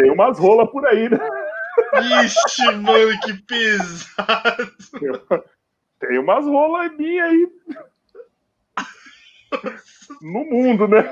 Tem 0.00 0.10
umas 0.10 0.38
rolas 0.38 0.70
por 0.70 0.86
aí, 0.86 1.10
né? 1.10 1.18
Ixi, 2.24 2.72
mano, 2.76 3.20
que 3.20 3.34
pesado. 3.42 4.74
Tem 5.98 6.18
umas 6.18 6.44
rolas 6.46 6.96
minhas 6.96 7.28
aí. 7.28 7.48
No 10.22 10.44
mundo, 10.44 10.88
né? 10.88 11.02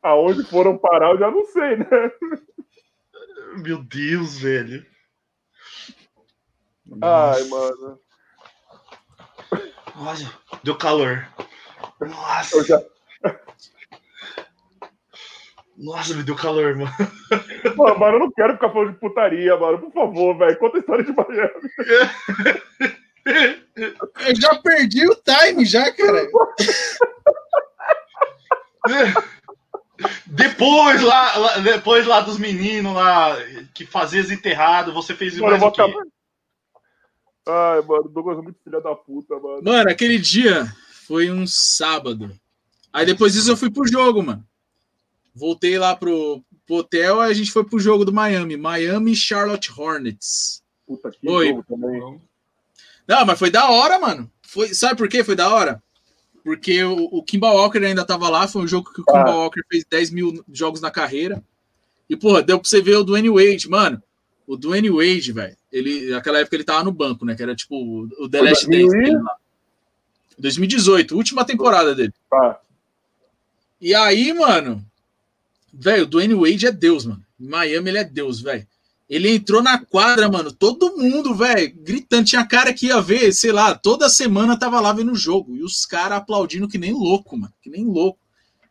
Aonde 0.00 0.44
foram 0.44 0.78
parar, 0.78 1.10
eu 1.10 1.18
já 1.18 1.30
não 1.30 1.44
sei, 1.46 1.76
né? 1.76 1.86
Meu 3.56 3.82
Deus, 3.82 4.38
velho. 4.38 4.86
Ai, 7.00 7.42
mano. 7.44 7.98
Nossa, 9.96 10.32
deu 10.62 10.78
calor. 10.78 11.26
Nossa, 12.00 12.56
Eu 12.56 12.64
já... 12.64 12.82
nossa, 15.82 16.14
me 16.14 16.22
deu 16.22 16.36
calor, 16.36 16.76
mano. 16.76 16.90
Mano, 17.76 17.98
mano, 17.98 18.16
eu 18.16 18.20
não 18.20 18.30
quero 18.30 18.52
ficar 18.54 18.70
falando 18.70 18.92
de 18.92 18.98
putaria, 18.98 19.56
mano. 19.56 19.78
Por 19.78 19.92
favor, 19.92 20.36
velho. 20.38 20.58
Conta 20.58 20.76
a 20.76 20.80
história 20.80 21.04
de 21.04 21.12
Miami. 21.12 21.52
Eu 24.26 24.34
já 24.40 24.54
perdi 24.60 25.08
o 25.08 25.14
time, 25.14 25.64
já, 25.64 25.90
cara. 25.92 26.28
Depois 30.26 31.02
lá, 31.02 31.36
lá- 31.36 31.58
depois 31.58 32.06
lá 32.06 32.20
dos 32.20 32.38
meninos 32.38 32.94
lá 32.94 33.36
que 33.74 33.86
faziam 33.86 34.24
enterrado, 34.24 34.92
você 34.92 35.14
fez 35.14 35.34
Mano, 35.34 35.46
eu 35.46 35.50
mais 35.50 35.60
vou 35.60 35.68
o 35.68 35.72
quê? 35.72 35.80
acabar. 35.82 36.02
Ai, 37.46 37.80
mano, 37.82 38.04
o 38.06 38.08
Douglas 38.08 38.38
é 38.38 38.42
muito 38.42 38.58
filha 38.62 38.80
da 38.80 38.94
puta, 38.94 39.34
mano. 39.38 39.62
Mano, 39.62 39.90
aquele 39.90 40.18
dia 40.18 40.64
foi 41.06 41.30
um 41.30 41.46
sábado. 41.46 42.30
Aí 42.92 43.06
depois 43.06 43.32
disso 43.34 43.50
eu 43.52 43.56
fui 43.56 43.70
pro 43.70 43.86
jogo, 43.86 44.22
mano. 44.22 44.44
Voltei 45.34 45.78
lá 45.78 45.96
pro, 45.96 46.42
pro 46.66 46.76
hotel, 46.76 47.20
a 47.20 47.32
gente 47.32 47.50
foi 47.50 47.64
pro 47.64 47.78
jogo 47.78 48.04
do 48.04 48.12
Miami. 48.12 48.56
Miami 48.56 49.16
Charlotte 49.16 49.70
Hornets. 49.76 50.62
Puta 50.86 51.10
que 51.10 51.28
Oi. 51.28 51.48
jogo 51.48 51.64
também. 51.68 52.20
Não, 53.08 53.24
mas 53.26 53.38
foi 53.38 53.50
da 53.50 53.70
hora, 53.70 53.98
mano. 53.98 54.30
Foi, 54.42 54.74
sabe 54.74 54.96
por 54.96 55.08
que 55.08 55.24
foi 55.24 55.34
da 55.34 55.48
hora? 55.52 55.82
Porque 56.44 56.82
o, 56.84 57.04
o 57.04 57.22
Kimba 57.22 57.50
Walker 57.52 57.78
ainda 57.78 58.04
tava 58.04 58.28
lá, 58.28 58.46
foi 58.48 58.62
um 58.62 58.68
jogo 58.68 58.92
que 58.92 59.00
o 59.00 59.04
Kimba 59.04 59.30
Ah. 59.30 59.36
Walker 59.36 59.60
fez 59.70 59.84
10 59.88 60.10
mil 60.10 60.44
jogos 60.52 60.80
na 60.80 60.90
carreira. 60.90 61.42
E, 62.10 62.16
porra, 62.16 62.42
deu 62.42 62.58
pra 62.60 62.68
você 62.68 62.80
ver 62.82 62.96
o 62.96 63.04
Dwayne 63.04 63.30
Wade, 63.30 63.68
mano. 63.70 64.02
O 64.46 64.56
Dwayne 64.56 64.90
Wade, 64.90 65.32
velho, 65.32 65.56
ele, 65.70 66.10
naquela 66.10 66.38
época 66.40 66.56
ele 66.56 66.64
tava 66.64 66.84
no 66.84 66.92
banco, 66.92 67.24
né? 67.24 67.34
Que 67.34 67.42
era 67.42 67.54
tipo 67.54 67.74
o- 67.76 68.28
The 68.28 68.38
Foi 68.38 68.48
Last 68.48 68.66
2000 68.66 68.86
Dance 68.88 68.98
dele 69.04 69.22
lá. 69.22 69.36
2018, 70.38 71.16
última 71.16 71.44
temporada 71.44 71.94
dele. 71.94 72.12
Tá. 72.28 72.60
E 73.80 73.94
aí, 73.94 74.32
mano, 74.32 74.84
velho, 75.72 76.04
o 76.04 76.06
Dwayne 76.06 76.34
Wade 76.34 76.66
é 76.66 76.72
Deus, 76.72 77.06
mano. 77.06 77.24
Em 77.40 77.46
Miami 77.48 77.90
ele 77.90 77.98
é 77.98 78.04
Deus, 78.04 78.40
velho. 78.40 78.66
Ele 79.08 79.28
entrou 79.28 79.62
na 79.62 79.78
quadra, 79.84 80.30
mano, 80.30 80.50
todo 80.52 80.96
mundo, 80.96 81.34
velho, 81.34 81.72
gritando. 81.76 82.24
Tinha 82.24 82.46
cara 82.46 82.72
que 82.72 82.86
ia 82.86 83.00
ver, 83.00 83.32
sei 83.32 83.52
lá, 83.52 83.74
toda 83.74 84.08
semana 84.08 84.58
tava 84.58 84.80
lá 84.80 84.92
vendo 84.92 85.12
o 85.12 85.16
jogo. 85.16 85.54
E 85.54 85.62
os 85.62 85.84
caras 85.84 86.18
aplaudindo 86.18 86.68
que 86.68 86.78
nem 86.78 86.92
louco, 86.92 87.36
mano. 87.36 87.52
Que 87.60 87.68
nem 87.68 87.84
louco. 87.84 88.18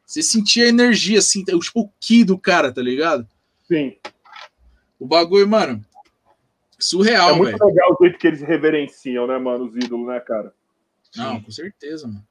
Você 0.06 0.24
sentia 0.24 0.66
a 0.66 0.70
energia, 0.70 1.20
assim, 1.20 1.44
tipo 1.44 1.60
o 1.76 1.90
ki 2.00 2.24
do 2.24 2.38
cara, 2.38 2.72
tá 2.72 2.82
ligado? 2.82 3.28
Sim. 3.68 3.96
O 5.00 5.06
bagulho, 5.06 5.48
mano, 5.48 5.86
É 5.94 5.98
surreal, 6.80 7.36
muito 7.36 7.58
velho. 7.58 7.66
legal 7.66 7.96
o 7.98 8.04
jeito 8.04 8.18
que 8.18 8.28
eles 8.28 8.42
reverenciam, 8.42 9.28
né, 9.28 9.38
mano, 9.38 9.66
os 9.66 9.76
ídolos, 9.76 10.08
né, 10.08 10.20
cara? 10.20 10.54
Não, 11.16 11.40
com 11.40 11.52
certeza, 11.52 12.08
mano. 12.08 12.26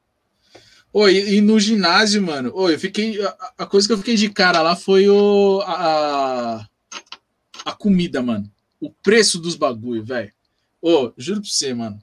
Oi, 0.92 1.16
e, 1.36 1.40
no 1.40 1.58
ginásio, 1.60 2.20
mano, 2.20 2.50
oi, 2.54 2.74
eu 2.74 2.78
fiquei. 2.78 3.22
A, 3.24 3.52
a 3.58 3.66
coisa 3.66 3.86
que 3.86 3.92
eu 3.92 3.98
fiquei 3.98 4.16
de 4.16 4.28
cara 4.30 4.60
lá 4.60 4.74
foi 4.74 5.08
o. 5.08 5.60
A, 5.64 6.66
a 7.64 7.72
comida, 7.72 8.20
mano. 8.20 8.50
O 8.80 8.90
preço 8.90 9.38
dos 9.38 9.54
bagulho, 9.54 10.04
velho. 10.04 10.32
Ô, 10.82 11.12
juro 11.16 11.40
pra 11.40 11.48
você, 11.50 11.72
mano. 11.72 12.02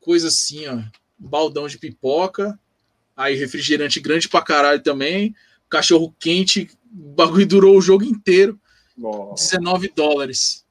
Coisa 0.00 0.28
assim, 0.28 0.66
ó. 0.66 0.78
Baldão 1.16 1.68
de 1.68 1.78
pipoca. 1.78 2.58
Aí 3.16 3.36
refrigerante 3.36 4.00
grande 4.00 4.28
pra 4.28 4.42
caralho 4.42 4.82
também. 4.82 5.34
Cachorro 5.68 6.12
quente. 6.18 6.68
O 6.92 7.12
bagulho 7.14 7.46
durou 7.46 7.76
o 7.76 7.82
jogo 7.82 8.02
inteiro. 8.02 8.58
Nossa. 8.96 9.56
19 9.58 9.92
dólares. 9.94 10.64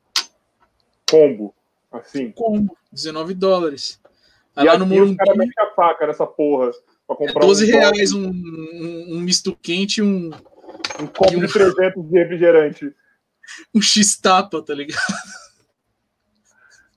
Combo. 1.09 1.53
Assim. 1.91 2.31
Combo, 2.31 2.75
19 2.91 3.33
dólares. 3.33 3.99
Aí 4.55 4.65
E 4.65 4.67
lá 4.67 4.77
no 4.77 4.83
aqui 4.85 4.93
os 4.93 4.99
Morumbi. 4.99 5.17
caras 5.17 5.37
metem 5.37 5.63
a 5.63 5.67
faca 5.73 6.07
nessa 6.07 6.25
porra. 6.27 6.71
Pra 7.09 7.15
É 7.15 7.27
comprar 7.27 7.41
12 7.41 7.65
um, 7.65 7.67
reais 7.79 8.13
um, 8.13 8.29
um, 8.29 9.05
um 9.15 9.19
misto 9.21 9.55
quente 9.55 9.97
e 9.97 10.03
um, 10.03 10.27
um 10.99 11.07
copo 11.07 11.35
um- 11.35 11.39
de 11.39 11.51
300 11.51 12.05
de 12.07 12.17
refrigerante. 12.19 12.95
um 13.73 13.81
X-tapa, 13.81 14.61
tá 14.61 14.75
ligado? 14.75 15.01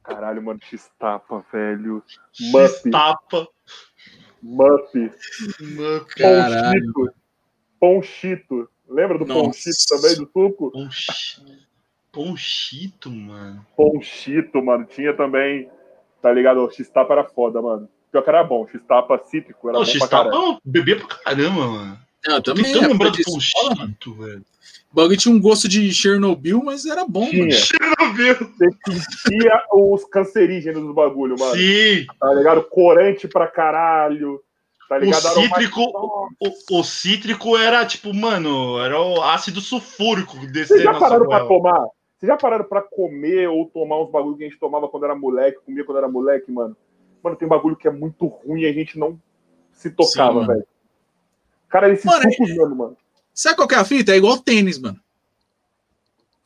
Caralho, 0.02 0.42
mano, 0.42 0.60
X-tapa, 0.62 1.44
velho. 1.52 2.02
Mup, 2.40 2.90
Tapa. 2.90 3.48
Mup. 4.42 4.92
Caralho. 6.16 6.92
Ponchito. 6.92 7.14
Ponchito. 7.80 8.68
Lembra 8.88 9.18
do 9.18 9.24
Nossa. 9.24 9.42
Ponchito 9.44 9.86
também, 9.88 10.16
do 10.16 10.30
suco? 10.30 10.70
Ponchi- 10.72 11.42
Ponchito, 12.12 13.10
mano. 13.10 13.66
Ponchito, 13.74 14.62
mano. 14.62 14.84
Tinha 14.84 15.16
também, 15.16 15.70
tá 16.20 16.30
ligado? 16.30 16.58
O 16.60 16.70
X-tapa 16.70 17.14
era 17.14 17.24
foda, 17.24 17.62
mano. 17.62 17.88
Pior 18.12 18.22
que 18.22 18.28
era 18.28 18.44
bom. 18.44 18.68
X-tapa 18.68 19.18
cítrico 19.24 19.68
era 19.70 19.78
Não, 19.78 19.84
X-Tapa 19.86 20.30
eu 20.32 20.58
bebia 20.64 20.96
pra 20.98 21.16
caramba, 21.16 21.66
mano. 21.66 21.98
Não, 22.26 22.34
eu 22.36 22.42
também. 22.42 22.64
Tentando 22.64 22.88
lembrar 22.88 23.10
do 23.10 23.18
época 23.18 23.32
de 23.32 23.38
escola, 23.44 23.74
mano. 23.74 23.80
Ponchito, 23.88 24.14
velho. 24.14 24.44
O 24.92 24.94
bagulho 24.94 25.16
tinha 25.16 25.34
um 25.34 25.40
gosto 25.40 25.66
de 25.66 25.90
Chernobyl, 25.90 26.62
mas 26.62 26.84
era 26.84 27.06
bom, 27.06 27.26
Tinha. 27.30 27.40
mano. 27.46 27.52
Chernobyl. 27.52 28.34
Você 28.36 28.70
sentia 29.26 29.62
os 29.72 30.04
cancerígenos 30.04 30.82
do 30.82 30.92
bagulho, 30.92 31.34
mano. 31.38 31.56
Sim. 31.56 32.04
Tá 32.20 32.34
ligado? 32.34 32.62
Corante 32.64 33.26
pra 33.26 33.46
caralho. 33.48 34.40
Tá 34.90 34.96
O 34.96 34.98
ligado? 34.98 35.22
cítrico, 35.22 35.80
Aromatizado. 35.80 36.28
o, 36.70 36.80
o 36.80 36.84
cítrico 36.84 37.56
era 37.56 37.86
tipo, 37.86 38.12
mano, 38.12 38.78
era 38.78 39.00
o 39.00 39.22
ácido 39.22 39.62
sulfúrico 39.62 40.36
Vocês 40.36 40.52
descendo 40.52 40.82
já 40.82 40.92
pararam 40.98 41.26
pra 41.26 41.46
tomar? 41.46 41.80
Vocês 42.18 42.28
já 42.28 42.36
pararam 42.36 42.64
pra 42.66 42.82
comer 42.82 43.48
ou 43.48 43.64
tomar 43.70 44.02
uns 44.02 44.10
bagulho 44.10 44.36
que 44.36 44.44
a 44.44 44.48
gente 44.48 44.58
tomava 44.60 44.86
quando 44.88 45.04
era 45.04 45.14
moleque, 45.14 45.58
comia 45.64 45.82
quando 45.82 45.96
era 45.98 46.08
moleque, 46.08 46.52
mano? 46.52 46.76
Mano, 47.22 47.36
tem 47.36 47.46
bagulho 47.48 47.76
que 47.76 47.86
é 47.86 47.90
muito 47.90 48.26
ruim 48.26 48.62
e 48.62 48.66
a 48.66 48.72
gente 48.72 48.98
não 48.98 49.20
se 49.72 49.90
tocava, 49.90 50.34
mano. 50.34 50.46
velho. 50.48 50.66
Cara, 51.68 51.90
esses 51.90 52.04
Mano, 52.04 52.22
sucos 52.32 52.48
mesmo, 52.50 52.74
mano. 52.76 52.96
Sabe 53.32 53.56
qual 53.56 53.68
que 53.68 53.74
é 53.74 53.78
a 53.78 53.84
fita? 53.84 54.12
É 54.12 54.16
igual 54.16 54.38
tênis, 54.38 54.78
mano. 54.78 55.00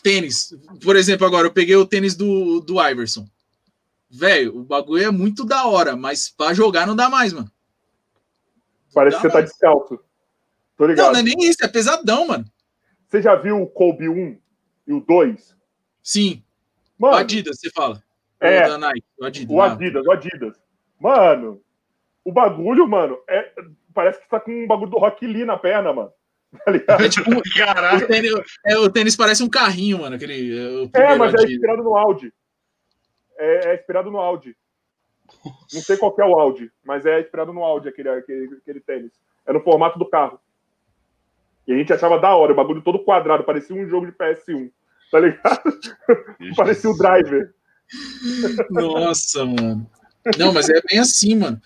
Tênis. 0.03 0.55
Por 0.83 0.95
exemplo, 0.95 1.27
agora 1.27 1.47
eu 1.49 1.53
peguei 1.53 1.75
o 1.77 1.87
tênis 1.87 2.15
do, 2.15 2.61
do 2.61 2.81
Iverson. 2.81 3.27
Velho, 4.09 4.57
o 4.59 4.63
bagulho 4.65 5.03
é 5.05 5.11
muito 5.11 5.45
da 5.45 5.67
hora, 5.67 5.97
mas 5.97 6.29
pra 6.29 6.55
jogar 6.55 6.87
não 6.87 6.95
dá 6.95 7.09
mais, 7.09 7.33
mano. 7.33 7.51
Parece 8.95 9.17
que 9.17 9.23
você 9.23 9.29
tá 9.29 9.35
mais. 9.35 9.51
descalço. 9.51 9.99
Tô 10.77 10.85
Não, 10.85 10.91
ligado. 10.91 11.13
não 11.13 11.21
é 11.21 11.23
nem 11.23 11.35
isso, 11.41 11.59
é 11.65 11.69
pesadão, 11.69 12.29
mano. 12.29 12.45
Você 13.09 13.21
já 13.21 13.35
viu 13.35 13.61
o 13.61 13.67
Kobe 13.67 14.09
1 14.09 14.39
e 14.87 14.93
o 14.93 15.01
2? 15.01 15.57
Sim, 16.03 16.43
o 16.99 17.03
Mano, 17.03 17.17
Adidas, 17.17 17.59
você 17.59 17.71
fala. 17.71 18.03
É. 18.39 18.65
O 18.67 18.69
da 18.71 18.79
Nike, 18.79 19.05
o 19.19 19.25
Adidas. 19.25 19.57
o 19.57 19.61
Ah, 19.61 19.73
Adidas, 19.73 20.07
o 20.07 20.13
Adidas. 20.13 20.57
Mano, 20.99 21.61
o 22.25 22.33
bagulho, 22.33 22.89
mano, 22.89 23.19
é, 23.29 23.53
parece 23.95 24.21
que 24.21 24.29
tá 24.29 24.41
com 24.41 24.51
um 24.51 24.67
bagulho 24.67 24.91
do 24.91 24.99
Rock 24.99 25.27
Lee 25.27 25.45
na 25.45 25.57
perna, 25.57 25.93
mano. 25.93 26.13
Tá 26.65 26.71
ligado? 26.71 27.05
É 27.05 27.09
tipo, 27.09 27.31
Caralho. 27.55 28.05
o 28.05 28.07
tênis, 28.07 28.33
é, 28.65 28.79
o 28.79 28.91
tênis 28.91 29.17
parece 29.17 29.43
um 29.43 29.49
carrinho, 29.49 29.99
mano. 30.01 30.17
Aquele, 30.17 30.59
é, 30.59 30.69
o 30.85 30.91
É, 30.95 31.17
mas 31.17 31.35
é 31.35 31.43
inspirado 31.45 31.83
no 31.83 31.97
Audi. 31.97 32.33
É, 33.37 33.71
é 33.71 33.75
inspirado 33.75 34.11
no 34.11 34.19
Audi. 34.19 34.57
Não 35.73 35.81
sei 35.81 35.97
qual 35.97 36.15
que 36.15 36.23
é 36.23 36.25
o 36.25 36.39
Audi, 36.39 36.71
mas 36.85 37.05
é 37.05 37.21
inspirado 37.21 37.53
no 37.53 37.63
Audi, 37.63 37.89
aquele, 37.89 38.09
aquele, 38.09 38.57
aquele 38.57 38.81
tênis. 38.81 39.13
É 39.45 39.53
no 39.53 39.61
formato 39.61 39.99
do 39.99 40.09
carro. 40.09 40.41
E 41.67 41.73
a 41.73 41.77
gente 41.77 41.93
achava 41.93 42.19
da 42.19 42.35
hora, 42.35 42.53
o 42.53 42.57
bagulho 42.57 42.81
todo 42.81 43.05
quadrado, 43.05 43.45
parecia 43.45 43.75
um 43.75 43.89
jogo 43.89 44.07
de 44.07 44.13
PS1. 44.13 44.71
Tá 45.11 45.21
ligado? 45.21 45.63
parecia 46.57 46.91
o 46.91 46.97
driver. 46.97 47.55
Nossa, 48.71 49.45
mano. 49.45 49.91
Não, 50.39 50.53
mas 50.53 50.69
é 50.69 50.81
bem 50.89 50.99
assim, 50.99 51.35
mano. 51.37 51.61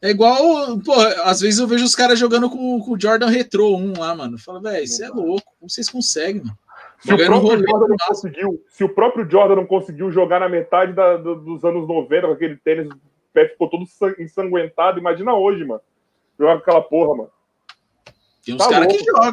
É 0.00 0.10
igual, 0.10 0.78
pô, 0.80 0.92
às 1.24 1.40
vezes 1.40 1.60
eu 1.60 1.66
vejo 1.66 1.84
os 1.84 1.94
caras 1.94 2.18
jogando 2.18 2.50
com, 2.50 2.80
com 2.80 2.92
o 2.92 3.00
Jordan 3.00 3.28
Retro 3.28 3.76
1 3.76 3.98
lá, 3.98 4.14
mano. 4.14 4.36
Fala, 4.38 4.60
velho, 4.60 4.82
isso 4.84 5.02
é 5.04 5.08
louco. 5.08 5.44
Como 5.60 5.70
vocês 5.70 5.88
conseguem, 5.88 6.42
mano? 6.42 6.58
Se 7.00 7.12
o, 7.12 7.16
rolê 7.16 7.66
Jordan 7.66 7.78
não 7.80 7.88
no 7.88 7.96
conseguiu, 8.06 8.64
se 8.68 8.84
o 8.84 8.88
próprio 8.88 9.28
Jordan 9.30 9.56
não 9.56 9.66
conseguiu 9.66 10.10
jogar 10.10 10.40
na 10.40 10.48
metade 10.48 10.92
da- 10.92 11.16
do- 11.16 11.34
dos 11.36 11.64
anos 11.64 11.86
90 11.88 12.26
com 12.28 12.32
aquele 12.32 12.56
tênis, 12.56 12.88
o 12.88 12.98
pé 13.32 13.48
ficou 13.48 13.68
todo 13.68 13.84
san- 13.86 14.14
ensanguentado, 14.20 14.98
imagina 14.98 15.34
hoje, 15.34 15.64
mano. 15.64 15.80
Jogar 16.38 16.54
com 16.54 16.60
aquela 16.62 16.80
porra, 16.82 17.16
mano. 17.16 17.30
Tem 18.44 18.54
uns 18.54 18.58
Tá 18.58 18.70
caras 18.70 18.92
que 18.96 19.04
jogam. 19.04 19.32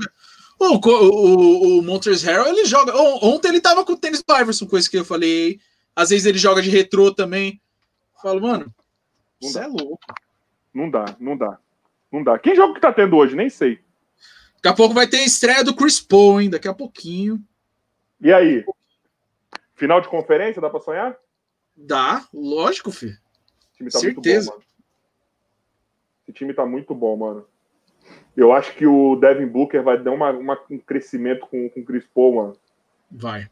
O, 0.59 0.75
o, 0.75 1.79
o 1.79 1.81
Montres 1.81 2.21
Harrell, 2.23 2.47
ele 2.47 2.65
joga. 2.65 2.95
On- 2.95 3.19
Ontem 3.35 3.47
ele 3.49 3.61
tava 3.61 3.83
com 3.85 3.93
o 3.93 3.97
tênis 3.97 4.21
do 4.21 4.35
Iverson, 4.35 4.67
coisa 4.67 4.89
que 4.89 4.97
eu 4.97 5.05
falei. 5.05 5.59
Às 5.95 6.09
vezes 6.09 6.25
ele 6.25 6.37
joga 6.37 6.61
de 6.61 6.69
retrô 6.69 7.11
também. 7.13 7.59
Falo, 8.21 8.41
mano, 8.41 8.65
Não 9.41 9.49
isso 9.49 9.57
dá. 9.57 9.63
é 9.65 9.67
louco. 9.67 9.99
Não 10.73 10.89
dá, 10.89 11.05
não 11.19 11.37
dá. 11.37 11.57
Não 12.11 12.23
dá. 12.23 12.37
Quem 12.39 12.55
jogo 12.55 12.73
que 12.73 12.81
tá 12.81 12.91
tendo 12.91 13.15
hoje? 13.15 13.35
Nem 13.35 13.49
sei. 13.49 13.79
Daqui 14.55 14.67
a 14.67 14.73
pouco 14.73 14.93
vai 14.93 15.07
ter 15.07 15.17
a 15.17 15.25
estreia 15.25 15.63
do 15.63 15.75
Chris 15.75 15.99
Paul, 16.01 16.41
hein? 16.41 16.49
Daqui 16.49 16.67
a 16.67 16.73
pouquinho. 16.73 17.41
E 18.19 18.31
aí? 18.33 18.65
Final 19.75 20.01
de 20.01 20.09
conferência, 20.09 20.61
dá 20.61 20.69
pra 20.69 20.79
sonhar? 20.81 21.17
Dá, 21.75 22.25
lógico, 22.33 22.91
filho. 22.91 23.15
O 23.73 23.77
time 23.77 23.89
tá 23.89 23.99
Certeza. 23.99 24.51
muito 24.51 24.51
bom, 24.51 24.57
mano. 24.57 24.63
Esse 26.27 26.33
time 26.33 26.53
tá 26.53 26.65
muito 26.65 26.93
bom, 26.95 27.15
mano. 27.15 27.47
Eu 28.35 28.51
acho 28.51 28.75
que 28.75 28.85
o 28.85 29.15
Devin 29.15 29.47
Booker 29.47 29.81
vai 29.81 29.97
dar 30.01 30.11
uma, 30.11 30.31
uma- 30.31 30.59
um 30.69 30.77
crescimento 30.77 31.41
com, 31.47 31.69
com 31.69 31.79
o 31.79 31.85
Chris 31.85 32.05
Paul, 32.13 32.35
mano. 32.35 32.57
Vai. 33.09 33.49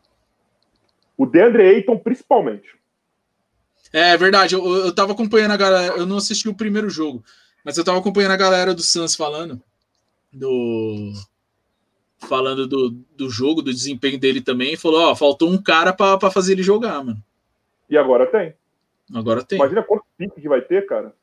O 1.18 1.26
DeAndre 1.26 1.64
Ayton, 1.64 1.98
principalmente. 1.98 2.76
É 3.92 4.18
verdade, 4.18 4.56
eu, 4.56 4.66
eu 4.66 4.94
tava 4.94 5.14
acompanhando 5.14 5.52
a 5.52 5.58
galera, 5.58 5.96
eu 5.96 6.06
não 6.06 6.18
assisti 6.18 6.50
o 6.50 6.56
primeiro 6.56 6.90
jogo, 6.90 7.24
mas 7.64 7.78
eu 7.78 7.84
tava 7.84 8.00
acompanhando 8.00 8.32
a 8.32 8.38
galera 8.38 8.74
do 8.74 8.82
Suns 8.82 9.16
falando 9.16 9.62
do 10.32 11.14
falando 12.20 12.68
do, 12.68 12.92
do 13.16 13.30
jogo, 13.30 13.62
do 13.62 13.74
desempenho 13.74 14.20
dele 14.20 14.42
também, 14.42 14.74
e 14.74 14.78
falou, 14.78 15.02
ó, 15.02 15.16
faltou 15.16 15.50
um 15.50 15.62
cara 15.62 15.94
pra 15.94 16.18
pra 16.18 16.32
fazer 16.32 16.54
ele 16.54 16.64
jogar, 16.64 17.04
mano. 17.04 17.22
E 17.90 17.98
agora 17.98 18.26
tem. 18.26 18.54
Agora 19.14 19.44
tem. 19.44 19.58
Imagina 19.58 19.84
quanto 19.84 20.04
pique 20.18 20.42
que 20.42 20.50
vai 20.50 20.62
ter, 20.62 20.86
cara. 20.86 21.14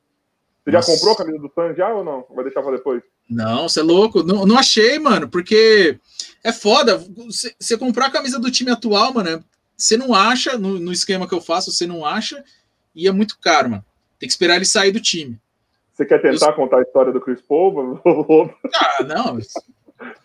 Você 0.64 0.70
Nossa. 0.70 0.90
já 0.90 0.94
comprou 0.94 1.12
a 1.12 1.16
camisa 1.16 1.38
do 1.38 1.52
Suns 1.54 1.76
já 1.76 1.92
ou 1.92 2.02
não? 2.02 2.24
Vai 2.34 2.44
deixar 2.44 2.62
pra 2.62 2.72
depois? 2.72 3.02
Não, 3.28 3.68
você 3.68 3.80
é 3.80 3.82
louco. 3.82 4.22
Não, 4.22 4.46
não 4.46 4.58
achei, 4.58 4.98
mano, 4.98 5.28
porque 5.28 5.98
é 6.42 6.52
foda. 6.52 6.96
Você 7.26 7.54
você 7.58 7.76
comprar 7.76 8.06
a 8.06 8.10
camisa 8.10 8.38
do 8.38 8.50
time 8.50 8.70
atual, 8.70 9.12
mano, 9.12 9.44
você 9.76 9.96
não 9.96 10.14
acha, 10.14 10.56
no, 10.56 10.78
no 10.78 10.92
esquema 10.92 11.28
que 11.28 11.34
eu 11.34 11.40
faço, 11.40 11.72
você 11.72 11.86
não 11.86 12.04
acha, 12.04 12.44
e 12.94 13.08
é 13.08 13.12
muito 13.12 13.38
caro, 13.38 13.70
mano. 13.70 13.84
Tem 14.18 14.26
que 14.26 14.32
esperar 14.32 14.56
ele 14.56 14.64
sair 14.64 14.92
do 14.92 15.00
time. 15.00 15.40
Você 15.92 16.04
quer 16.04 16.20
tentar 16.20 16.52
contar 16.54 16.78
a 16.78 16.82
história 16.82 17.12
do 17.12 17.20
Chris 17.20 17.40
Paul? 17.40 18.00
Ah, 18.74 19.02
não. 19.04 19.38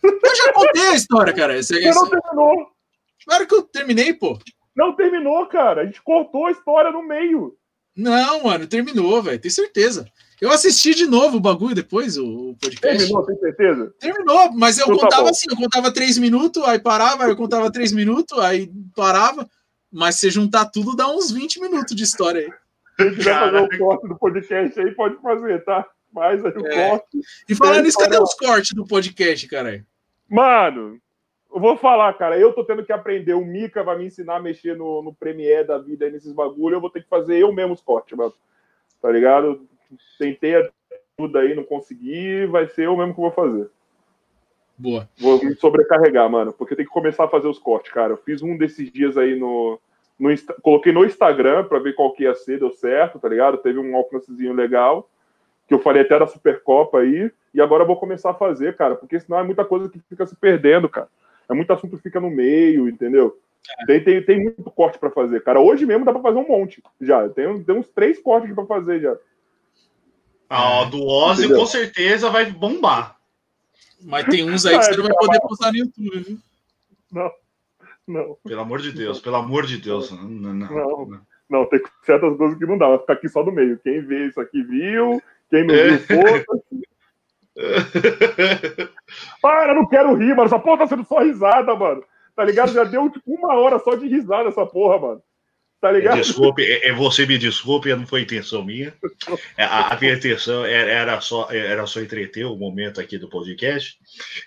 Eu 0.03 0.35
já 0.35 0.53
contei 0.53 0.88
a 0.89 0.95
história, 0.95 1.34
cara. 1.34 1.61
Você 1.61 1.77
esse... 1.77 1.99
não 1.99 2.09
terminou. 2.09 2.71
Claro 3.26 3.47
que 3.47 3.53
eu 3.53 3.61
terminei, 3.61 4.13
pô. 4.13 4.39
Não 4.76 4.95
terminou, 4.95 5.45
cara. 5.45 5.81
A 5.81 5.85
gente 5.85 6.01
cortou 6.01 6.47
a 6.47 6.51
história 6.51 6.91
no 6.91 7.03
meio. 7.03 7.55
Não, 7.95 8.43
mano, 8.43 8.65
terminou, 8.65 9.21
velho. 9.21 9.39
Tenho 9.39 9.53
certeza. 9.53 10.07
Eu 10.41 10.52
assisti 10.52 10.95
de 10.95 11.06
novo 11.06 11.38
o 11.38 11.40
bagulho 11.41 11.76
depois, 11.76 12.18
o, 12.18 12.56
podcast. 12.61 12.98
Terminou, 12.98 13.26
tem 13.26 13.38
certeza? 13.38 13.94
Terminou, 13.99 14.52
mas 14.53 14.78
eu 14.78 14.86
Então 14.86 14.98
tá 14.98 15.03
contava 15.03 15.24
bom. 15.24 15.30
assim, 15.30 15.45
eu 15.49 15.57
contava 15.57 15.94
três 15.94 16.18
minutos, 16.18 16.64
aí 16.64 16.80
parava, 16.80 17.26
aí 17.26 17.30
eu 17.30 17.36
contava 17.36 17.72
três 17.72 17.91
minutos, 17.91 18.38
aí 18.40 18.72
parava. 18.95 19.48
Mas 19.91 20.16
se 20.20 20.30
juntar 20.30 20.66
tudo, 20.66 20.95
dá 20.95 21.10
uns 21.10 21.32
20 21.32 21.60
minutos 21.60 21.95
de 21.95 22.03
história 22.03 22.41
aí. 22.41 22.53
Se 23.10 23.16
quiser 23.16 23.34
fazer 23.40 23.52
Caraca. 23.52 23.76
o 23.76 23.78
corte 23.80 24.07
do 24.07 24.18
podcast 24.18 24.80
aí, 24.80 24.91
pode 24.94 25.16
fazer, 25.22 25.64
tá? 25.66 25.86
Faz 26.14 26.44
aí 26.45 26.52
o 26.52 26.68
É. 26.68 26.90
corte. 26.90 27.20
E 27.49 27.56
falando 27.56 27.84
nisso, 27.84 27.98
cadê 27.98 28.18
os 28.18 28.34
cortes 28.36 28.72
do 28.76 28.86
podcast, 28.86 29.48
caralho? 29.48 29.86
Mano, 30.30 30.99
eu 31.53 31.60
vou 31.60 31.76
falar, 31.78 32.14
cara. 32.14 32.38
Eu 32.38 32.53
tô 32.53 32.64
tendo 32.64 32.86
que 32.86 32.91
aprender. 32.94 33.34
O 33.34 33.44
Mika 33.45 33.84
vai 33.84 33.98
me 33.98 34.06
ensinar 34.06 34.36
a 34.38 34.41
mexer 34.41 34.76
no, 34.78 35.02
no 35.02 35.14
Premiere 35.14 35.68
da 35.68 35.78
vida 35.80 36.06
aí 36.06 36.11
nesses 36.11 36.32
bagulho. 36.34 36.76
Eu 36.76 36.82
vou 36.82 36.90
ter 36.90 37.02
que 37.02 37.10
fazer 37.10 37.40
eu 37.40 37.52
mesmo 37.52 37.74
os 37.74 37.82
cortes, 37.82 38.16
mano. 38.18 38.34
Tá 39.02 39.10
ligado? 39.11 39.68
Tentei 40.18 40.56
ajuda 40.56 41.40
aí, 41.40 41.56
não 41.56 41.64
consegui. 41.64 42.45
Vai 42.45 42.68
ser 42.68 42.86
eu 42.86 42.98
mesmo 42.98 43.14
que 43.14 43.22
vou 43.22 43.32
fazer. 43.32 43.70
Boa. 44.78 45.10
Vou 45.18 45.44
me 45.44 45.53
sobrecarregar, 45.56 46.30
mano, 46.30 46.53
porque 46.53 46.76
tem 46.76 46.86
que 46.86 46.91
começar 46.91 47.26
a 47.26 47.30
fazer 47.30 47.48
os 47.49 47.60
cortes, 47.60 47.91
cara. 47.91 48.14
Eu 48.14 48.18
fiz 48.18 48.41
um 48.41 48.57
desses 48.57 48.90
dias 48.90 49.18
aí 49.18 49.38
no. 49.38 49.78
no 50.18 50.30
coloquei 50.61 50.94
no 50.94 51.03
Instagram 51.03 51.66
pra 51.66 51.80
ver 51.80 51.94
qual 51.94 52.14
que 52.14 52.24
ia 52.24 52.34
ser, 52.34 52.60
deu 52.60 52.72
certo, 52.72 53.20
tá 53.20 53.28
ligado? 53.28 53.57
Teve 53.57 53.78
um 53.78 53.94
alcancezinho 53.95 54.53
legal, 54.53 55.10
que 55.68 55.74
eu 55.74 55.80
falei 55.80 56.03
até 56.03 56.18
da 56.18 56.28
Supercopa 56.28 56.99
aí, 56.99 57.30
e 57.53 57.60
agora 57.60 57.84
eu 57.84 57.88
vou 57.88 57.98
começar 57.98 58.32
a 58.32 58.36
fazer, 58.36 58.78
cara, 58.78 58.95
porque 58.95 59.20
senão 59.20 59.40
é 59.40 59.44
muita 59.44 59.66
coisa 59.66 59.90
que 59.90 59.99
fica 60.07 60.26
se 60.26 60.36
perdendo, 60.36 60.88
cara. 60.88 61.10
É 61.49 61.53
muito 61.53 61.74
assunto 61.74 61.98
que 61.98 62.03
fica 62.03 62.22
no 62.22 62.30
meio, 62.30 62.88
entendeu? 62.88 63.38
Tem, 63.86 64.02
tem, 64.02 64.24
tem 64.24 64.44
muito 64.44 64.72
corte 64.72 64.98
pra 64.98 65.10
fazer, 65.10 65.44
cara. 65.44 65.60
Hoje 65.60 65.86
mesmo 65.86 66.06
dá 66.06 66.14
pra 66.14 66.22
fazer 66.22 66.38
um 66.40 66.48
monte 66.48 66.82
já. 67.02 67.28
Tem, 67.30 67.61
tem 67.64 67.76
uns 67.76 67.90
três 67.90 68.18
cortes 68.20 68.53
pra 68.53 68.66
fazer 68.66 69.02
já. 69.02 69.18
Ah, 70.49 70.84
do 70.85 71.05
Ozzy 71.05 71.43
Entendeu? 71.45 71.59
com 71.59 71.65
certeza 71.67 72.30
vai 72.30 72.51
bombar. 72.51 73.15
Mas 74.01 74.26
tem 74.26 74.49
uns 74.49 74.65
aí 74.65 74.77
que 74.80 74.85
você 74.85 74.97
não 74.97 75.03
vai 75.03 75.13
poder 75.13 75.39
postar 75.41 75.71
no 75.71 75.77
YouTube, 75.77 76.19
viu? 76.19 76.39
Não, 77.11 77.31
não. 78.07 78.38
Pelo 78.43 78.61
amor 78.61 78.81
de 78.81 78.91
Deus, 78.91 79.19
pelo 79.19 79.35
amor 79.35 79.65
de 79.65 79.77
Deus. 79.77 80.09
Não, 80.11 80.23
não, 80.23 80.53
não. 80.53 80.67
Não. 81.07 81.21
Não, 81.49 81.65
tem 81.65 81.81
certas 82.05 82.38
coisas 82.38 82.57
que 82.57 82.65
não 82.65 82.77
dá, 82.77 82.88
vai 82.88 82.99
ficar 82.99 83.13
aqui 83.13 83.27
só 83.27 83.41
do 83.41 83.51
meio. 83.51 83.80
Quem 83.80 84.01
vê 84.01 84.27
isso 84.27 84.39
aqui 84.39 84.61
viu, 84.63 85.21
quem 85.49 85.65
não 85.65 85.73
É. 85.73 85.97
viu, 85.97 85.99
foda. 85.99 86.45
Para, 89.41 89.71
eu 89.71 89.76
não 89.76 89.88
quero 89.88 90.13
rir, 90.15 90.30
mano. 90.35 90.45
Essa 90.45 90.59
porra 90.59 90.80
tá 90.80 90.88
sendo 90.88 91.03
só 91.05 91.19
risada, 91.19 91.76
mano. 91.76 92.03
Tá 92.35 92.45
ligado? 92.45 92.71
Já 92.71 92.84
deu 92.84 93.09
tipo 93.09 93.34
uma 93.34 93.53
hora 93.55 93.80
só 93.80 93.95
de 93.95 94.07
risada 94.07 94.49
essa 94.49 94.65
porra, 94.65 94.99
mano. 94.99 95.21
Tá 95.81 95.91
ligado? 95.93 96.18
Desculpe, 96.18 96.61
é, 96.61 96.89
é 96.89 96.93
você 96.93 97.26
me 97.26 97.38
desculpe, 97.38 97.93
não 97.95 98.06
foi 98.06 98.22
intenção 98.22 98.65
minha. 98.65 98.93
É, 99.57 99.64
A, 99.64 99.93
a 99.93 99.99
minha 99.99 100.14
intenção 100.14 100.65
era, 100.65 100.91
era 100.91 101.22
só, 101.22 101.49
era 101.49 101.85
só 101.88 102.01
entreter 102.01 102.45
o 102.45 102.57
momento 102.57 102.99
aqui 102.99 103.18
do 103.18 103.30
podcast. 103.30 103.97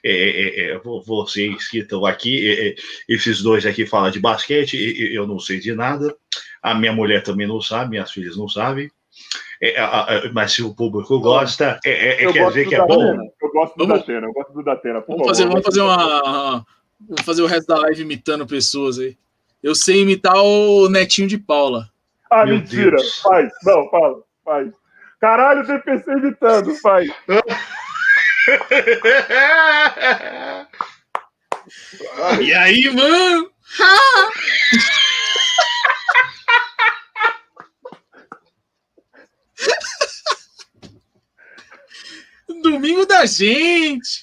É, 0.04 0.10
é, 0.12 0.70
é, 0.72 0.78
vo- 0.78 1.00
vocês 1.02 1.68
que 1.68 1.78
estão 1.78 2.04
aqui, 2.04 2.46
é, 2.50 2.68
é, 2.68 2.74
esses 3.08 3.40
dois 3.42 3.64
aqui 3.64 3.86
falam 3.86 4.10
de 4.10 4.20
basquete, 4.20 4.74
eu 5.14 5.26
não 5.26 5.38
sei 5.38 5.58
de 5.58 5.74
nada. 5.74 6.14
A 6.62 6.74
minha 6.74 6.92
mulher 6.92 7.22
também 7.22 7.46
não 7.46 7.62
sabe, 7.62 7.90
minhas 7.92 8.12
filhas 8.12 8.36
não 8.36 8.46
sabem. 8.48 8.90
É, 9.62 10.28
mas 10.34 10.52
se 10.52 10.62
o 10.62 10.74
público 10.74 11.18
gosta, 11.18 11.78
é, 11.84 11.90
é- 11.90 12.24
é- 12.24 12.32
quer 12.32 12.46
dizer 12.48 12.68
que 12.68 12.74
é 12.74 12.84
bom. 12.86 13.16
Eu 13.40 13.50
gosto 13.52 13.74
do 13.76 13.86
Vamos- 13.86 14.00
Datena, 14.00 14.26
eu 14.26 14.32
gosto 14.32 14.52
do 14.52 14.62
Datena. 14.62 15.04
Vamos 15.08 15.26
fazer, 15.26 15.46
vamos 15.46 15.64
fazer 15.64 15.80
uma. 15.80 16.66
Vamos 17.00 17.22
fazer 17.24 17.42
o 17.42 17.46
resto 17.46 17.66
da 17.68 17.78
live 17.78 18.02
imitando 18.02 18.46
pessoas 18.46 18.98
aí. 18.98 19.16
Eu 19.62 19.74
sei 19.74 20.02
imitar 20.02 20.36
o 20.36 20.88
netinho 20.88 21.28
de 21.28 21.38
Paula. 21.38 21.88
Ah, 22.30 22.44
Meu 22.44 22.56
mentira. 22.56 22.96
Deus. 22.96 23.18
Faz. 23.18 23.50
Não, 23.64 23.88
fala. 23.90 24.22
Faz. 24.44 24.72
Caralho, 25.20 25.66
DPC 25.66 26.10
imitando. 26.12 26.74
Faz. 26.76 27.08
E 32.40 32.52
aí, 32.52 32.90
mano? 32.90 33.52
Domingo 42.62 43.06
da 43.06 43.24
gente. 43.26 44.22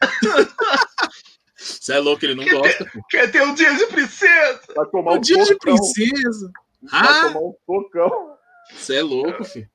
ter 1.60 1.64
Você 1.80 1.92
é 1.92 1.98
louco, 1.98 2.24
ele 2.24 2.34
não 2.34 2.44
gosta. 2.60 2.84
pô. 2.86 3.00
Quer 3.10 3.30
ter 3.30 3.42
um 3.42 3.54
dia 3.54 3.74
de 3.74 3.86
princesa? 3.86 4.60
Vai 4.74 4.86
tomar 4.86 5.12
O 5.12 5.16
um 5.16 5.20
dia 5.20 5.36
de 5.36 5.44
socão. 5.46 5.58
princesa. 5.76 6.50
Vai 6.82 7.00
Ah, 7.02 7.22
tomar 7.28 7.40
um 7.40 7.54
socão. 7.66 8.36
você 8.74 8.96
é 8.96 9.02
louco, 9.02 9.44
filho. 9.44 9.68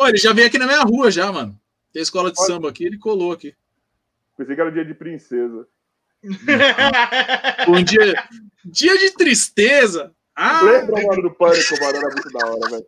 Olha, 0.00 0.10
ele 0.10 0.18
já 0.18 0.32
veio 0.32 0.46
aqui 0.48 0.58
na 0.58 0.66
minha 0.66 0.82
rua 0.82 1.10
já, 1.10 1.30
mano. 1.30 1.58
Tem 1.92 2.02
escola 2.02 2.30
de 2.32 2.44
samba 2.44 2.68
aqui, 2.68 2.84
ele 2.84 2.98
colou 2.98 3.32
aqui. 3.32 3.54
Pensei 4.36 4.54
que 4.54 4.60
era 4.60 4.72
dia 4.72 4.84
de 4.84 4.94
princesa. 4.94 5.66
Um 7.68 7.82
dia, 7.82 8.24
dia 8.64 8.98
de 8.98 9.10
tristeza. 9.12 10.12
Ah, 10.34 10.60
Lembra, 10.62 11.02
mano, 11.06 11.22
do 11.22 11.30
Pânico, 11.34 11.74
mano? 11.80 11.96
Era 11.96 12.08
muito 12.10 12.30
da 12.30 12.46
hora, 12.46 12.70
velho. 12.70 12.86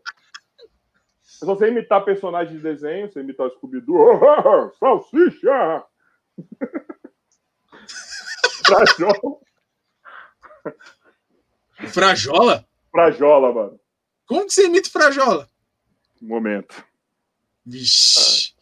Se 1.23 1.45
você 1.47 1.69
imitar 1.69 2.05
personagem 2.05 2.57
de 2.57 2.63
desenho, 2.63 3.11
você 3.11 3.21
imitar 3.21 3.47
o 3.47 3.51
Scooby-Doo, 3.51 3.97
oh, 3.97 4.21
oh, 4.21 4.67
oh, 4.67 4.73
salsicha! 4.79 5.85
Frajola, 8.69 9.40
Frajola? 11.89 12.69
frajola, 12.90 13.53
mano. 13.53 13.81
Como 14.27 14.47
que 14.47 14.53
você 14.53 14.66
imita 14.66 14.89
o 14.89 14.93
Frajola? 14.93 15.49
Momento. 16.20 16.85
Vixe. 17.65 18.53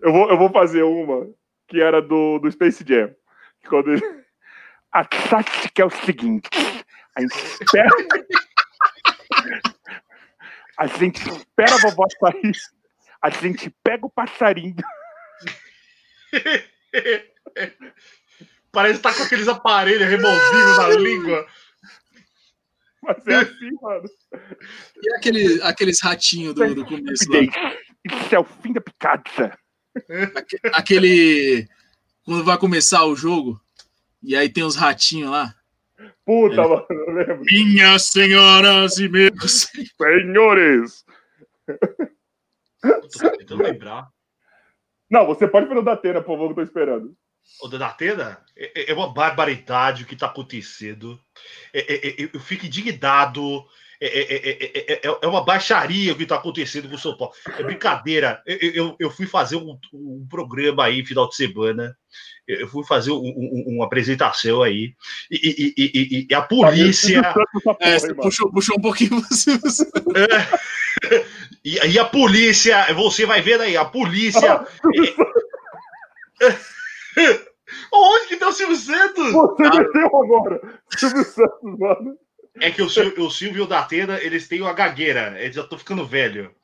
Eu 0.00 0.12
vou, 0.12 0.30
eu 0.30 0.38
vou 0.38 0.50
fazer 0.50 0.82
uma 0.82 1.28
que 1.68 1.80
era 1.80 2.00
do, 2.00 2.38
do 2.38 2.50
Space 2.50 2.82
Jam. 2.86 3.14
Quando 3.68 3.92
ele... 3.92 4.22
A 4.90 5.04
tática 5.04 5.82
é 5.82 5.84
o 5.84 5.90
seguinte: 5.90 6.48
a 7.16 7.20
gente 7.20 7.34
espera. 7.34 7.88
A 10.78 10.86
gente 10.86 11.28
espera 11.28 11.74
a 11.74 11.78
vovó 11.78 12.06
sair. 12.18 12.52
A 13.20 13.30
gente 13.30 13.70
pega 13.82 14.06
o 14.06 14.10
passarinho. 14.10 14.76
Parece 18.72 18.96
que 18.96 19.02
tá 19.02 19.14
com 19.14 19.22
aqueles 19.22 19.46
aparelhos 19.48 20.08
removíveis 20.08 20.78
na 20.78 20.88
língua. 20.88 21.46
Mas 23.02 23.26
é 23.26 23.34
assim, 23.34 23.70
mano. 23.80 24.04
E 25.02 25.14
aquele, 25.14 25.62
aqueles 25.62 26.00
ratinhos 26.00 26.54
do, 26.54 26.74
do 26.74 26.84
começo 26.86 27.30
lá? 27.30 27.40
Isso 28.04 28.34
é 28.34 28.38
o 28.38 28.44
fim 28.44 28.72
da 28.72 28.80
picada. 28.80 29.58
Aque- 30.34 30.60
Aquele. 30.72 31.68
Quando 32.24 32.44
vai 32.44 32.56
começar 32.56 33.04
o 33.04 33.16
jogo, 33.16 33.60
e 34.22 34.34
aí 34.36 34.48
tem 34.48 34.62
os 34.64 34.76
ratinhos 34.76 35.30
lá. 35.30 35.54
Puta, 36.24 36.62
mano, 36.62 36.86
eu 36.88 37.12
lembro. 37.14 37.40
Minhas 37.44 38.06
senhoras 38.06 38.98
e 38.98 39.08
meus. 39.08 39.68
Senhores! 40.00 41.04
Tô 42.80 43.30
tentando 43.36 43.62
lembrar. 43.62 44.08
Não, 45.10 45.26
você 45.26 45.46
pode 45.46 45.66
o 45.66 45.82
da 45.82 45.92
Atena, 45.92 46.20
por 46.22 46.32
favor, 46.34 46.46
que 46.46 46.52
eu 46.52 46.56
tô 46.56 46.62
esperando. 46.62 47.14
O 47.62 47.68
da 47.68 47.86
Atena 47.86 48.38
é, 48.56 48.90
é 48.90 48.94
uma 48.94 49.12
barbaridade 49.12 50.02
o 50.02 50.06
que 50.06 50.16
tá 50.16 50.26
acontecendo. 50.26 51.20
É, 51.72 51.94
é, 51.94 52.22
é, 52.24 52.28
eu 52.32 52.40
fico 52.40 52.66
indignado. 52.66 53.64
É, 54.00 54.06
é, 54.06 54.34
é, 54.34 54.70
é, 54.74 54.92
é, 55.08 55.18
é 55.22 55.26
uma 55.28 55.44
baixaria 55.44 56.12
o 56.12 56.16
que 56.16 56.26
tá 56.26 56.34
acontecendo 56.34 56.88
com 56.88 56.96
o 56.96 56.98
São 56.98 57.16
Paulo. 57.16 57.32
É 57.56 57.62
brincadeira. 57.62 58.42
Eu, 58.44 58.58
eu, 58.72 58.96
eu 58.98 59.10
fui 59.12 59.26
fazer 59.28 59.54
um, 59.56 59.78
um 59.92 60.26
programa 60.28 60.84
aí 60.84 61.06
final 61.06 61.28
de 61.28 61.36
semana. 61.36 61.96
Eu 62.48 62.66
fui 62.66 62.84
fazer 62.84 63.12
um- 63.12 63.18
um- 63.22 63.64
uma 63.76 63.84
apresentação 63.84 64.60
aí. 64.60 64.92
E, 65.30 65.36
e- 65.36 65.74
e- 65.78 65.90
e- 65.94 66.26
e 66.28 66.34
a 66.34 66.42
polícia. 66.42 67.22
É, 67.78 67.96
você 67.96 68.12
puxou, 68.14 68.50
puxou 68.50 68.76
um 68.76 68.82
pouquinho 68.82 69.20
você. 69.30 69.52
E, 71.64 71.78
e 71.86 71.98
a 71.98 72.04
polícia, 72.04 72.92
você 72.92 73.24
vai 73.24 73.40
ver 73.40 73.60
aí, 73.60 73.76
a 73.76 73.84
polícia. 73.84 74.66
Onde 77.92 78.26
que 78.28 78.36
tá 78.36 78.48
o 78.48 78.52
Silvio 78.52 78.76
Santos? 78.76 79.32
Você 79.32 79.62
meteu 79.62 80.06
agora! 80.16 80.80
Silvio 80.96 81.24
Santos, 81.24 81.78
mano. 81.78 82.16
É 82.60 82.70
que 82.70 82.82
o, 82.82 82.88
Sil- 82.90 83.14
o 83.18 83.30
Silvio 83.30 83.60
e 83.60 83.64
o 83.64 83.66
Datena, 83.66 84.20
eles 84.20 84.46
têm 84.46 84.60
uma 84.60 84.74
gagueira, 84.74 85.34
eles 85.40 85.56
já 85.56 85.62
estão 85.62 85.78
ficando 85.78 86.04
velho. 86.04 86.54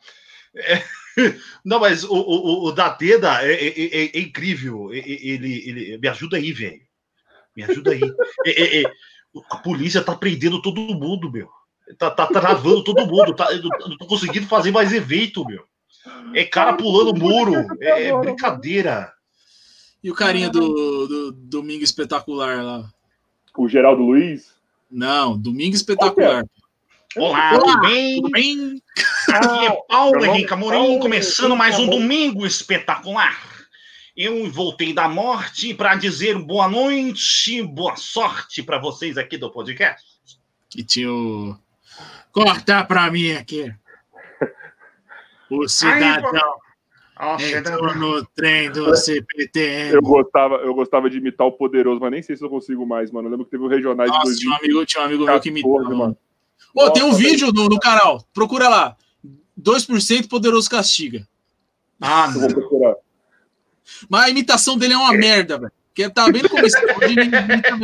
É, 0.55 0.83
Não, 1.65 1.81
mas 1.81 2.05
o, 2.05 2.13
o, 2.15 2.67
o 2.67 2.73
Datena 2.73 3.43
é, 3.43 3.53
é- 3.53 4.05
é- 4.05 4.11
é 4.17 4.21
incrível. 4.21 4.93
Ele, 4.93 5.69
ele, 5.69 5.99
me 5.99 6.09
ajuda 6.09 6.37
aí, 6.37 6.53
velho. 6.53 6.81
Me 7.57 7.65
ajuda 7.65 7.93
aí. 7.93 8.01
É- 8.47 8.63
é- 8.63 8.83
é, 8.83 8.93
a 9.51 9.57
polícia 9.59 10.03
tá 10.03 10.15
prendendo 10.15 10.61
todo 10.63 10.81
mundo, 10.81 11.31
meu. 11.31 11.49
Tá, 11.99 12.11
tá 12.11 12.27
travando 12.27 12.85
todo 12.85 13.07
mundo. 13.07 13.35
Tá, 13.35 13.49
não- 13.57 13.97
tô 13.97 14.07
conseguindo 14.07 14.47
fazer 14.47 14.71
mais 14.71 14.93
evento, 14.93 15.45
meu. 15.47 15.65
É 16.35 16.45
cara 16.45 16.75
pulando 16.75 17.15
muro. 17.19 17.55
É, 17.81 18.09
é 18.09 18.19
brincadeira. 18.19 19.13
E 20.09 20.11
o 20.11 20.15
carinha 20.15 20.49
do, 20.49 21.07
do 21.07 21.33
Domingo 21.33 21.85
Espetacular 21.85 22.65
lá? 22.65 22.91
O 23.55 23.69
Geraldo 23.69 24.03
Luiz? 24.03 24.55
Não, 24.91 25.37
Domingo 25.37 25.77
Espetacular. 25.77 26.47
Olá, 27.15 27.53
Olá, 27.53 27.59
tudo 27.59 27.81
bem? 27.83 28.15
Tudo 28.23 28.31
bem? 28.31 28.83
Aqui 29.29 29.67
é 29.67 29.83
Paulo 29.87 30.25
Henrique 30.25 30.55
Amorim, 30.55 30.99
começando 30.99 31.55
mais 31.55 31.79
um 31.79 31.91
Domingo 31.91 32.47
Espetacular. 32.47 33.39
Eu 34.17 34.51
voltei 34.51 34.95
da 34.95 35.11
morte 35.11 35.75
para 35.75 35.95
dizer 35.95 36.39
boa 36.39 36.71
noite, 36.71 37.63
boa 37.63 37.95
sorte 37.97 38.63
para 38.63 38.79
vocês 38.79 39.19
aqui 39.19 39.37
do 39.37 39.51
podcast. 39.51 40.07
Que 40.71 40.83
tinha 40.83 41.13
o... 41.13 41.55
Corta 42.33 42.83
para 42.83 43.11
mim 43.11 43.33
aqui. 43.33 43.71
O 45.51 45.69
cidadão. 45.69 46.57
Entrou 47.41 47.95
no 47.97 48.25
trem 48.27 48.71
do 48.71 48.97
CPTM. 48.97 49.95
Eu 49.95 50.03
gostava, 50.03 50.57
eu 50.57 50.73
gostava 50.73 51.11
de 51.11 51.19
imitar 51.19 51.47
o 51.47 51.53
Poderoso, 51.53 52.01
mas 52.01 52.13
nem 52.13 52.23
sei 52.23 52.37
se 52.37 52.45
eu 52.45 52.49
consigo 52.49 52.87
mais, 52.87 53.11
mano. 53.11 53.27
Eu 53.27 53.33
lembro 53.33 53.45
que 53.45 53.51
teve 53.51 53.65
o 53.65 53.69
Regionais 53.69 54.11
Nossa, 54.11 54.33
de 54.35 54.45
2000. 54.45 54.49
Tinha 54.49 54.53
um 54.53 54.57
amigo, 54.57 54.87
tinha 54.87 55.03
um 55.03 55.07
amigo 55.07 55.25
meu 55.25 55.41
que 55.41 55.49
imitava, 55.49 55.95
mano. 55.95 56.17
Pô, 56.73 56.83
Nossa, 56.83 56.93
tem 56.93 57.03
um 57.03 57.13
vídeo 57.13 57.53
no, 57.53 57.69
no, 57.69 57.79
canal. 57.81 58.25
Procura 58.33 58.69
lá. 58.69 58.97
2% 59.61 60.29
Poderoso 60.29 60.71
Castiga. 60.71 61.27
Ah, 62.01 62.29
não. 62.29 62.41
vou 62.41 62.49
procurar. 62.51 62.95
Mas 64.09 64.25
a 64.25 64.31
imitação 64.31 64.79
dele 64.79 64.95
é 64.95 64.97
uma 64.97 65.13
merda, 65.13 65.59
velho. 65.59 65.73
Porque 65.89 66.09
tá 66.11 66.31
bem 66.31 66.43
no 66.43 66.49
começo. 66.49 66.77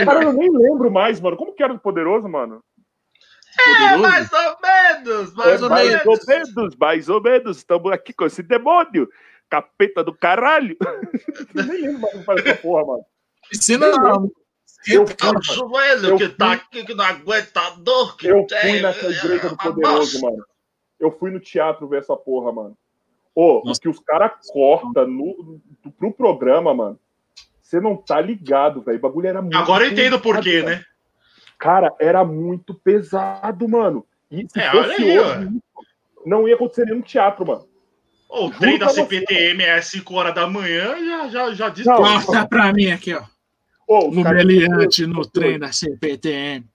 Cara, 0.05 0.23
eu 0.23 0.33
nem 0.33 0.49
lembro 0.49 0.93
mais, 0.93 1.21
mano. 1.21 1.37
Como 1.37 1.53
que 1.53 1.63
era 1.63 1.73
o 1.73 1.79
Poderoso, 1.79 2.29
mano? 2.29 2.63
É, 3.61 3.97
mais 3.97 4.31
ou 4.33 4.57
menos, 4.61 5.35
mais, 5.35 5.61
é, 5.61 5.65
ou, 5.65 5.71
mais 5.71 5.89
menos. 5.89 6.07
ou 6.07 6.19
menos. 6.27 6.77
Mais 6.77 7.09
ou 7.09 7.23
menos, 7.23 7.57
estamos 7.59 7.93
aqui 7.93 8.13
com 8.13 8.27
esse 8.27 8.43
demônio, 8.43 9.09
capeta 9.49 10.03
do 10.03 10.15
caralho. 10.15 10.77
Nem 11.55 11.67
lembro 11.67 12.01
mais 12.01 12.13
como 12.13 12.25
faz 12.25 12.45
essa 12.45 12.57
porra, 12.57 12.85
mano. 12.85 13.05
Ensina 13.55 13.91
não. 13.91 14.31
Eu 14.87 15.07
fui, 15.07 15.43
joelho 15.55 16.19
que 16.19 16.29
tá 16.29 16.53
aqui, 16.53 16.85
que 16.85 16.95
não 16.95 17.05
aguenta 17.05 17.61
a 17.61 17.71
dor. 17.71 18.17
Que 18.17 18.29
eu 18.29 18.47
fui 18.49 18.81
nessa 18.81 19.07
igreja 19.07 19.49
do 19.49 19.57
Poderoso, 19.57 20.21
mano. 20.21 20.45
Eu 21.01 21.11
fui 21.11 21.31
no 21.31 21.41
teatro 21.41 21.89
ver 21.89 22.01
essa 22.01 22.17
porra, 22.17 22.53
mano. 22.53 22.77
Ô, 23.35 23.63
oh, 23.65 23.71
o 23.71 23.73
que 23.75 23.89
os 23.89 23.99
caras 23.99 24.33
cortam 24.53 25.07
no, 25.07 25.61
pro 25.99 26.13
programa, 26.13 26.75
mano. 26.75 27.01
Você 27.63 27.81
não 27.81 27.97
tá 27.97 28.21
ligado, 28.21 28.83
velho. 28.83 28.99
O 28.99 29.01
bagulho 29.01 29.27
era 29.27 29.43
muito. 29.43 29.57
Agora 29.57 29.85
eu 29.85 29.91
entendo 29.91 30.21
por 30.21 30.41
quê, 30.41 30.63
né? 30.63 30.85
Cara, 31.59 31.93
era 31.99 32.25
muito 32.25 32.75
pesado, 32.75 33.69
mano. 33.69 34.07
E 34.31 34.47
se 34.49 34.61
é, 34.61 34.71
fosse 34.71 35.03
aí, 35.03 35.19
hoje, 35.19 35.49
não 36.27 36.49
ia 36.49 36.55
acontecer 36.55 36.85
nenhum 36.87 37.03
teatro, 37.03 37.47
mano. 37.47 37.67
O 38.29 38.51
trem 38.51 38.79
da 38.79 38.89
CPTM 38.89 39.63
você, 39.63 39.71
é 39.71 39.81
5 39.81 40.15
horas 40.15 40.35
da 40.35 40.47
manhã, 40.47 40.97
já, 41.07 41.29
já, 41.29 41.55
já 41.55 41.69
disse. 41.69 41.89
Mostra 41.89 42.47
pra 42.49 42.73
mim 42.73 42.91
aqui, 42.91 43.15
ó. 43.15 43.23
Oh, 43.87 44.11
no 44.11 44.23
meliante 44.23 45.07
no 45.07 45.27
trem 45.29 45.59
da 45.59 45.71
CPTM. 45.71 46.67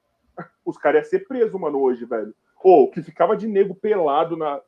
Os 0.64 0.78
caras 0.78 1.02
iam 1.02 1.10
ser 1.10 1.28
presos, 1.28 1.60
mano, 1.60 1.82
hoje, 1.82 2.06
velho. 2.06 2.34
Ô, 2.64 2.84
oh, 2.84 2.88
que 2.92 3.02
ficava 3.02 3.36
de 3.36 3.48
nego 3.48 3.74
pelado 3.74 4.38
na, 4.38 4.60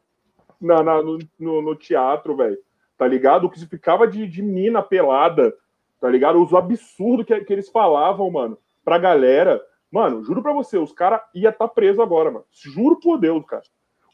na, 0.59 0.83
na 0.83 1.01
no, 1.01 1.19
no, 1.39 1.61
no, 1.61 1.75
teatro, 1.75 2.35
velho. 2.35 2.57
Tá 2.97 3.07
ligado? 3.07 3.45
O 3.45 3.49
que 3.49 3.65
ficava 3.67 4.07
de, 4.07 4.27
de 4.27 4.41
mina 4.41 4.81
pelada, 4.81 5.53
tá 5.99 6.09
ligado? 6.09 6.43
Os 6.43 6.53
absurdos 6.53 7.25
que, 7.25 7.39
que 7.41 7.53
eles 7.53 7.69
falavam, 7.69 8.29
mano, 8.31 8.57
pra 8.83 8.97
galera. 8.97 9.61
Mano, 9.91 10.23
juro 10.23 10.41
pra 10.41 10.53
você, 10.53 10.77
os 10.77 10.93
caras 10.93 11.21
iam 11.35 11.51
estar 11.51 11.67
tá 11.67 11.73
presos 11.73 11.99
agora, 11.99 12.31
mano. 12.31 12.45
Juro 12.51 12.97
por 12.99 13.17
Deus, 13.17 13.45
cara. 13.45 13.63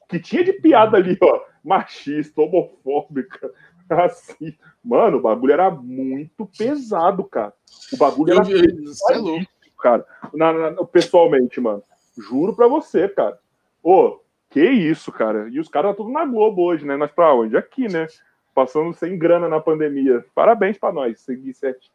O 0.01 0.07
que 0.07 0.19
tinha 0.19 0.43
de 0.43 0.53
piada 0.53 0.97
ali, 0.97 1.17
ó, 1.21 1.41
machista, 1.63 2.41
homofóbica, 2.41 3.51
assim. 3.87 4.55
Mano, 4.83 5.17
o 5.17 5.21
bagulho 5.21 5.53
era 5.53 5.69
muito 5.69 6.49
pesado, 6.57 7.23
cara. 7.23 7.53
O 7.93 7.97
bagulho 7.97 8.33
era. 8.33 8.49
Eu, 8.49 8.65
é 9.11 9.17
louco. 9.17 9.45
Cara, 9.79 10.03
na, 10.33 10.71
na, 10.71 10.83
pessoalmente, 10.85 11.61
mano. 11.61 11.83
Juro 12.17 12.55
pra 12.55 12.67
você, 12.67 13.07
cara. 13.07 13.37
Ô, 13.83 14.19
que 14.49 14.63
isso, 14.63 15.11
cara. 15.11 15.47
E 15.49 15.59
os 15.59 15.69
caras 15.69 15.95
tudo 15.95 16.09
na 16.09 16.25
Globo 16.25 16.63
hoje, 16.63 16.83
né? 16.83 16.97
Nós 16.97 17.11
pra 17.11 17.33
onde? 17.33 17.55
Aqui, 17.55 17.87
né? 17.87 18.07
Passando 18.55 18.91
sem 18.95 19.17
grana 19.17 19.47
na 19.47 19.59
pandemia. 19.59 20.25
Parabéns 20.33 20.79
pra 20.79 20.91
nós, 20.91 21.19
seguir 21.19 21.53
certinho. 21.53 21.93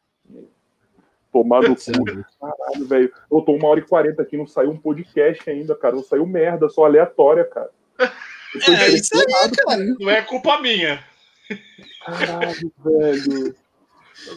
Tomado 1.32 1.74
cu. 1.74 2.24
Caralho, 2.38 2.86
velho. 2.86 3.12
Eu 3.30 3.40
tô 3.40 3.52
uma 3.52 3.68
hora 3.68 3.80
e 3.80 3.84
quarenta 3.84 4.22
aqui, 4.22 4.36
não 4.36 4.46
saiu 4.46 4.70
um 4.70 4.76
podcast 4.76 5.48
ainda, 5.48 5.74
cara. 5.74 5.96
Não 5.96 6.04
saiu 6.04 6.26
merda, 6.26 6.68
só 6.68 6.84
aleatória, 6.84 7.44
cara. 7.44 7.70
É 7.98 8.88
isso 8.90 9.16
aí, 9.16 9.50
cara. 9.56 9.84
Não 9.98 10.10
é 10.10 10.20
culpa 10.20 10.60
minha. 10.60 11.02
Caralho, 12.04 12.72
velho. 12.84 13.54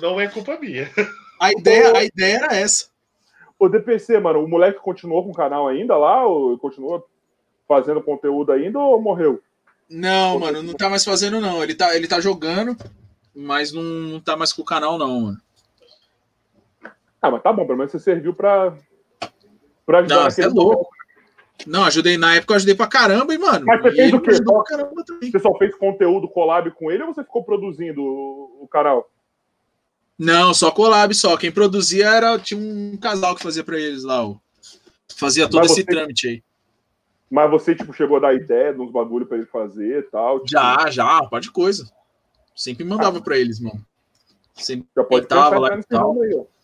Não 0.01 0.19
é 0.19 0.27
culpa 0.27 0.57
minha. 0.57 0.89
A 1.39 1.51
ideia, 1.51 1.97
a 1.97 2.03
ideia 2.03 2.38
era 2.38 2.55
essa. 2.55 2.88
O 3.59 3.67
DPC, 3.67 4.19
mano, 4.19 4.43
o 4.43 4.47
moleque 4.47 4.80
continuou 4.80 5.23
com 5.23 5.31
o 5.31 5.35
canal 5.35 5.67
ainda 5.67 5.97
lá? 5.97 6.26
Ou 6.26 6.57
continuou 6.57 7.05
fazendo 7.67 8.01
conteúdo 8.01 8.53
ainda 8.53 8.80
ou 8.80 9.01
morreu? 9.01 9.41
Não, 9.89 10.39
mano, 10.39 10.63
não 10.63 10.73
tá 10.73 10.89
mais 10.89 11.03
fazendo, 11.03 11.41
não. 11.41 11.61
Ele 11.61 11.76
tá, 11.76 11.95
ele 11.95 12.07
tá 12.07 12.22
jogando, 12.22 12.76
mas 13.35 13.73
não, 13.73 13.84
não 13.84 14.19
tá 14.19 14.38
mais 14.38 14.53
com 14.53 14.61
o 14.61 14.65
canal, 14.65 14.97
não, 14.97 15.19
mano. 15.19 15.44
Ah, 17.26 17.31
mas 17.31 17.41
tá 17.41 17.52
bom, 17.52 17.65
pelo 17.65 17.77
menos 17.77 17.91
você 17.91 17.99
serviu 17.99 18.35
pra, 18.35 18.77
pra 19.84 19.99
ajudar 19.99 20.15
não, 20.15 20.43
é 20.43 20.47
louco. 20.47 20.89
Não, 21.65 21.84
ajudei 21.85 22.18
na 22.18 22.35
época, 22.35 22.53
eu 22.53 22.57
ajudei 22.57 22.76
pra 22.76 22.85
caramba, 22.85 23.34
e, 23.34 23.38
mano. 23.38 23.65
Mas 23.65 23.81
você 23.81 23.91
fez 23.91 24.14
o 24.14 24.22
quê? 24.22 24.31
Você 25.31 25.39
só 25.39 25.57
fez 25.57 25.73
conteúdo 25.76 26.27
collab 26.27 26.69
com 26.72 26.91
ele 26.91 27.03
ou 27.03 27.14
você 27.14 27.23
ficou 27.23 27.43
produzindo 27.43 28.03
o, 28.03 28.68
canal? 28.69 29.10
Não, 30.19 30.53
só 30.53 30.69
collab 30.69 31.14
só. 31.15 31.35
Quem 31.35 31.52
produzia 31.52 32.10
era. 32.10 32.38
Tinha 32.38 32.60
um 32.60 32.95
casal 32.97 33.35
que 33.35 33.41
fazia 33.41 33.64
pra 33.64 33.80
eles 33.80 34.03
lá. 34.03 34.23
Ó. 34.23 34.35
Fazia 35.15 35.49
todo 35.49 35.61
mas 35.61 35.72
esse 35.72 35.81
você, 35.81 35.88
trâmite 35.88 36.27
aí. 36.27 36.43
Mas 37.31 37.49
você, 37.49 37.73
tipo, 37.73 37.91
chegou 37.93 38.18
a 38.18 38.19
dar 38.19 38.35
ideia 38.35 38.72
de 38.72 38.80
uns 38.80 38.91
bagulho 38.91 39.26
pra 39.26 39.38
ele 39.38 39.47
fazer 39.47 39.99
e 39.99 40.03
tal? 40.03 40.39
Tipo... 40.41 40.52
Já, 40.52 40.89
já, 40.91 41.22
um 41.22 41.30
par 41.30 41.41
de 41.41 41.52
coisa. 41.52 41.89
Sempre 42.56 42.85
mandava 42.85 43.18
ah. 43.18 43.22
pra 43.22 43.38
eles, 43.38 43.60
mano. 43.60 43.84
Sempre 44.53 44.88
já 44.95 45.03
pode 45.03 45.27
tava 45.27 45.57
lá 45.57 45.77
e 45.77 45.84
tal. 45.84 46.22
Aí, 46.22 46.35
ó. 46.35 46.55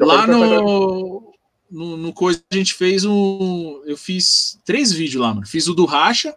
Lá 0.00 0.26
no, 0.26 1.34
no, 1.70 1.96
no, 1.96 2.12
coisa 2.12 2.42
a 2.50 2.54
gente 2.54 2.74
fez 2.74 3.04
um. 3.04 3.82
Eu 3.84 3.96
fiz 3.96 4.58
três 4.64 4.90
vídeos 4.92 5.22
lá, 5.22 5.34
mano. 5.34 5.46
Fiz 5.46 5.68
o 5.68 5.74
do 5.74 5.84
Racha, 5.84 6.34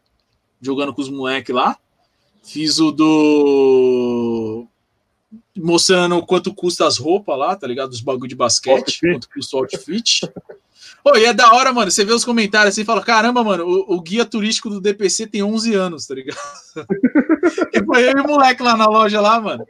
jogando 0.62 0.94
com 0.94 1.02
os 1.02 1.10
moleques 1.10 1.56
lá. 1.56 1.78
Fiz 2.44 2.80
o 2.80 2.92
do. 2.92 4.68
Mostrando 5.56 6.24
quanto 6.26 6.54
custa 6.54 6.86
as 6.86 6.98
roupas 6.98 7.38
lá, 7.38 7.56
tá 7.56 7.66
ligado? 7.66 7.92
Os 7.92 8.02
bagulho 8.02 8.28
de 8.28 8.36
basquete, 8.36 8.78
outfit. 8.78 9.12
quanto 9.12 9.30
custa 9.30 9.56
o 9.56 9.60
outfit. 9.60 10.22
Pô, 11.02 11.16
e 11.18 11.26
é 11.26 11.34
da 11.34 11.54
hora, 11.54 11.72
mano. 11.72 11.90
Você 11.90 12.04
vê 12.04 12.14
os 12.14 12.26
comentários 12.26 12.74
assim 12.74 12.82
e 12.82 12.86
fala: 12.86 13.02
caramba, 13.02 13.44
mano, 13.44 13.66
o, 13.66 13.96
o, 13.96 14.02
guia 14.02 14.26
turístico 14.26 14.70
do 14.70 14.82
DPC 14.82 15.28
tem 15.28 15.42
11 15.42 15.74
anos, 15.74 16.06
tá 16.06 16.16
ligado? 16.16 16.38
e 17.74 17.84
foi 17.84 18.10
eu 18.10 18.18
e 18.18 18.22
o 18.22 18.28
moleque 18.28 18.62
lá 18.62 18.76
na 18.76 18.88
loja 18.88 19.22
lá, 19.22 19.40
mano. 19.40 19.66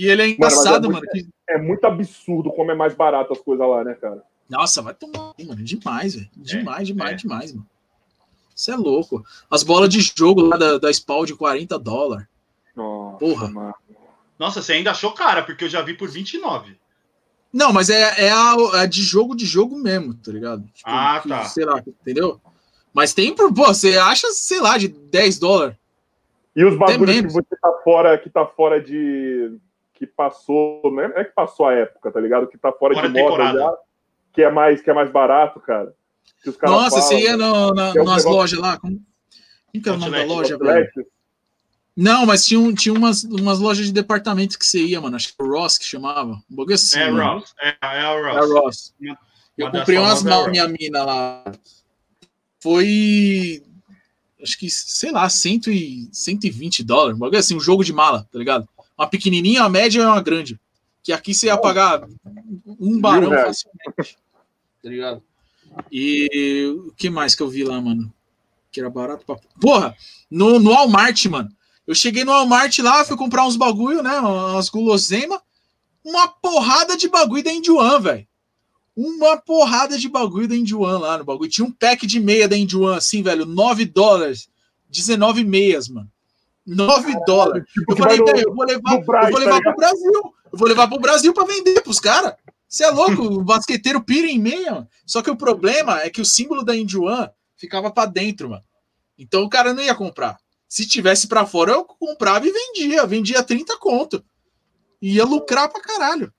E 0.00 0.08
ele 0.08 0.22
é 0.22 0.28
engraçado, 0.30 0.90
mano. 0.90 1.04
É, 1.04 1.12
muito, 1.12 1.14
mano, 1.14 1.32
é, 1.46 1.58
muito 1.58 1.84
absurdo 1.84 2.50
como 2.52 2.70
é 2.70 2.74
mais 2.74 2.94
barato 2.94 3.34
as 3.34 3.38
coisas 3.38 3.68
lá, 3.68 3.84
né, 3.84 3.92
cara? 3.92 4.22
Nossa, 4.48 4.80
vai 4.80 4.94
tomar, 4.94 5.34
mano. 5.46 5.62
Demais, 5.62 6.14
velho. 6.14 6.30
Demais, 6.34 6.80
é, 6.80 6.84
demais, 6.84 7.12
é. 7.12 7.14
demais, 7.16 7.52
mano. 7.52 7.68
Isso 8.56 8.72
é 8.72 8.76
louco. 8.76 9.22
As 9.50 9.62
bolas 9.62 9.90
de 9.90 10.00
jogo 10.00 10.40
lá 10.40 10.56
da, 10.56 10.78
da 10.78 10.90
Spawn 10.90 11.26
de 11.26 11.36
40 11.36 11.78
dólares. 11.78 12.26
Nossa, 12.74 13.18
Porra. 13.18 13.50
Mano. 13.50 13.74
Nossa, 14.38 14.62
você 14.62 14.72
ainda 14.72 14.92
achou 14.92 15.12
cara, 15.12 15.42
porque 15.42 15.64
eu 15.64 15.68
já 15.68 15.82
vi 15.82 15.92
por 15.92 16.08
29. 16.08 16.78
Não, 17.52 17.70
mas 17.70 17.90
é, 17.90 18.24
é 18.24 18.30
a, 18.30 18.80
a 18.80 18.86
de 18.86 19.02
jogo 19.02 19.36
de 19.36 19.44
jogo 19.44 19.76
mesmo, 19.76 20.14
tá 20.14 20.32
ligado? 20.32 20.62
Tipo, 20.72 20.88
ah, 20.88 21.22
tá. 21.28 21.44
Sei 21.44 21.66
lá, 21.66 21.78
entendeu? 21.86 22.40
Mas 22.94 23.12
tem 23.12 23.34
por, 23.34 23.52
pô, 23.52 23.66
você 23.66 23.98
acha, 23.98 24.28
sei 24.32 24.62
lá, 24.62 24.78
de 24.78 24.88
10 24.88 25.38
dólares. 25.38 25.76
E 26.56 26.64
os 26.64 26.78
bagulhos 26.78 27.20
que 27.20 27.28
você 27.28 27.56
tá 27.60 27.70
fora, 27.84 28.16
que 28.16 28.30
tá 28.30 28.46
fora 28.46 28.82
de 28.82 29.60
que 30.00 30.06
passou, 30.06 30.80
não 30.84 31.02
é, 31.02 31.12
é 31.20 31.24
que 31.24 31.32
passou 31.32 31.66
a 31.66 31.74
época, 31.74 32.10
tá 32.10 32.18
ligado? 32.18 32.46
Que 32.46 32.56
tá 32.56 32.72
fora, 32.72 32.94
fora 32.94 33.06
de 33.10 33.22
moda 33.22 33.52
já, 33.52 33.74
que 34.32 34.42
é 34.42 34.50
mais, 34.50 34.80
que 34.80 34.88
é 34.88 34.94
mais 34.94 35.10
barato, 35.10 35.60
cara. 35.60 35.94
Nossa, 36.62 36.62
falam, 36.62 36.90
você 36.90 37.20
ia 37.20 37.36
no, 37.36 37.74
na, 37.74 37.92
é 37.94 38.00
um 38.00 38.04
nas 38.04 38.24
lojas 38.24 38.58
lá. 38.58 38.78
Como, 38.78 38.94
como 38.96 39.82
que 39.84 39.88
é 39.90 39.92
o 39.92 39.98
nome 39.98 40.18
da 40.18 40.24
loja, 40.24 40.56
velho? 40.56 40.88
Não, 41.94 42.24
mas 42.24 42.46
tinha, 42.46 42.58
um, 42.58 42.74
tinha 42.74 42.94
umas, 42.94 43.24
umas 43.24 43.58
lojas 43.58 43.84
de 43.84 43.92
departamento 43.92 44.58
que 44.58 44.64
você 44.64 44.82
ia, 44.82 44.98
mano. 45.02 45.16
Acho 45.16 45.36
que 45.36 45.42
o 45.42 45.46
Ross 45.46 45.76
que 45.76 45.84
chamava. 45.84 46.32
Um 46.50 46.56
bagulho 46.56 46.76
assim. 46.76 46.98
É, 46.98 47.10
Ross. 47.10 47.54
É, 47.60 47.76
é 47.82 48.08
o 48.08 48.22
Ross. 48.22 48.36
É 48.38 48.58
Ross. 48.58 48.94
Eu 49.58 49.70
comprei 49.70 49.98
umas 49.98 50.22
mal 50.22 50.48
minha 50.48 50.66
mina 50.66 51.04
lá. 51.04 51.44
Foi. 52.58 53.62
Acho 54.42 54.58
que, 54.58 54.70
sei 54.70 55.12
lá, 55.12 55.28
cento 55.28 55.70
e, 55.70 56.08
120 56.10 56.82
dólares. 56.82 57.16
Um 57.16 57.20
bagulho 57.20 57.38
assim, 57.38 57.54
um 57.54 57.60
jogo 57.60 57.84
de 57.84 57.92
mala, 57.92 58.26
tá 58.32 58.38
ligado? 58.38 58.66
Uma 59.00 59.08
pequenininha, 59.08 59.62
uma 59.62 59.70
média 59.70 59.98
e 59.98 60.04
uma 60.04 60.20
grande. 60.20 60.60
Que 61.02 61.10
aqui 61.10 61.32
você 61.32 61.46
ia 61.46 61.56
pagar 61.56 62.06
um 62.78 63.00
barão 63.00 63.30
facilmente. 63.30 64.18
Tá 64.82 64.90
ligado? 64.90 65.22
E 65.90 66.66
o 66.86 66.92
que 66.92 67.08
mais 67.08 67.34
que 67.34 67.42
eu 67.42 67.48
vi 67.48 67.64
lá, 67.64 67.80
mano? 67.80 68.12
Que 68.70 68.78
era 68.78 68.90
barato 68.90 69.24
pra. 69.24 69.38
Porra, 69.58 69.96
no, 70.30 70.58
no 70.58 70.72
Walmart, 70.72 71.24
mano. 71.26 71.48
Eu 71.86 71.94
cheguei 71.94 72.24
no 72.24 72.32
Walmart 72.32 72.78
lá, 72.80 73.02
fui 73.02 73.16
comprar 73.16 73.46
uns 73.46 73.56
bagulho, 73.56 74.02
né? 74.02 74.18
Umas 74.18 74.68
guloseimas. 74.68 75.40
Uma 76.04 76.28
porrada 76.28 76.94
de 76.94 77.08
bagulho 77.08 77.42
da 77.42 77.52
Indian, 77.52 78.00
velho. 78.00 78.28
Uma 78.94 79.38
porrada 79.38 79.96
de 79.96 80.10
bagulho 80.10 80.46
da 80.46 80.54
Indian 80.54 80.98
lá 80.98 81.16
no 81.16 81.24
bagulho. 81.24 81.48
Tinha 81.48 81.66
um 81.66 81.72
pack 81.72 82.06
de 82.06 82.20
meia 82.20 82.46
da 82.46 82.56
Indian, 82.56 82.96
assim, 82.96 83.22
velho. 83.22 83.46
9 83.46 83.86
dólares. 83.86 84.50
19 84.90 85.42
meias, 85.42 85.88
mano. 85.88 86.10
9 86.66 87.14
dólares. 87.26 87.64
Tipo, 87.72 87.92
eu 87.92 87.96
falei, 87.96 88.18
no, 88.18 88.28
eu 88.28 88.54
vou 88.54 88.64
levar, 88.64 88.94
eu 88.94 89.30
vou 89.30 89.38
levar 89.38 89.60
tá 89.60 89.70
pro 89.70 89.76
Brasil. 89.76 90.12
Eu 90.52 90.58
vou 90.58 90.68
levar 90.68 90.88
pro 90.88 91.00
Brasil 91.00 91.32
para 91.32 91.46
vender 91.46 91.80
pros 91.80 92.00
caras. 92.00 92.34
Você 92.68 92.84
é 92.84 92.90
louco, 92.90 93.22
o 93.22 93.42
basqueteiro 93.42 94.00
pira 94.00 94.28
em 94.28 94.38
meia. 94.38 94.72
Mano. 94.72 94.88
Só 95.04 95.22
que 95.22 95.30
o 95.30 95.36
problema 95.36 96.00
é 96.02 96.10
que 96.10 96.20
o 96.20 96.24
símbolo 96.24 96.64
da 96.64 96.76
Indian 96.76 97.30
ficava 97.56 97.90
para 97.90 98.08
dentro, 98.08 98.50
mano. 98.50 98.62
Então 99.18 99.42
o 99.42 99.50
cara 99.50 99.74
não 99.74 99.82
ia 99.82 99.94
comprar. 99.94 100.38
Se 100.68 100.86
tivesse 100.86 101.26
para 101.26 101.44
fora, 101.44 101.72
eu 101.72 101.84
comprava 101.84 102.46
e 102.46 102.52
vendia. 102.52 103.04
Vendia 103.06 103.42
30 103.42 103.76
conto. 103.78 104.24
Ia 105.02 105.24
lucrar 105.24 105.68
pra 105.68 105.80
caralho. 105.80 106.32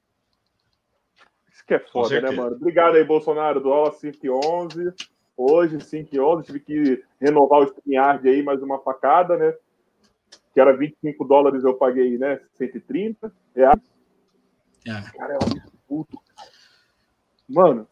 Isso 1.54 1.66
que 1.68 1.74
é 1.74 1.80
foda, 1.80 2.22
né, 2.22 2.32
mano? 2.32 2.56
Obrigado 2.56 2.96
aí, 2.96 3.04
Bolsonaro. 3.04 3.60
Dólar 3.60 3.92
5,11. 3.92 4.94
Hoje, 5.36 5.78
5,11. 5.78 6.46
Tive 6.46 6.60
que 6.62 7.04
renovar 7.20 7.60
o 7.60 7.66
StreamYard 7.66 8.30
aí, 8.30 8.42
mais 8.42 8.64
uma 8.64 8.80
facada, 8.80 9.36
né? 9.36 9.54
Que 10.54 10.60
era 10.60 10.76
25 10.76 11.24
dólares, 11.26 11.64
eu 11.64 11.74
paguei, 11.76 12.18
né? 12.18 12.40
130 12.58 13.32
reais. 13.56 13.80
É. 14.88 15.18
Cara, 15.18 15.34
é 15.34 15.38
um 15.38 15.62
puto. 15.88 16.20
Mano, 17.48 17.88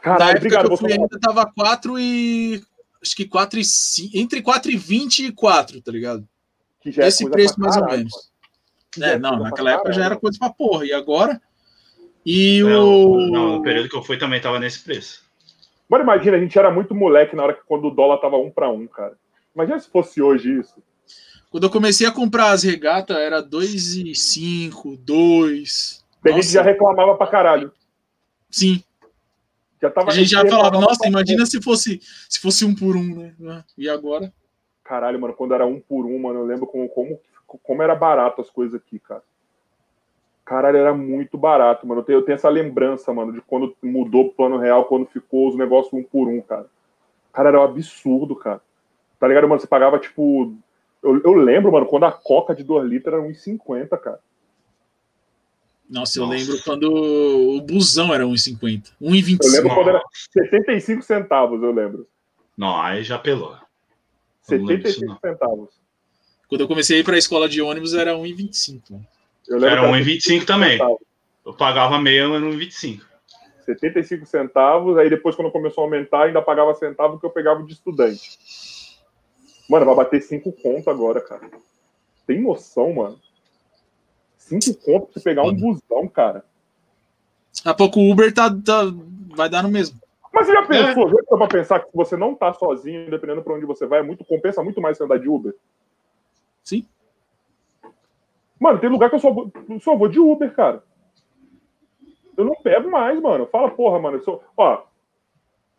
caralho, 0.00 0.38
obrigado. 0.38 0.66
Que 0.66 0.72
eu 0.72 0.76
fui, 0.76 0.92
ainda 0.92 1.20
tava 1.20 1.46
4 1.46 1.98
e. 1.98 2.62
Acho 3.00 3.14
que 3.14 3.26
4 3.26 3.60
e 3.60 3.64
5, 3.64 4.18
entre 4.18 4.42
4 4.42 4.72
e 4.72 4.76
20 4.76 5.26
e 5.26 5.32
4, 5.32 5.80
tá 5.80 5.92
ligado? 5.92 6.28
Que 6.80 6.90
já 6.90 7.04
é 7.04 7.08
Esse 7.08 7.28
preço 7.30 7.60
mais 7.60 7.74
caralho, 7.74 7.92
ou 7.92 7.98
menos. 7.98 8.32
É, 9.00 9.18
não, 9.18 9.38
naquela 9.38 9.72
época 9.72 9.92
já 9.92 10.04
era 10.04 10.16
coisa 10.16 10.38
pra 10.38 10.50
porra. 10.50 10.84
E 10.84 10.92
agora? 10.92 11.40
E 12.26 12.60
é, 12.60 12.76
o. 12.76 13.30
Não, 13.30 13.56
no 13.56 13.62
período 13.62 13.88
que 13.88 13.96
eu 13.96 14.02
fui 14.02 14.18
também 14.18 14.40
tava 14.40 14.58
nesse 14.58 14.82
preço. 14.82 15.28
Mano, 15.88 16.04
imagina, 16.04 16.36
a 16.36 16.40
gente 16.40 16.58
era 16.58 16.70
muito 16.70 16.94
moleque 16.94 17.36
na 17.36 17.44
hora 17.44 17.54
que 17.54 17.64
quando 17.64 17.86
o 17.86 17.90
dólar 17.90 18.18
tava 18.18 18.36
um 18.36 18.50
para 18.50 18.68
um, 18.68 18.86
cara. 18.86 19.16
Imagina 19.54 19.78
se 19.78 19.88
fosse 19.88 20.20
hoje 20.20 20.58
isso. 20.58 20.82
Quando 21.50 21.64
eu 21.64 21.70
comecei 21.70 22.06
a 22.06 22.12
comprar 22.12 22.50
as 22.50 22.62
regatas, 22.62 23.16
era 23.16 23.42
2,5, 23.42 24.98
2. 24.98 26.04
A 26.24 26.30
gente 26.30 26.48
já 26.48 26.62
reclamava 26.62 27.16
pra 27.16 27.26
caralho. 27.26 27.72
Sim. 28.50 28.82
Já 29.80 29.90
tava 29.90 30.10
a 30.10 30.14
gente 30.14 30.30
já 30.30 30.44
falava, 30.46 30.80
nossa, 30.80 31.06
imagina 31.06 31.46
se 31.46 31.62
fosse, 31.62 32.00
se 32.28 32.40
fosse 32.40 32.64
um 32.64 32.74
por 32.74 32.96
um, 32.96 33.32
né? 33.38 33.64
E 33.76 33.88
agora? 33.88 34.32
Caralho, 34.82 35.20
mano, 35.20 35.34
quando 35.34 35.54
era 35.54 35.66
um 35.66 35.80
por 35.80 36.04
um, 36.04 36.18
mano, 36.18 36.40
eu 36.40 36.46
lembro 36.46 36.66
como, 36.66 36.88
como, 36.88 37.20
como 37.62 37.82
era 37.82 37.94
barato 37.94 38.40
as 38.40 38.50
coisas 38.50 38.74
aqui, 38.74 38.98
cara. 38.98 39.22
Caralho, 40.44 40.78
era 40.78 40.94
muito 40.94 41.38
barato, 41.38 41.86
mano. 41.86 42.00
Eu 42.00 42.04
tenho, 42.04 42.18
eu 42.18 42.22
tenho 42.22 42.36
essa 42.36 42.48
lembrança, 42.48 43.12
mano, 43.12 43.32
de 43.32 43.40
quando 43.40 43.76
mudou 43.82 44.26
o 44.26 44.32
plano 44.32 44.58
real, 44.58 44.86
quando 44.86 45.06
ficou 45.06 45.48
os 45.48 45.56
negócios 45.56 45.92
um 45.92 46.02
por 46.02 46.26
um, 46.26 46.40
cara. 46.40 46.66
Cara, 47.32 47.50
era 47.50 47.60
um 47.60 47.64
absurdo, 47.64 48.34
cara. 48.34 48.60
Tá 49.20 49.28
ligado, 49.28 49.46
mano? 49.46 49.60
Você 49.60 49.66
pagava, 49.66 49.98
tipo, 49.98 50.56
eu, 51.08 51.22
eu 51.24 51.32
lembro, 51.34 51.72
mano, 51.72 51.86
quando 51.86 52.04
a 52.04 52.12
coca 52.12 52.54
de 52.54 52.62
2 52.62 52.88
litros 52.88 53.14
era 53.14 53.22
1,50, 53.22 53.88
cara. 53.98 54.20
Nossa, 55.88 56.18
eu 56.18 56.26
Nossa. 56.26 56.38
lembro 56.38 56.62
quando 56.62 56.92
o 56.92 57.60
busão 57.62 58.12
era 58.12 58.24
1,50. 58.24 58.92
1,25. 59.00 59.38
Eu 59.42 59.52
lembro 59.52 59.74
quando 59.74 59.88
era 59.88 60.02
75 60.12 61.02
centavos, 61.02 61.62
eu 61.62 61.72
lembro. 61.72 62.06
Não, 62.56 62.78
aí 62.80 63.02
já 63.02 63.18
pelou. 63.18 63.56
75 64.42 65.18
centavos. 65.20 65.70
Quando 66.48 66.62
eu 66.62 66.68
comecei 66.68 66.96
a 66.96 67.00
ir 67.00 67.04
para 67.04 67.14
a 67.14 67.18
escola 67.18 67.48
de 67.48 67.60
ônibus 67.62 67.94
era 67.94 68.12
1,25. 68.12 69.00
Era 69.50 69.82
1,25 69.90 70.44
também. 70.44 70.72
Centavos. 70.72 70.98
Eu 71.44 71.54
pagava 71.54 71.98
meia, 71.98 72.28
mas 72.28 72.42
1,25. 72.42 73.00
75 73.64 74.26
centavos, 74.26 74.96
aí 74.96 75.10
depois 75.10 75.36
quando 75.36 75.50
começou 75.50 75.82
a 75.82 75.86
aumentar, 75.86 76.24
ainda 76.24 76.40
pagava 76.40 76.74
centavo 76.74 77.18
que 77.18 77.26
eu 77.26 77.30
pegava 77.30 77.62
de 77.62 77.72
estudante. 77.72 78.38
Mano, 79.68 79.86
vai 79.86 79.94
bater 79.94 80.22
cinco 80.22 80.50
conto 80.52 80.88
agora, 80.88 81.20
cara. 81.20 81.48
Tem 82.26 82.40
noção, 82.40 82.94
mano? 82.94 83.20
Cinco 84.36 84.74
conto 84.74 85.06
pra 85.06 85.14
você 85.14 85.20
pegar 85.20 85.42
um 85.42 85.54
busão, 85.54 86.08
cara. 86.08 86.44
Daqui 87.54 87.68
a 87.68 87.74
pouco 87.74 88.00
o 88.00 88.10
Uber 88.10 88.32
tá, 88.32 88.48
tá, 88.50 88.82
vai 89.36 89.48
dar 89.48 89.62
no 89.62 89.68
mesmo. 89.68 90.00
Mas 90.32 90.46
você 90.46 90.52
já 90.52 90.66
pensou, 90.66 91.08
é. 91.08 91.12
já 91.12 91.36
pra 91.36 91.46
pensar 91.46 91.80
que 91.80 91.88
você 91.94 92.16
não 92.16 92.34
tá 92.34 92.52
sozinho, 92.52 93.10
dependendo 93.10 93.42
pra 93.42 93.54
onde 93.54 93.66
você 93.66 93.86
vai, 93.86 94.00
é 94.00 94.02
muito, 94.02 94.24
compensa 94.24 94.62
muito 94.62 94.80
mais 94.80 94.96
você 94.96 95.04
andar 95.04 95.18
de 95.18 95.28
Uber? 95.28 95.54
Sim. 96.62 96.86
Mano, 98.58 98.78
tem 98.78 98.90
lugar 98.90 99.08
que 99.08 99.16
eu 99.16 99.20
só 99.20 99.32
vou, 99.32 99.50
só 99.80 99.96
vou 99.96 100.08
de 100.08 100.18
Uber, 100.18 100.52
cara. 100.54 100.82
Eu 102.36 102.44
não 102.44 102.54
pego 102.54 102.90
mais, 102.90 103.20
mano. 103.20 103.46
Fala, 103.46 103.70
porra, 103.70 103.98
mano. 103.98 104.18
Eu 104.18 104.22
sou... 104.22 104.44
Ó. 104.56 104.84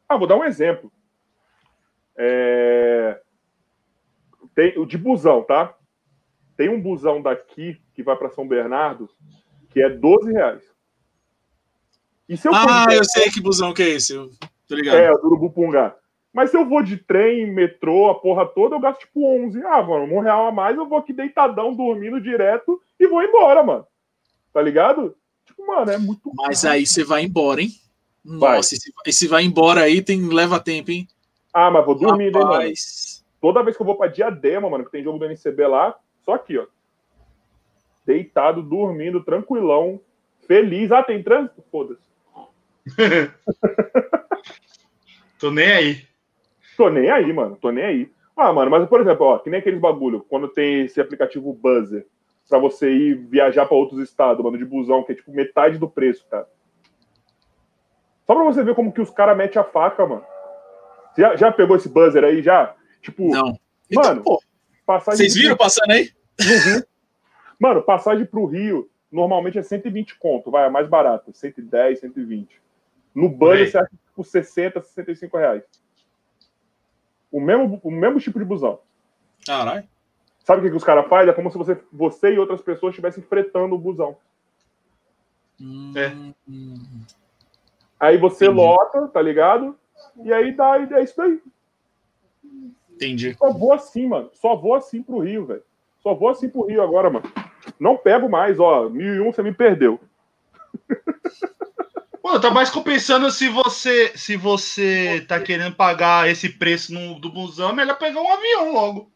Ah, 0.08 0.18
vou 0.18 0.28
dar 0.28 0.36
um 0.36 0.44
exemplo. 0.44 0.92
É... 2.18 3.22
Tem 4.56 4.78
o 4.78 4.86
de 4.86 4.98
busão, 4.98 5.44
tá? 5.44 5.76
Tem 6.58 6.70
um 6.70 6.82
busão 6.82 7.22
daqui 7.22 7.82
que 7.94 8.04
vai 8.04 8.16
para 8.16 8.30
São 8.30 8.48
Bernardo 8.48 9.10
que 9.70 9.82
é 9.82 9.90
12 9.90 10.32
reais. 10.32 10.64
E 12.28 12.38
se 12.38 12.48
eu 12.48 12.54
ah, 12.54 12.86
eu 12.92 13.04
sei 13.04 13.30
que 13.30 13.42
busão 13.42 13.74
que 13.74 13.82
é 13.82 13.90
esse. 13.90 14.14
Eu 14.14 14.32
tô 14.68 14.76
ligado. 14.76 14.98
É, 14.98 15.12
do 15.12 15.28
Urubupungá. 15.28 15.96
Mas 16.32 16.52
se 16.52 16.58
eu 16.58 16.68
vou 16.68 16.84
de 16.84 16.98
trem, 16.98 17.52
metrô, 17.52 18.10
a 18.10 18.20
porra 18.20 18.46
toda, 18.46 18.76
eu 18.76 18.80
gasto 18.80 19.00
tipo 19.00 19.26
11. 19.26 19.64
Ah, 19.66 19.82
mano, 19.82 20.14
um 20.14 20.20
real 20.20 20.48
a 20.48 20.52
mais, 20.52 20.78
eu 20.78 20.88
vou 20.88 21.00
aqui 21.00 21.12
deitadão, 21.12 21.74
dormindo 21.74 22.22
direto 22.22 22.80
e 23.00 23.08
vou 23.08 23.24
embora, 23.24 23.64
mano. 23.64 23.86
Tá 24.54 24.62
ligado? 24.62 25.16
Tipo, 25.46 25.66
mano, 25.66 25.90
é 25.90 25.98
muito. 25.98 26.32
Mas 26.36 26.64
aí 26.66 26.86
você 26.86 27.04
vai 27.04 27.24
embora, 27.24 27.62
hein? 27.62 27.72
Vai. 28.24 28.58
Nossa, 28.58 28.76
esse, 28.76 28.94
esse 29.08 29.28
vai 29.28 29.44
embora 29.44 29.82
aí 29.82 30.02
tem, 30.02 30.22
leva 30.28 30.60
tempo, 30.60 30.92
hein? 30.92 31.08
Ah, 31.52 31.72
mas 31.72 31.84
vou 31.84 31.96
dormir, 31.96 32.32
né, 32.32 32.40
mano? 32.40 32.72
Toda 33.42 33.64
vez 33.64 33.76
que 33.76 33.82
eu 33.82 33.86
vou 33.86 33.96
pra 33.96 34.08
Diadema, 34.08 34.70
mano, 34.70 34.86
que 34.86 34.92
tem 34.92 35.04
jogo 35.04 35.18
do 35.18 35.26
NCB 35.26 35.68
lá, 35.68 35.96
só 36.24 36.34
aqui, 36.34 36.58
ó. 36.58 36.66
Deitado, 38.06 38.62
dormindo, 38.62 39.24
tranquilão, 39.24 40.02
feliz. 40.48 40.92
Ah, 40.92 41.04
tem 41.04 41.24
trânsito? 41.24 41.64
Foda-se. 41.72 42.10
Tô 45.40 45.52
nem 45.52 45.72
aí. 45.72 46.06
Tô 46.76 46.90
nem 46.90 47.10
aí, 47.10 47.32
mano. 47.32 47.58
Tô 47.62 47.72
nem 47.72 47.84
aí. 47.84 48.12
Ah, 48.36 48.52
mano, 48.52 48.72
mas 48.72 48.88
por 48.88 49.02
exemplo, 49.02 49.26
ó, 49.26 49.38
que 49.38 49.50
nem 49.50 49.60
aqueles 49.60 49.80
bagulho, 49.80 50.26
quando 50.30 50.48
tem 50.48 50.86
esse 50.86 51.00
aplicativo 51.00 51.54
Buzzer, 51.54 52.06
pra 52.48 52.58
você 52.58 52.90
ir 52.90 53.16
viajar 53.16 53.66
pra 53.66 53.76
outros 53.76 54.02
estados, 54.02 54.44
mano, 54.44 54.58
de 54.58 54.66
busão, 54.66 55.04
que 55.04 55.12
é 55.12 55.16
tipo 55.16 55.32
metade 55.32 55.78
do 55.78 55.90
preço, 55.90 56.26
cara. 56.30 56.48
Só 58.26 58.34
pra 58.34 58.44
você 58.44 58.64
ver 58.64 58.76
como 58.76 58.92
que 58.92 59.02
os 59.02 59.10
caras 59.10 59.38
metem 59.38 59.62
a 59.62 59.66
faca, 59.66 60.06
mano. 60.06 60.24
Você 61.14 61.22
já, 61.22 61.36
já 61.36 61.52
pegou 61.52 61.76
esse 61.76 61.90
buzzer 61.90 62.24
aí, 62.24 62.42
já? 62.42 62.76
Tipo, 63.02 63.30
não. 63.30 63.60
Então, 63.90 64.04
mano, 64.04 64.24
pô, 64.24 64.44
passagem. 64.86 65.18
Vocês 65.18 65.34
viram 65.36 65.58
passando 65.58 65.92
aí? 65.92 66.12
Uhum. 66.40 66.84
Mano, 67.60 67.82
passagem 67.84 68.26
pro 68.26 68.46
Rio 68.46 68.90
normalmente 69.12 69.58
é 69.58 69.64
120 69.64 70.18
conto, 70.18 70.52
vai, 70.52 70.68
é 70.68 70.70
mais 70.70 70.88
barato, 70.88 71.34
110, 71.34 72.00
120. 72.00 72.62
No 73.14 73.28
Bunny 73.28 73.68
você 73.68 73.78
acha 73.78 73.90
por 74.16 74.26
60, 74.26 74.82
65 74.82 75.38
reais. 75.38 75.64
O 77.32 77.40
mesmo, 77.40 77.80
o 77.84 77.92
mesmo 77.92 78.20
tipo 78.20 78.40
de 78.40 78.46
busão. 78.46 78.80
Caralho. 79.46 79.88
Sabe 80.44 80.62
o 80.62 80.64
que, 80.64 80.72
que 80.72 80.78
os 80.78 80.84
caras 80.84 81.08
fazem? 81.08 81.30
É 81.30 81.34
como 81.34 81.52
se 81.52 81.58
você, 81.58 81.80
você 81.92 82.34
e 82.34 82.40
outras 82.40 82.62
pessoas 82.62 82.92
estivessem 82.92 83.24
fretando 83.24 83.76
o 83.76 83.80
busão. 83.80 84.18
Hum, 85.62 85.94
é. 85.96 86.34
Aí 88.00 88.18
você 88.18 88.46
Entendi. 88.46 88.62
lota, 88.62 89.08
tá 89.10 89.22
ligado? 89.22 89.78
E 90.24 90.32
aí 90.32 90.56
dá, 90.56 90.78
é 90.98 91.04
isso 91.04 91.16
daí. 91.18 91.42
Entendi. 93.00 93.34
Só 93.40 93.52
vou 93.54 93.72
assim, 93.72 94.08
mano. 94.08 94.30
Só 94.34 94.56
vou 94.58 94.76
assim 94.76 95.02
pro 95.02 95.20
Rio, 95.20 95.46
velho. 95.46 95.64
Só 96.04 96.14
vou 96.14 96.28
assim 96.28 96.50
pro 96.50 96.66
Rio 96.66 96.82
agora, 96.82 97.10
mano. 97.10 97.32
Não 97.80 97.96
pego 97.96 98.28
mais, 98.28 98.60
ó. 98.60 98.90
1001 98.90 99.32
você 99.32 99.42
me 99.42 99.54
perdeu. 99.54 100.00
Pô, 102.22 102.38
tá 102.38 102.52
mais 102.52 102.70
compensando 102.70 103.32
se 103.32 103.48
você 103.48 104.12
se 104.16 104.36
você 104.36 105.26
tá 105.28 105.40
querendo 105.40 105.74
pagar 105.74 106.30
esse 106.30 106.50
preço 106.50 106.94
no, 106.94 107.18
do 107.20 107.32
busão, 107.32 107.70
é 107.70 107.74
melhor 107.74 107.98
pegar 107.98 108.22
um 108.22 108.32
avião 108.32 108.74
logo. 108.74 109.12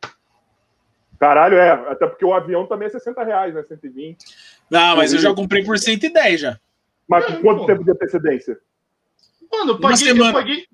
Caralho, 1.19 1.57
é. 1.57 1.71
Até 1.71 2.07
porque 2.07 2.23
o 2.23 2.33
avião 2.33 2.65
também 2.65 2.87
é 2.87 2.91
60 2.91 3.23
reais, 3.23 3.53
né? 3.53 3.63
120. 3.63 4.17
Não, 4.69 4.95
mas 4.95 5.13
eu 5.13 5.19
já 5.19 5.33
comprei 5.33 5.63
por 5.63 5.77
110 5.77 6.39
já. 6.39 6.59
Mas 7.07 7.25
com 7.25 7.33
é, 7.33 7.41
quanto 7.41 7.59
pô. 7.59 7.65
tempo 7.65 7.83
de 7.83 7.91
antecedência? 7.91 8.57
Mano, 9.51 9.73
eu 9.73 9.79
paguei, 9.79 10.11
eu 10.11 10.33
paguei. 10.33 10.67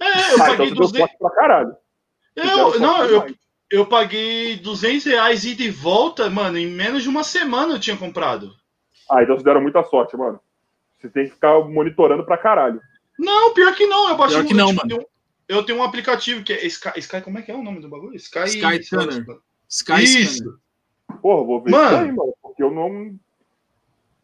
É, 0.00 0.32
eu 0.32 0.42
ah, 0.42 0.46
paguei 0.46 0.66
então 0.66 0.86
200. 0.86 1.18
Pra 1.18 1.30
caralho. 1.30 1.76
Eu, 2.36 2.78
não, 2.78 3.04
eu, 3.04 3.34
eu 3.70 3.86
paguei 3.86 4.56
200 4.56 5.04
reais 5.06 5.44
ida 5.44 5.62
e 5.62 5.70
volta, 5.70 6.30
mano, 6.30 6.56
em 6.56 6.66
menos 6.66 7.02
de 7.02 7.08
uma 7.08 7.24
semana 7.24 7.74
eu 7.74 7.80
tinha 7.80 7.96
comprado. 7.96 8.54
Ah, 9.10 9.22
então 9.22 9.34
vocês 9.34 9.44
deram 9.44 9.60
muita 9.60 9.82
sorte, 9.84 10.16
mano. 10.16 10.40
Você 10.98 11.08
tem 11.08 11.24
que 11.26 11.32
ficar 11.32 11.60
monitorando 11.60 12.24
pra 12.24 12.36
caralho. 12.36 12.80
Não, 13.18 13.52
pior 13.54 13.74
que 13.74 13.86
não. 13.86 14.08
Eu 14.08 14.16
baixei 14.16 14.38
pior 14.38 14.48
que 14.48 14.54
não, 14.54 14.68
tipo, 14.68 14.86
mano. 14.86 15.06
eu 15.48 15.62
tenho 15.64 15.78
um 15.78 15.82
aplicativo 15.82 16.42
que 16.42 16.52
é 16.52 16.66
Sky, 16.66 16.98
Sky. 16.98 17.20
Como 17.20 17.38
é 17.38 17.42
que 17.42 17.50
é 17.50 17.54
o 17.54 17.62
nome 17.62 17.80
do 17.80 17.88
bagulho? 17.88 18.16
Sky. 18.16 18.44
Sky 18.44 18.82
Scanner. 18.82 19.38
Sky 19.68 20.04
Isso. 20.04 20.36
Scanner. 20.36 20.58
Porra, 21.22 21.44
vou 21.44 21.62
ver 21.62 21.70
Mano. 21.70 21.86
isso 21.86 21.96
aí, 21.96 22.12
mano. 22.12 22.34
Porque 22.42 22.62
eu 22.62 22.70
não. 22.70 23.18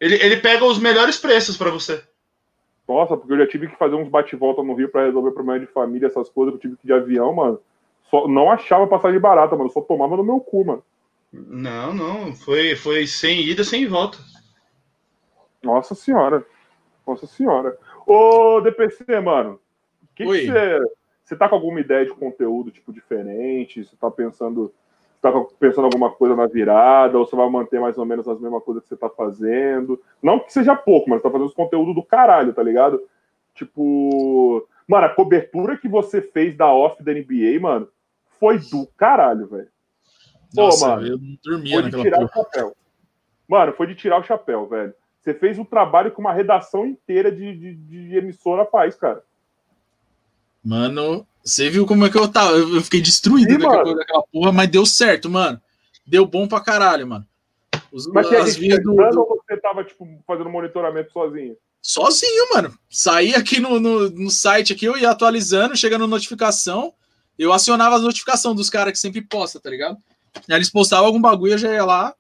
Ele, 0.01 0.17
ele 0.17 0.37
pega 0.39 0.65
os 0.65 0.79
melhores 0.79 1.19
preços 1.19 1.57
pra 1.57 1.71
você. 1.71 2.03
Nossa, 2.87 3.17
porque 3.17 3.33
eu 3.33 3.39
já 3.39 3.47
tive 3.47 3.69
que 3.69 3.79
fazer 3.79 3.95
uns 3.95 4.09
bate-volta 4.09 4.63
no 4.63 4.75
Rio 4.75 4.91
pra 4.91 5.07
resolver 5.07 5.31
problema 5.31 5.61
de 5.61 5.73
família, 5.73 6.07
essas 6.07 6.29
coisas, 6.29 6.53
que 6.53 6.57
eu 6.57 6.61
tive 6.61 6.77
que 6.77 6.87
ir 6.87 6.89
de 6.89 6.93
avião, 6.93 7.33
mano. 7.33 7.59
Só, 8.15 8.29
não 8.29 8.49
achava 8.49 8.87
passagem 8.87 9.19
barata, 9.19 9.57
mano. 9.57 9.71
Só 9.71 9.81
tomava 9.81 10.17
no 10.17 10.23
meu 10.23 10.39
cu, 10.39 10.65
mano. 10.65 10.85
Não, 11.33 11.93
não. 11.93 12.33
Foi, 12.33 12.77
foi 12.77 13.09
sem 13.09 13.41
ida, 13.41 13.65
sem 13.65 13.89
volta. 13.89 14.19
Nossa 15.61 15.97
senhora. 15.97 16.47
Nossa 17.05 17.27
senhora. 17.27 17.77
Ô, 18.07 18.61
DPC, 18.61 19.19
mano. 19.21 19.59
O 20.01 20.15
que 20.15 20.25
Oi. 20.25 20.41
que 20.43 20.47
você. 20.47 20.81
Você 21.25 21.37
tá 21.37 21.49
com 21.49 21.57
alguma 21.57 21.81
ideia 21.81 22.05
de 22.05 22.13
conteúdo, 22.13 22.71
tipo, 22.71 22.93
diferente? 22.93 23.85
Você 23.85 23.97
tá 23.97 24.09
pensando. 24.13 24.73
Você 25.17 25.33
tá 25.33 25.33
pensando 25.59 25.87
alguma 25.87 26.11
coisa 26.11 26.37
na 26.37 26.47
virada? 26.47 27.19
Ou 27.19 27.27
você 27.27 27.35
vai 27.35 27.51
manter 27.51 27.81
mais 27.81 27.99
ou 27.99 28.05
menos 28.05 28.29
as 28.29 28.39
mesmas 28.39 28.63
coisas 28.63 28.85
que 28.85 28.91
você 28.91 28.97
tá 28.97 29.09
fazendo? 29.09 30.01
Não 30.23 30.39
que 30.39 30.53
seja 30.53 30.77
pouco, 30.77 31.11
mas 31.11 31.19
você 31.19 31.25
tá 31.25 31.33
fazendo 31.33 31.49
os 31.49 31.55
conteúdos 31.55 31.97
do 31.97 32.03
caralho, 32.05 32.55
tá 32.55 32.63
ligado? 32.63 33.03
Tipo. 33.55 34.69
Mano, 34.87 35.07
a 35.07 35.09
cobertura 35.09 35.77
que 35.77 35.89
você 35.89 36.21
fez 36.21 36.55
da 36.55 36.73
off 36.73 37.03
da 37.03 37.13
NBA, 37.13 37.59
mano, 37.59 37.89
foi 38.39 38.59
do 38.59 38.87
caralho, 38.97 39.47
velho. 39.49 39.69
Pô, 40.55 40.63
Nossa, 40.67 40.89
mano, 40.89 41.07
eu 41.07 41.19
não 41.19 41.37
dormia 41.43 41.81
Foi 41.81 41.91
de 41.91 42.01
tirar 42.03 42.23
o 42.25 42.29
porra. 42.29 42.45
chapéu. 42.45 42.77
Mano, 43.49 43.73
foi 43.75 43.87
de 43.87 43.95
tirar 43.95 44.21
o 44.21 44.25
chapéu, 44.25 44.69
velho. 44.69 44.95
Você 45.21 45.35
fez 45.35 45.59
um 45.59 45.65
trabalho 45.65 46.11
que 46.13 46.21
uma 46.21 46.33
redação 46.33 46.87
inteira 46.87 47.33
de, 47.33 47.57
de, 47.57 47.75
de 47.75 48.17
emissora 48.17 48.65
faz, 48.67 48.95
cara. 48.95 49.23
Mano, 50.63 51.27
você 51.45 51.69
viu 51.69 51.87
como 51.87 52.07
é 52.07 52.11
que 52.11 52.17
eu 52.19 52.31
tava? 52.31 52.53
Eu 52.57 52.81
fiquei 52.83 53.01
destruído 53.01 53.53
Sim, 53.53 53.59
daquela, 53.59 54.23
porra, 54.33 54.53
mas 54.53 54.69
deu 54.71 54.87
certo, 54.87 55.29
mano. 55.29 55.61
Deu 56.07 56.27
bom 56.27 56.47
pra 56.47 56.61
caralho, 56.61 57.07
mano. 57.07 57.27
Os, 57.93 58.07
Mas 58.09 58.27
tinha 58.29 58.43
as 58.43 58.57
vias 58.57 58.83
do- 58.83 58.93
ou 58.95 59.43
você 59.47 59.57
tava, 59.59 59.85
tipo, 59.85 60.07
fazendo 60.27 60.51
monitoramento 60.51 61.13
sozinho? 61.13 61.57
Sozinho, 61.81 62.49
mano. 62.55 62.77
Saí 62.89 63.35
aqui 63.35 63.61
no, 63.61 63.79
no, 63.79 64.09
no 64.11 64.31
site 64.31 64.73
aqui, 64.73 64.87
eu 64.87 64.97
ia 64.97 65.11
atualizando, 65.11 65.77
chegando 65.77 66.07
notificação, 66.07 66.95
eu 67.39 67.53
acionava 67.53 67.97
as 67.97 68.03
notificações 68.03 68.57
dos 68.57 68.71
caras 68.71 68.93
que 68.93 68.99
sempre 68.99 69.23
posta, 69.23 69.61
tá 69.61 69.71
ligado? 69.71 69.97
Aí 70.49 70.57
eles 70.57 70.71
postavam 70.71 71.07
algum 71.07 71.21
bagulho, 71.21 71.53
eu 71.53 71.59
já 71.59 71.73
ia 71.73 71.85
lá 71.85 72.15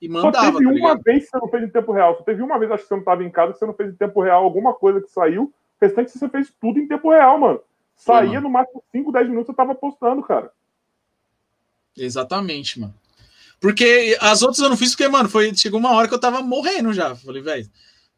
e 0.00 0.06
Só 0.06 0.12
mandava, 0.12 0.58
teve 0.58 0.80
tá 0.80 0.86
uma 0.86 0.98
vez 0.98 1.24
que 1.24 1.30
você 1.30 1.38
não 1.38 1.48
fez 1.48 1.62
em 1.62 1.68
tempo 1.68 1.92
real. 1.92 2.16
Só 2.16 2.22
teve 2.22 2.42
uma 2.42 2.58
vez, 2.58 2.70
acho 2.70 2.82
que 2.82 2.88
você 2.88 2.96
não 2.96 3.04
tava 3.04 3.24
em 3.24 3.30
casa, 3.30 3.52
que 3.52 3.58
você 3.58 3.66
não 3.66 3.74
fez 3.74 3.90
em 3.90 3.96
tempo 3.96 4.22
real 4.22 4.44
alguma 4.44 4.72
coisa 4.72 5.00
que 5.00 5.10
saiu. 5.10 5.44
O 5.44 5.52
restante 5.84 6.10
você 6.10 6.28
fez 6.28 6.52
tudo 6.60 6.78
em 6.78 6.88
tempo 6.88 7.10
real, 7.10 7.38
mano. 7.38 7.60
Foi, 7.96 8.14
Saía 8.14 8.34
mano. 8.34 8.42
no 8.42 8.50
máximo 8.50 8.82
5, 8.92 9.12
10 9.12 9.28
minutos, 9.28 9.46
você 9.48 9.56
tava 9.56 9.74
postando, 9.74 10.22
cara. 10.22 10.50
Exatamente, 11.96 12.80
mano. 12.80 12.94
Porque 13.60 14.16
as 14.20 14.40
outras 14.40 14.60
eu 14.60 14.70
não 14.70 14.76
fiz 14.76 14.90
porque, 14.90 15.06
mano, 15.06 15.28
foi, 15.28 15.54
chegou 15.54 15.78
uma 15.78 15.92
hora 15.92 16.08
que 16.08 16.14
eu 16.14 16.20
tava 16.20 16.40
morrendo 16.40 16.94
já. 16.94 17.14
Falei, 17.14 17.42
velho, 17.42 17.68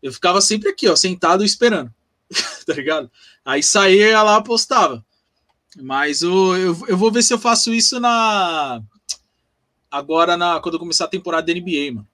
eu 0.00 0.12
ficava 0.12 0.40
sempre 0.40 0.68
aqui, 0.68 0.88
ó, 0.88 0.94
sentado 0.94 1.44
esperando. 1.44 1.92
tá 2.64 2.74
ligado? 2.74 3.10
Aí 3.44 3.60
saía 3.60 4.22
lá 4.22 4.40
postava. 4.40 5.04
Mas 5.80 6.22
o, 6.22 6.56
eu, 6.56 6.76
eu 6.88 6.96
vou 6.96 7.10
ver 7.10 7.22
se 7.22 7.32
eu 7.32 7.38
faço 7.38 7.72
isso 7.72 7.98
na. 7.98 8.82
Agora, 9.90 10.36
na, 10.36 10.60
quando 10.60 10.74
eu 10.74 10.80
começar 10.80 11.06
a 11.06 11.08
temporada 11.08 11.46
da 11.46 11.58
NBA, 11.58 11.92
mano. 11.94 12.06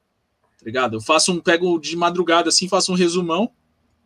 Tá 0.58 0.64
ligado? 0.64 0.96
Eu 0.96 1.00
faço 1.00 1.32
um. 1.32 1.40
Pego 1.40 1.78
de 1.78 1.96
madrugada 1.96 2.48
assim, 2.48 2.68
faço 2.68 2.92
um 2.92 2.96
resumão. 2.96 3.50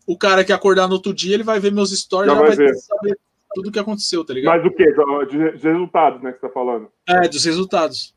O 0.07 0.17
cara 0.17 0.45
que 0.45 0.53
acordar 0.53 0.89
no 0.89 0.95
outro 0.95 1.15
dia, 1.15 1.35
ele 1.35 1.45
vai 1.45 1.61
ver 1.61 1.73
meus 1.73 1.91
stories 1.97 2.33
Já 2.33 2.39
já, 2.39 2.43
vai 2.43 2.75
saber 2.75 3.19
tudo 3.55 3.69
o 3.69 3.73
que 3.73 3.79
aconteceu, 3.79 4.25
tá 4.25 4.35
ligado? 4.35 4.57
Mas 4.57 4.67
o 4.67 4.75
quê? 4.75 4.87
De 5.29 5.69
resultados, 5.69 6.23
né, 6.23 6.33
que 6.33 6.41
você 6.41 6.47
tá 6.49 6.53
falando. 6.53 6.91
É, 7.09 7.29
dos 7.29 7.45
resultados. 7.45 8.15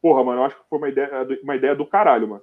Porra, 0.00 0.24
mano, 0.24 0.40
eu 0.40 0.44
acho 0.44 0.56
que 0.56 0.62
foi 0.68 0.78
uma 0.78 0.88
ideia, 0.88 1.10
uma 1.42 1.56
ideia 1.56 1.74
do 1.74 1.84
caralho, 1.84 2.28
mano. 2.28 2.42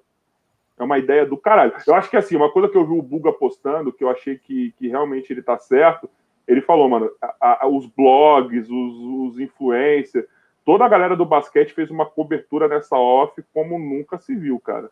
É 0.78 0.84
uma 0.84 0.98
ideia 0.98 1.26
do 1.26 1.38
caralho. 1.38 1.74
Eu 1.86 1.96
acho 1.96 2.10
que 2.10 2.18
assim, 2.18 2.36
uma 2.36 2.52
coisa 2.52 2.68
que 2.68 2.78
eu 2.78 2.86
vi 2.86 2.94
o 2.94 3.02
Buga 3.02 3.32
postando, 3.32 3.94
que 3.94 4.04
eu 4.04 4.10
achei 4.10 4.38
que, 4.38 4.74
que 4.78 4.88
realmente 4.88 5.32
ele 5.32 5.42
tá 5.42 5.58
certo, 5.58 6.10
ele 6.48 6.62
falou, 6.62 6.90
mano, 6.90 7.10
a- 7.22 7.66
a- 7.66 7.68
os 7.68 7.86
blogs, 7.86 8.68
os, 8.70 9.32
os 9.34 9.40
influencers, 9.40 10.26
toda 10.66 10.86
a 10.86 10.90
galera 10.90 11.16
do 11.16 11.26
basquete 11.26 11.74
fez 11.74 11.90
uma 11.90 12.06
cobertura 12.06 12.68
nessa 12.68 12.96
off 12.98 13.42
como 13.54 13.78
nunca 13.80 14.18
se 14.18 14.36
viu, 14.36 14.60
cara. 14.60 14.90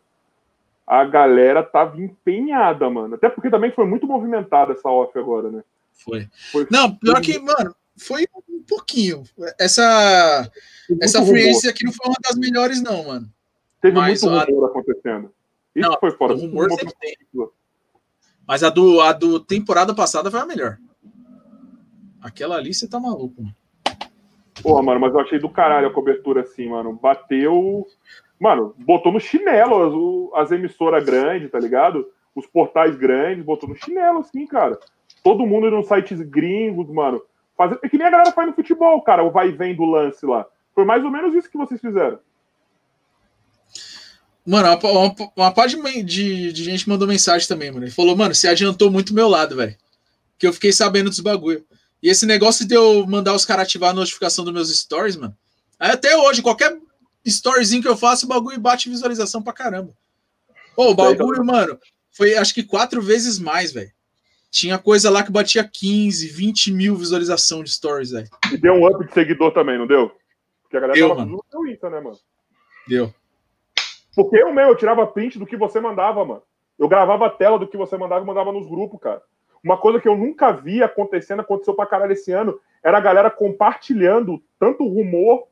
A 0.88 1.06
galera 1.06 1.64
tava 1.64 2.02
empenhada, 2.02 2.90
mano. 2.90 3.16
Até 3.16 3.30
porque 3.30 3.50
também 3.50 3.72
foi 3.72 3.86
muito 3.86 4.08
movimentada 4.08 4.74
essa 4.74 4.90
off 4.90 5.18
agora, 5.18 5.50
né? 5.50 5.64
Foi. 5.94 6.28
Foi- 6.52 6.68
Não, 6.72 6.94
pior 6.96 7.22
que, 7.22 7.38
mano, 7.40 7.76
foi 7.98 8.26
um 8.50 8.62
pouquinho. 8.64 9.24
Essa, 9.60 10.50
Muito 10.90 11.04
essa 11.04 11.24
free 11.26 11.42
agency 11.50 11.70
aqui 11.70 11.86
não 11.86 11.94
foi 11.94 12.08
uma 12.08 12.18
das 12.24 12.36
melhores, 12.38 12.82
não, 12.82 13.06
mano. 13.06 13.30
Teve 13.82 13.96
mas 13.98 14.22
muito 14.24 14.36
a- 14.38 14.44
rumor 14.46 14.66
acontecendo. 14.70 15.32
Isso 15.76 15.88
Não, 15.90 15.98
foi 16.00 16.12
fora. 16.12 16.34
rumor 16.36 16.70
sempre 16.72 16.94
tem. 17.00 17.16
Mas 18.48 18.64
a 18.64 18.70
do, 18.70 19.00
a 19.00 19.14
do 19.14 19.40
temporada 19.40 19.94
passada 19.96 20.30
foi 20.30 20.40
a 20.40 20.46
melhor. 20.46 20.78
Aquela 22.22 22.58
ali 22.58 22.74
você 22.74 22.88
tá 22.88 23.00
maluco, 23.00 23.42
mano. 23.42 23.56
Porra, 24.62 24.84
mano, 24.84 25.00
mas 25.00 25.14
eu 25.14 25.20
achei 25.20 25.40
do 25.40 25.50
caralho 25.50 25.88
a 25.88 25.94
cobertura 25.94 26.42
assim, 26.42 26.70
mano. 26.70 26.94
Bateu. 26.94 27.86
Mano, 28.40 28.76
botou 28.80 29.12
no 29.12 29.20
chinelo 29.20 30.32
as, 30.34 30.46
as 30.46 30.52
emissoras 30.52 31.04
grandes, 31.04 31.50
tá 31.50 31.60
ligado? 31.60 32.08
Os 32.36 32.46
portais 32.46 32.96
grandes, 32.96 33.44
botou 33.44 33.68
no 33.68 33.76
chinelo, 33.76 34.20
assim, 34.20 34.46
cara. 34.46 34.80
Todo 35.24 35.46
mundo 35.46 35.70
nos 35.70 35.88
sites 35.88 36.22
gringos, 36.22 36.90
mano. 36.90 37.22
Fazer... 37.58 37.80
É 37.84 37.90
que 37.90 37.98
nem 37.98 38.08
a 38.08 38.12
galera 38.12 38.32
faz 38.32 38.48
no 38.48 38.56
futebol, 38.56 39.02
cara, 39.02 39.24
o 39.24 39.32
vai 39.32 39.50
e 39.50 39.52
vem 39.52 39.76
do 39.76 39.86
lance 39.86 40.26
lá. 40.26 40.46
Foi 40.74 40.86
mais 40.86 41.04
ou 41.04 41.12
menos 41.12 41.36
isso 41.36 41.50
que 41.50 41.58
vocês 41.58 41.82
fizeram. 41.82 42.20
Mano, 44.46 44.68
uma, 44.70 44.92
uma, 44.92 45.16
uma 45.36 45.52
parte 45.52 45.76
de, 45.76 46.04
de, 46.04 46.54
de 46.54 46.64
gente 46.64 46.90
mandou 46.90 47.08
mensagem 47.08 47.48
também, 47.48 47.72
mano. 47.72 47.86
Ele 47.86 47.92
falou, 47.92 48.16
mano, 48.16 48.34
você 48.34 48.48
adiantou 48.48 48.90
muito 48.90 49.14
meu 49.14 49.28
lado, 49.28 49.56
velho. 49.56 49.76
Que 50.38 50.48
eu 50.48 50.54
fiquei 50.54 50.72
sabendo 50.72 51.10
dos 51.10 51.20
bagulho. 51.20 51.64
E 52.02 52.10
esse 52.10 52.26
negócio 52.26 52.68
de 52.68 52.76
eu 52.76 53.06
mandar 53.06 53.34
os 53.34 53.46
caras 53.46 53.64
ativar 53.64 53.92
a 53.92 53.94
notificação 53.94 54.44
dos 54.44 54.54
meus 54.54 54.76
stories, 54.76 55.16
mano. 55.16 55.36
Aí 55.80 55.92
até 55.92 56.18
hoje, 56.18 56.42
qualquer 56.42 56.78
storyzinho 57.26 57.82
que 57.82 57.88
eu 57.88 57.98
faço, 57.98 58.26
o 58.26 58.30
bagulho 58.30 58.60
bate 58.60 58.90
visualização 58.90 59.42
pra 59.42 59.54
caramba. 59.54 59.94
Pô, 60.76 60.90
o 60.90 60.96
bagulho, 60.96 61.46
mano, 61.46 61.78
foi 62.12 62.36
acho 62.36 62.54
que 62.54 62.64
quatro 62.64 63.02
vezes 63.02 63.40
mais, 63.40 63.72
velho. 63.72 63.92
Tinha 64.50 64.78
coisa 64.78 65.10
lá 65.10 65.24
que 65.24 65.32
batia 65.32 65.64
15, 65.64 66.28
20 66.28 66.72
mil 66.74 66.96
visualização 66.96 67.64
de 67.64 67.72
stories, 67.72 68.12
velho. 68.12 68.30
E 68.52 68.58
deu 68.58 68.74
um 68.74 68.86
up 68.86 69.06
de 69.06 69.14
seguidor 69.14 69.54
também, 69.54 69.78
não 69.78 69.88
deu? 69.88 70.12
Porque 70.64 70.78
a 70.78 70.80
galera 70.82 70.98
Deu, 70.98 71.10
tava 71.10 71.22
mano. 71.22 71.44
no 71.54 71.68
Insta, 71.68 71.90
né, 71.90 72.02
mano? 72.02 72.18
Deu. 72.88 73.14
Porque 74.16 74.38
eu 74.38 74.54
mesmo, 74.54 74.72
eu 74.72 74.76
tirava 74.76 75.08
print 75.08 75.40
do 75.40 75.46
que 75.46 75.56
você 75.56 75.80
mandava, 75.80 76.26
mano. 76.26 76.42
Eu 76.78 76.88
gravava 76.88 77.28
a 77.28 77.30
tela 77.30 77.58
do 77.58 77.68
que 77.68 77.78
você 77.78 77.98
mandava 77.98 78.24
e 78.24 78.28
mandava 78.28 78.52
nos 78.52 78.68
grupos, 78.68 79.00
cara. 79.00 79.22
Uma 79.64 79.78
coisa 79.78 80.00
que 80.00 80.08
eu 80.08 80.18
nunca 80.18 80.52
vi 80.52 80.82
acontecendo, 80.82 81.42
aconteceu 81.42 81.74
pra 81.74 81.86
caralho 81.86 82.14
esse 82.14 82.32
ano, 82.32 82.60
era 82.84 82.98
a 82.98 83.02
galera 83.02 83.30
compartilhando 83.30 84.42
tanto 84.60 84.84
o 84.84 84.88
rumor 84.88 85.48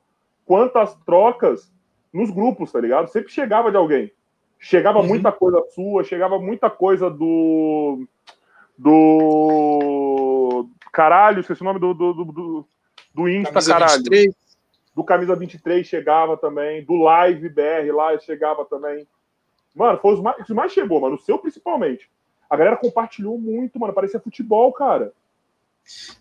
quanto 0.45 0.77
as 0.79 0.95
trocas 1.03 1.71
nos 2.11 2.31
grupos, 2.31 2.71
tá 2.71 2.79
ligado? 2.79 3.07
Sempre 3.07 3.31
chegava 3.31 3.69
de 3.69 3.77
alguém. 3.77 4.11
Chegava 4.57 4.99
Uhum. 4.99 5.07
muita 5.07 5.31
coisa 5.31 5.63
sua, 5.69 6.03
chegava 6.03 6.39
muita 6.39 6.69
coisa 6.69 7.09
do. 7.09 8.05
Do. 8.77 10.67
Caralho, 10.91 11.41
esqueci 11.41 11.61
o 11.61 11.65
nome 11.65 11.79
do, 11.79 11.93
do, 11.93 12.13
do, 12.13 12.65
do, 13.13 13.29
Insta, 13.29 13.53
Camisa 13.53 13.73
caralho 13.73 13.97
23. 13.97 14.35
do 14.95 15.03
Camisa 15.03 15.35
23 15.35 15.85
chegava 15.87 16.35
também, 16.35 16.83
do 16.83 16.95
Live 16.95 17.47
BR 17.47 17.93
lá 17.93 18.17
chegava 18.19 18.65
também. 18.65 19.07
Mano, 19.75 19.99
foi 19.99 20.13
os 20.15 20.21
mais, 20.21 20.41
os 20.41 20.49
mais 20.49 20.71
chegou, 20.73 20.99
mano, 20.99 21.15
o 21.15 21.19
seu 21.19 21.37
principalmente. 21.37 22.09
A 22.49 22.57
galera 22.57 22.77
compartilhou 22.77 23.37
muito, 23.37 23.79
mano, 23.79 23.93
parecia 23.93 24.19
futebol, 24.19 24.71
cara. 24.73 25.11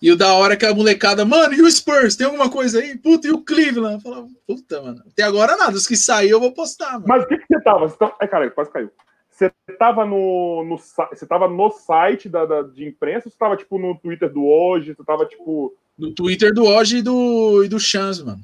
E 0.00 0.10
o 0.10 0.16
da 0.16 0.32
hora 0.34 0.56
que 0.56 0.64
a 0.64 0.74
molecada, 0.74 1.24
mano, 1.24 1.52
e 1.54 1.60
o 1.62 1.70
Spurs? 1.70 2.16
Tem 2.16 2.26
alguma 2.26 2.50
coisa 2.50 2.80
aí? 2.80 2.96
Puta, 2.96 3.26
e 3.28 3.30
o 3.30 3.42
Cleveland? 3.42 3.96
Eu 3.96 4.00
falava, 4.00 4.28
puta, 4.46 4.80
mano. 4.80 5.02
Até 5.10 5.22
agora 5.22 5.56
nada. 5.56 5.76
Os 5.76 5.86
que 5.86 5.96
saíram 5.96 6.36
eu 6.36 6.40
vou 6.40 6.52
postar, 6.52 6.92
mano. 6.92 7.04
Mas 7.06 7.24
o 7.24 7.26
que, 7.26 7.36
que 7.38 7.44
você 7.46 7.60
tava? 7.62 7.88
Você 7.88 7.96
tava... 7.96 8.14
Ai, 8.20 8.28
caralho, 8.28 8.50
quase 8.52 8.70
caiu. 8.70 8.90
Você 9.30 9.52
tava 9.78 10.04
no, 10.06 10.64
no, 10.64 10.78
você 10.78 11.26
tava 11.26 11.46
no 11.48 11.70
site 11.70 12.28
da, 12.28 12.44
da- 12.46 12.62
de 12.62 12.86
imprensa 12.88 13.28
ou 13.28 13.30
você 13.32 13.38
tava, 13.38 13.56
tipo, 13.56 13.78
no 13.78 13.94
Twitter 13.98 14.32
do 14.32 14.44
hoje? 14.46 14.94
Você 14.94 15.04
tava, 15.04 15.26
tipo... 15.26 15.74
No 15.98 16.12
Twitter 16.14 16.52
do 16.54 16.64
Oji 16.64 16.98
e 16.98 17.02
do, 17.02 17.62
e 17.64 17.68
do 17.68 17.78
Chance, 17.78 18.24
mano. 18.24 18.40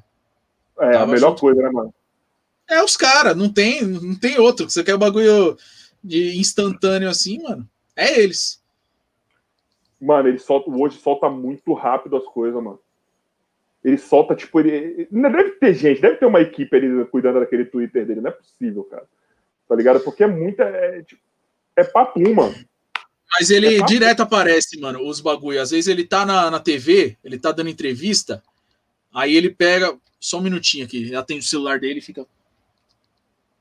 É, 0.79 0.89
a 0.89 0.93
Tava 0.93 1.07
melhor 1.13 1.31
junto. 1.31 1.41
coisa, 1.41 1.63
né, 1.63 1.71
mano? 1.71 1.95
É 2.69 2.83
os 2.83 2.97
caras, 2.97 3.37
não 3.37 3.49
tem, 3.49 3.83
não 3.83 4.15
tem 4.15 4.39
outro. 4.39 4.69
Você 4.69 4.83
quer 4.85 4.95
o 4.95 4.99
bagulho 4.99 5.57
de 6.03 6.39
instantâneo 6.39 7.09
assim, 7.09 7.43
mano? 7.43 7.69
É 7.97 8.21
eles. 8.21 8.63
Mano, 10.01 10.29
ele 10.29 10.39
solta, 10.39 10.71
hoje 10.71 10.99
solta 10.99 11.29
muito 11.29 11.73
rápido 11.73 12.17
as 12.17 12.25
coisas, 12.25 12.63
mano. 12.63 12.79
Ele 13.83 13.99
solta, 13.99 14.35
tipo, 14.35 14.61
ele. 14.61 15.07
deve 15.11 15.51
ter 15.53 15.75
gente, 15.75 16.01
deve 16.01 16.17
ter 16.17 16.27
uma 16.27 16.41
equipe 16.41 16.75
ali 16.75 17.05
cuidando 17.07 17.41
daquele 17.41 17.67
Twitter 17.67 18.07
dele. 18.07 18.21
Não 18.21 18.31
é 18.31 18.33
possível, 18.33 18.85
cara. 18.85 19.07
Tá 19.69 19.75
ligado? 19.75 20.01
Porque 20.01 20.25
é 20.25 20.27
muita. 20.27 20.65
É, 20.65 21.03
tipo, 21.03 21.21
é 21.77 21.85
papum, 21.85 22.35
mano. 22.35 22.55
Mas 23.39 23.51
ele 23.51 23.77
é 23.77 23.85
direto 23.85 24.21
aparece, 24.21 24.79
mano, 24.81 25.07
os 25.07 25.21
bagulho. 25.21 25.61
Às 25.61 25.71
vezes 25.71 25.89
ele 25.89 26.07
tá 26.07 26.25
na, 26.25 26.51
na 26.51 26.61
TV, 26.61 27.19
ele 27.23 27.39
tá 27.39 27.53
dando 27.53 27.71
entrevista, 27.71 28.43
aí 29.13 29.37
ele 29.37 29.51
pega. 29.51 29.97
Só 30.21 30.39
um 30.39 30.43
minutinho 30.43 30.87
aqui, 30.87 31.15
atende 31.15 31.41
o 31.41 31.49
celular 31.49 31.79
dele 31.79 31.99
e 31.99 32.03
fica. 32.03 32.27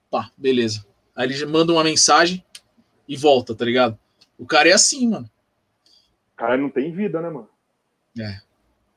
Pá, 0.09 0.31
beleza. 0.37 0.85
Aí 1.13 1.27
ele 1.27 1.45
manda 1.45 1.73
uma 1.73 1.83
mensagem 1.83 2.43
e 3.07 3.17
volta, 3.17 3.53
tá 3.53 3.65
ligado? 3.65 3.99
O 4.43 4.45
cara 4.45 4.67
é 4.67 4.73
assim, 4.73 5.07
mano. 5.07 5.29
O 6.33 6.35
cara 6.35 6.57
não 6.57 6.69
tem 6.69 6.91
vida, 6.91 7.21
né, 7.21 7.29
mano? 7.29 7.47
É. 8.19 8.39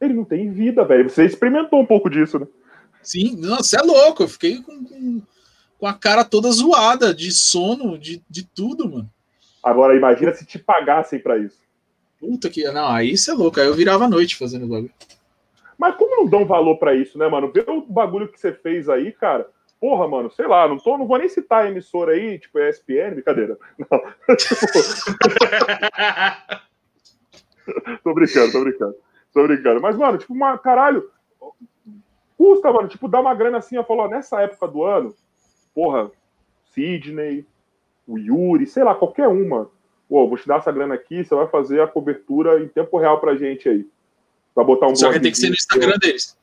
Ele 0.01 0.13
não 0.13 0.25
tem 0.25 0.51
vida, 0.51 0.85
velho. 0.85 1.09
Você 1.09 1.25
experimentou 1.25 1.81
um 1.81 1.87
pouco 1.87 2.11
disso, 2.11 2.41
né? 2.41 2.49
Sim, 3.01 3.37
não, 3.37 3.59
você 3.59 3.79
é 3.79 3.83
louco. 3.83 4.25
Eu 4.25 4.29
fiquei 4.29 4.61
com, 4.61 4.85
com, 4.85 5.23
com, 5.79 5.87
a 5.87 5.95
cara 5.95 6.25
toda 6.25 6.51
zoada, 6.51 7.15
de 7.15 7.31
sono, 7.31 7.97
de, 7.97 8.21
de 8.29 8.45
tudo, 8.45 8.91
mano. 8.91 9.09
Agora, 9.63 9.97
imagina 9.97 10.35
se 10.35 10.45
te 10.45 10.59
pagassem 10.59 11.21
para 11.21 11.39
isso. 11.39 11.61
Puta 12.19 12.51
que. 12.51 12.65
Não, 12.73 12.89
aí 12.89 13.17
você 13.17 13.31
é 13.31 13.35
louco. 13.35 13.61
Aí 13.61 13.67
eu 13.67 13.75
virava 13.75 14.07
a 14.07 14.11
noite 14.11 14.35
fazendo 14.35 14.67
bagulho. 14.67 14.93
Mas 15.79 15.95
como 15.95 16.17
não 16.17 16.27
dão 16.29 16.45
valor 16.45 16.77
para 16.79 16.93
isso, 16.97 17.17
né, 17.17 17.29
mano? 17.29 17.53
Vê 17.53 17.65
o 17.69 17.83
bagulho 17.83 18.27
que 18.27 18.41
você 18.41 18.53
fez 18.53 18.89
aí, 18.89 19.13
cara. 19.13 19.49
Porra, 19.81 20.09
mano, 20.09 20.31
sei 20.31 20.47
lá, 20.47 20.67
não, 20.67 20.79
tô, 20.79 20.97
não 20.97 21.07
vou 21.07 21.19
nem 21.19 21.29
citar 21.29 21.65
a 21.65 21.69
emissora 21.69 22.13
aí, 22.13 22.39
tipo 22.39 22.59
ESPN, 22.59 23.15
brincadeira. 23.15 23.59
Não. 23.79 23.87
tô 28.03 28.15
brincando, 28.15 28.53
tô 28.53 28.63
brincando. 28.63 28.97
Tô 29.33 29.47
brincando. 29.47 29.83
Mas, 29.83 29.97
mano, 29.97 30.17
tipo, 30.17 30.33
uma, 30.33 30.57
caralho, 30.57 31.11
custa, 32.39 32.73
mano, 32.73 32.89
tipo, 32.89 33.07
dar 33.07 33.21
uma 33.21 33.35
grana 33.35 33.59
assim, 33.59 33.77
eu 33.77 33.85
falo, 33.85 34.09
nessa 34.09 34.41
época 34.41 34.67
do 34.67 34.83
ano, 34.83 35.15
porra, 35.75 36.11
Sidney, 36.73 37.47
o 38.07 38.19
Yuri, 38.19 38.67
sei 38.67 38.83
lá, 38.83 38.95
qualquer 38.95 39.29
uma. 39.29 39.71
Pô, 40.09 40.27
vou 40.27 40.39
te 40.39 40.47
dar 40.47 40.59
essa 40.59 40.73
grana 40.73 40.95
aqui, 40.95 41.25
você 41.25 41.35
vai 41.35 41.49
fazer 41.49 41.81
a 41.81 41.87
cobertura 41.87 42.63
em 42.63 42.69
tempo 42.69 42.99
real 42.99 43.21
pra 43.21 43.37
gente 43.37 43.69
aí. 43.69 43.87
Vai 44.55 44.65
botar 44.65 44.87
um 44.87 44.97
Só 44.97 45.13
que 45.13 45.21
tem 45.21 45.33
que 45.33 45.39
ser 45.39 45.49
no 45.49 45.55
Instagram 45.55 45.99
deles. 45.99 46.37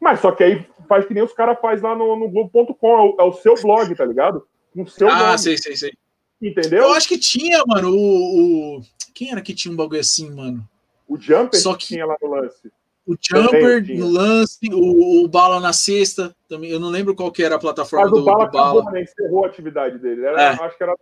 Mas 0.00 0.20
só 0.20 0.32
que 0.32 0.44
aí 0.44 0.66
faz 0.88 1.06
que 1.06 1.14
nem 1.14 1.22
os 1.22 1.32
caras 1.32 1.58
fazem 1.60 1.84
lá 1.84 1.94
no, 1.94 2.16
no 2.16 2.28
Globo.com, 2.28 2.88
é, 2.88 3.00
o, 3.00 3.16
é 3.20 3.22
o 3.24 3.32
seu 3.32 3.54
blog, 3.54 3.94
tá 3.94 4.04
ligado? 4.04 4.46
O 4.74 4.86
seu 4.86 5.08
ah, 5.08 5.18
nome. 5.18 5.38
sei, 5.38 5.56
sei, 5.56 5.76
sei. 5.76 5.92
Entendeu? 6.40 6.84
Eu 6.84 6.92
acho 6.92 7.08
que 7.08 7.18
tinha, 7.18 7.62
mano, 7.66 7.90
o, 7.90 8.76
o... 8.78 8.80
Quem 9.14 9.32
era 9.32 9.40
que 9.40 9.54
tinha 9.54 9.72
um 9.72 9.76
bagulho 9.76 10.00
assim, 10.00 10.30
mano? 10.30 10.62
O 11.08 11.18
Jumper 11.18 11.60
Só 11.60 11.74
que 11.74 11.86
tinha 11.86 12.04
lá 12.04 12.16
no 12.20 12.28
lance. 12.28 12.70
O 13.06 13.16
Jumper 13.18 13.84
no 13.96 14.08
lance, 14.08 14.68
o, 14.70 15.24
o, 15.24 15.28
Bala 15.28 15.60
na 15.60 15.72
sexta, 15.72 16.34
também. 16.48 16.70
Eu 16.70 16.80
não 16.80 16.90
lembro 16.90 17.14
qual 17.14 17.30
que 17.30 17.42
era 17.42 17.54
a 17.54 17.58
plataforma 17.58 18.06
Mas 18.06 18.12
do, 18.12 18.20
o 18.20 18.24
Bala, 18.24 18.46
do 18.46 18.52
Bala. 18.52 18.80
Acabou, 18.80 18.92
né? 18.92 19.02
encerrou 19.02 19.44
a 19.44 19.48
atividade 19.48 19.98
dele. 19.98 20.26
Era, 20.26 20.42
é. 20.42 20.48
acho 20.48 20.76
que 20.76 20.82
era 20.82 20.94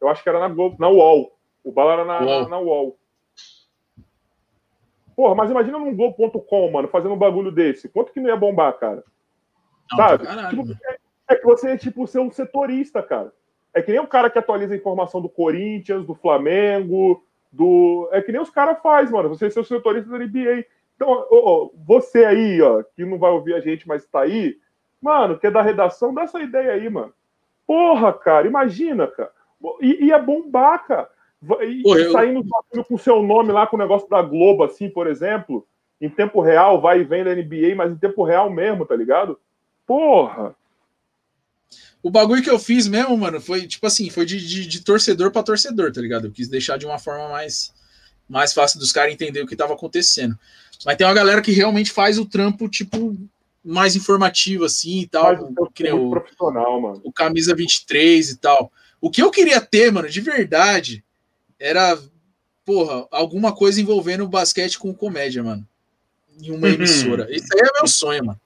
eu 0.00 0.08
acho 0.08 0.22
que 0.22 0.28
era 0.28 0.40
na 0.40 0.48
Globo, 0.48 0.76
na 0.80 0.88
UOL. 0.88 1.38
O 1.62 1.70
Bala 1.70 1.92
era 1.92 2.04
na 2.04 2.20
UOL. 2.20 2.42
Na, 2.42 2.48
na 2.48 2.58
UOL. 2.58 2.98
Porra, 5.20 5.34
mas 5.34 5.50
imagina 5.50 5.78
num 5.78 5.94
Globo.com, 5.94 6.70
mano, 6.70 6.88
fazendo 6.88 7.12
um 7.12 7.18
bagulho 7.18 7.52
desse. 7.52 7.90
Quanto 7.90 8.10
que 8.10 8.18
não 8.20 8.30
ia 8.30 8.36
bombar, 8.38 8.72
cara? 8.78 9.04
Não, 9.90 9.98
Sabe? 9.98 10.26
Tipo, 10.48 10.72
é, 10.72 10.96
é, 11.28 11.36
que 11.36 11.44
você 11.44 11.72
é 11.72 11.76
tipo 11.76 12.06
ser 12.06 12.20
um 12.20 12.30
setorista, 12.30 13.02
cara. 13.02 13.30
É 13.74 13.82
que 13.82 13.92
nem 13.92 14.00
o 14.00 14.06
cara 14.06 14.30
que 14.30 14.38
atualiza 14.38 14.72
a 14.72 14.78
informação 14.78 15.20
do 15.20 15.28
Corinthians, 15.28 16.06
do 16.06 16.14
Flamengo, 16.14 17.22
do. 17.52 18.08
É 18.12 18.22
que 18.22 18.32
nem 18.32 18.40
os 18.40 18.48
caras 18.48 18.80
faz, 18.82 19.10
mano. 19.10 19.28
Você 19.28 19.50
ser 19.50 19.60
o 19.60 19.64
setorista 19.64 20.08
da 20.08 20.24
NBA. 20.24 20.64
Então, 20.96 21.70
você 21.86 22.24
aí, 22.24 22.62
ó, 22.62 22.82
que 22.82 23.04
não 23.04 23.18
vai 23.18 23.30
ouvir 23.30 23.52
a 23.52 23.60
gente, 23.60 23.86
mas 23.86 24.06
tá 24.06 24.22
aí, 24.22 24.56
mano, 25.02 25.38
que 25.38 25.46
é 25.46 25.50
da 25.50 25.60
redação, 25.60 26.14
dá 26.14 26.22
essa 26.22 26.40
ideia 26.40 26.72
aí, 26.72 26.88
mano. 26.88 27.12
Porra, 27.66 28.10
cara, 28.14 28.46
imagina, 28.46 29.06
cara. 29.06 29.32
E, 29.82 30.06
e 30.06 30.12
é 30.12 30.18
bombar, 30.18 30.86
cara. 30.86 31.10
E 31.62 31.82
Pô, 31.82 31.96
eu... 31.96 32.12
saindo 32.12 32.44
com 32.86 32.94
o 32.94 32.98
seu 32.98 33.22
nome 33.22 33.52
lá 33.52 33.66
com 33.66 33.76
o 33.76 33.78
negócio 33.78 34.08
da 34.08 34.20
Globo, 34.20 34.62
assim, 34.62 34.90
por 34.90 35.06
exemplo, 35.06 35.66
em 36.00 36.08
tempo 36.08 36.40
real, 36.40 36.80
vai 36.80 37.00
e 37.00 37.04
vem 37.04 37.24
da 37.24 37.34
NBA, 37.34 37.74
mas 37.74 37.92
em 37.92 37.96
tempo 37.96 38.24
real 38.24 38.50
mesmo, 38.50 38.84
tá 38.84 38.94
ligado? 38.94 39.38
Porra! 39.86 40.54
O 42.02 42.10
bagulho 42.10 42.42
que 42.42 42.50
eu 42.50 42.58
fiz 42.58 42.88
mesmo, 42.88 43.16
mano, 43.16 43.40
foi 43.40 43.66
tipo 43.66 43.86
assim, 43.86 44.08
foi 44.08 44.24
de, 44.24 44.38
de, 44.38 44.66
de 44.66 44.80
torcedor 44.82 45.30
para 45.30 45.42
torcedor, 45.42 45.92
tá 45.92 46.00
ligado? 46.00 46.26
Eu 46.26 46.32
quis 46.32 46.48
deixar 46.48 46.78
de 46.78 46.86
uma 46.86 46.98
forma 46.98 47.28
mais, 47.28 47.74
mais 48.28 48.52
fácil 48.52 48.78
dos 48.78 48.92
caras 48.92 49.12
entender 49.12 49.42
o 49.42 49.46
que 49.46 49.56
tava 49.56 49.74
acontecendo. 49.74 50.38
Mas 50.84 50.96
tem 50.96 51.06
uma 51.06 51.14
galera 51.14 51.42
que 51.42 51.52
realmente 51.52 51.90
faz 51.90 52.18
o 52.18 52.24
trampo, 52.24 52.68
tipo, 52.68 53.16
mais 53.62 53.94
informativo, 53.94 54.64
assim 54.64 55.00
e 55.00 55.06
tal. 55.06 55.52
que 55.74 55.90
o, 55.92 56.10
profissional, 56.10 56.80
mano. 56.80 57.00
O 57.04 57.12
camisa 57.12 57.54
23 57.54 58.30
e 58.30 58.36
tal. 58.38 58.72
O 59.00 59.10
que 59.10 59.22
eu 59.22 59.30
queria 59.30 59.60
ter, 59.60 59.92
mano, 59.92 60.08
de 60.08 60.20
verdade, 60.22 61.04
era, 61.60 61.98
porra, 62.64 63.06
alguma 63.10 63.54
coisa 63.54 63.80
envolvendo 63.80 64.26
basquete 64.26 64.78
com 64.78 64.94
comédia, 64.94 65.44
mano. 65.44 65.68
Em 66.42 66.50
uma 66.50 66.66
uhum. 66.66 66.72
emissora. 66.72 67.26
Esse 67.28 67.46
aí 67.54 67.60
é 67.60 67.78
meu 67.78 67.86
sonho, 67.86 68.24
mano. 68.24 68.40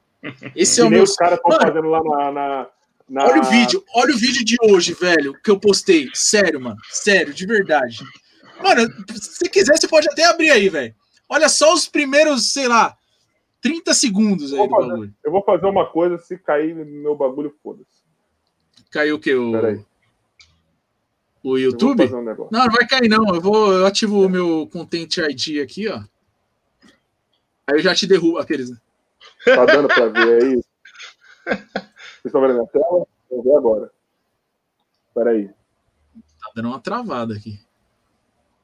Esse 0.56 0.80
é 0.80 0.84
o 0.84 0.90
meu. 0.90 1.04
Os 1.04 1.14
caras 1.14 1.38
estão 1.38 1.58
fazendo 1.60 1.88
lá 1.88 2.02
na, 2.02 2.32
na, 2.32 2.66
na, 3.08 3.24
Olha 3.24 3.42
o 3.42 3.44
vídeo, 3.44 3.84
olha 3.94 4.14
o 4.14 4.18
vídeo 4.18 4.44
de 4.44 4.56
hoje, 4.62 4.94
velho, 4.94 5.34
que 5.42 5.50
eu 5.50 5.60
postei. 5.60 6.10
Sério, 6.12 6.60
mano. 6.60 6.78
Sério, 6.90 7.32
de 7.32 7.46
verdade. 7.46 8.02
Mano, 8.62 8.90
se 9.14 9.48
quiser, 9.48 9.78
você 9.78 9.86
pode 9.86 10.08
até 10.10 10.24
abrir 10.24 10.50
aí, 10.50 10.68
velho. 10.68 10.94
Olha 11.28 11.48
só 11.48 11.72
os 11.72 11.86
primeiros, 11.86 12.52
sei 12.52 12.66
lá, 12.66 12.96
30 13.60 13.94
segundos 13.94 14.52
aí 14.52 14.58
do 14.58 14.68
bagulho. 14.68 15.14
Eu 15.22 15.30
vou 15.30 15.42
fazer 15.44 15.66
uma 15.66 15.86
coisa, 15.86 16.18
se 16.18 16.36
cair 16.38 16.74
no 16.74 16.84
meu 16.84 17.14
bagulho, 17.14 17.54
foda-se. 17.62 18.02
Caiu 18.90 19.16
o 19.16 19.18
quê? 19.18 19.34
O... 19.34 19.52
Peraí. 19.52 19.84
O 21.44 21.58
YouTube? 21.58 22.02
Um 22.06 22.22
não, 22.22 22.48
não 22.50 22.70
vai 22.70 22.86
cair, 22.88 23.06
não. 23.06 23.34
Eu 23.34 23.40
vou, 23.40 23.70
eu 23.70 23.84
ativo 23.84 24.24
o 24.24 24.30
meu 24.30 24.66
Content 24.72 25.18
ID 25.18 25.62
aqui, 25.62 25.86
ó. 25.88 26.02
Aí 27.66 27.76
eu 27.76 27.80
já 27.80 27.94
te 27.94 28.06
derrubo 28.06 28.38
aqueles. 28.38 28.70
Né? 28.70 28.78
Tá 29.44 29.66
dando 29.66 29.88
pra 29.88 30.08
ver 30.08 30.42
aí? 30.42 30.64
Vocês 31.44 32.24
estão 32.24 32.40
vendo 32.40 32.62
a 32.62 32.66
tela? 32.66 33.06
Vou 33.30 33.42
ver 33.42 33.56
agora. 33.56 33.90
Peraí. 35.14 35.48
Tá 36.40 36.50
dando 36.56 36.68
uma 36.68 36.80
travada 36.80 37.34
aqui. 37.34 37.60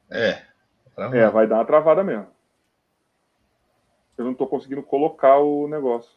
É. 0.08 0.42
Travada. 0.96 1.18
É, 1.18 1.28
vai 1.28 1.46
dar 1.46 1.56
uma 1.56 1.66
travada 1.66 2.02
mesmo. 2.02 2.28
Eu 4.16 4.24
não 4.24 4.34
tô 4.34 4.46
conseguindo 4.46 4.82
colocar 4.82 5.38
o 5.38 5.68
negócio. 5.68 6.12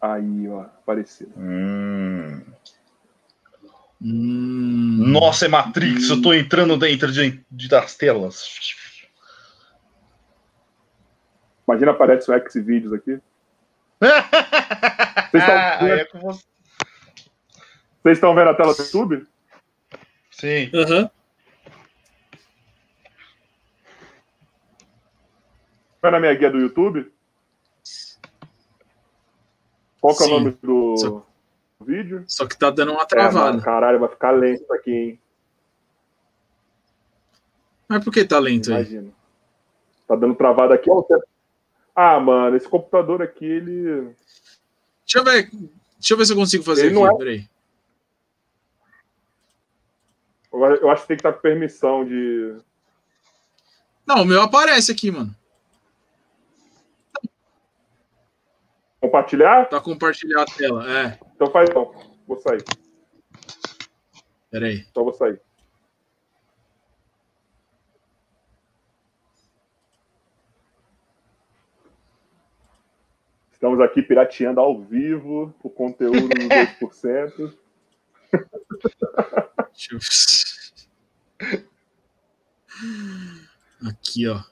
Aí, 0.00 0.48
ó, 0.48 0.60
apareceu. 0.60 1.28
Hum. 1.36 2.44
Hum. 4.00 5.08
Nossa, 5.08 5.46
é 5.46 5.48
Matrix, 5.48 6.08
eu 6.08 6.22
tô 6.22 6.32
entrando 6.32 6.76
dentro 6.76 7.10
de, 7.10 7.44
de 7.50 7.68
das 7.68 7.96
telas. 7.96 8.46
Imagina 11.66 11.90
aparece 11.90 12.30
o 12.30 12.34
X-Vídeos 12.34 12.92
aqui. 12.92 13.20
Vocês 15.30 15.42
estão 15.42 15.54
vendo... 15.80 15.92
É 15.92 16.08
você. 16.22 16.44
Vendo 18.34 18.50
a 18.50 18.54
tela 18.54 18.74
do 18.74 18.82
YouTube? 18.82 19.26
Sim. 20.30 20.70
Uhum. 20.72 21.10
Vai 26.00 26.10
na 26.12 26.20
minha 26.20 26.34
guia 26.34 26.50
do 26.50 26.58
YouTube? 26.58 27.12
Qual 30.00 30.16
que 30.16 30.22
é 30.22 30.26
o 30.26 30.30
nome 30.30 30.56
do. 30.62 31.24
Só 31.78 31.84
vídeo. 31.84 32.24
Só 32.26 32.46
que 32.46 32.58
tá 32.58 32.70
dando 32.70 32.92
uma 32.92 33.06
travada. 33.06 33.58
É, 33.58 33.60
caralho, 33.60 34.00
vai 34.00 34.08
ficar 34.08 34.32
lento 34.32 34.72
aqui, 34.72 34.90
hein? 34.90 35.20
Mas 37.88 38.04
por 38.04 38.12
que 38.12 38.24
tá 38.24 38.38
lento 38.38 38.70
Imagina. 38.70 39.02
aí? 39.02 39.12
Tá 40.06 40.16
dando 40.16 40.34
travada 40.34 40.74
aqui. 40.74 40.90
Ah, 41.94 42.20
mano, 42.20 42.56
esse 42.56 42.68
computador 42.68 43.22
aqui, 43.22 43.44
ele. 43.44 44.14
Deixa 45.04 45.18
eu 45.18 45.24
ver. 45.24 45.50
Deixa 45.50 46.14
eu 46.14 46.16
ver 46.18 46.26
se 46.26 46.32
eu 46.32 46.36
consigo 46.36 46.64
fazer 46.64 46.86
ele 46.86 46.90
aqui. 46.90 46.98
Não 46.98 47.06
é... 47.06 47.16
Peraí. 47.16 47.48
Eu 50.52 50.90
acho 50.90 51.02
que 51.02 51.08
tem 51.08 51.16
que 51.16 51.20
estar 51.20 51.32
com 51.32 51.40
permissão 51.40 52.04
de. 52.04 52.56
Não, 54.06 54.22
o 54.22 54.24
meu 54.24 54.42
aparece 54.42 54.90
aqui, 54.90 55.10
mano. 55.10 55.34
Compartilhar? 59.00 59.66
Tá 59.66 59.80
compartilhar 59.80 60.42
a 60.42 60.46
tela, 60.46 60.90
é. 60.90 61.18
Então 61.34 61.50
faz 61.50 61.70
então. 61.70 61.92
Vou 62.26 62.36
sair. 62.38 62.62
Pera 64.50 64.66
aí. 64.66 64.86
Então 64.90 65.04
vou 65.04 65.12
sair. 65.12 65.40
Estamos 73.52 73.80
aqui 73.80 74.02
pirateando 74.02 74.60
ao 74.60 74.80
vivo 74.80 75.52
o 75.62 75.68
conteúdo 75.68 76.28
do 76.28 76.34
2%. 76.34 77.58
Deixa 79.72 79.94
eu... 79.94 79.98
Aqui, 83.88 84.28
ó. 84.28 84.42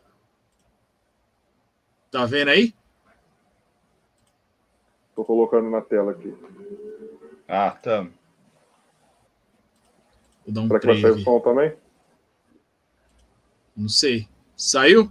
Tá 2.11 2.25
vendo 2.27 2.49
aí? 2.49 2.75
Tô 5.17 5.25
colocando 5.25 5.71
na 5.71 5.81
tela 5.81 6.13
aqui. 6.13 6.37
Ah, 7.49 7.71
tá. 7.71 8.03
Vou 10.45 10.55
dar 10.55 10.61
um 10.61 10.67
Será 10.69 10.79
que 10.79 10.87
vai 10.87 11.01
sair 11.01 11.11
o 11.11 11.19
som 11.21 11.41
também? 11.41 11.75
Não 13.75 13.89
sei. 13.89 14.29
Saiu? 14.55 15.11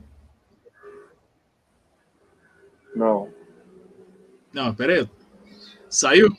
Não. 2.96 3.34
Não, 4.54 4.74
pera 4.76 4.94
aí. 4.94 5.10
Saiu? 5.90 6.30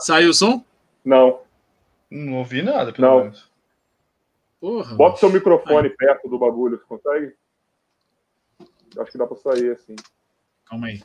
Saiu 0.00 0.30
o 0.30 0.34
som? 0.34 0.64
Não. 1.04 1.42
Não 2.10 2.38
ouvi 2.38 2.62
nada, 2.62 2.92
pelo 2.92 3.08
Não. 3.08 3.20
menos. 3.20 3.48
Porra. 4.60 4.96
Bota 4.96 5.18
seu 5.18 5.30
microfone 5.30 5.88
perto 5.90 6.28
do 6.28 6.36
bagulho, 6.38 6.78
você 6.78 6.84
consegue? 6.84 7.36
Acho 8.98 9.12
que 9.12 9.18
dá 9.18 9.26
pra 9.26 9.36
sair 9.36 9.70
assim. 9.70 9.94
Calma 10.64 10.88
aí. 10.88 11.00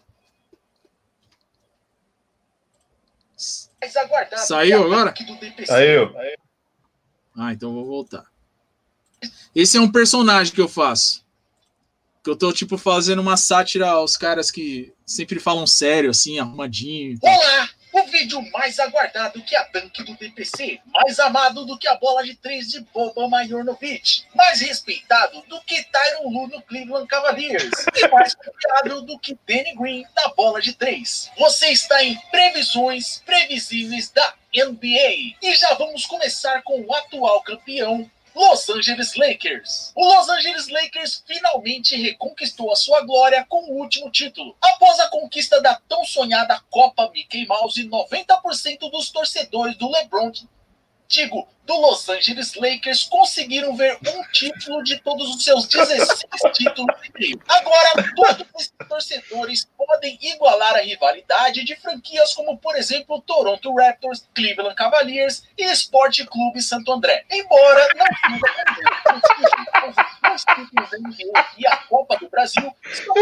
Mais 3.84 3.96
aguardado 3.98 4.42
Saiu 4.42 4.68
que 4.68 4.74
a 4.74 4.86
agora? 4.86 5.12
eu. 5.82 6.16
Ah, 7.36 7.52
então 7.52 7.74
vou 7.74 7.86
voltar. 7.86 8.26
Esse 9.54 9.78
é 9.78 9.82
um 9.82 9.92
personagem 9.92 10.54
que 10.54 10.62
eu 10.62 10.70
faço. 10.70 11.24
Que 12.24 12.30
eu 12.30 12.36
tô, 12.36 12.54
tipo, 12.54 12.78
fazendo 12.78 13.22
uma 13.22 13.36
sátira 13.36 13.90
aos 13.90 14.16
caras 14.16 14.50
que 14.50 14.94
sempre 15.06 15.40
falam 15.40 15.68
sério, 15.68 16.10
assim, 16.10 16.40
arrumadinho. 16.40 17.18
Olá! 17.22 17.70
Vídeo 18.14 18.48
mais 18.52 18.78
aguardado 18.78 19.42
que 19.42 19.56
a 19.56 19.66
tanque 19.66 20.04
do 20.04 20.14
DPC, 20.14 20.80
mais 20.86 21.18
amado 21.18 21.66
do 21.66 21.80
que 21.80 21.88
a 21.88 21.96
bola 21.96 22.24
de 22.24 22.36
três 22.36 22.68
de 22.68 22.80
Boba 22.94 23.28
Majornovic, 23.28 24.24
mais 24.36 24.62
respeitado 24.62 25.42
do 25.50 25.60
que 25.62 25.84
Tyron 25.86 26.30
Lu 26.30 26.48
no 26.48 26.62
Cleveland 26.62 27.08
Cavaliers 27.08 27.72
e 27.96 28.08
mais 28.10 28.36
confiável 28.36 29.02
do 29.02 29.18
que 29.18 29.36
Danny 29.48 29.74
Green 29.76 30.06
na 30.16 30.28
bola 30.36 30.62
de 30.62 30.74
três. 30.74 31.32
Você 31.40 31.70
está 31.70 32.04
em 32.04 32.16
previsões 32.30 33.24
previsíveis 33.26 34.12
da 34.12 34.36
NBA 34.56 35.36
e 35.42 35.56
já 35.56 35.74
vamos 35.74 36.06
começar 36.06 36.62
com 36.62 36.82
o 36.82 36.94
atual 36.94 37.42
campeão 37.42 38.08
Los 38.36 38.70
Angeles 38.70 39.16
Lakers. 39.16 39.92
O 39.96 40.06
Los 40.06 40.30
Angeles 40.30 40.68
Lakers 40.68 41.24
finalmente 41.26 41.96
reconquistou 41.96 42.72
a 42.72 42.76
sua 42.76 43.02
glória 43.02 43.46
com 43.48 43.64
o 43.64 43.80
último 43.80 44.10
título. 44.12 44.56
Após 44.62 45.00
a 45.00 45.10
conquista 45.10 45.62
da 45.62 45.76
tão 45.88 46.04
sonhada 46.04 46.60
Copa 46.70 47.10
Mickey 47.14 47.46
Mouse, 47.46 47.84
90% 47.88 48.90
dos 48.90 49.12
torcedores 49.12 49.78
do 49.78 49.90
LeBron, 49.90 50.32
digo, 51.08 51.48
do 51.66 51.76
Los 51.80 52.08
Angeles 52.10 52.56
Lakers, 52.56 53.04
conseguiram 53.04 53.76
ver 53.76 53.98
um 54.08 54.24
título 54.32 54.84
de 54.84 54.98
todos 55.00 55.36
os 55.36 55.44
seus 55.44 55.68
16 55.68 56.26
títulos 56.54 56.96
meio. 57.18 57.40
Agora, 57.48 58.14
todos 58.16 58.48
esses 58.56 58.74
torcedores 58.88 59.68
podem 59.78 60.18
igualar 60.22 60.76
a 60.76 60.82
rivalidade 60.82 61.64
de 61.64 61.76
franquias 61.76 62.34
como, 62.34 62.58
por 62.58 62.76
exemplo, 62.76 63.22
Toronto 63.22 63.74
Raptors, 63.76 64.28
Cleveland 64.34 64.76
Cavaliers 64.76 65.44
e 65.58 65.64
Esporte 65.64 66.26
Clube 66.26 66.62
Santo 66.62 66.92
André. 66.92 67.26
Embora 67.32 67.88
não 67.96 68.06
os 70.34 70.44
títulos 70.46 70.90
da 70.90 70.98
NBA 70.98 71.46
e 71.58 71.68
a 71.68 71.78
Copa 71.78 72.18
do 72.18 72.30
Brasil 72.30 72.76
são 72.84 73.16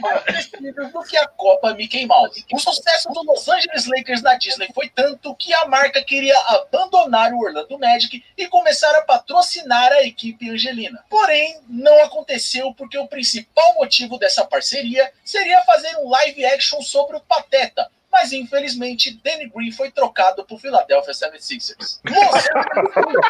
mais 0.00 0.22
prestígios 0.24 0.92
do 0.92 1.02
que 1.02 1.16
a 1.16 1.26
Copa 1.28 1.74
Mickey 1.74 2.06
Mouse. 2.06 2.44
O 2.52 2.58
sucesso 2.58 3.08
do 3.10 3.22
Los 3.22 3.48
Angeles 3.48 3.86
Lakers 3.86 4.22
na 4.22 4.34
Disney 4.34 4.68
foi 4.74 4.88
tanto 4.90 5.34
que 5.36 5.54
a 5.54 5.66
marca 5.66 6.02
queria 6.02 6.38
abandonar 6.38 7.32
o 7.32 7.38
Orlando 7.38 7.63
Magic 7.78 8.24
e 8.36 8.46
começar 8.48 8.94
a 8.96 9.02
patrocinar 9.02 9.92
a 9.92 10.02
equipe 10.02 10.50
angelina. 10.50 11.04
Porém, 11.08 11.60
não 11.68 12.04
aconteceu 12.04 12.72
porque 12.74 12.98
o 12.98 13.08
principal 13.08 13.74
motivo 13.74 14.18
dessa 14.18 14.44
parceria 14.44 15.10
seria 15.24 15.62
fazer 15.64 15.96
um 15.96 16.08
live 16.08 16.44
action 16.46 16.80
sobre 16.82 17.16
o 17.16 17.20
Pateta. 17.20 17.90
Mas 18.10 18.32
infelizmente, 18.32 19.20
Danny 19.24 19.48
Green 19.48 19.72
foi 19.72 19.90
trocado 19.90 20.44
por 20.44 20.60
Philadelphia 20.60 21.12
76ers. 21.12 21.98
Los 22.04 22.44
Angeles 22.46 23.24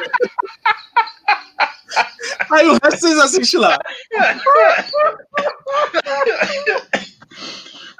Aí 2.50 2.66
o 2.66 2.72
resto 2.72 3.00
vocês 3.00 3.18
assistem 3.18 3.60
lá. 3.60 3.78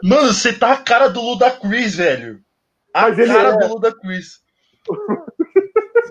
Mano, 0.02 0.32
você 0.32 0.52
tá 0.52 0.72
a 0.72 0.76
cara 0.76 1.08
do 1.08 1.20
Ludacris, 1.20 1.96
velho. 1.96 2.42
A 2.92 3.08
Mas 3.08 3.18
ele 3.18 3.32
cara 3.32 3.48
é. 3.50 3.56
do 3.56 3.74
Ludacris. 3.74 4.42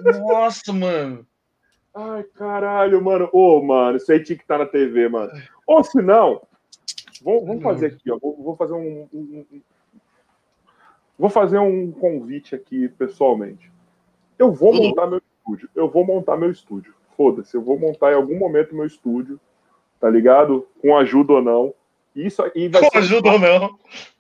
Nossa, 0.02 0.72
mano. 0.74 1.26
Ai, 1.96 2.24
caralho, 2.36 3.04
mano. 3.04 3.30
Ô, 3.32 3.62
mano, 3.62 3.98
isso 3.98 4.12
aí 4.12 4.24
tinha 4.24 4.36
que 4.38 4.44
estar 4.44 4.58
na 4.58 4.66
TV, 4.66 5.08
mano. 5.10 5.32
Ou 5.68 5.84
se 5.84 6.02
não, 6.02 6.42
vamos, 7.24 7.46
vamos 7.46 7.64
fazer 7.64 7.88
aqui, 7.88 8.12
ó. 8.12 8.18
Vou, 8.18 8.36
vou 8.42 8.56
fazer 8.56 8.74
um, 8.74 9.08
um- 9.14 9.46
um- 9.52 9.62
Vou 11.18 11.30
fazer 11.30 11.60
um 11.60 11.92
convite 11.92 12.56
aqui 12.56 12.90
pessoalmente. 12.90 13.72
Eu 14.38 14.52
vou 14.52 14.74
montar 14.74 15.06
meu 15.08 15.20
estúdio. 15.20 15.70
Eu 15.76 15.88
vou 15.88 16.04
montar 16.04 16.36
meu 16.36 16.50
estúdio. 16.50 16.94
Foda-se, 17.16 17.56
eu 17.56 17.62
vou 17.62 17.78
montar 17.78 18.12
em 18.12 18.16
algum 18.16 18.38
momento 18.38 18.76
meu 18.76 18.86
estúdio, 18.86 19.40
tá 20.00 20.10
ligado? 20.10 20.68
Com 20.82 20.98
ajuda 20.98 21.34
ou 21.34 21.42
não. 21.42 21.74
Isso 22.16 22.42
aí 22.42 22.68
vai 22.68 22.82
Com 22.82 22.90
ser. 22.90 22.98
ajuda 22.98 23.32
ou 23.32 23.40
não? 23.40 23.78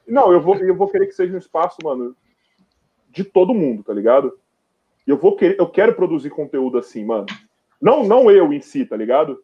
Não, 0.07 0.31
eu 0.31 0.39
vou, 0.39 0.55
eu 0.57 0.75
vou 0.75 0.87
querer 0.87 1.07
que 1.07 1.13
seja 1.13 1.33
um 1.33 1.39
espaço, 1.39 1.77
mano, 1.83 2.15
de 3.09 3.23
todo 3.23 3.53
mundo, 3.55 3.83
tá 3.83 3.91
ligado? 3.93 4.37
E 5.05 5.11
eu 5.11 5.17
vou 5.17 5.35
querer, 5.35 5.59
eu 5.59 5.67
quero 5.67 5.93
produzir 5.93 6.30
conteúdo 6.30 6.77
assim, 6.77 7.03
mano. 7.05 7.25
Não, 7.81 8.03
não 8.03 8.31
eu 8.31 8.51
em 8.53 8.61
si, 8.61 8.85
tá 8.85 8.95
ligado? 8.95 9.38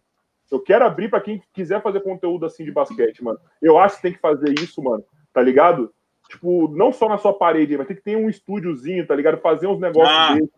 Eu 0.51 0.59
quero 0.59 0.85
abrir 0.85 1.09
pra 1.09 1.21
quem 1.21 1.41
quiser 1.53 1.81
fazer 1.81 1.99
conteúdo 2.01 2.45
assim 2.45 2.63
de 2.63 2.71
basquete, 2.71 3.23
mano. 3.23 3.37
Eu 3.61 3.77
acho 3.77 3.97
que 3.97 4.01
tem 4.03 4.13
que 4.13 4.19
fazer 4.19 4.53
isso, 4.59 4.81
mano, 4.81 5.03
tá 5.33 5.41
ligado? 5.41 5.93
Tipo, 6.29 6.67
não 6.69 6.91
só 6.91 7.09
na 7.09 7.17
sua 7.17 7.33
parede, 7.33 7.77
mas 7.77 7.87
tem 7.87 7.95
que 7.95 8.03
ter 8.03 8.15
um 8.15 8.29
estúdiozinho, 8.29 9.05
tá 9.05 9.15
ligado? 9.15 9.37
Fazer 9.41 9.67
uns 9.67 9.79
negócios 9.79 10.15
Ah. 10.17 10.33
desses. 10.35 10.49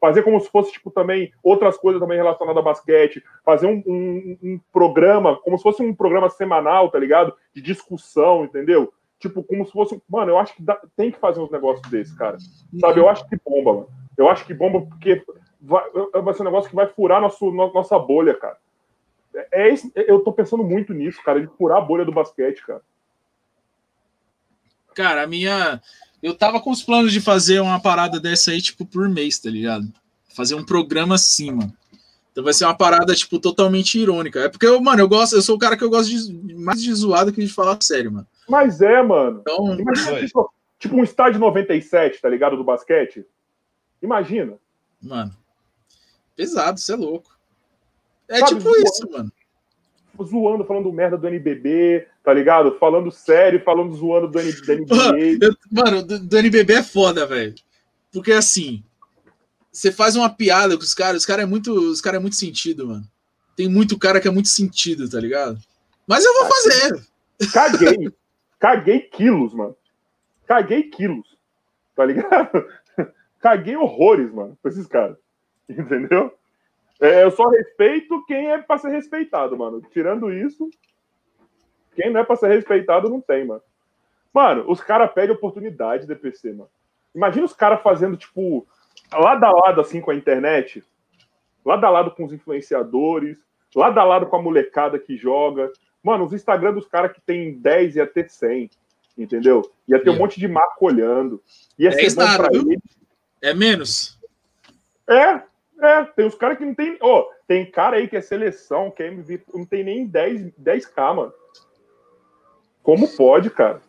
Fazer 0.00 0.22
como 0.22 0.40
se 0.40 0.48
fosse, 0.50 0.72
tipo, 0.72 0.90
também 0.90 1.30
outras 1.42 1.76
coisas 1.76 2.00
também 2.00 2.16
relacionadas 2.16 2.58
a 2.60 2.64
basquete. 2.64 3.22
Fazer 3.44 3.66
um, 3.66 3.82
um- 3.86 4.38
um 4.42 4.60
programa, 4.72 5.36
como 5.36 5.56
se 5.58 5.62
fosse 5.62 5.82
um 5.82 5.94
programa 5.94 6.30
semanal, 6.30 6.90
tá 6.90 6.98
ligado? 6.98 7.34
De 7.54 7.60
discussão, 7.60 8.44
entendeu? 8.44 8.92
Tipo, 9.20 9.44
como 9.44 9.64
se 9.66 9.70
fosse. 9.72 10.02
Mano, 10.08 10.32
eu 10.32 10.38
acho 10.38 10.54
que 10.56 10.62
dá- 10.62 10.80
tem 10.96 11.12
que 11.12 11.18
fazer 11.20 11.40
uns 11.40 11.50
negócios 11.50 11.88
desses, 11.90 12.12
cara. 12.14 12.38
Sabe? 12.80 12.98
Eu 12.98 13.08
acho 13.08 13.28
que 13.28 13.36
bomba, 13.44 13.72
mano. 13.74 13.88
Eu 14.16 14.28
acho 14.28 14.44
que 14.44 14.52
bomba 14.54 14.80
porque 14.80 15.22
vai, 15.60 15.84
vai 16.24 16.34
ser 16.34 16.42
um 16.42 16.46
negócio 16.46 16.68
que 16.70 16.74
vai 16.76 16.86
furar 16.88 17.20
nosso, 17.20 17.50
no- 17.52 17.72
nossa 17.72 17.98
bolha, 17.98 18.34
cara. 18.34 18.56
É, 19.34 19.62
é 19.68 19.72
esse- 19.72 19.92
eu 19.94 20.20
tô 20.20 20.32
pensando 20.32 20.64
muito 20.64 20.92
nisso, 20.94 21.22
cara, 21.22 21.40
de 21.40 21.46
furar 21.58 21.78
a 21.78 21.80
bolha 21.82 22.04
do 22.04 22.10
basquete, 22.12 22.64
cara. 22.66 22.80
Cara, 24.94 25.22
a 25.22 25.26
minha. 25.26 25.80
Eu 26.22 26.34
tava 26.34 26.60
com 26.60 26.70
os 26.70 26.82
planos 26.82 27.12
de 27.12 27.20
fazer 27.20 27.60
uma 27.60 27.80
parada 27.80 28.18
dessa 28.20 28.50
aí, 28.50 28.60
tipo, 28.60 28.84
por 28.84 29.08
mês, 29.08 29.38
tá 29.38 29.48
ligado? 29.48 29.86
Fazer 30.34 30.54
um 30.54 30.64
programa 30.64 31.14
assim, 31.14 31.50
mano. 31.50 31.72
Então 32.32 32.44
vai 32.44 32.52
ser 32.52 32.64
uma 32.64 32.76
parada, 32.76 33.14
tipo, 33.14 33.38
totalmente 33.38 33.98
irônica. 33.98 34.40
É 34.40 34.48
porque, 34.48 34.66
eu, 34.66 34.80
mano, 34.80 35.00
eu 35.00 35.08
gosto, 35.08 35.34
eu 35.34 35.42
sou 35.42 35.56
o 35.56 35.58
cara 35.58 35.76
que 35.76 35.82
eu 35.84 35.90
gosto 35.90 36.10
de, 36.10 36.54
mais 36.54 36.82
de 36.82 36.92
zoar 36.94 37.24
do 37.24 37.32
que 37.32 37.40
de 37.44 37.52
falar 37.52 37.78
sério, 37.82 38.12
mano. 38.12 38.26
Mas 38.50 38.80
é, 38.80 39.02
mano. 39.02 39.40
Então, 39.40 39.78
Imagina, 39.78 40.20
tipo, 40.20 40.52
tipo 40.78 40.96
um 40.96 41.04
estádio 41.04 41.38
97, 41.40 42.20
tá 42.20 42.28
ligado? 42.28 42.56
Do 42.56 42.64
basquete. 42.64 43.24
Imagina. 44.02 44.58
mano, 45.00 45.36
pesado, 46.34 46.80
você 46.80 46.92
é 46.92 46.96
louco. 46.96 47.38
É 48.28 48.38
Sabe, 48.38 48.54
tipo 48.54 48.62
zoando. 48.62 48.82
isso, 48.84 49.10
mano. 49.10 49.32
Zoando, 50.22 50.64
falando 50.64 50.92
merda 50.92 51.16
do 51.16 51.26
NBB, 51.26 52.06
tá 52.22 52.32
ligado? 52.32 52.76
Falando 52.78 53.10
sério, 53.10 53.62
falando 53.64 53.94
zoando 53.94 54.28
do, 54.28 54.38
N, 54.38 54.52
NBA. 54.52 55.38
Eu- 55.46 55.56
mano, 55.70 56.02
do, 56.02 56.18
do 56.18 56.38
NBB 56.38 56.74
é 56.74 56.82
foda, 56.82 57.26
velho. 57.26 57.54
Porque 58.12 58.32
assim, 58.32 58.82
você 59.72 59.90
faz 59.90 60.16
uma 60.16 60.28
piada 60.28 60.76
com 60.76 60.82
os 60.82 60.94
caras, 60.94 61.22
os 61.22 61.26
caras 61.26 61.44
é 61.44 61.46
muito, 61.46 61.72
os 61.72 62.00
cara 62.00 62.16
é 62.16 62.20
muito 62.20 62.36
sentido, 62.36 62.86
mano. 62.86 63.04
Tem 63.56 63.68
muito 63.68 63.98
cara 63.98 64.20
que 64.20 64.28
é 64.28 64.30
muito 64.30 64.48
sentido, 64.48 65.08
tá 65.08 65.20
ligado? 65.20 65.58
Mas 66.06 66.24
eu 66.24 66.32
vou 66.34 66.48
fazer. 66.48 67.06
Caguei. 67.52 68.12
Caguei 68.60 69.00
quilos, 69.00 69.54
mano. 69.54 69.74
Caguei 70.46 70.84
quilos. 70.84 71.38
Tá 71.96 72.04
ligado? 72.04 72.66
Caguei 73.40 73.74
horrores, 73.74 74.30
mano, 74.32 74.56
pra 74.62 74.70
esses 74.70 74.86
caras. 74.86 75.16
Entendeu? 75.68 76.32
É, 77.00 77.24
eu 77.24 77.30
só 77.30 77.48
respeito 77.48 78.22
quem 78.26 78.50
é 78.50 78.58
pra 78.58 78.76
ser 78.76 78.90
respeitado, 78.90 79.56
mano. 79.56 79.80
Tirando 79.90 80.30
isso, 80.30 80.68
quem 81.96 82.12
não 82.12 82.20
é 82.20 82.24
pra 82.24 82.36
ser 82.36 82.48
respeitado 82.48 83.08
não 83.08 83.20
tem, 83.20 83.46
mano. 83.46 83.62
Mano, 84.32 84.70
os 84.70 84.80
caras 84.80 85.10
pedem 85.12 85.34
oportunidade, 85.34 86.06
DPC, 86.06 86.52
mano. 86.52 86.70
Imagina 87.14 87.46
os 87.46 87.54
caras 87.54 87.82
fazendo, 87.82 88.16
tipo, 88.16 88.66
lado 89.12 89.44
a 89.44 89.50
lado, 89.50 89.80
assim, 89.80 90.00
com 90.00 90.10
a 90.10 90.14
internet. 90.14 90.84
Lado 91.64 91.84
a 91.84 91.90
lado 91.90 92.10
com 92.10 92.24
os 92.24 92.32
influenciadores. 92.32 93.38
Lado 93.74 93.98
a 93.98 94.04
lado 94.04 94.26
com 94.26 94.36
a 94.36 94.42
molecada 94.42 94.98
que 94.98 95.16
joga. 95.16 95.72
Mano, 96.02 96.24
os 96.24 96.32
Instagram 96.32 96.72
dos 96.74 96.86
caras 96.86 97.12
que 97.12 97.20
tem 97.20 97.52
10 97.58 97.96
ia 97.96 98.06
ter 98.06 98.30
100, 98.30 98.70
entendeu? 99.18 99.70
Ia 99.86 100.02
ter 100.02 100.10
um 100.10 100.14
Ia. 100.14 100.18
monte 100.18 100.40
de 100.40 100.48
marco 100.48 100.86
olhando. 100.86 101.42
Ia 101.78 101.90
ser 101.92 101.98
10 102.02 102.14
bom 102.14 102.22
nada, 102.22 102.38
pra 102.44 102.48
viu? 102.52 102.72
ele. 102.72 102.80
É 103.42 103.52
menos. 103.54 104.18
É, 105.08 105.42
é, 105.82 106.04
tem 106.16 106.26
os 106.26 106.34
caras 106.34 106.56
que 106.58 106.64
não 106.64 106.74
tem. 106.74 106.96
Ó, 107.00 107.26
tem 107.46 107.70
cara 107.70 107.96
aí 107.96 108.08
que 108.08 108.16
é 108.16 108.20
seleção, 108.20 108.90
que 108.90 109.02
é 109.02 109.08
MVP, 109.08 109.44
não 109.52 109.64
tem 109.66 109.82
nem 109.84 110.06
10, 110.06 110.52
10k, 110.58 111.14
mano. 111.14 111.32
Como 112.82 113.08
pode, 113.16 113.50
cara? 113.50 113.80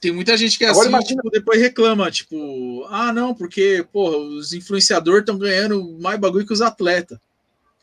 Tem 0.00 0.10
muita 0.12 0.36
gente 0.36 0.58
que 0.58 0.64
é 0.64 0.68
Agora 0.68 0.80
assim, 0.80 0.88
imagina- 0.88 1.22
tipo, 1.22 1.30
depois 1.30 1.60
reclama, 1.60 2.10
tipo, 2.10 2.84
ah, 2.88 3.12
não, 3.12 3.34
porque, 3.34 3.86
porra, 3.92 4.16
os 4.16 4.52
influenciadores 4.52 5.20
estão 5.20 5.38
ganhando 5.38 5.96
mais 6.00 6.18
bagulho 6.18 6.46
que 6.46 6.52
os 6.52 6.62
atletas. 6.62 7.18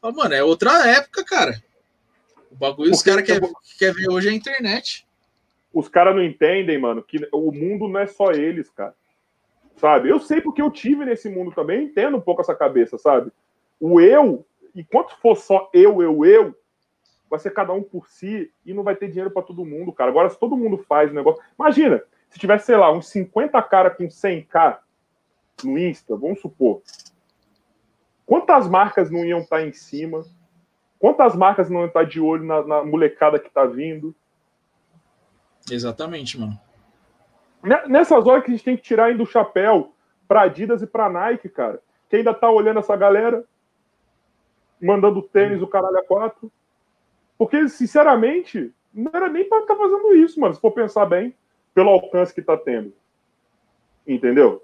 Fala, 0.02 0.14
mano, 0.14 0.34
é 0.34 0.44
outra 0.44 0.86
época, 0.88 1.24
cara. 1.24 1.62
O 2.52 2.56
bagulho 2.56 2.92
os 2.92 3.02
caras 3.02 3.24
querem 3.24 3.52
quer 3.78 3.94
ver 3.94 4.10
hoje 4.10 4.28
é 4.28 4.32
a 4.32 4.36
internet. 4.36 5.08
Os 5.74 5.88
caras 5.88 6.16
não 6.16 6.24
entendem, 6.24 6.80
mano, 6.80 7.04
que 7.04 7.18
o 7.32 7.52
mundo 7.52 7.88
não 7.88 8.00
é 8.00 8.08
só 8.08 8.32
eles, 8.32 8.70
cara. 8.70 8.96
Sabe? 9.76 10.10
Eu 10.10 10.20
sei 10.20 10.42
porque 10.42 10.62
eu 10.62 10.72
tive 10.72 11.06
nesse 11.06 11.30
mundo 11.30 11.52
também, 11.52 11.78
eu 11.78 11.84
entendo 11.84 12.18
um 12.18 12.22
pouco 12.22 12.42
essa 12.42 12.56
cabeça, 12.56 12.98
sabe? 12.98 13.32
O 13.80 14.02
eu, 14.02 14.46
enquanto 14.76 15.16
for 15.18 15.38
só 15.38 15.70
eu, 15.74 16.02
eu, 16.02 16.26
eu, 16.26 16.56
vai 17.30 17.40
ser 17.40 17.52
cada 17.52 17.72
um 17.72 17.84
por 17.84 18.10
si 18.10 18.52
e 18.66 18.74
não 18.74 18.84
vai 18.84 18.96
ter 18.96 19.08
dinheiro 19.08 19.32
pra 19.32 19.44
todo 19.44 19.66
mundo, 19.66 19.94
cara. 19.94 20.10
Agora, 20.10 20.30
se 20.30 20.40
todo 20.40 20.58
mundo 20.58 20.78
faz 20.80 21.12
o 21.12 21.14
negócio. 21.14 21.42
Imagina, 21.58 22.04
se 22.30 22.40
tivesse, 22.40 22.66
sei 22.66 22.78
lá, 22.78 22.92
uns 22.92 23.08
50 23.10 23.62
cara 23.64 23.90
com 23.90 24.06
100k 24.06 24.80
no 25.64 25.78
Insta, 25.78 26.16
vamos 26.16 26.42
supor. 26.42 26.82
Quantas 28.26 28.68
marcas 28.68 29.10
não 29.10 29.26
iam 29.26 29.40
estar 29.40 29.66
em 29.66 29.74
cima? 29.74 30.24
Quantas 31.00 31.36
marcas 31.36 31.70
não 31.70 31.86
estar 31.86 32.04
de 32.04 32.20
olho 32.20 32.44
na, 32.44 32.62
na 32.64 32.84
molecada 32.84 33.40
que 33.40 33.50
tá 33.50 33.66
vindo? 33.66 34.14
Exatamente, 35.72 36.40
mano. 36.40 36.60
Ne- 37.64 37.88
Nessas 37.88 38.26
horas 38.28 38.44
que 38.44 38.52
a 38.52 38.54
gente 38.54 38.64
tem 38.66 38.76
que 38.76 38.84
tirar 38.84 39.06
ainda 39.06 39.24
o 39.24 39.28
chapéu 39.28 39.94
pra 40.28 40.42
Adidas 40.42 40.82
e 40.82 40.88
pra 40.88 41.10
Nike, 41.10 41.48
cara. 41.50 41.82
Que 42.10 42.18
ainda 42.18 42.34
tá 42.34 42.50
olhando 42.50 42.80
essa 42.80 42.96
galera, 42.96 43.46
mandando 44.82 45.22
tênis 45.22 45.62
o 45.62 45.68
caralho 45.68 45.98
a 45.98 46.04
quatro. 46.04 46.52
Porque, 47.38 47.70
sinceramente, 47.70 48.74
não 48.94 49.12
era 49.14 49.30
nem 49.30 49.48
pra 49.48 49.60
estar 49.60 49.76
fazendo 49.76 50.14
isso, 50.16 50.40
mano, 50.40 50.54
se 50.56 50.60
for 50.62 50.72
pensar 50.72 51.06
bem, 51.06 51.34
pelo 51.74 51.90
alcance 51.90 52.34
que 52.34 52.42
tá 52.42 52.58
tendo. 52.58 52.94
Entendeu? 54.08 54.64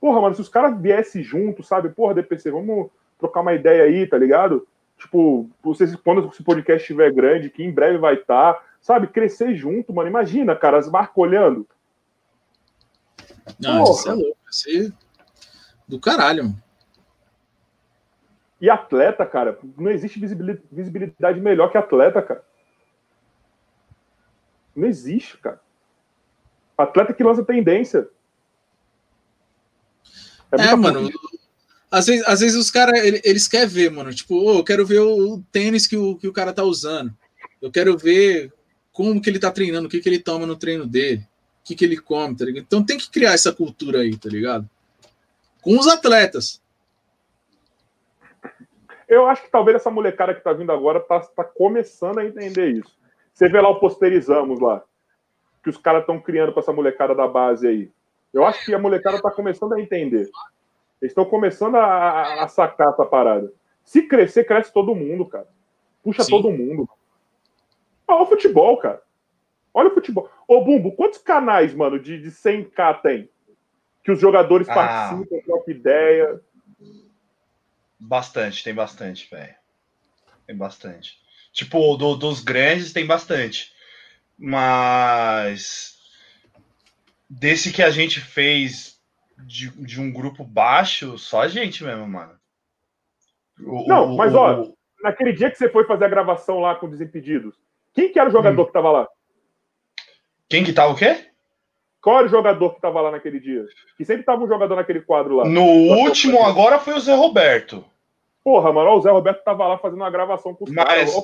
Porra, 0.00 0.20
mano, 0.20 0.34
se 0.34 0.40
os 0.40 0.48
caras 0.48 0.80
viessem 0.80 1.22
juntos, 1.22 1.68
sabe? 1.68 1.90
Porra, 1.90 2.14
DPC, 2.14 2.50
vamos 2.50 2.90
trocar 3.18 3.40
uma 3.40 3.54
ideia 3.54 3.84
aí, 3.84 4.06
tá 4.06 4.16
ligado? 4.18 4.66
Tipo, 4.98 5.48
vocês, 5.62 5.94
quando 5.96 6.28
esse 6.28 6.42
podcast 6.42 6.82
estiver 6.82 7.12
grande, 7.12 7.50
que 7.50 7.62
em 7.62 7.70
breve 7.70 7.98
vai 7.98 8.14
estar, 8.14 8.62
sabe? 8.80 9.06
Crescer 9.08 9.54
junto, 9.54 9.92
mano. 9.92 10.08
Imagina, 10.08 10.56
cara, 10.56 10.78
as 10.78 10.88
marcas 10.88 11.16
olhando. 11.16 11.66
Não, 13.60 13.84
Porra. 13.84 13.92
isso 13.98 14.08
é 14.08 14.12
louco. 14.14 14.38
Isso 14.50 14.70
é 14.70 14.92
do 15.86 16.00
caralho, 16.00 16.44
mano. 16.44 16.62
E 18.58 18.70
atleta, 18.70 19.26
cara, 19.26 19.58
não 19.76 19.90
existe 19.90 20.18
visibili- 20.18 20.62
visibilidade 20.72 21.38
melhor 21.40 21.70
que 21.70 21.76
atleta, 21.76 22.22
cara. 22.22 22.42
Não 24.74 24.88
existe, 24.88 25.36
cara. 25.36 25.60
Atleta 26.76 27.12
que 27.12 27.22
lança 27.22 27.44
tendência. 27.44 28.08
É, 30.52 30.74
muita 30.74 30.76
mano. 30.76 31.10
Às 31.90 32.06
vezes, 32.06 32.26
às 32.26 32.40
vezes 32.40 32.56
os 32.56 32.70
caras, 32.70 32.98
ele- 33.04 33.20
eles 33.24 33.46
querem 33.48 33.68
ver, 33.68 33.90
mano. 33.90 34.12
Tipo, 34.12 34.34
ô, 34.36 34.58
eu 34.58 34.64
quero 34.64 34.84
ver 34.84 35.00
o, 35.00 35.34
o 35.34 35.42
tênis 35.52 35.86
que 35.86 35.96
o, 35.96 36.16
que 36.16 36.26
o 36.28 36.32
cara 36.32 36.52
tá 36.52 36.62
usando. 36.62 37.14
Eu 37.62 37.70
quero 37.70 37.96
ver 37.96 38.52
como 38.92 39.20
que 39.20 39.30
ele 39.30 39.38
tá 39.38 39.50
treinando, 39.50 39.86
o 39.86 39.90
que, 39.90 40.00
que 40.00 40.08
ele 40.08 40.18
toma 40.18 40.46
no 40.46 40.56
treino 40.56 40.86
dele, 40.86 41.22
o 41.60 41.64
que, 41.64 41.74
que 41.74 41.84
ele 41.84 41.96
come, 41.98 42.36
tá 42.36 42.44
ligado? 42.44 42.64
Então 42.64 42.84
tem 42.84 42.98
que 42.98 43.10
criar 43.10 43.32
essa 43.32 43.52
cultura 43.52 44.00
aí, 44.00 44.16
tá 44.16 44.28
ligado? 44.28 44.68
Com 45.62 45.78
os 45.78 45.86
atletas. 45.86 46.62
Eu 49.08 49.26
acho 49.26 49.42
que 49.42 49.50
talvez 49.50 49.76
essa 49.76 49.90
molecada 49.90 50.34
que 50.34 50.42
tá 50.42 50.52
vindo 50.52 50.72
agora 50.72 50.98
tá, 51.00 51.20
tá 51.20 51.44
começando 51.44 52.18
a 52.18 52.24
entender 52.24 52.70
isso. 52.70 52.96
Você 53.32 53.48
vê 53.48 53.60
lá 53.60 53.68
o 53.68 53.78
Posterizamos 53.78 54.60
lá, 54.60 54.82
que 55.62 55.70
os 55.70 55.76
caras 55.76 56.00
estão 56.00 56.20
criando 56.20 56.52
com 56.52 56.60
essa 56.60 56.72
molecada 56.72 57.14
da 57.14 57.28
base 57.28 57.68
aí. 57.68 57.90
Eu 58.32 58.44
acho 58.44 58.64
que 58.64 58.74
a 58.74 58.78
molecada 58.78 59.20
tá 59.20 59.30
começando 59.30 59.74
a 59.74 59.80
entender. 59.80 60.28
Eles 61.00 61.10
estão 61.12 61.24
começando 61.24 61.76
a, 61.76 61.84
a- 61.84 62.44
a 62.44 62.48
sacar 62.48 62.92
essa 62.92 63.04
parada. 63.04 63.52
Se 63.84 64.02
crescer, 64.02 64.44
cresce 64.44 64.72
todo 64.72 64.94
mundo, 64.94 65.26
cara. 65.26 65.46
Puxa 66.02 66.24
Sim. 66.24 66.30
todo 66.30 66.50
mundo. 66.50 66.88
Olha 68.08 68.22
o 68.22 68.26
futebol, 68.26 68.76
cara. 68.78 69.02
Olha 69.74 69.88
o 69.90 69.94
futebol. 69.94 70.30
Ô, 70.48 70.64
Bumbo, 70.64 70.92
quantos 70.92 71.18
canais, 71.18 71.74
mano, 71.74 71.98
de, 72.00 72.20
de 72.20 72.30
100k 72.30 73.00
tem? 73.02 73.28
Que 74.02 74.10
os 74.12 74.20
jogadores 74.20 74.68
Ah. 74.68 74.74
participam, 74.74 75.38
trocam 75.44 75.74
ideia. 75.74 76.40
Bastante, 77.98 78.62
tem 78.64 78.74
bastante, 78.74 79.28
velho. 79.30 79.54
Tem 80.46 80.56
bastante. 80.56 81.18
Tipo, 81.52 81.96
do- 81.96 82.14
dos 82.16 82.42
grandes 82.42 82.92
tem 82.92 83.06
bastante. 83.06 83.72
Mas 84.38 85.98
desse 87.28 87.72
que 87.72 87.82
a 87.82 87.90
gente 87.90 88.20
fez 88.20 88.95
de, 89.38 89.70
de 89.82 90.00
um 90.00 90.12
grupo 90.12 90.44
baixo, 90.44 91.18
só 91.18 91.42
a 91.42 91.48
gente 91.48 91.84
mesmo, 91.84 92.06
mano. 92.06 92.32
O- 93.60 93.86
Não, 93.86 94.12
o- 94.12 94.16
mas, 94.16 94.34
o- 94.34 94.38
ó, 94.38 94.68
naquele 95.02 95.32
dia 95.32 95.50
que 95.50 95.56
você 95.58 95.68
foi 95.68 95.84
fazer 95.84 96.04
a 96.04 96.08
gravação 96.08 96.58
lá 96.60 96.74
com 96.74 96.88
Desimpedidos, 96.88 97.54
quem 97.94 98.10
que 98.12 98.18
era 98.18 98.28
o 98.28 98.32
jogador 98.32 98.62
Hum. 98.62 98.66
que 98.66 98.72
tava 98.72 98.90
lá? 98.90 99.08
Quem 100.48 100.62
que 100.64 100.72
tá 100.72 100.86
o 100.86 100.94
quê? 100.94 101.30
Qual 102.00 102.18
era 102.18 102.26
o 102.26 102.30
jogador 102.30 102.74
que 102.74 102.80
tava 102.80 103.00
lá 103.00 103.10
naquele 103.10 103.40
dia? 103.40 103.64
Que 103.96 104.04
sempre 104.04 104.22
tava 104.22 104.44
um 104.44 104.48
jogador 104.48 104.76
naquele 104.76 105.00
quadro 105.00 105.36
lá. 105.36 105.44
No 105.44 105.62
último 105.64 106.44
agora 106.44 106.78
foi 106.78 106.94
o 106.94 107.00
Zé 107.00 107.14
Roberto. 107.14 107.84
Porra, 108.44 108.72
mano, 108.72 108.90
o 108.92 109.00
Zé 109.00 109.10
Roberto 109.10 109.42
tava 109.42 109.66
lá 109.66 109.76
fazendo 109.78 110.00
uma 110.02 110.10
gravação 110.10 110.54
com 110.54 110.64
os 110.64 110.70
Mas- 110.70 110.84
caras. 110.84 111.14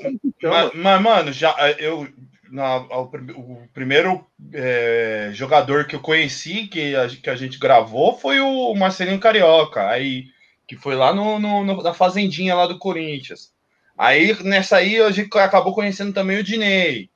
Mas, 0.43 0.75
mas, 0.75 1.01
mano, 1.03 1.31
já 1.33 1.55
eu 1.79 2.09
na, 2.53 2.77
o, 2.77 3.07
prim- 3.07 3.33
o 3.33 3.67
primeiro 3.73 4.27
é, 4.53 5.31
jogador 5.33 5.87
que 5.87 5.97
eu 5.97 6.01
conheci 6.01 6.67
que 6.67 6.95
a, 6.95 7.09
que 7.09 7.31
a 7.31 7.35
gente 7.35 7.59
gravou 7.59 8.19
foi 8.19 8.41
o 8.41 8.75
Marcelinho 8.75 9.19
Carioca, 9.19 9.89
aí 9.89 10.27
que 10.69 10.77
foi 10.77 10.95
lá 10.95 11.15
no, 11.15 11.39
no- 11.39 11.65
no- 11.65 11.83
na 11.83 11.95
fazendinha 11.95 12.55
lá 12.55 12.67
do 12.67 12.79
Corinthians. 12.79 13.55
Aí 13.97 14.37
nessa 14.45 14.77
aí 14.77 15.01
a 15.01 15.11
gente 15.11 15.35
acabou 15.39 15.75
conhecendo 15.75 16.13
também 16.13 16.39
o 16.39 16.45
Dinei. 16.45 17.09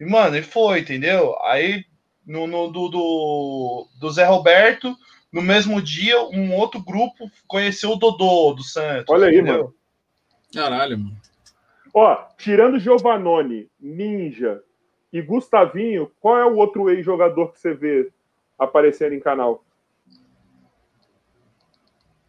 E 0.00 0.04
mano, 0.04 0.36
e 0.36 0.42
foi, 0.42 0.80
entendeu? 0.80 1.36
Aí 1.44 1.84
no, 2.26 2.48
no- 2.48 2.68
do, 2.68 2.88
do, 2.88 3.88
do 4.00 4.10
Zé 4.10 4.24
Roberto, 4.24 4.96
no 5.32 5.40
mesmo 5.40 5.80
dia, 5.80 6.20
um 6.24 6.54
outro 6.56 6.82
grupo 6.82 7.30
conheceu 7.46 7.90
o 7.92 7.96
Dodô 7.96 8.52
do 8.52 8.64
Santos. 8.64 9.06
Olha 9.08 9.28
aí, 9.28 9.36
entendeu? 9.36 9.54
mano. 9.58 9.74
Caralho, 10.52 10.98
mano. 10.98 11.16
Ó, 11.94 12.16
tirando 12.36 12.80
Giovanoni, 12.80 13.68
Ninja 13.80 14.60
e 15.12 15.20
Gustavinho, 15.20 16.10
qual 16.20 16.38
é 16.38 16.46
o 16.46 16.56
outro 16.56 16.88
ex-jogador 16.88 17.52
que 17.52 17.60
você 17.60 17.74
vê 17.74 18.10
aparecendo 18.58 19.12
em 19.12 19.20
canal? 19.20 19.62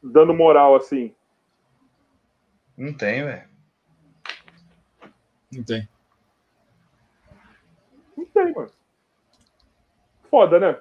Dando 0.01 0.33
moral 0.33 0.75
assim. 0.75 1.15
Não 2.77 2.93
tem, 2.93 3.23
velho. 3.23 3.47
Não 5.51 5.63
tem. 5.63 5.87
Não 8.17 8.25
tem, 8.25 8.53
mano. 8.53 8.71
Foda, 10.29 10.59
né? 10.59 10.77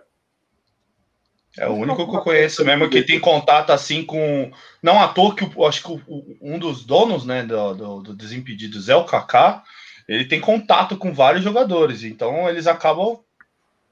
É 1.58 1.68
o 1.68 1.74
único 1.74 2.08
que 2.08 2.16
eu 2.16 2.22
conheço 2.22 2.64
mesmo 2.64 2.88
que 2.88 3.02
tem 3.02 3.20
contato 3.20 3.70
assim 3.70 4.04
com. 4.04 4.50
Não 4.82 5.00
à 5.00 5.08
toa 5.08 5.36
que 5.36 5.44
eu 5.44 5.66
acho 5.66 5.82
que 5.82 6.02
um 6.40 6.58
dos 6.58 6.84
donos 6.84 7.26
né, 7.26 7.42
do, 7.42 7.74
do, 7.74 8.02
do 8.02 8.16
Desimpedidos 8.16 8.88
é 8.88 8.96
o 8.96 9.04
Kaká. 9.04 9.62
Ele 10.08 10.24
tem 10.24 10.40
contato 10.40 10.96
com 10.96 11.12
vários 11.12 11.42
jogadores. 11.44 12.02
Então 12.04 12.48
eles 12.48 12.66
acabam 12.66 13.18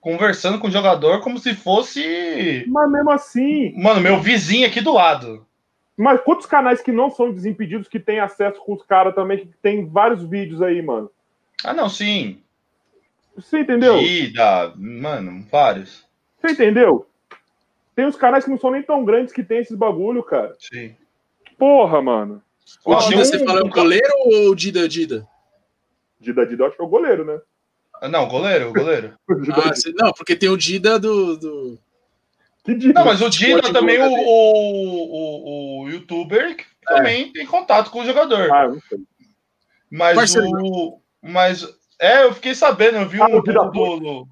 conversando 0.00 0.58
com 0.58 0.68
o 0.68 0.70
jogador 0.70 1.20
como 1.20 1.38
se 1.38 1.54
fosse. 1.54 2.64
Mas 2.68 2.90
mesmo 2.90 3.10
assim, 3.10 3.72
Mano, 3.76 4.00
meu 4.00 4.20
vizinho 4.20 4.66
aqui 4.66 4.80
do 4.80 4.92
lado. 4.92 5.46
Mas 5.96 6.20
quantos 6.22 6.46
canais 6.46 6.80
que 6.80 6.90
não 6.90 7.10
são 7.10 7.30
desimpedidos 7.30 7.86
que 7.86 8.00
têm 8.00 8.20
acesso 8.20 8.58
com 8.64 8.72
os 8.72 8.82
caras 8.82 9.14
também, 9.14 9.38
que 9.38 9.48
tem 9.60 9.86
vários 9.86 10.22
vídeos 10.24 10.62
aí, 10.62 10.80
mano? 10.80 11.10
Ah, 11.62 11.74
não, 11.74 11.90
sim. 11.90 12.40
Você 13.36 13.60
entendeu? 13.60 14.00
Ida, 14.00 14.72
mano, 14.76 15.44
vários. 15.50 16.06
Você 16.40 16.52
entendeu? 16.52 17.06
Tem 17.94 18.06
os 18.06 18.16
canais 18.16 18.44
que 18.44 18.50
não 18.50 18.58
são 18.58 18.70
nem 18.70 18.82
tão 18.82 19.04
grandes 19.04 19.32
que 19.32 19.42
tem 19.42 19.58
esses 19.58 19.76
bagulho, 19.76 20.22
cara. 20.22 20.56
Sim. 20.58 20.96
Porra, 21.58 22.00
mano. 22.00 22.42
O 22.84 22.94
Dida, 22.94 23.08
tem 23.10 23.18
um- 23.18 23.24
você 23.24 23.44
fala 23.44 23.62
o 23.62 23.68
goleiro 23.68 24.12
ou 24.24 24.50
o 24.50 24.56
Dida 24.56 24.88
Dida? 24.88 25.28
Dida 26.20 26.47
Dida, 26.47 26.62
eu 26.62 26.66
acho 26.68 26.76
que 26.76 26.82
é 26.82 26.84
o 26.84 26.88
goleiro, 26.88 27.24
né? 27.24 27.40
Ah, 28.01 28.09
Não, 28.09 28.28
goleiro, 28.28 28.72
goleiro. 28.72 29.14
Ah, 29.28 29.72
não, 29.97 30.12
porque 30.12 30.36
tem 30.36 30.48
o 30.48 30.56
Dida 30.56 30.98
do. 30.98 31.36
do... 31.36 31.78
Que 32.64 32.74
Dida? 32.74 32.92
Não, 32.94 33.05
mas 33.06 33.20
o 33.22 33.30
Dida 33.30 33.47
Esporte 33.56 33.72
também, 33.72 33.98
o, 34.01 34.06
o, 34.06 34.20
o, 34.20 35.82
o 35.84 35.88
youtuber, 35.88 36.56
que 36.56 36.64
também 36.86 37.32
tem 37.32 37.47
contato 37.47 37.90
com 37.90 38.01
o 38.01 38.05
jogador. 38.05 38.52
Ah, 38.52 38.68
não 38.68 38.80
sei. 38.88 38.98
Mas 39.90 40.14
Parceiro. 40.16 40.48
o. 40.62 41.02
Mas. 41.22 41.66
É, 41.98 42.24
eu 42.24 42.32
fiquei 42.34 42.55
sabendo, 42.55 42.97
eu 42.98 43.09
vi 43.09 43.20
Ah, 43.20 43.26
um 43.28 43.36
o 43.38 43.42
Dida 43.42 43.64
do. 43.64 43.70
do- 44.01 44.26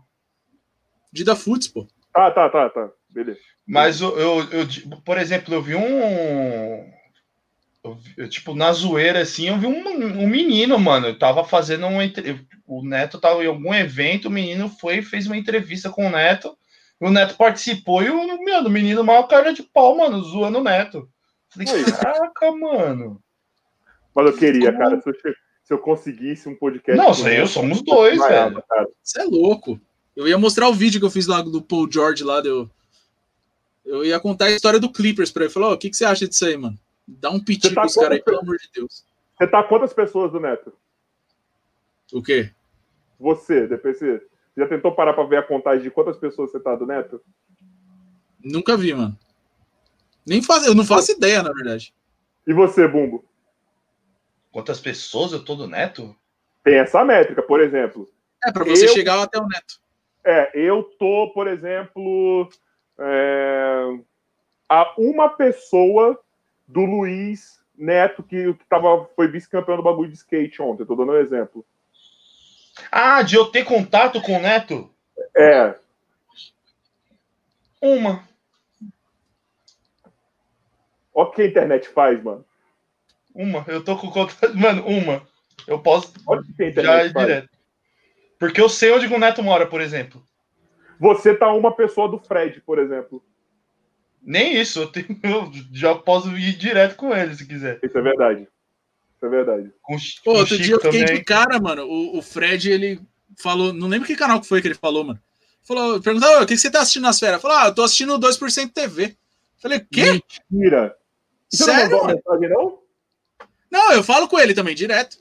Dida 1.13 1.35
Futs, 1.37 1.69
pô. 1.69 1.87
Tá, 2.13 2.31
tá, 2.31 2.49
tá, 2.49 2.69
tá. 2.71 2.91
Beleza. 3.11 3.39
mas 3.67 4.01
eu, 4.01 4.19
eu, 4.19 4.39
eu- 4.53 4.67
por 5.05 5.17
exemplo, 5.19 5.55
eu 5.55 5.63
vi 5.63 5.75
um. 5.75 6.93
Eu 8.17 8.29
tipo, 8.29 8.55
na 8.55 8.73
zoeira, 8.73 9.21
assim, 9.21 9.49
eu 9.49 9.59
vi 9.59 9.67
um, 9.67 9.89
um 10.23 10.27
menino, 10.29 10.79
mano. 10.79 11.07
Eu 11.09 11.19
tava 11.19 11.45
fazendo 11.45 11.87
uma. 11.87 12.05
entre- 12.05 12.45
O 12.67 12.83
Neto 12.83 13.19
tava 13.21 13.43
em 13.43 13.47
algum 13.47 13.73
evento, 13.73 14.27
o 14.27 14.31
menino 14.31 14.69
foi 14.69 14.99
e 14.99 15.03
fez 15.03 15.27
uma 15.27 15.37
entrevista 15.37 15.91
com 15.91 16.07
o 16.07 16.11
Neto. 16.11 16.57
O 17.01 17.11
Neto 17.11 17.37
participou 17.37 18.03
e 18.03 18.11
o, 18.11 18.45
meu, 18.45 18.61
o 18.65 18.71
menino 18.71 19.05
maior 19.05 19.23
cara 19.25 19.53
de 19.53 19.63
pau, 19.63 19.97
mano, 19.97 20.21
zoando 20.23 20.59
o 20.59 20.65
Neto. 20.65 21.09
Falei, 21.49 21.85
caraca, 21.85 22.53
mano. 22.53 23.23
Mas 24.15 24.27
eu 24.27 24.37
queria, 24.37 24.73
cara, 24.73 25.01
se 25.01 25.09
eu, 25.09 25.15
se 25.15 25.73
eu 25.75 25.79
conseguisse 25.79 26.49
um 26.49 26.57
podcast. 26.57 27.01
Não, 27.01 27.15
sei, 27.15 27.41
eu 27.41 27.47
somos 27.47 27.81
dois, 27.83 28.19
velho. 28.19 28.63
Você 29.03 29.21
é 29.21 29.25
louco. 29.25 29.81
Eu 30.17 30.27
ia 30.27 30.37
mostrar 30.37 30.69
o 30.69 30.75
vídeo 30.75 30.99
que 30.99 31.07
eu 31.07 31.11
fiz 31.11 31.27
lá 31.29 31.41
do 31.41 31.63
Paul 31.63 31.89
George 31.91 32.25
lá, 32.25 32.41
deu. 32.41 32.69
Eu 33.87 34.05
ia 34.05 34.19
contar 34.21 34.47
a 34.47 34.51
história 34.51 34.81
do 34.81 34.91
Clippers 34.93 35.31
pra 35.31 35.45
ele. 35.45 35.53
Falou, 35.53 35.71
oh, 35.71 35.75
o 35.75 35.79
que, 35.79 35.89
que 35.89 35.97
você 35.97 36.05
acha 36.05 36.27
disso 36.29 36.45
aí, 36.45 36.57
mano? 36.57 36.77
Dá 37.09 37.31
um 37.31 37.43
piti 37.43 37.75
tá 37.75 37.81
pros 37.81 37.95
caras 37.95 38.13
aí, 38.13 38.23
pelo 38.23 38.41
amor 38.41 38.59
de 38.59 38.69
Deus. 38.73 39.07
Você 39.37 39.47
tá 39.47 39.63
quantas 39.63 39.95
pessoas 39.95 40.31
do 40.31 40.39
Neto? 40.39 40.73
O 42.13 42.23
quê? 42.23 42.51
Você, 43.19 43.67
DPC. 43.67 44.23
Já 44.55 44.69
tentou 44.69 44.95
parar 44.95 45.15
pra 45.15 45.25
ver 45.25 45.39
a 45.39 45.43
contagem 45.43 45.83
de 45.83 45.91
quantas 45.91 46.19
pessoas 46.19 46.51
você 46.51 46.61
tá 46.61 46.75
do 46.75 46.87
Neto? 46.87 47.23
Nunca 48.45 48.77
vi, 48.77 48.93
mano. 48.93 49.19
Nem 50.27 50.43
faz, 50.43 50.67
eu 50.67 50.75
não 50.75 50.85
faço 50.85 51.13
ideia, 51.13 51.43
na 51.43 51.53
verdade. 51.53 51.95
E 52.47 52.53
você, 52.53 52.87
Bumbo? 52.87 53.25
Quantas 54.53 54.81
pessoas 54.81 55.33
eu 55.33 55.43
tô 55.43 55.55
do 55.55 55.67
Neto? 55.67 56.15
Tem 56.63 56.77
essa 56.77 57.05
métrica, 57.05 57.43
por 57.43 57.61
exemplo. 57.61 58.07
É, 58.45 58.53
para 58.53 58.65
você 58.65 58.85
eu, 58.85 58.93
chegar 58.93 59.23
até 59.23 59.39
o 59.39 59.47
Neto. 59.47 59.81
É, 60.25 60.51
eu 60.55 60.83
tô, 60.83 61.31
por 61.33 61.47
exemplo, 61.47 62.51
é, 62.99 63.99
a 64.69 64.95
uma 64.99 65.31
pessoa 65.31 66.21
do 66.69 66.85
Luiz 66.85 67.59
Neto, 67.77 68.23
que, 68.23 68.53
que 68.53 68.65
tava, 68.69 69.09
foi 69.17 69.29
vice-campeão 69.29 69.77
do 69.77 69.83
bagulho 69.83 70.11
de 70.11 70.17
skate 70.17 70.61
ontem. 70.61 70.85
Tô 70.85 70.95
dando 70.95 71.13
um 71.13 71.17
exemplo. 71.17 71.65
Ah, 72.93 73.23
de 73.23 73.37
eu 73.37 73.47
ter 73.47 73.65
contato 73.65 74.21
com 74.21 74.37
o 74.37 74.41
Neto? 74.41 74.93
É. 75.37 75.75
Uma. 77.81 78.29
Olha 81.15 81.29
o 81.29 81.31
que 81.33 81.43
a 81.43 81.47
internet 81.47 81.89
faz, 81.89 82.23
mano. 82.23 82.45
Uma. 83.35 83.65
Eu 83.67 83.83
tô 83.83 83.97
com 83.97 84.11
contato. 84.11 84.55
Mano, 84.57 84.85
uma. 84.87 85.23
Eu 85.67 85.79
posso. 85.79 86.13
Olha 86.27 86.41
o 86.41 86.45
que 86.45 86.63
a 86.63 86.69
internet 86.69 87.07
já 87.07 87.13
faz. 87.13 87.27
direto. 87.27 87.49
Porque 88.39 88.61
eu 88.61 88.69
sei 88.69 88.93
onde 88.93 89.07
o 89.07 89.19
Neto 89.19 89.43
mora, 89.43 89.67
por 89.67 89.81
exemplo. 89.81 90.23
Você 90.99 91.35
tá 91.35 91.53
uma 91.53 91.73
pessoa 91.73 92.09
do 92.09 92.19
Fred, 92.19 92.61
por 92.61 92.79
exemplo. 92.79 93.23
Nem 94.29 94.61
isso, 94.61 94.81
eu, 94.81 94.87
tenho, 94.89 95.07
eu 95.25 95.51
já 95.73 95.95
posso 95.95 96.29
ir 96.37 96.55
direto 96.55 96.97
com 96.97 97.17
ele 97.17 97.35
se 97.35 97.47
quiser. 97.47 97.81
Isso 97.83 97.97
é 97.97 98.03
verdade. 98.03 98.47
Isso 99.17 99.25
é 99.25 99.29
verdade. 99.29 99.73
Com, 99.81 99.97
Pô, 100.23 100.33
com 100.33 100.39
outro 100.39 100.55
Chico 100.55 100.63
dia 100.65 100.75
eu 100.75 100.81
fiquei 100.81 101.01
também. 101.01 101.17
de 101.17 101.25
cara, 101.25 101.59
mano. 101.59 101.87
O, 101.87 102.19
o, 102.19 102.23
Fred, 102.23 102.71
ele 102.71 103.01
falou. 103.39 103.73
Não 103.73 103.89
lembro 103.89 104.07
que 104.07 104.15
canal 104.15 104.39
que 104.39 104.47
foi 104.47 104.61
que 104.61 104.69
ele 104.69 104.75
falou, 104.75 105.03
mano. 105.03 105.19
Falou, 105.65 105.99
perguntou, 106.03 106.43
o 106.43 106.47
que 106.47 106.59
você 106.59 106.71
tá 106.71 106.83
assistindo 106.83 107.05
nas 107.05 107.19
férias? 107.19 107.41
Falou, 107.41 107.57
ah, 107.57 107.67
eu 107.69 107.75
tô 107.75 107.83
assistindo 107.83 108.19
2% 108.19 108.71
TV. 108.71 109.17
Falei, 109.63 109.79
o 109.79 109.87
quê? 109.91 110.23
Mentira. 110.53 110.95
Você 111.51 111.65
Sério? 111.65 111.97
Não, 111.97 112.07
mensagem, 112.07 112.49
não? 112.51 112.79
não, 113.71 113.93
eu 113.93 114.05
falo 114.05 114.29
com 114.29 114.39
ele 114.39 114.53
também, 114.53 114.75
direto. 114.75 115.17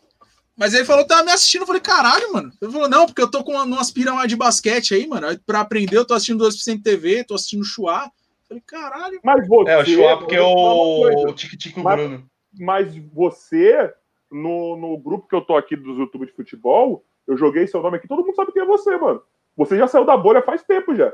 Mas 0.53 0.73
ele 0.73 0.83
falou 0.83 1.03
que 1.03 1.09
tava 1.09 1.23
me 1.23 1.31
assistindo. 1.31 1.61
Eu 1.61 1.67
falei, 1.67 1.81
caralho, 1.81 2.33
mano. 2.33 2.51
Ele 2.61 2.71
falou, 2.71 2.89
não, 2.89 3.05
porque 3.05 3.21
eu 3.21 3.31
tô 3.31 3.41
com 3.41 3.53
uma, 3.53 3.79
aspira 3.79 4.13
mais 4.13 4.27
de 4.27 4.35
basquete 4.35 4.93
aí, 4.93 5.07
mano. 5.07 5.27
Pra 5.45 5.61
aprender, 5.61 5.97
eu 5.97 6.05
tô 6.05 6.13
assistindo 6.13 6.43
2% 6.43 6.83
TV, 6.83 7.23
tô 7.23 7.35
assistindo 7.35 7.63
Chua. 7.63 8.11
Falei, 8.47 8.63
caralho. 8.65 9.19
Mas 9.23 9.47
você. 9.47 9.71
É, 9.71 9.77
o 9.77 9.85
Chua, 9.85 10.17
porque 10.19 10.35
é 10.35 10.41
o 10.41 11.33
Tique-Tique 11.33 11.81
Bruno. 11.81 12.29
Mas 12.59 12.95
você, 13.13 13.93
no, 14.31 14.77
no 14.77 14.97
grupo 14.97 15.27
que 15.27 15.35
eu 15.35 15.41
tô 15.41 15.55
aqui 15.55 15.75
dos 15.75 15.97
YouTube 15.97 16.25
de 16.25 16.33
futebol, 16.33 17.03
eu 17.27 17.37
joguei 17.37 17.67
seu 17.67 17.81
nome 17.81 17.97
aqui, 17.97 18.07
todo 18.07 18.23
mundo 18.23 18.35
sabe 18.35 18.51
quem 18.51 18.61
é 18.61 18.65
você, 18.65 18.95
mano. 18.97 19.21
Você 19.55 19.77
já 19.77 19.87
saiu 19.87 20.05
da 20.05 20.15
bolha 20.15 20.41
faz 20.41 20.63
tempo 20.63 20.95
já. 20.95 21.13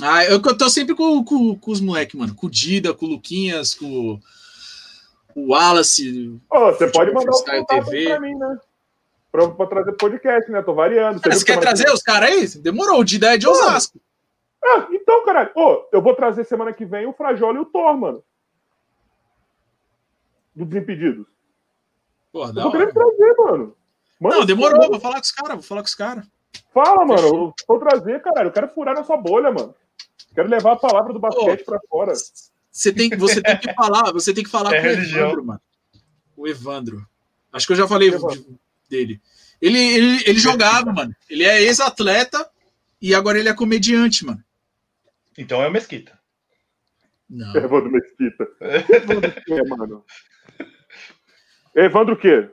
Ah, 0.00 0.24
eu, 0.24 0.40
eu 0.44 0.58
tô 0.58 0.68
sempre 0.68 0.94
com, 0.94 1.24
com, 1.24 1.56
com 1.56 1.70
os 1.70 1.80
moleques, 1.80 2.14
mano. 2.14 2.34
Com 2.34 2.46
o 2.46 2.50
Dida, 2.50 2.94
com 2.94 3.06
o 3.06 3.08
Luquinhas, 3.08 3.74
com 3.74 4.20
o 5.34 5.52
Wallace. 5.52 6.38
Oh, 6.50 6.66
você 6.66 6.86
pode 6.88 7.12
mandar 7.12 7.30
o 7.30 7.44
contato 7.44 7.84
TV. 7.86 8.04
pra 8.04 8.20
mim, 8.20 8.34
né? 8.34 8.58
Pra, 9.32 9.48
pra 9.48 9.66
trazer 9.66 9.92
podcast, 9.92 10.50
né? 10.50 10.62
Tô 10.62 10.74
variando. 10.74 11.18
Você, 11.18 11.30
você 11.30 11.44
quer 11.44 11.58
trazer 11.58 11.90
os 11.90 12.02
caras 12.02 12.30
aí? 12.30 12.62
Demorou, 12.62 13.00
o 13.00 13.04
Dida 13.04 13.34
é 13.34 13.38
de 13.38 13.48
Osasco. 13.48 13.98
Ah, 14.66 14.88
então, 14.90 15.24
caralho. 15.24 15.52
Oh, 15.54 15.84
eu 15.92 16.02
vou 16.02 16.14
trazer 16.14 16.44
semana 16.44 16.72
que 16.72 16.84
vem 16.84 17.06
o 17.06 17.12
Frajola 17.12 17.58
e 17.58 17.60
o 17.60 17.64
Thor, 17.64 17.96
mano. 17.96 18.22
Do 20.54 20.64
Desimpedidos. 20.64 21.26
Porra, 22.32 22.52
eu 22.56 22.62
tô 22.62 22.70
querendo 22.72 22.92
trazer, 22.92 23.34
mano. 23.38 23.76
mano 24.20 24.36
não, 24.36 24.46
demorou, 24.46 24.78
mano. 24.78 24.90
vou 24.90 25.00
falar 25.00 25.16
com 25.16 25.22
os 25.22 25.30
caras, 25.30 25.54
vou 25.54 25.62
falar 25.62 25.82
com 25.82 25.88
os 25.88 25.94
caras. 25.94 26.26
Fala, 26.74 27.04
mano. 27.04 27.22
Eu 27.22 27.54
vou 27.68 27.78
trazer, 27.78 28.20
caralho. 28.20 28.48
Eu 28.48 28.52
quero 28.52 28.68
furar 28.68 28.94
na 28.94 29.04
sua 29.04 29.16
bolha, 29.16 29.52
mano. 29.52 29.74
Quero 30.34 30.48
levar 30.48 30.72
a 30.72 30.76
palavra 30.76 31.12
do 31.12 31.20
basquete 31.20 31.62
oh, 31.62 31.64
pra 31.64 31.80
fora. 31.88 32.12
Você 32.70 32.92
tem, 32.92 33.08
você 33.10 33.40
tem 33.40 33.58
que 33.58 33.72
falar, 33.72 34.12
você 34.12 34.34
tem 34.34 34.44
que 34.44 34.50
falar 34.50 34.72
é 34.74 34.80
com 34.80 34.86
religião. 34.86 35.28
o 35.28 35.30
Evandro, 35.30 35.44
mano. 35.46 35.60
O 36.36 36.48
Evandro. 36.48 37.06
Acho 37.52 37.66
que 37.66 37.72
eu 37.72 37.76
já 37.76 37.88
falei 37.88 38.10
dele. 38.90 39.20
Ele, 39.60 39.78
ele, 39.78 40.22
ele 40.26 40.38
jogava, 40.38 40.92
mano. 40.92 41.14
Ele 41.30 41.44
é 41.44 41.62
ex-atleta 41.62 42.50
e 43.00 43.14
agora 43.14 43.38
ele 43.38 43.48
é 43.48 43.54
comediante, 43.54 44.26
mano. 44.26 44.42
Então 45.38 45.62
é 45.62 45.68
o 45.68 45.72
Mesquita. 45.72 46.18
Não. 47.28 47.54
Evandro 47.56 47.90
Mesquita. 47.90 48.48
Evandro 48.60 49.30
o 49.30 49.44
quê, 49.44 49.62
mano? 49.68 50.04
Evandro 51.74 52.14
o 52.14 52.18
quê? 52.18 52.50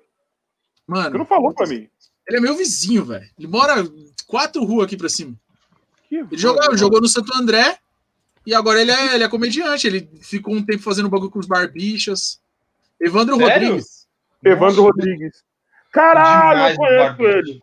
Mano. 0.88 1.12
Você 1.12 1.18
não 1.18 1.26
falou 1.26 1.54
pra 1.54 1.68
mim. 1.68 1.90
Ele 2.28 2.38
é 2.38 2.42
meu 2.42 2.56
vizinho, 2.56 3.06
velho. 3.06 3.30
Ele 3.38 3.48
mora 3.48 3.76
quatro 4.28 4.64
ruas 4.64 4.86
aqui 4.86 4.98
pra 4.98 5.10
cima. 5.10 5.36
Que 6.08 6.16
ele 6.16 6.28
jogou, 6.38 6.78
jogou 6.78 7.02
no 7.02 7.08
Santo 7.08 7.34
André 7.36 7.78
e 8.46 8.54
agora 8.54 8.82
ele 8.82 8.92
é, 8.92 9.16
ele 9.16 9.24
é 9.24 9.30
comediante. 9.30 9.88
Ele 9.88 10.10
ficou 10.22 10.54
um 10.54 10.64
tempo 10.64 10.82
fazendo 10.82 11.10
bagulho 11.10 11.32
com 11.32 11.40
os 11.40 11.48
barbichas. 11.48 12.42
Evandro 13.00 13.36
Sério? 13.38 13.68
Rodrigues. 13.70 14.08
Evandro 14.44 14.84
Nossa, 14.84 14.96
Rodrigues. 14.96 15.44
Caralho, 15.92 16.74
eu 16.74 16.78
conheço 16.78 17.22
ele. 17.22 17.62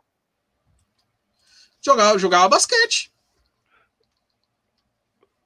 Jogava, 1.82 2.18
jogava 2.18 2.48
basquete. 2.48 3.09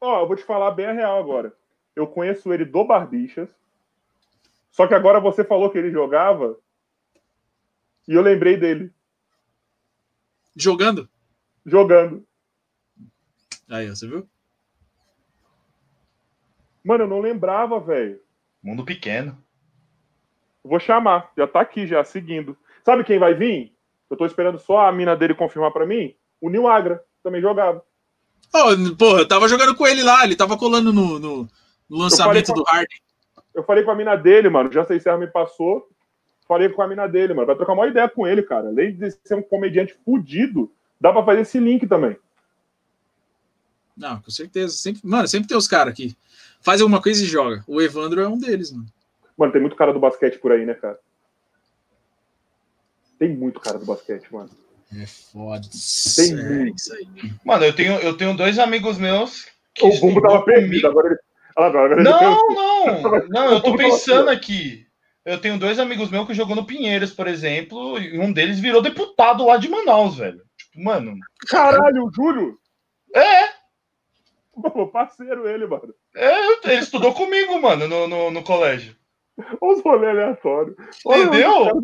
Ó, 0.05 0.20
eu 0.20 0.26
vou 0.26 0.36
te 0.36 0.43
falar 0.43 0.70
bem 0.72 0.85
a 0.85 0.93
real 0.93 1.18
agora. 1.18 1.56
Eu 1.97 2.07
conheço 2.07 2.52
ele 2.52 2.66
do 2.66 2.84
Barbichas. 2.84 3.49
Só 4.70 4.86
que 4.86 4.92
agora 4.92 5.18
você 5.18 5.42
falou 5.42 5.70
que 5.70 5.78
ele 5.78 5.91
jogava. 5.91 6.58
E 8.07 8.12
eu 8.12 8.20
lembrei 8.20 8.58
dele. 8.58 8.92
Jogando? 10.55 11.08
Jogando. 11.65 12.23
Aí, 13.66 13.89
você 13.89 14.07
viu? 14.07 14.28
Mano, 16.84 17.05
eu 17.05 17.08
não 17.08 17.20
lembrava, 17.20 17.81
velho. 17.81 18.20
Mundo 18.62 18.84
pequeno. 18.84 19.42
Vou 20.62 20.78
chamar. 20.78 21.33
Já 21.34 21.47
tá 21.47 21.62
aqui, 21.62 21.86
já, 21.86 22.05
seguindo. 22.05 22.55
Sabe 22.84 23.05
quem 23.05 23.18
vai 23.18 23.33
vir? 23.33 23.74
Eu 24.10 24.18
tô 24.18 24.26
esperando 24.26 24.58
só 24.58 24.86
a 24.86 24.92
mina 24.92 25.16
dele 25.16 25.34
confirmar 25.34 25.73
para 25.73 25.86
mim. 25.86 26.15
O 26.42 26.50
Nil 26.50 26.68
Agra. 26.68 27.02
Também 27.23 27.41
jogava. 27.41 27.83
Oh, 28.52 28.97
porra, 28.97 29.20
eu 29.20 29.28
tava 29.28 29.48
jogando 29.48 29.74
com 29.74 29.86
ele 29.86 30.02
lá. 30.02 30.24
Ele 30.24 30.36
tava 30.36 30.56
colando 30.56 30.92
no, 30.92 31.18
no, 31.18 31.48
lançamento 31.89 32.52
do 32.52 32.62
Harden. 32.64 33.00
Eu 33.55 33.62
falei 33.62 33.84
com 33.84 33.90
a 33.90 33.94
mina 33.94 34.16
dele, 34.16 34.48
mano. 34.48 34.73
Já 34.73 34.84
sei 34.84 34.98
se 34.98 35.08
ela 35.08 35.18
me 35.18 35.26
passou. 35.26 35.89
Falei 36.47 36.68
com 36.68 36.82
a 36.82 36.89
mina 36.89 37.06
dele, 37.06 37.34
mano. 37.34 37.47
Vai 37.47 37.56
trocar 37.56 37.73
uma 37.73 37.86
ideia 37.86 38.08
com 38.08 38.26
ele, 38.26 38.42
cara. 38.42 38.68
Além 38.68 38.94
de 38.94 39.10
ser 39.24 39.34
um 39.34 39.42
comediante 39.42 39.97
fudido, 40.05 40.70
dá 41.00 41.12
pra 41.12 41.24
fazer 41.24 41.42
esse 41.42 41.58
link 41.58 41.86
também. 41.86 42.16
Não, 43.97 44.20
com 44.20 44.31
certeza. 44.31 44.74
Sempre, 44.74 45.00
mano, 45.05 45.28
sempre 45.28 45.48
tem 45.48 45.56
os 45.56 45.68
caras 45.68 45.92
aqui 45.92 46.16
faz 46.64 46.81
alguma 46.81 47.00
coisa 47.00 47.23
e 47.23 47.26
joga. 47.26 47.62
O 47.68 47.81
Evandro 47.81 48.23
é 48.23 48.26
um 48.26 48.39
deles, 48.39 48.73
mano. 48.73 48.86
Mano, 49.36 49.52
tem 49.52 49.60
muito 49.60 49.76
cara 49.76 49.92
do 49.92 50.00
basquete 50.00 50.39
por 50.39 50.50
aí, 50.50 50.64
né, 50.64 50.73
cara? 50.73 50.98
Tem 53.18 53.28
muito 53.28 53.60
cara 53.60 53.78
do 53.78 53.84
basquete, 53.84 54.32
mano. 54.32 54.48
É 55.00 55.06
foda. 55.06 55.66
Tem 56.16 56.32
é 56.32 56.42
muito. 56.42 56.76
Isso 56.76 56.94
aí. 56.94 57.32
Mano, 57.44 57.64
eu 57.64 57.74
tenho, 57.74 57.94
eu 58.00 58.16
tenho 58.16 58.36
dois 58.36 58.58
amigos 58.58 58.98
meus. 58.98 59.47
Que 59.74 59.86
o 59.86 60.00
Bumbo 60.00 60.20
tava 60.20 60.42
perdido, 60.42 60.86
agora 60.86 61.08
ele. 61.08 61.18
Agora, 61.56 62.02
não, 62.02 62.48
não, 62.48 63.28
não, 63.28 63.52
eu 63.52 63.60
tô 63.60 63.76
pensando 63.76 64.28
aqui. 64.28 64.86
Eu 65.24 65.40
tenho 65.40 65.58
dois 65.58 65.78
amigos 65.78 66.10
meus 66.10 66.26
que 66.26 66.34
jogou 66.34 66.55
no 66.55 66.66
Pinheiros, 66.66 67.12
por 67.12 67.26
exemplo, 67.26 67.98
e 67.98 68.18
um 68.18 68.32
deles 68.32 68.60
virou 68.60 68.82
deputado 68.82 69.47
lá 69.47 69.56
de 69.56 69.68
Manaus, 69.68 70.16
velho. 70.16 70.42
Tipo, 70.56 70.82
mano. 70.82 71.16
Caralho, 71.48 72.05
o 72.05 72.12
Júlio? 72.12 72.58
É, 73.14 73.48
Pô, 74.73 74.86
parceiro 74.86 75.48
ele, 75.48 75.66
mano. 75.66 75.94
É, 76.14 76.70
ele 76.70 76.81
estudou 76.81 77.12
comigo, 77.12 77.60
mano, 77.60 77.89
no, 77.89 78.06
no, 78.06 78.31
no 78.31 78.42
colégio. 78.42 78.97
Os 79.60 79.82
rolês 79.82 80.10
aleatórios. 80.10 80.76
Entendeu? 81.05 81.81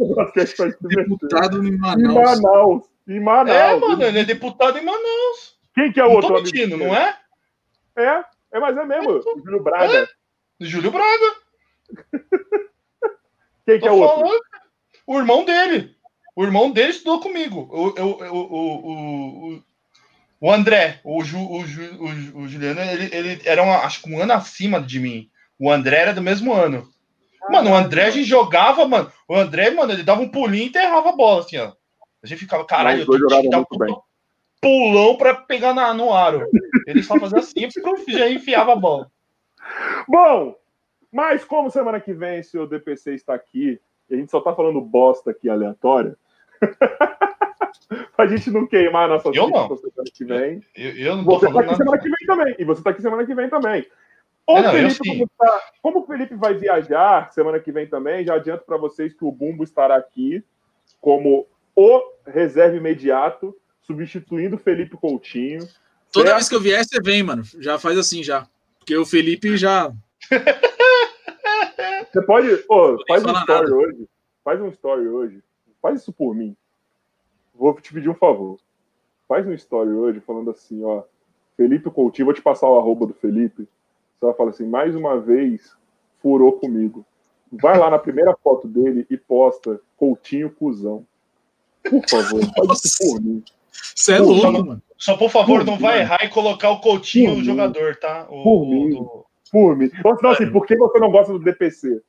Deputado 0.81 1.67
em 1.67 1.77
Manaus. 1.77 1.99
Em 1.99 2.43
Manaus. 2.43 2.83
Em 3.11 3.19
Manaus. 3.19 3.51
É, 3.51 3.75
mano, 3.75 4.05
ele 4.05 4.21
é 4.21 4.25
deputado 4.25 4.79
em 4.79 4.85
Manaus. 4.85 5.59
Quem 5.75 5.93
que 5.93 5.99
é 5.99 6.05
o 6.05 6.13
outro? 6.13 6.33
Tô 6.33 6.43
mentindo, 6.43 6.77
não 6.77 6.95
é? 6.95 7.19
É, 7.99 8.25
é, 8.53 8.61
mas 8.61 8.77
é 8.77 8.85
mesmo. 8.85 9.19
É, 9.19 9.23
Júlio 9.45 9.63
Braga. 9.65 9.99
É. 9.99 10.65
Júlio 10.65 10.93
Braga. 10.93 11.35
Quem 13.67 13.81
que 13.81 13.89
é 13.89 13.91
o 13.91 13.99
outro? 13.99 14.21
Falando. 14.21 14.41
O 15.09 15.19
irmão 15.19 15.45
dele. 15.45 15.97
O 16.37 16.45
irmão 16.45 16.71
dele 16.71 16.91
estudou 16.91 17.21
comigo. 17.21 17.69
O, 17.73 17.89
o, 17.89 19.57
o, 19.57 19.63
o, 20.41 20.53
André, 20.53 21.01
o, 21.03 21.25
Ju, 21.25 21.39
o, 21.51 21.67
Ju, 21.67 21.83
o, 21.99 22.43
o 22.43 22.49
Juliano, 22.49 22.81
ele, 22.81 23.11
ele 23.13 23.43
era 23.45 23.61
uma, 23.61 23.79
acho 23.79 24.03
que 24.03 24.09
um 24.09 24.21
ano 24.21 24.35
acima 24.35 24.81
de 24.81 25.01
mim. 25.01 25.29
O 25.59 25.69
André 25.69 25.97
era 25.97 26.15
do 26.15 26.23
mesmo 26.23 26.55
ano. 26.55 26.89
Mano, 27.51 27.71
o 27.71 27.75
André 27.75 28.05
a 28.05 28.11
gente 28.11 28.29
jogava, 28.29 28.87
mano. 28.87 29.13
O 29.29 29.35
André, 29.35 29.71
mano, 29.71 29.93
ele 29.93 30.05
dava 30.05 30.23
um 30.23 30.29
pulinho 30.29 30.63
e 30.63 30.69
enterrava 30.69 31.09
a 31.09 31.17
bola, 31.17 31.41
assim, 31.41 31.57
ó. 31.57 31.73
A 32.23 32.27
gente 32.27 32.41
ficava, 32.41 32.65
caralho, 32.65 33.03
eu 33.03 33.07
tenho 33.07 33.27
que 33.43 33.49
dar 33.49 33.61
um 33.61 34.01
pulão 34.61 35.17
pra 35.17 35.35
pegar 35.35 35.73
na, 35.73 35.95
no 35.95 36.13
aro. 36.13 36.47
Ele 36.87 37.03
só 37.03 37.19
fazia 37.19 37.39
assim 37.39 37.67
e 38.09 38.13
já 38.13 38.29
enfiava 38.29 38.73
a 38.73 38.77
bola. 38.77 39.11
Bom, 40.07 40.55
mas 41.11 41.45
como 41.45 41.71
semana 41.71 42.01
que 42.01 42.13
vem 42.13 42.43
se 42.43 42.59
o 42.59 42.67
DPC 42.67 43.15
está 43.15 43.35
aqui, 43.35 43.81
e 44.09 44.15
a 44.15 44.17
gente 44.17 44.31
só 44.31 44.41
tá 44.41 44.55
falando 44.55 44.81
bosta 44.81 45.31
aqui 45.31 45.49
aleatória, 45.49 46.17
pra 48.17 48.27
gente 48.27 48.51
não 48.51 48.67
queimar 48.67 49.05
a 49.05 49.15
nossa 49.15 49.29
Eu 49.31 49.49
não. 49.49 49.77
semana 49.77 50.11
que 50.13 50.25
vem. 50.25 50.63
Eu, 50.77 50.97
eu 50.97 51.17
não 51.17 51.25
tô 51.25 51.39
Você 51.39 51.53
tá 51.53 51.61
aqui 51.61 51.77
semana 51.77 51.99
que 51.99 52.09
vem 52.09 52.27
também. 52.27 52.55
E 52.59 52.65
você 52.65 52.83
tá 52.83 52.91
aqui 52.91 53.03
semana 53.03 53.27
que 53.27 53.35
vem 53.35 53.49
também. 53.49 53.87
O 54.47 54.59
É, 54.59 54.63
não, 54.63 54.71
Felipe, 54.91 55.27
tá- 55.39 55.61
como 55.83 56.01
o 56.01 56.07
Felipe 56.07 56.35
vai 56.35 56.55
viajar 56.55 57.33
semana 57.33 57.61
que 57.61 57.71
vem 57.71 57.87
também, 57.87 58.25
já 58.25 58.35
adianto 58.35 58.65
para 58.65 58.77
vocês 58.77 59.15
que 59.15 59.25
o 59.25 59.31
Bumbo 59.31 59.63
estará 59.63 59.97
aqui 59.97 60.43
como 61.01 61.47
o 61.75 62.03
reserva 62.27 62.77
imediato, 62.77 63.57
substituindo 63.83 64.57
o 64.57 64.59
Felipe 64.59 64.97
Coutinho. 64.97 65.67
Toda 66.13 66.27
certo? 66.27 66.37
vez 66.37 66.49
que 66.49 66.55
eu 66.55 66.61
vier, 66.61 66.85
você 66.85 67.01
vem, 67.01 67.23
mano. 67.23 67.43
Já 67.59 67.79
faz 67.79 67.99
assim, 67.99 68.23
já. 68.23 68.47
Porque 68.79 68.97
o 68.97 69.07
Felipe 69.07 69.57
já. 69.57 69.93
Você 72.13 72.23
pode. 72.23 72.49
Nem 72.49 73.07
faz 73.07 73.25
um 73.25 73.33
story 73.33 73.47
nada. 73.47 73.75
hoje. 73.75 74.09
Faz 74.45 74.61
um 74.61 74.69
story 74.69 75.09
hoje. 75.09 75.43
Faz 75.81 76.01
isso 76.01 76.13
por 76.13 76.35
mim. 76.35 76.57
Vou 77.55 77.75
te 77.75 77.93
pedir 77.93 78.09
um 78.09 78.15
favor. 78.15 78.59
Faz 79.29 79.47
um 79.47 79.53
story 79.53 79.91
hoje 79.91 80.21
falando 80.21 80.51
assim, 80.51 80.83
ó. 80.83 81.05
Felipe 81.57 81.91
Coutinho, 81.91 82.27
vou 82.27 82.35
te 82.35 82.43
passar 82.43 82.69
o 82.69 82.79
arroba 82.79 83.07
do 83.07 83.15
Felipe. 83.15 83.69
Você 84.19 84.27
vai 84.27 84.35
falar 84.35 84.51
assim, 84.51 84.67
mais 84.67 84.97
uma 84.97 85.21
vez, 85.21 85.77
furou 86.21 86.55
comigo. 86.55 87.07
Vai 87.53 87.79
lá 87.79 87.91
na 87.91 87.99
primeira 87.99 88.35
foto 88.43 88.67
dele 88.67 89.07
e 89.11 89.17
posta 89.17 89.81
Coutinho 89.97 90.51
cuzão. 90.51 91.07
Por 91.89 92.03
favor, 92.09 92.41
isso 92.73 92.99
por 92.99 93.21
mim. 93.23 93.43
Você 93.95 94.13
é 94.15 94.19
Pô, 94.19 94.25
louco, 94.25 94.41
só- 94.41 94.53
mano. 94.53 94.83
Só 94.97 95.17
por 95.17 95.31
favor, 95.31 95.59
Por 95.61 95.65
não 95.67 95.77
mim. 95.77 95.83
vai 95.83 96.01
errar 96.01 96.19
e 96.25 96.29
colocar 96.29 96.71
o 96.71 96.81
Coutinho 96.81 97.31
Por 97.31 97.37
o 97.37 97.39
mim. 97.39 97.45
jogador, 97.45 97.97
tá? 97.97 98.27
O, 98.29 98.43
Por 98.43 98.63
o- 98.63 98.67
mim. 98.67 98.91
do- 98.91 99.25
Por 99.51 99.77
mim. 99.77 99.91
Ou 100.05 100.17
senão, 100.17 100.31
assim, 100.31 100.51
por 100.53 100.67
que 100.67 100.77
você 100.77 100.99
não 100.99 101.11
gosta 101.11 101.33
do 101.33 101.39
DPC? 101.39 102.01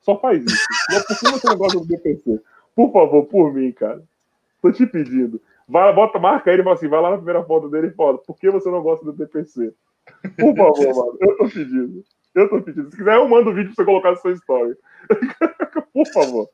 Só 0.00 0.18
faz 0.18 0.42
isso. 0.44 0.66
Não, 0.90 0.98
Por 1.00 1.06
que 1.06 1.14
você 1.30 1.48
não 1.48 1.56
gosta 1.56 1.78
do 1.78 1.86
DPC? 1.86 2.40
Por 2.74 2.92
favor, 2.92 3.24
por 3.26 3.54
mim, 3.54 3.70
cara. 3.72 4.02
Tô 4.60 4.70
te 4.72 4.84
pedindo. 4.86 5.40
Vai, 5.68 5.92
bota, 5.94 6.18
marca 6.18 6.50
ele 6.52 6.60
e 6.62 6.64
fala 6.64 6.74
assim, 6.76 6.88
vai 6.88 7.00
lá 7.00 7.10
na 7.10 7.16
primeira 7.16 7.44
foto 7.44 7.68
dele 7.68 7.86
e 7.88 7.94
fala, 7.94 8.18
por 8.18 8.36
que 8.36 8.50
você 8.50 8.68
não 8.70 8.82
gosta 8.82 9.04
do 9.04 9.12
DPC? 9.12 9.72
Por 10.38 10.56
favor, 10.56 10.74
mano. 10.96 11.16
Eu 11.20 11.36
tô 11.38 11.44
pedindo. 11.48 12.04
Eu 12.34 12.48
tô 12.48 12.60
pedindo. 12.62 12.90
Se 12.90 12.96
quiser, 12.96 13.14
eu 13.16 13.28
mando 13.28 13.50
o 13.50 13.54
vídeo 13.54 13.72
pra 13.74 13.84
você 13.84 13.90
colocar 13.90 14.10
no 14.10 14.16
seu 14.18 14.32
story. 14.32 14.74
por 15.92 16.06
favor. 16.12 16.48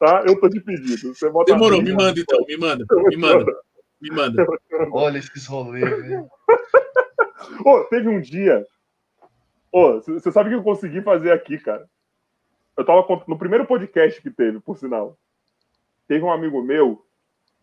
Tá? 0.00 0.24
Eu 0.26 0.40
tô 0.40 0.48
te 0.48 0.58
pedindo. 0.60 1.14
Você 1.14 1.28
bota 1.28 1.52
Demorou, 1.52 1.82
me 1.82 1.92
manda 1.92 2.18
então, 2.18 2.42
me 2.48 2.56
manda. 2.56 2.86
Me 2.88 3.16
manda. 3.18 3.52
Me 4.00 4.10
manda. 4.10 4.46
Olha 4.92 5.18
esses 5.18 5.46
rolês, 5.46 5.84
velho. 5.84 6.26
Ô, 7.66 7.84
teve 7.84 8.08
um 8.08 8.18
dia. 8.18 8.66
Você 9.70 10.32
sabe 10.32 10.48
o 10.48 10.52
que 10.52 10.58
eu 10.58 10.62
consegui 10.62 11.02
fazer 11.02 11.32
aqui, 11.32 11.58
cara? 11.58 11.86
Eu 12.78 12.84
tava 12.84 13.06
no 13.28 13.38
primeiro 13.38 13.66
podcast 13.66 14.22
que 14.22 14.30
teve, 14.30 14.58
por 14.58 14.78
sinal. 14.78 15.18
Teve 16.08 16.24
um 16.24 16.32
amigo 16.32 16.62
meu 16.62 17.04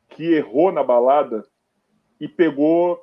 que 0.10 0.36
errou 0.36 0.72
na 0.72 0.84
balada 0.84 1.44
e 2.20 2.28
pegou 2.28 3.02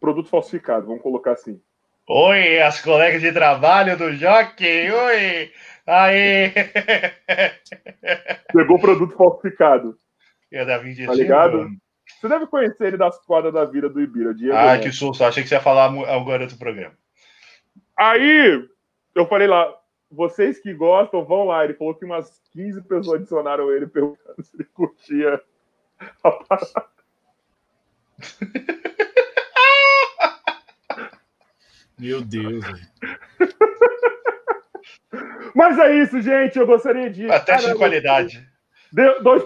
produto 0.00 0.28
falsificado, 0.28 0.86
vamos 0.86 1.02
colocar 1.02 1.32
assim. 1.32 1.60
Oi, 2.08 2.60
as 2.60 2.80
colegas 2.80 3.22
de 3.22 3.32
trabalho 3.32 3.96
do 3.96 4.12
Jockey. 4.12 4.90
Oi. 4.90 5.52
Aí. 5.86 6.52
Pegou 8.52 8.78
produto 8.80 9.16
falsificado. 9.16 9.98
Eu 10.50 10.66
da 10.66 10.78
Vinci 10.78 11.06
Tá 11.06 11.14
ligado? 11.14 11.68
Você 12.20 12.28
deve 12.28 12.46
conhecer 12.46 12.86
ele 12.88 12.96
das 12.96 13.18
quadras 13.24 13.52
da 13.52 13.64
vida 13.64 13.88
do 13.88 14.00
Ibira, 14.00 14.32
Diego. 14.34 14.56
Ah, 14.56 14.72
Neto. 14.74 14.84
que 14.84 14.92
susto. 14.92 15.24
Achei 15.24 15.42
que 15.42 15.48
você 15.48 15.56
ia 15.56 15.60
falar 15.60 15.90
mu- 15.90 16.04
agora 16.06 16.46
do 16.46 16.56
programa. 16.56 16.94
Aí, 17.96 18.64
eu 19.14 19.26
falei 19.26 19.48
lá, 19.48 19.74
vocês 20.10 20.58
que 20.60 20.72
gostam, 20.72 21.24
vão 21.24 21.44
lá. 21.44 21.64
Ele 21.64 21.74
falou 21.74 21.94
que 21.94 22.04
umas 22.04 22.40
15 22.52 22.82
pessoas 22.82 23.20
adicionaram 23.20 23.70
ele 23.72 23.86
perguntando 23.86 24.42
se 24.42 24.56
ele 24.56 24.64
curtia 24.64 25.40
a 26.22 26.30
parada. 26.30 26.86
Meu 31.98 32.20
Deus, 32.22 32.64
velho. 32.64 33.55
Mas 35.54 35.78
é 35.78 36.02
isso, 36.02 36.20
gente. 36.20 36.58
Eu 36.58 36.66
gostaria 36.66 37.10
de. 37.10 37.30
Até 37.30 37.56
de 37.56 37.74
qualidade. 37.74 38.46
Deu 38.92 39.22
dois 39.22 39.42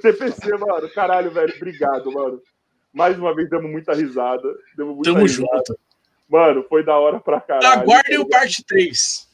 TPC, 0.00 0.56
mano. 0.56 0.88
Caralho, 0.90 1.30
velho. 1.30 1.52
Obrigado, 1.56 2.12
mano. 2.12 2.40
Mais 2.92 3.18
uma 3.18 3.34
vez 3.34 3.48
demos 3.50 3.70
muita 3.70 3.92
risada. 3.92 4.48
Demos 4.76 4.94
muita 4.94 5.12
Tamo 5.12 5.22
risada. 5.24 5.48
junto. 5.68 5.78
Mano, 6.28 6.64
foi 6.68 6.84
da 6.84 6.96
hora 6.96 7.20
pra 7.20 7.40
caralho. 7.40 7.80
Aguardem 7.80 8.18
o 8.18 8.28
parte 8.28 8.64
3. 8.64 9.28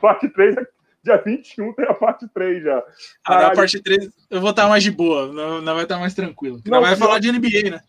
Parte 0.00 0.28
3, 0.28 0.56
é- 0.56 0.66
dia 1.04 1.16
21 1.16 1.72
tem 1.74 1.84
a 1.86 1.94
parte 1.94 2.26
3 2.32 2.62
já. 2.62 2.78
Ah, 2.78 2.82
Caralho. 3.24 3.48
na 3.48 3.54
parte 3.54 3.82
3 3.82 4.08
eu 4.30 4.40
vou 4.40 4.50
estar 4.50 4.68
mais 4.68 4.82
de 4.82 4.90
boa. 4.90 5.32
Não, 5.32 5.60
não 5.60 5.74
vai 5.74 5.82
estar 5.82 5.98
mais 5.98 6.14
tranquilo. 6.14 6.60
Não, 6.64 6.80
Não, 6.80 6.86
vai 6.86 6.96
falar 6.96 7.18
de 7.18 7.30
NBA, 7.30 7.70
né? 7.70 7.80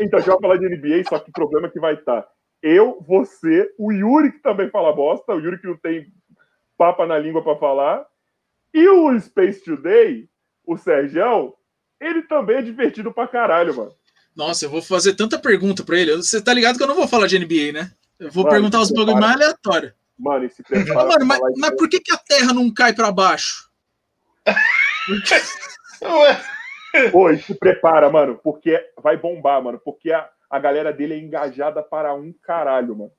Então, 0.00 0.18
a 0.18 0.22
gente 0.22 0.30
vai 0.30 0.40
falar 0.40 0.56
de 0.56 0.68
NBA, 0.68 1.04
só 1.08 1.18
que 1.18 1.30
o 1.30 1.32
problema 1.32 1.66
é 1.68 1.70
que 1.70 1.78
vai 1.78 1.94
estar 1.94 2.26
eu, 2.62 3.02
você, 3.06 3.72
o 3.78 3.90
Yuri, 3.90 4.32
que 4.32 4.38
também 4.40 4.68
fala 4.68 4.92
bosta, 4.94 5.32
o 5.32 5.40
Yuri 5.40 5.58
que 5.58 5.66
não 5.66 5.76
tem 5.76 6.06
papa 6.80 7.06
na 7.06 7.18
língua 7.18 7.44
pra 7.44 7.56
falar, 7.56 8.06
e 8.72 8.88
o 8.88 9.20
Space 9.20 9.62
Today, 9.62 10.26
o 10.64 10.78
Sergião, 10.78 11.52
ele 12.00 12.22
também 12.22 12.56
é 12.56 12.62
divertido 12.62 13.12
pra 13.12 13.28
caralho, 13.28 13.76
mano. 13.76 13.94
Nossa, 14.34 14.64
eu 14.64 14.70
vou 14.70 14.80
fazer 14.80 15.12
tanta 15.14 15.38
pergunta 15.38 15.84
pra 15.84 15.98
ele. 15.98 16.16
Você 16.16 16.42
tá 16.42 16.54
ligado 16.54 16.78
que 16.78 16.82
eu 16.82 16.86
não 16.86 16.94
vou 16.94 17.06
falar 17.06 17.26
de 17.26 17.38
NBA, 17.38 17.72
né? 17.74 17.92
Eu 18.18 18.30
vou 18.30 18.44
Mano, 18.44 18.54
perguntar 18.54 18.80
os 18.80 18.90
bagulho 18.90 19.14
mais 19.20 19.34
aleatórios. 19.34 19.92
Mano, 20.18 20.46
e 20.46 20.48
se 20.48 20.62
Ô, 20.62 20.64
prepara 20.64 21.06
Mano, 21.06 21.18
pra 21.18 21.24
mas, 21.26 21.40
mas 21.58 21.76
por 21.76 21.86
que, 21.86 22.00
que 22.00 22.12
a 22.12 22.16
Terra 22.16 22.54
não 22.54 22.72
cai 22.72 22.94
pra 22.94 23.12
baixo? 23.12 23.70
Ué, 26.02 27.10
Pô, 27.10 27.30
e 27.30 27.42
se 27.42 27.54
prepara, 27.54 28.08
mano, 28.08 28.40
porque 28.42 28.82
vai 29.02 29.18
bombar, 29.18 29.62
mano, 29.62 29.78
porque 29.84 30.10
a, 30.12 30.26
a 30.48 30.58
galera 30.58 30.94
dele 30.94 31.12
é 31.12 31.18
engajada 31.18 31.82
para 31.82 32.14
um 32.14 32.32
caralho, 32.42 32.96
mano. 32.96 33.12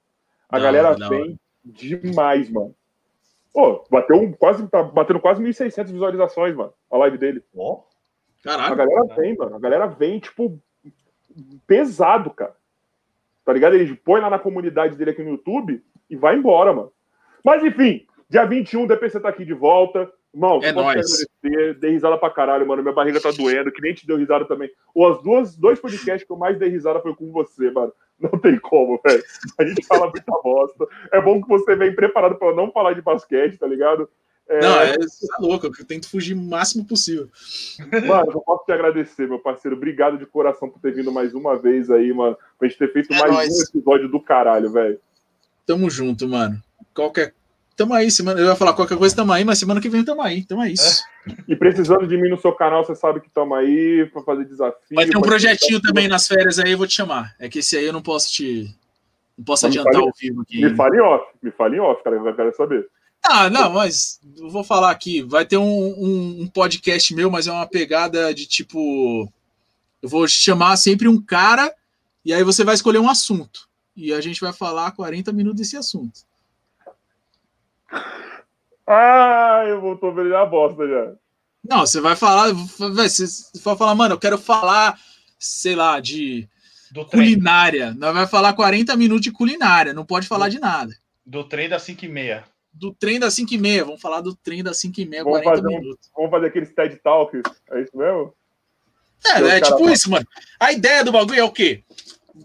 A 0.49 0.57
Da 0.57 0.63
galera 0.63 0.95
da 0.95 1.09
vem 1.09 1.39
demais, 1.63 2.49
mano. 2.49 2.75
Pô, 3.53 3.83
bateu 3.89 4.17
um, 4.17 4.31
quase, 4.31 4.67
tá 4.69 4.81
batendo 4.81 5.19
quase 5.19 5.41
1.600 5.43 5.91
visualizações, 5.91 6.55
mano, 6.55 6.73
a 6.89 6.97
live 6.97 7.17
dele. 7.17 7.43
ó, 7.55 7.79
A 8.39 8.43
Caralho. 8.43 8.75
galera 8.75 9.15
vem, 9.15 9.35
mano, 9.35 9.55
a 9.55 9.59
galera 9.59 9.87
vem, 9.87 10.19
tipo, 10.19 10.57
pesado, 11.67 12.29
cara. 12.31 12.55
Tá 13.43 13.51
ligado? 13.53 13.75
Ele 13.75 13.95
põe 13.95 14.21
lá 14.21 14.29
na 14.29 14.39
comunidade 14.39 14.95
dele 14.95 15.11
aqui 15.11 15.23
no 15.23 15.31
YouTube 15.31 15.83
e 16.09 16.15
vai 16.15 16.35
embora, 16.35 16.71
mano. 16.73 16.91
Mas 17.43 17.63
enfim, 17.63 18.05
dia 18.29 18.45
21 18.45 18.83
o 18.83 18.87
DPC 18.87 19.19
tá 19.19 19.29
aqui 19.29 19.43
de 19.43 19.53
volta. 19.53 20.11
Irmão, 20.33 20.59
É 20.63 20.71
só 20.71 20.73
posso 20.73 20.89
te 20.91 20.95
nóis. 20.95 21.27
agradecer. 21.43 21.79
Dei 21.79 21.91
risada 21.91 22.17
pra 22.17 22.29
caralho, 22.29 22.65
mano. 22.67 22.81
Minha 22.81 22.95
barriga 22.95 23.19
tá 23.19 23.31
doendo, 23.31 23.71
que 23.71 23.81
nem 23.81 23.93
te 23.93 24.07
deu 24.07 24.15
risada 24.17 24.45
também. 24.45 24.69
Os 24.95 25.21
duas, 25.21 25.55
dois 25.57 25.79
podcasts 25.79 26.25
que 26.25 26.31
eu 26.31 26.37
mais 26.37 26.57
dei 26.57 26.69
risada 26.69 27.01
foi 27.01 27.13
com 27.15 27.31
você, 27.31 27.69
mano. 27.71 27.91
Não 28.19 28.29
tem 28.39 28.57
como, 28.59 28.99
velho. 29.05 29.23
A 29.59 29.65
gente 29.65 29.85
fala 29.85 30.03
muita 30.09 30.31
bosta. 30.43 30.85
É 31.11 31.19
bom 31.19 31.41
que 31.41 31.49
você 31.49 31.75
vem 31.75 31.93
preparado 31.95 32.35
pra 32.37 32.53
não 32.53 32.71
falar 32.71 32.93
de 32.93 33.01
basquete, 33.01 33.57
tá 33.57 33.65
ligado? 33.67 34.07
É, 34.47 34.59
Não, 34.61 34.79
é, 34.81 34.97
você 34.97 35.27
tá 35.27 35.37
louco. 35.39 35.65
Eu 35.67 35.85
tento 35.85 36.09
fugir 36.09 36.33
o 36.33 36.37
máximo 36.41 36.85
possível. 36.85 37.27
Mano, 38.07 38.31
eu 38.33 38.41
posso 38.41 38.63
te 38.65 38.71
agradecer, 38.71 39.27
meu 39.27 39.39
parceiro. 39.39 39.75
Obrigado 39.75 40.17
de 40.17 40.25
coração 40.25 40.69
por 40.69 40.79
ter 40.79 40.93
vindo 40.93 41.11
mais 41.11 41.33
uma 41.33 41.57
vez 41.57 41.89
aí, 41.89 42.13
mano. 42.13 42.37
Pra 42.59 42.67
gente 42.67 42.77
ter 42.77 42.91
feito 42.93 43.11
É 43.13 43.17
mais 43.19 43.31
nóis. 43.33 43.49
um 43.49 43.63
episódio 43.79 44.07
do 44.09 44.19
caralho, 44.21 44.71
velho. 44.71 44.99
Tamo 45.65 45.89
junto, 45.89 46.27
mano. 46.27 46.61
Qualquer. 46.93 47.33
Tamo 47.81 47.95
aí, 47.95 48.11
semana. 48.11 48.39
Eu 48.39 48.45
ia 48.45 48.55
falar 48.55 48.73
qualquer 48.73 48.95
coisa, 48.95 49.15
tamo 49.15 49.31
aí, 49.33 49.43
mas 49.43 49.57
semana 49.57 49.81
que 49.81 49.89
vem 49.89 50.03
tamo 50.05 50.21
aí. 50.21 50.37
Então 50.37 50.61
é 50.61 50.71
isso. 50.71 51.01
E 51.47 51.55
precisando 51.55 52.05
de 52.07 52.15
mim 52.15 52.29
no 52.29 52.37
seu 52.39 52.51
canal, 52.51 52.85
você 52.85 52.93
sabe 52.95 53.19
que 53.19 53.29
tamo 53.31 53.55
aí 53.55 54.07
pra 54.13 54.21
fazer 54.21 54.45
desafio. 54.45 54.75
Vai 54.95 55.07
ter 55.07 55.17
um 55.17 55.21
projetinho 55.21 55.81
também 55.81 56.07
nas 56.07 56.27
férias 56.27 56.59
aí, 56.59 56.73
eu 56.73 56.77
vou 56.77 56.85
te 56.85 56.93
chamar. 56.93 57.33
É 57.39 57.49
que 57.49 57.57
esse 57.57 57.75
aí 57.75 57.85
eu 57.85 57.91
não 57.93 58.01
posso 58.03 58.31
te. 58.31 58.71
Não 59.35 59.43
posso 59.43 59.65
adiantar 59.65 59.93
fale- 59.93 60.05
ao 60.05 60.11
vivo 60.15 60.41
aqui. 60.43 60.61
Me 60.63 60.75
fale 60.75 60.99
off, 60.99 61.25
me 61.41 61.49
fale 61.49 61.77
em 61.77 61.79
off, 61.79 62.03
cara. 62.03 62.17
Eu 62.17 62.35
quero 62.35 62.55
saber. 62.55 62.87
Ah, 63.25 63.49
não, 63.49 63.73
mas 63.73 64.19
eu 64.37 64.49
vou 64.51 64.63
falar 64.63 64.91
aqui. 64.91 65.23
Vai 65.23 65.43
ter 65.43 65.57
um, 65.57 65.63
um, 65.63 66.41
um 66.41 66.47
podcast 66.47 67.15
meu, 67.15 67.31
mas 67.31 67.47
é 67.47 67.51
uma 67.51 67.65
pegada 67.65 68.31
de 68.31 68.45
tipo. 68.45 69.27
Eu 70.03 70.09
vou 70.09 70.27
chamar 70.27 70.77
sempre 70.77 71.07
um 71.07 71.19
cara 71.19 71.73
e 72.23 72.31
aí 72.31 72.43
você 72.43 72.63
vai 72.63 72.75
escolher 72.75 72.99
um 72.99 73.09
assunto. 73.09 73.67
E 73.97 74.13
a 74.13 74.21
gente 74.21 74.39
vai 74.39 74.53
falar 74.53 74.91
40 74.91 75.31
minutos 75.33 75.59
desse 75.61 75.75
assunto. 75.75 76.21
Ah, 78.87 79.63
eu 79.67 79.79
vou 79.79 79.97
tô 79.97 80.11
vendo 80.11 80.35
a 80.35 80.45
bosta 80.45 80.87
já. 80.87 81.13
Não, 81.63 81.79
você 81.85 82.01
vai 82.01 82.15
falar. 82.15 82.51
vai- 82.53 83.09
Você 83.09 83.25
vai 83.63 83.77
falar, 83.77 83.95
mano, 83.95 84.15
eu 84.15 84.19
quero 84.19 84.37
falar, 84.37 84.97
sei 85.39 85.75
lá, 85.75 85.99
de. 85.99 86.47
Do 86.91 87.05
Culinária. 87.05 87.93
Nós 87.93 88.13
vai 88.13 88.27
falar 88.27 88.51
40 88.53 88.95
minutos 88.97 89.21
de 89.23 89.31
culinária, 89.31 89.93
não 89.93 90.05
pode 90.05 90.27
falar 90.27 90.49
de 90.49 90.59
nada. 90.59 90.93
do 91.25 91.43
trem 91.45 91.69
das 91.69 91.83
5 91.83 92.03
e 92.03 92.09
meia. 92.09 92.43
Do 92.73 92.93
trem 92.93 93.17
das 93.19 93.33
5 93.35 93.53
e 93.53 93.57
meia, 93.57 93.85
vamos 93.85 94.01
falar 94.01 94.19
do 94.19 94.35
trem 94.35 94.61
das 94.61 94.79
5 94.79 94.99
e 94.99 95.05
meia, 95.05 95.23
Vamos 95.23 95.39
40 95.41 95.61
fazer 95.61 95.67
um- 95.75 95.79
minutos. 95.79 96.09
Vamos 96.15 96.31
fazer 96.31 96.47
aqueles 96.47 96.73
TED 96.73 96.95
Talks. 96.97 97.41
É 97.71 97.81
isso 97.81 97.95
mesmo? 97.95 98.33
É, 99.25 99.41
Os 99.41 99.49
é 99.49 99.61
tipo 99.61 99.77
fala. 99.77 99.93
isso, 99.93 100.09
mano. 100.11 100.27
A 100.59 100.73
ideia 100.73 101.03
do 101.05 101.11
bagulho 101.11 101.39
é 101.39 101.43
o 101.43 101.51
quê? 101.51 101.83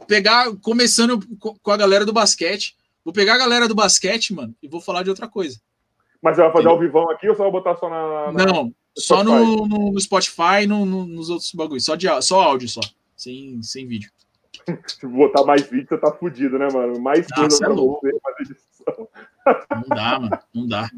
Pegar, 0.07 0.55
começando 0.63 1.19
co- 1.41 1.57
com 1.61 1.71
a 1.73 1.77
galera 1.77 2.05
do 2.05 2.13
basquete. 2.13 2.77
Vou 3.07 3.13
pegar 3.13 3.35
a 3.35 3.39
galera 3.39 3.69
do 3.69 3.75
basquete, 3.77 4.35
mano, 4.35 4.53
e 4.61 4.67
vou 4.67 4.81
falar 4.81 5.05
de 5.05 5.11
outra 5.11 5.29
coisa. 5.29 5.61
Mas 6.21 6.35
você 6.35 6.43
vai 6.43 6.51
fazer 6.51 6.67
ao 6.67 6.77
vivão 6.77 7.09
aqui 7.09 7.29
ou 7.29 7.37
só 7.37 7.45
vai 7.45 7.53
botar 7.53 7.77
só 7.77 7.89
na. 7.89 8.33
na- 8.33 8.45
Não, 8.47 8.75
só 8.99 9.23
no, 9.23 9.65
no, 9.65 10.01
Spotify, 10.01 10.67
no, 10.67 10.85
no- 10.85 11.07
nos 11.07 11.31
outros 11.31 11.53
bagulhos. 11.53 11.85
Só, 11.85 11.95
de, 11.95 12.09
só 12.21 12.43
áudio, 12.43 12.69
só. 12.69 12.81
Sem, 13.17 13.63
sem 13.63 13.87
vídeo. 13.87 14.11
Se 14.89 15.07
botar 15.07 15.45
mais 15.45 15.63
vídeo, 15.63 15.87
você 15.89 15.99
tá 15.99 16.11
fudido, 16.11 16.59
né, 16.59 16.67
mano? 16.73 16.99
Mais 16.99 17.25
Não, 17.31 17.37
coisa 17.47 17.65
é 17.65 17.69
louco. 17.69 18.09
Não 19.71 19.89
dá, 19.89 20.19
mano. 20.19 20.39
Não 20.53 20.67
dá. 20.67 20.91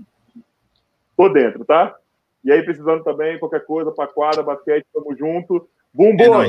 Tô 1.14 1.28
dentro, 1.28 1.62
tá? 1.66 1.94
E 2.42 2.50
aí, 2.50 2.62
precisando 2.62 3.04
também, 3.04 3.38
qualquer 3.38 3.66
coisa 3.66 3.92
pra 3.92 4.06
quadra, 4.06 4.42
basquete, 4.42 4.86
tamo 4.94 5.14
junto. 5.14 5.68
Bumbo, 5.92 6.22
É 6.42 6.48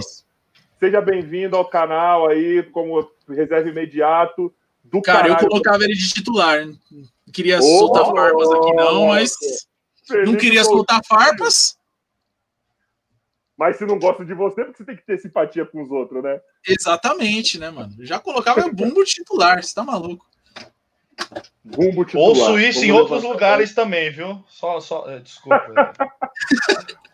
seja 0.79 1.01
bem-vindo 1.01 1.57
ao 1.57 1.65
canal 1.65 2.29
aí, 2.29 2.63
como 2.71 3.11
reserva 3.27 3.67
imediato. 3.67 4.53
Do 4.91 5.01
Cara, 5.01 5.27
eu 5.27 5.33
caralho. 5.33 5.49
colocava 5.49 5.83
ele 5.83 5.93
de 5.93 6.09
titular. 6.09 6.65
Não 6.65 6.77
queria 7.31 7.59
Ô, 7.59 7.61
soltar 7.61 8.05
farpas 8.05 8.51
aqui, 8.51 8.73
não, 8.73 9.07
mas. 9.07 9.33
Não 10.25 10.35
queria 10.35 10.63
soltar 10.63 11.01
farpas. 11.05 11.77
Mas 13.55 13.77
se 13.77 13.85
não 13.85 13.99
gosta 13.99 14.25
de 14.25 14.33
você, 14.33 14.63
porque 14.63 14.77
você 14.77 14.85
tem 14.85 14.95
que 14.95 15.05
ter 15.05 15.19
simpatia 15.19 15.65
com 15.65 15.83
os 15.83 15.91
outros, 15.91 16.23
né? 16.23 16.39
Exatamente, 16.65 17.59
né, 17.59 17.69
mano? 17.69 17.93
Já 17.99 18.17
colocava 18.17 18.65
o 18.65 18.73
bumbo 18.73 19.03
de 19.03 19.11
titular, 19.11 19.61
você 19.61 19.75
tá 19.75 19.83
maluco. 19.83 20.25
Bumbo 21.63 22.05
titular. 22.05 22.29
Ouço 22.29 22.59
isso 22.59 22.85
em 22.85 22.91
Vamos 22.91 23.11
outros 23.11 23.23
lugares 23.23 23.73
também, 23.73 24.11
viu? 24.11 24.43
Só, 24.47 24.79
só, 24.79 25.09
é, 25.09 25.19
desculpa. 25.19 25.61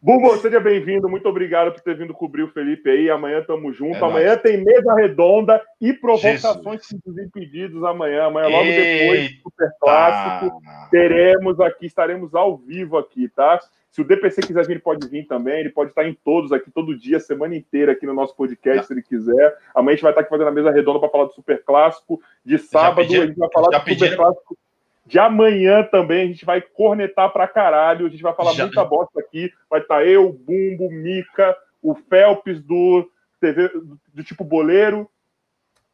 Bumbo, 0.00 0.36
seja 0.36 0.60
bem-vindo. 0.60 1.08
Muito 1.08 1.28
obrigado 1.28 1.72
por 1.72 1.80
ter 1.80 1.96
vindo 1.96 2.14
cobrir 2.14 2.42
o 2.42 2.48
Felipe 2.52 2.88
aí. 2.88 3.10
Amanhã 3.10 3.42
tamo 3.42 3.72
junto. 3.72 3.96
É 3.96 4.00
amanhã 4.08 4.36
tem 4.36 4.62
mesa 4.62 4.94
redonda 4.94 5.60
e 5.80 5.92
provocações 5.92 6.82
dos 7.04 7.18
impedidos 7.18 7.82
amanhã. 7.82 8.24
Amanhã, 8.24 8.48
logo 8.48 8.64
depois 8.64 9.30
do 9.30 9.42
Super 9.42 9.70
Clássico. 9.80 10.44
Eita. 10.64 10.88
teremos 10.90 11.60
aqui, 11.60 11.86
estaremos 11.86 12.34
ao 12.34 12.56
vivo 12.56 12.96
aqui, 12.98 13.28
tá? 13.28 13.58
Se 13.90 14.02
o 14.02 14.04
DPC 14.04 14.42
quiser 14.42 14.64
vir, 14.66 14.72
ele 14.74 14.80
pode 14.80 15.08
vir 15.08 15.26
também. 15.26 15.58
Ele 15.60 15.70
pode 15.70 15.90
estar 15.90 16.06
em 16.06 16.12
todos 16.22 16.52
aqui, 16.52 16.70
todo 16.70 16.96
dia, 16.96 17.18
semana 17.18 17.56
inteira 17.56 17.92
aqui 17.92 18.04
no 18.06 18.12
nosso 18.14 18.36
podcast, 18.36 18.86
se 18.86 18.92
ele 18.92 19.02
quiser. 19.02 19.56
Amanhã 19.74 19.92
a 19.92 19.96
gente 19.96 20.02
vai 20.02 20.12
estar 20.12 20.20
aqui 20.20 20.30
fazendo 20.30 20.48
a 20.48 20.52
mesa 20.52 20.70
redonda 20.70 21.00
para 21.00 21.08
falar 21.08 21.24
do 21.24 21.32
Super 21.32 21.64
Clássico. 21.64 22.20
De 22.44 22.58
sábado, 22.58 22.96
pediram- 22.96 23.24
a 23.24 23.26
gente 23.26 23.38
vai 23.38 23.48
falar 23.52 23.68
do 23.68 23.88
Super 23.94 24.16
Clássico. 24.16 24.58
De 25.06 25.18
amanhã 25.20 25.84
também, 25.84 26.24
a 26.24 26.26
gente 26.26 26.44
vai 26.44 26.60
cornetar 26.60 27.32
pra 27.32 27.46
caralho. 27.46 28.06
A 28.06 28.08
gente 28.08 28.22
vai 28.22 28.34
falar 28.34 28.52
Já- 28.54 28.64
muita 28.64 28.84
bosta 28.84 29.20
aqui. 29.20 29.52
Vai 29.70 29.80
estar 29.80 30.04
eu, 30.04 30.32
Bumbo, 30.32 30.90
Mica, 30.90 31.56
o 31.80 31.94
Felps 31.94 32.60
do 32.60 33.08
TV 33.40 33.68
do, 33.68 33.98
do 34.12 34.24
tipo 34.24 34.42
boleiro. 34.42 35.08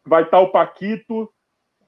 Vai 0.05 0.23
estar 0.23 0.41
o 0.41 0.49
Paquito. 0.51 1.31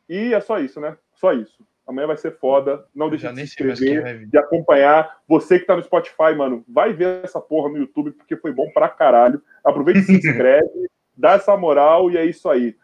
E 0.09 0.35
é 0.35 0.41
só 0.41 0.59
isso, 0.59 0.81
né? 0.81 0.99
Só 1.15 1.33
isso. 1.33 1.65
Amanhã 1.87 2.07
vai 2.07 2.17
ser 2.17 2.39
foda. 2.39 2.85
Não 2.95 3.09
deixe 3.09 3.27
de 3.29 3.35
se 3.37 3.43
inscrever 3.43 4.27
de 4.27 4.39
acompanhar. 4.39 5.19
Você 5.27 5.59
que 5.59 5.67
tá 5.67 5.77
no 5.77 5.83
Spotify, 5.83 6.35
mano, 6.37 6.63
vai 6.69 6.93
ver 6.93 7.25
essa 7.25 7.41
porra 7.41 7.71
no 7.71 7.79
YouTube, 7.79 8.13
porque 8.13 8.37
foi 8.37 8.53
bom 8.53 8.71
pra 8.71 8.89
caralho. 8.89 9.41
Aproveita 9.65 10.01
e 10.01 10.03
se 10.03 10.13
inscreve, 10.17 10.89
dá 11.17 11.33
essa 11.33 11.57
moral 11.57 12.11
e 12.11 12.17
é 12.19 12.25
isso 12.25 12.49
aí. 12.51 12.77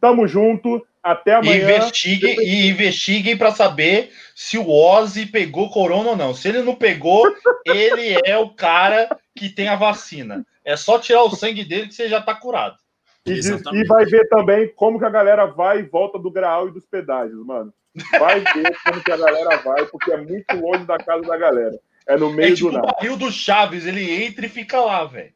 Tamo 0.00 0.26
junto, 0.26 0.86
até 1.12 1.30
E 1.32 1.34
amanhã. 1.34 1.62
investiguem, 1.62 2.36
e 2.40 2.68
investiguem 2.68 3.36
para 3.36 3.52
saber 3.52 4.10
se 4.34 4.58
o 4.58 4.68
Ozzy 4.68 5.26
pegou 5.26 5.70
corona 5.70 6.10
ou 6.10 6.16
não. 6.16 6.34
Se 6.34 6.48
ele 6.48 6.62
não 6.62 6.74
pegou, 6.74 7.22
ele 7.66 8.18
é 8.24 8.36
o 8.36 8.50
cara 8.50 9.08
que 9.34 9.48
tem 9.48 9.68
a 9.68 9.76
vacina. 9.76 10.44
É 10.64 10.76
só 10.76 10.98
tirar 10.98 11.22
o 11.22 11.30
sangue 11.30 11.64
dele 11.64 11.88
que 11.88 11.94
você 11.94 12.08
já 12.08 12.20
tá 12.20 12.34
curado. 12.34 12.76
E, 13.24 13.32
e 13.32 13.84
vai 13.86 14.04
ver 14.04 14.28
também 14.28 14.72
como 14.76 14.98
que 14.98 15.04
a 15.04 15.10
galera 15.10 15.46
vai 15.46 15.80
e 15.80 15.82
volta 15.82 16.18
do 16.18 16.30
Graal 16.30 16.68
e 16.68 16.72
dos 16.72 16.86
pedágios, 16.86 17.44
mano. 17.44 17.72
Vai 18.18 18.40
ver 18.40 18.76
como 18.84 19.02
que 19.02 19.12
a 19.12 19.16
galera 19.16 19.56
vai, 19.58 19.84
porque 19.86 20.12
é 20.12 20.16
muito 20.16 20.54
longe 20.56 20.84
da 20.84 20.96
casa 20.98 21.22
da 21.22 21.36
galera. 21.36 21.76
É 22.06 22.16
no 22.16 22.32
meio 22.32 22.52
É 22.52 22.54
tipo 22.54 22.70
do 22.70 22.78
o 22.78 22.80
nada. 22.80 22.92
barril 22.92 23.16
do 23.16 23.32
Chaves, 23.32 23.84
ele 23.84 24.24
entra 24.24 24.46
e 24.46 24.48
fica 24.48 24.80
lá, 24.80 25.04
velho. 25.04 25.32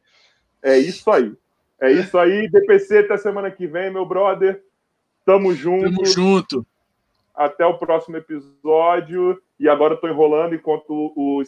É 0.63 0.77
isso 0.77 1.09
aí. 1.11 1.33
É 1.81 1.91
isso 1.91 2.17
aí. 2.17 2.47
DPC 2.49 2.99
até 2.99 3.17
semana 3.17 3.49
que 3.51 3.67
vem, 3.67 3.91
meu 3.91 4.05
brother. 4.05 4.61
Tamo 5.25 5.53
junto. 5.53 5.83
Tamo 5.83 6.05
junto. 6.05 6.65
Até 7.33 7.65
o 7.65 7.77
próximo 7.77 8.17
episódio. 8.17 9.41
E 9.59 9.69
agora 9.69 9.93
eu 9.93 9.97
tô 9.97 10.07
enrolando 10.07 10.55
enquanto 10.55 11.13
o 11.15 11.39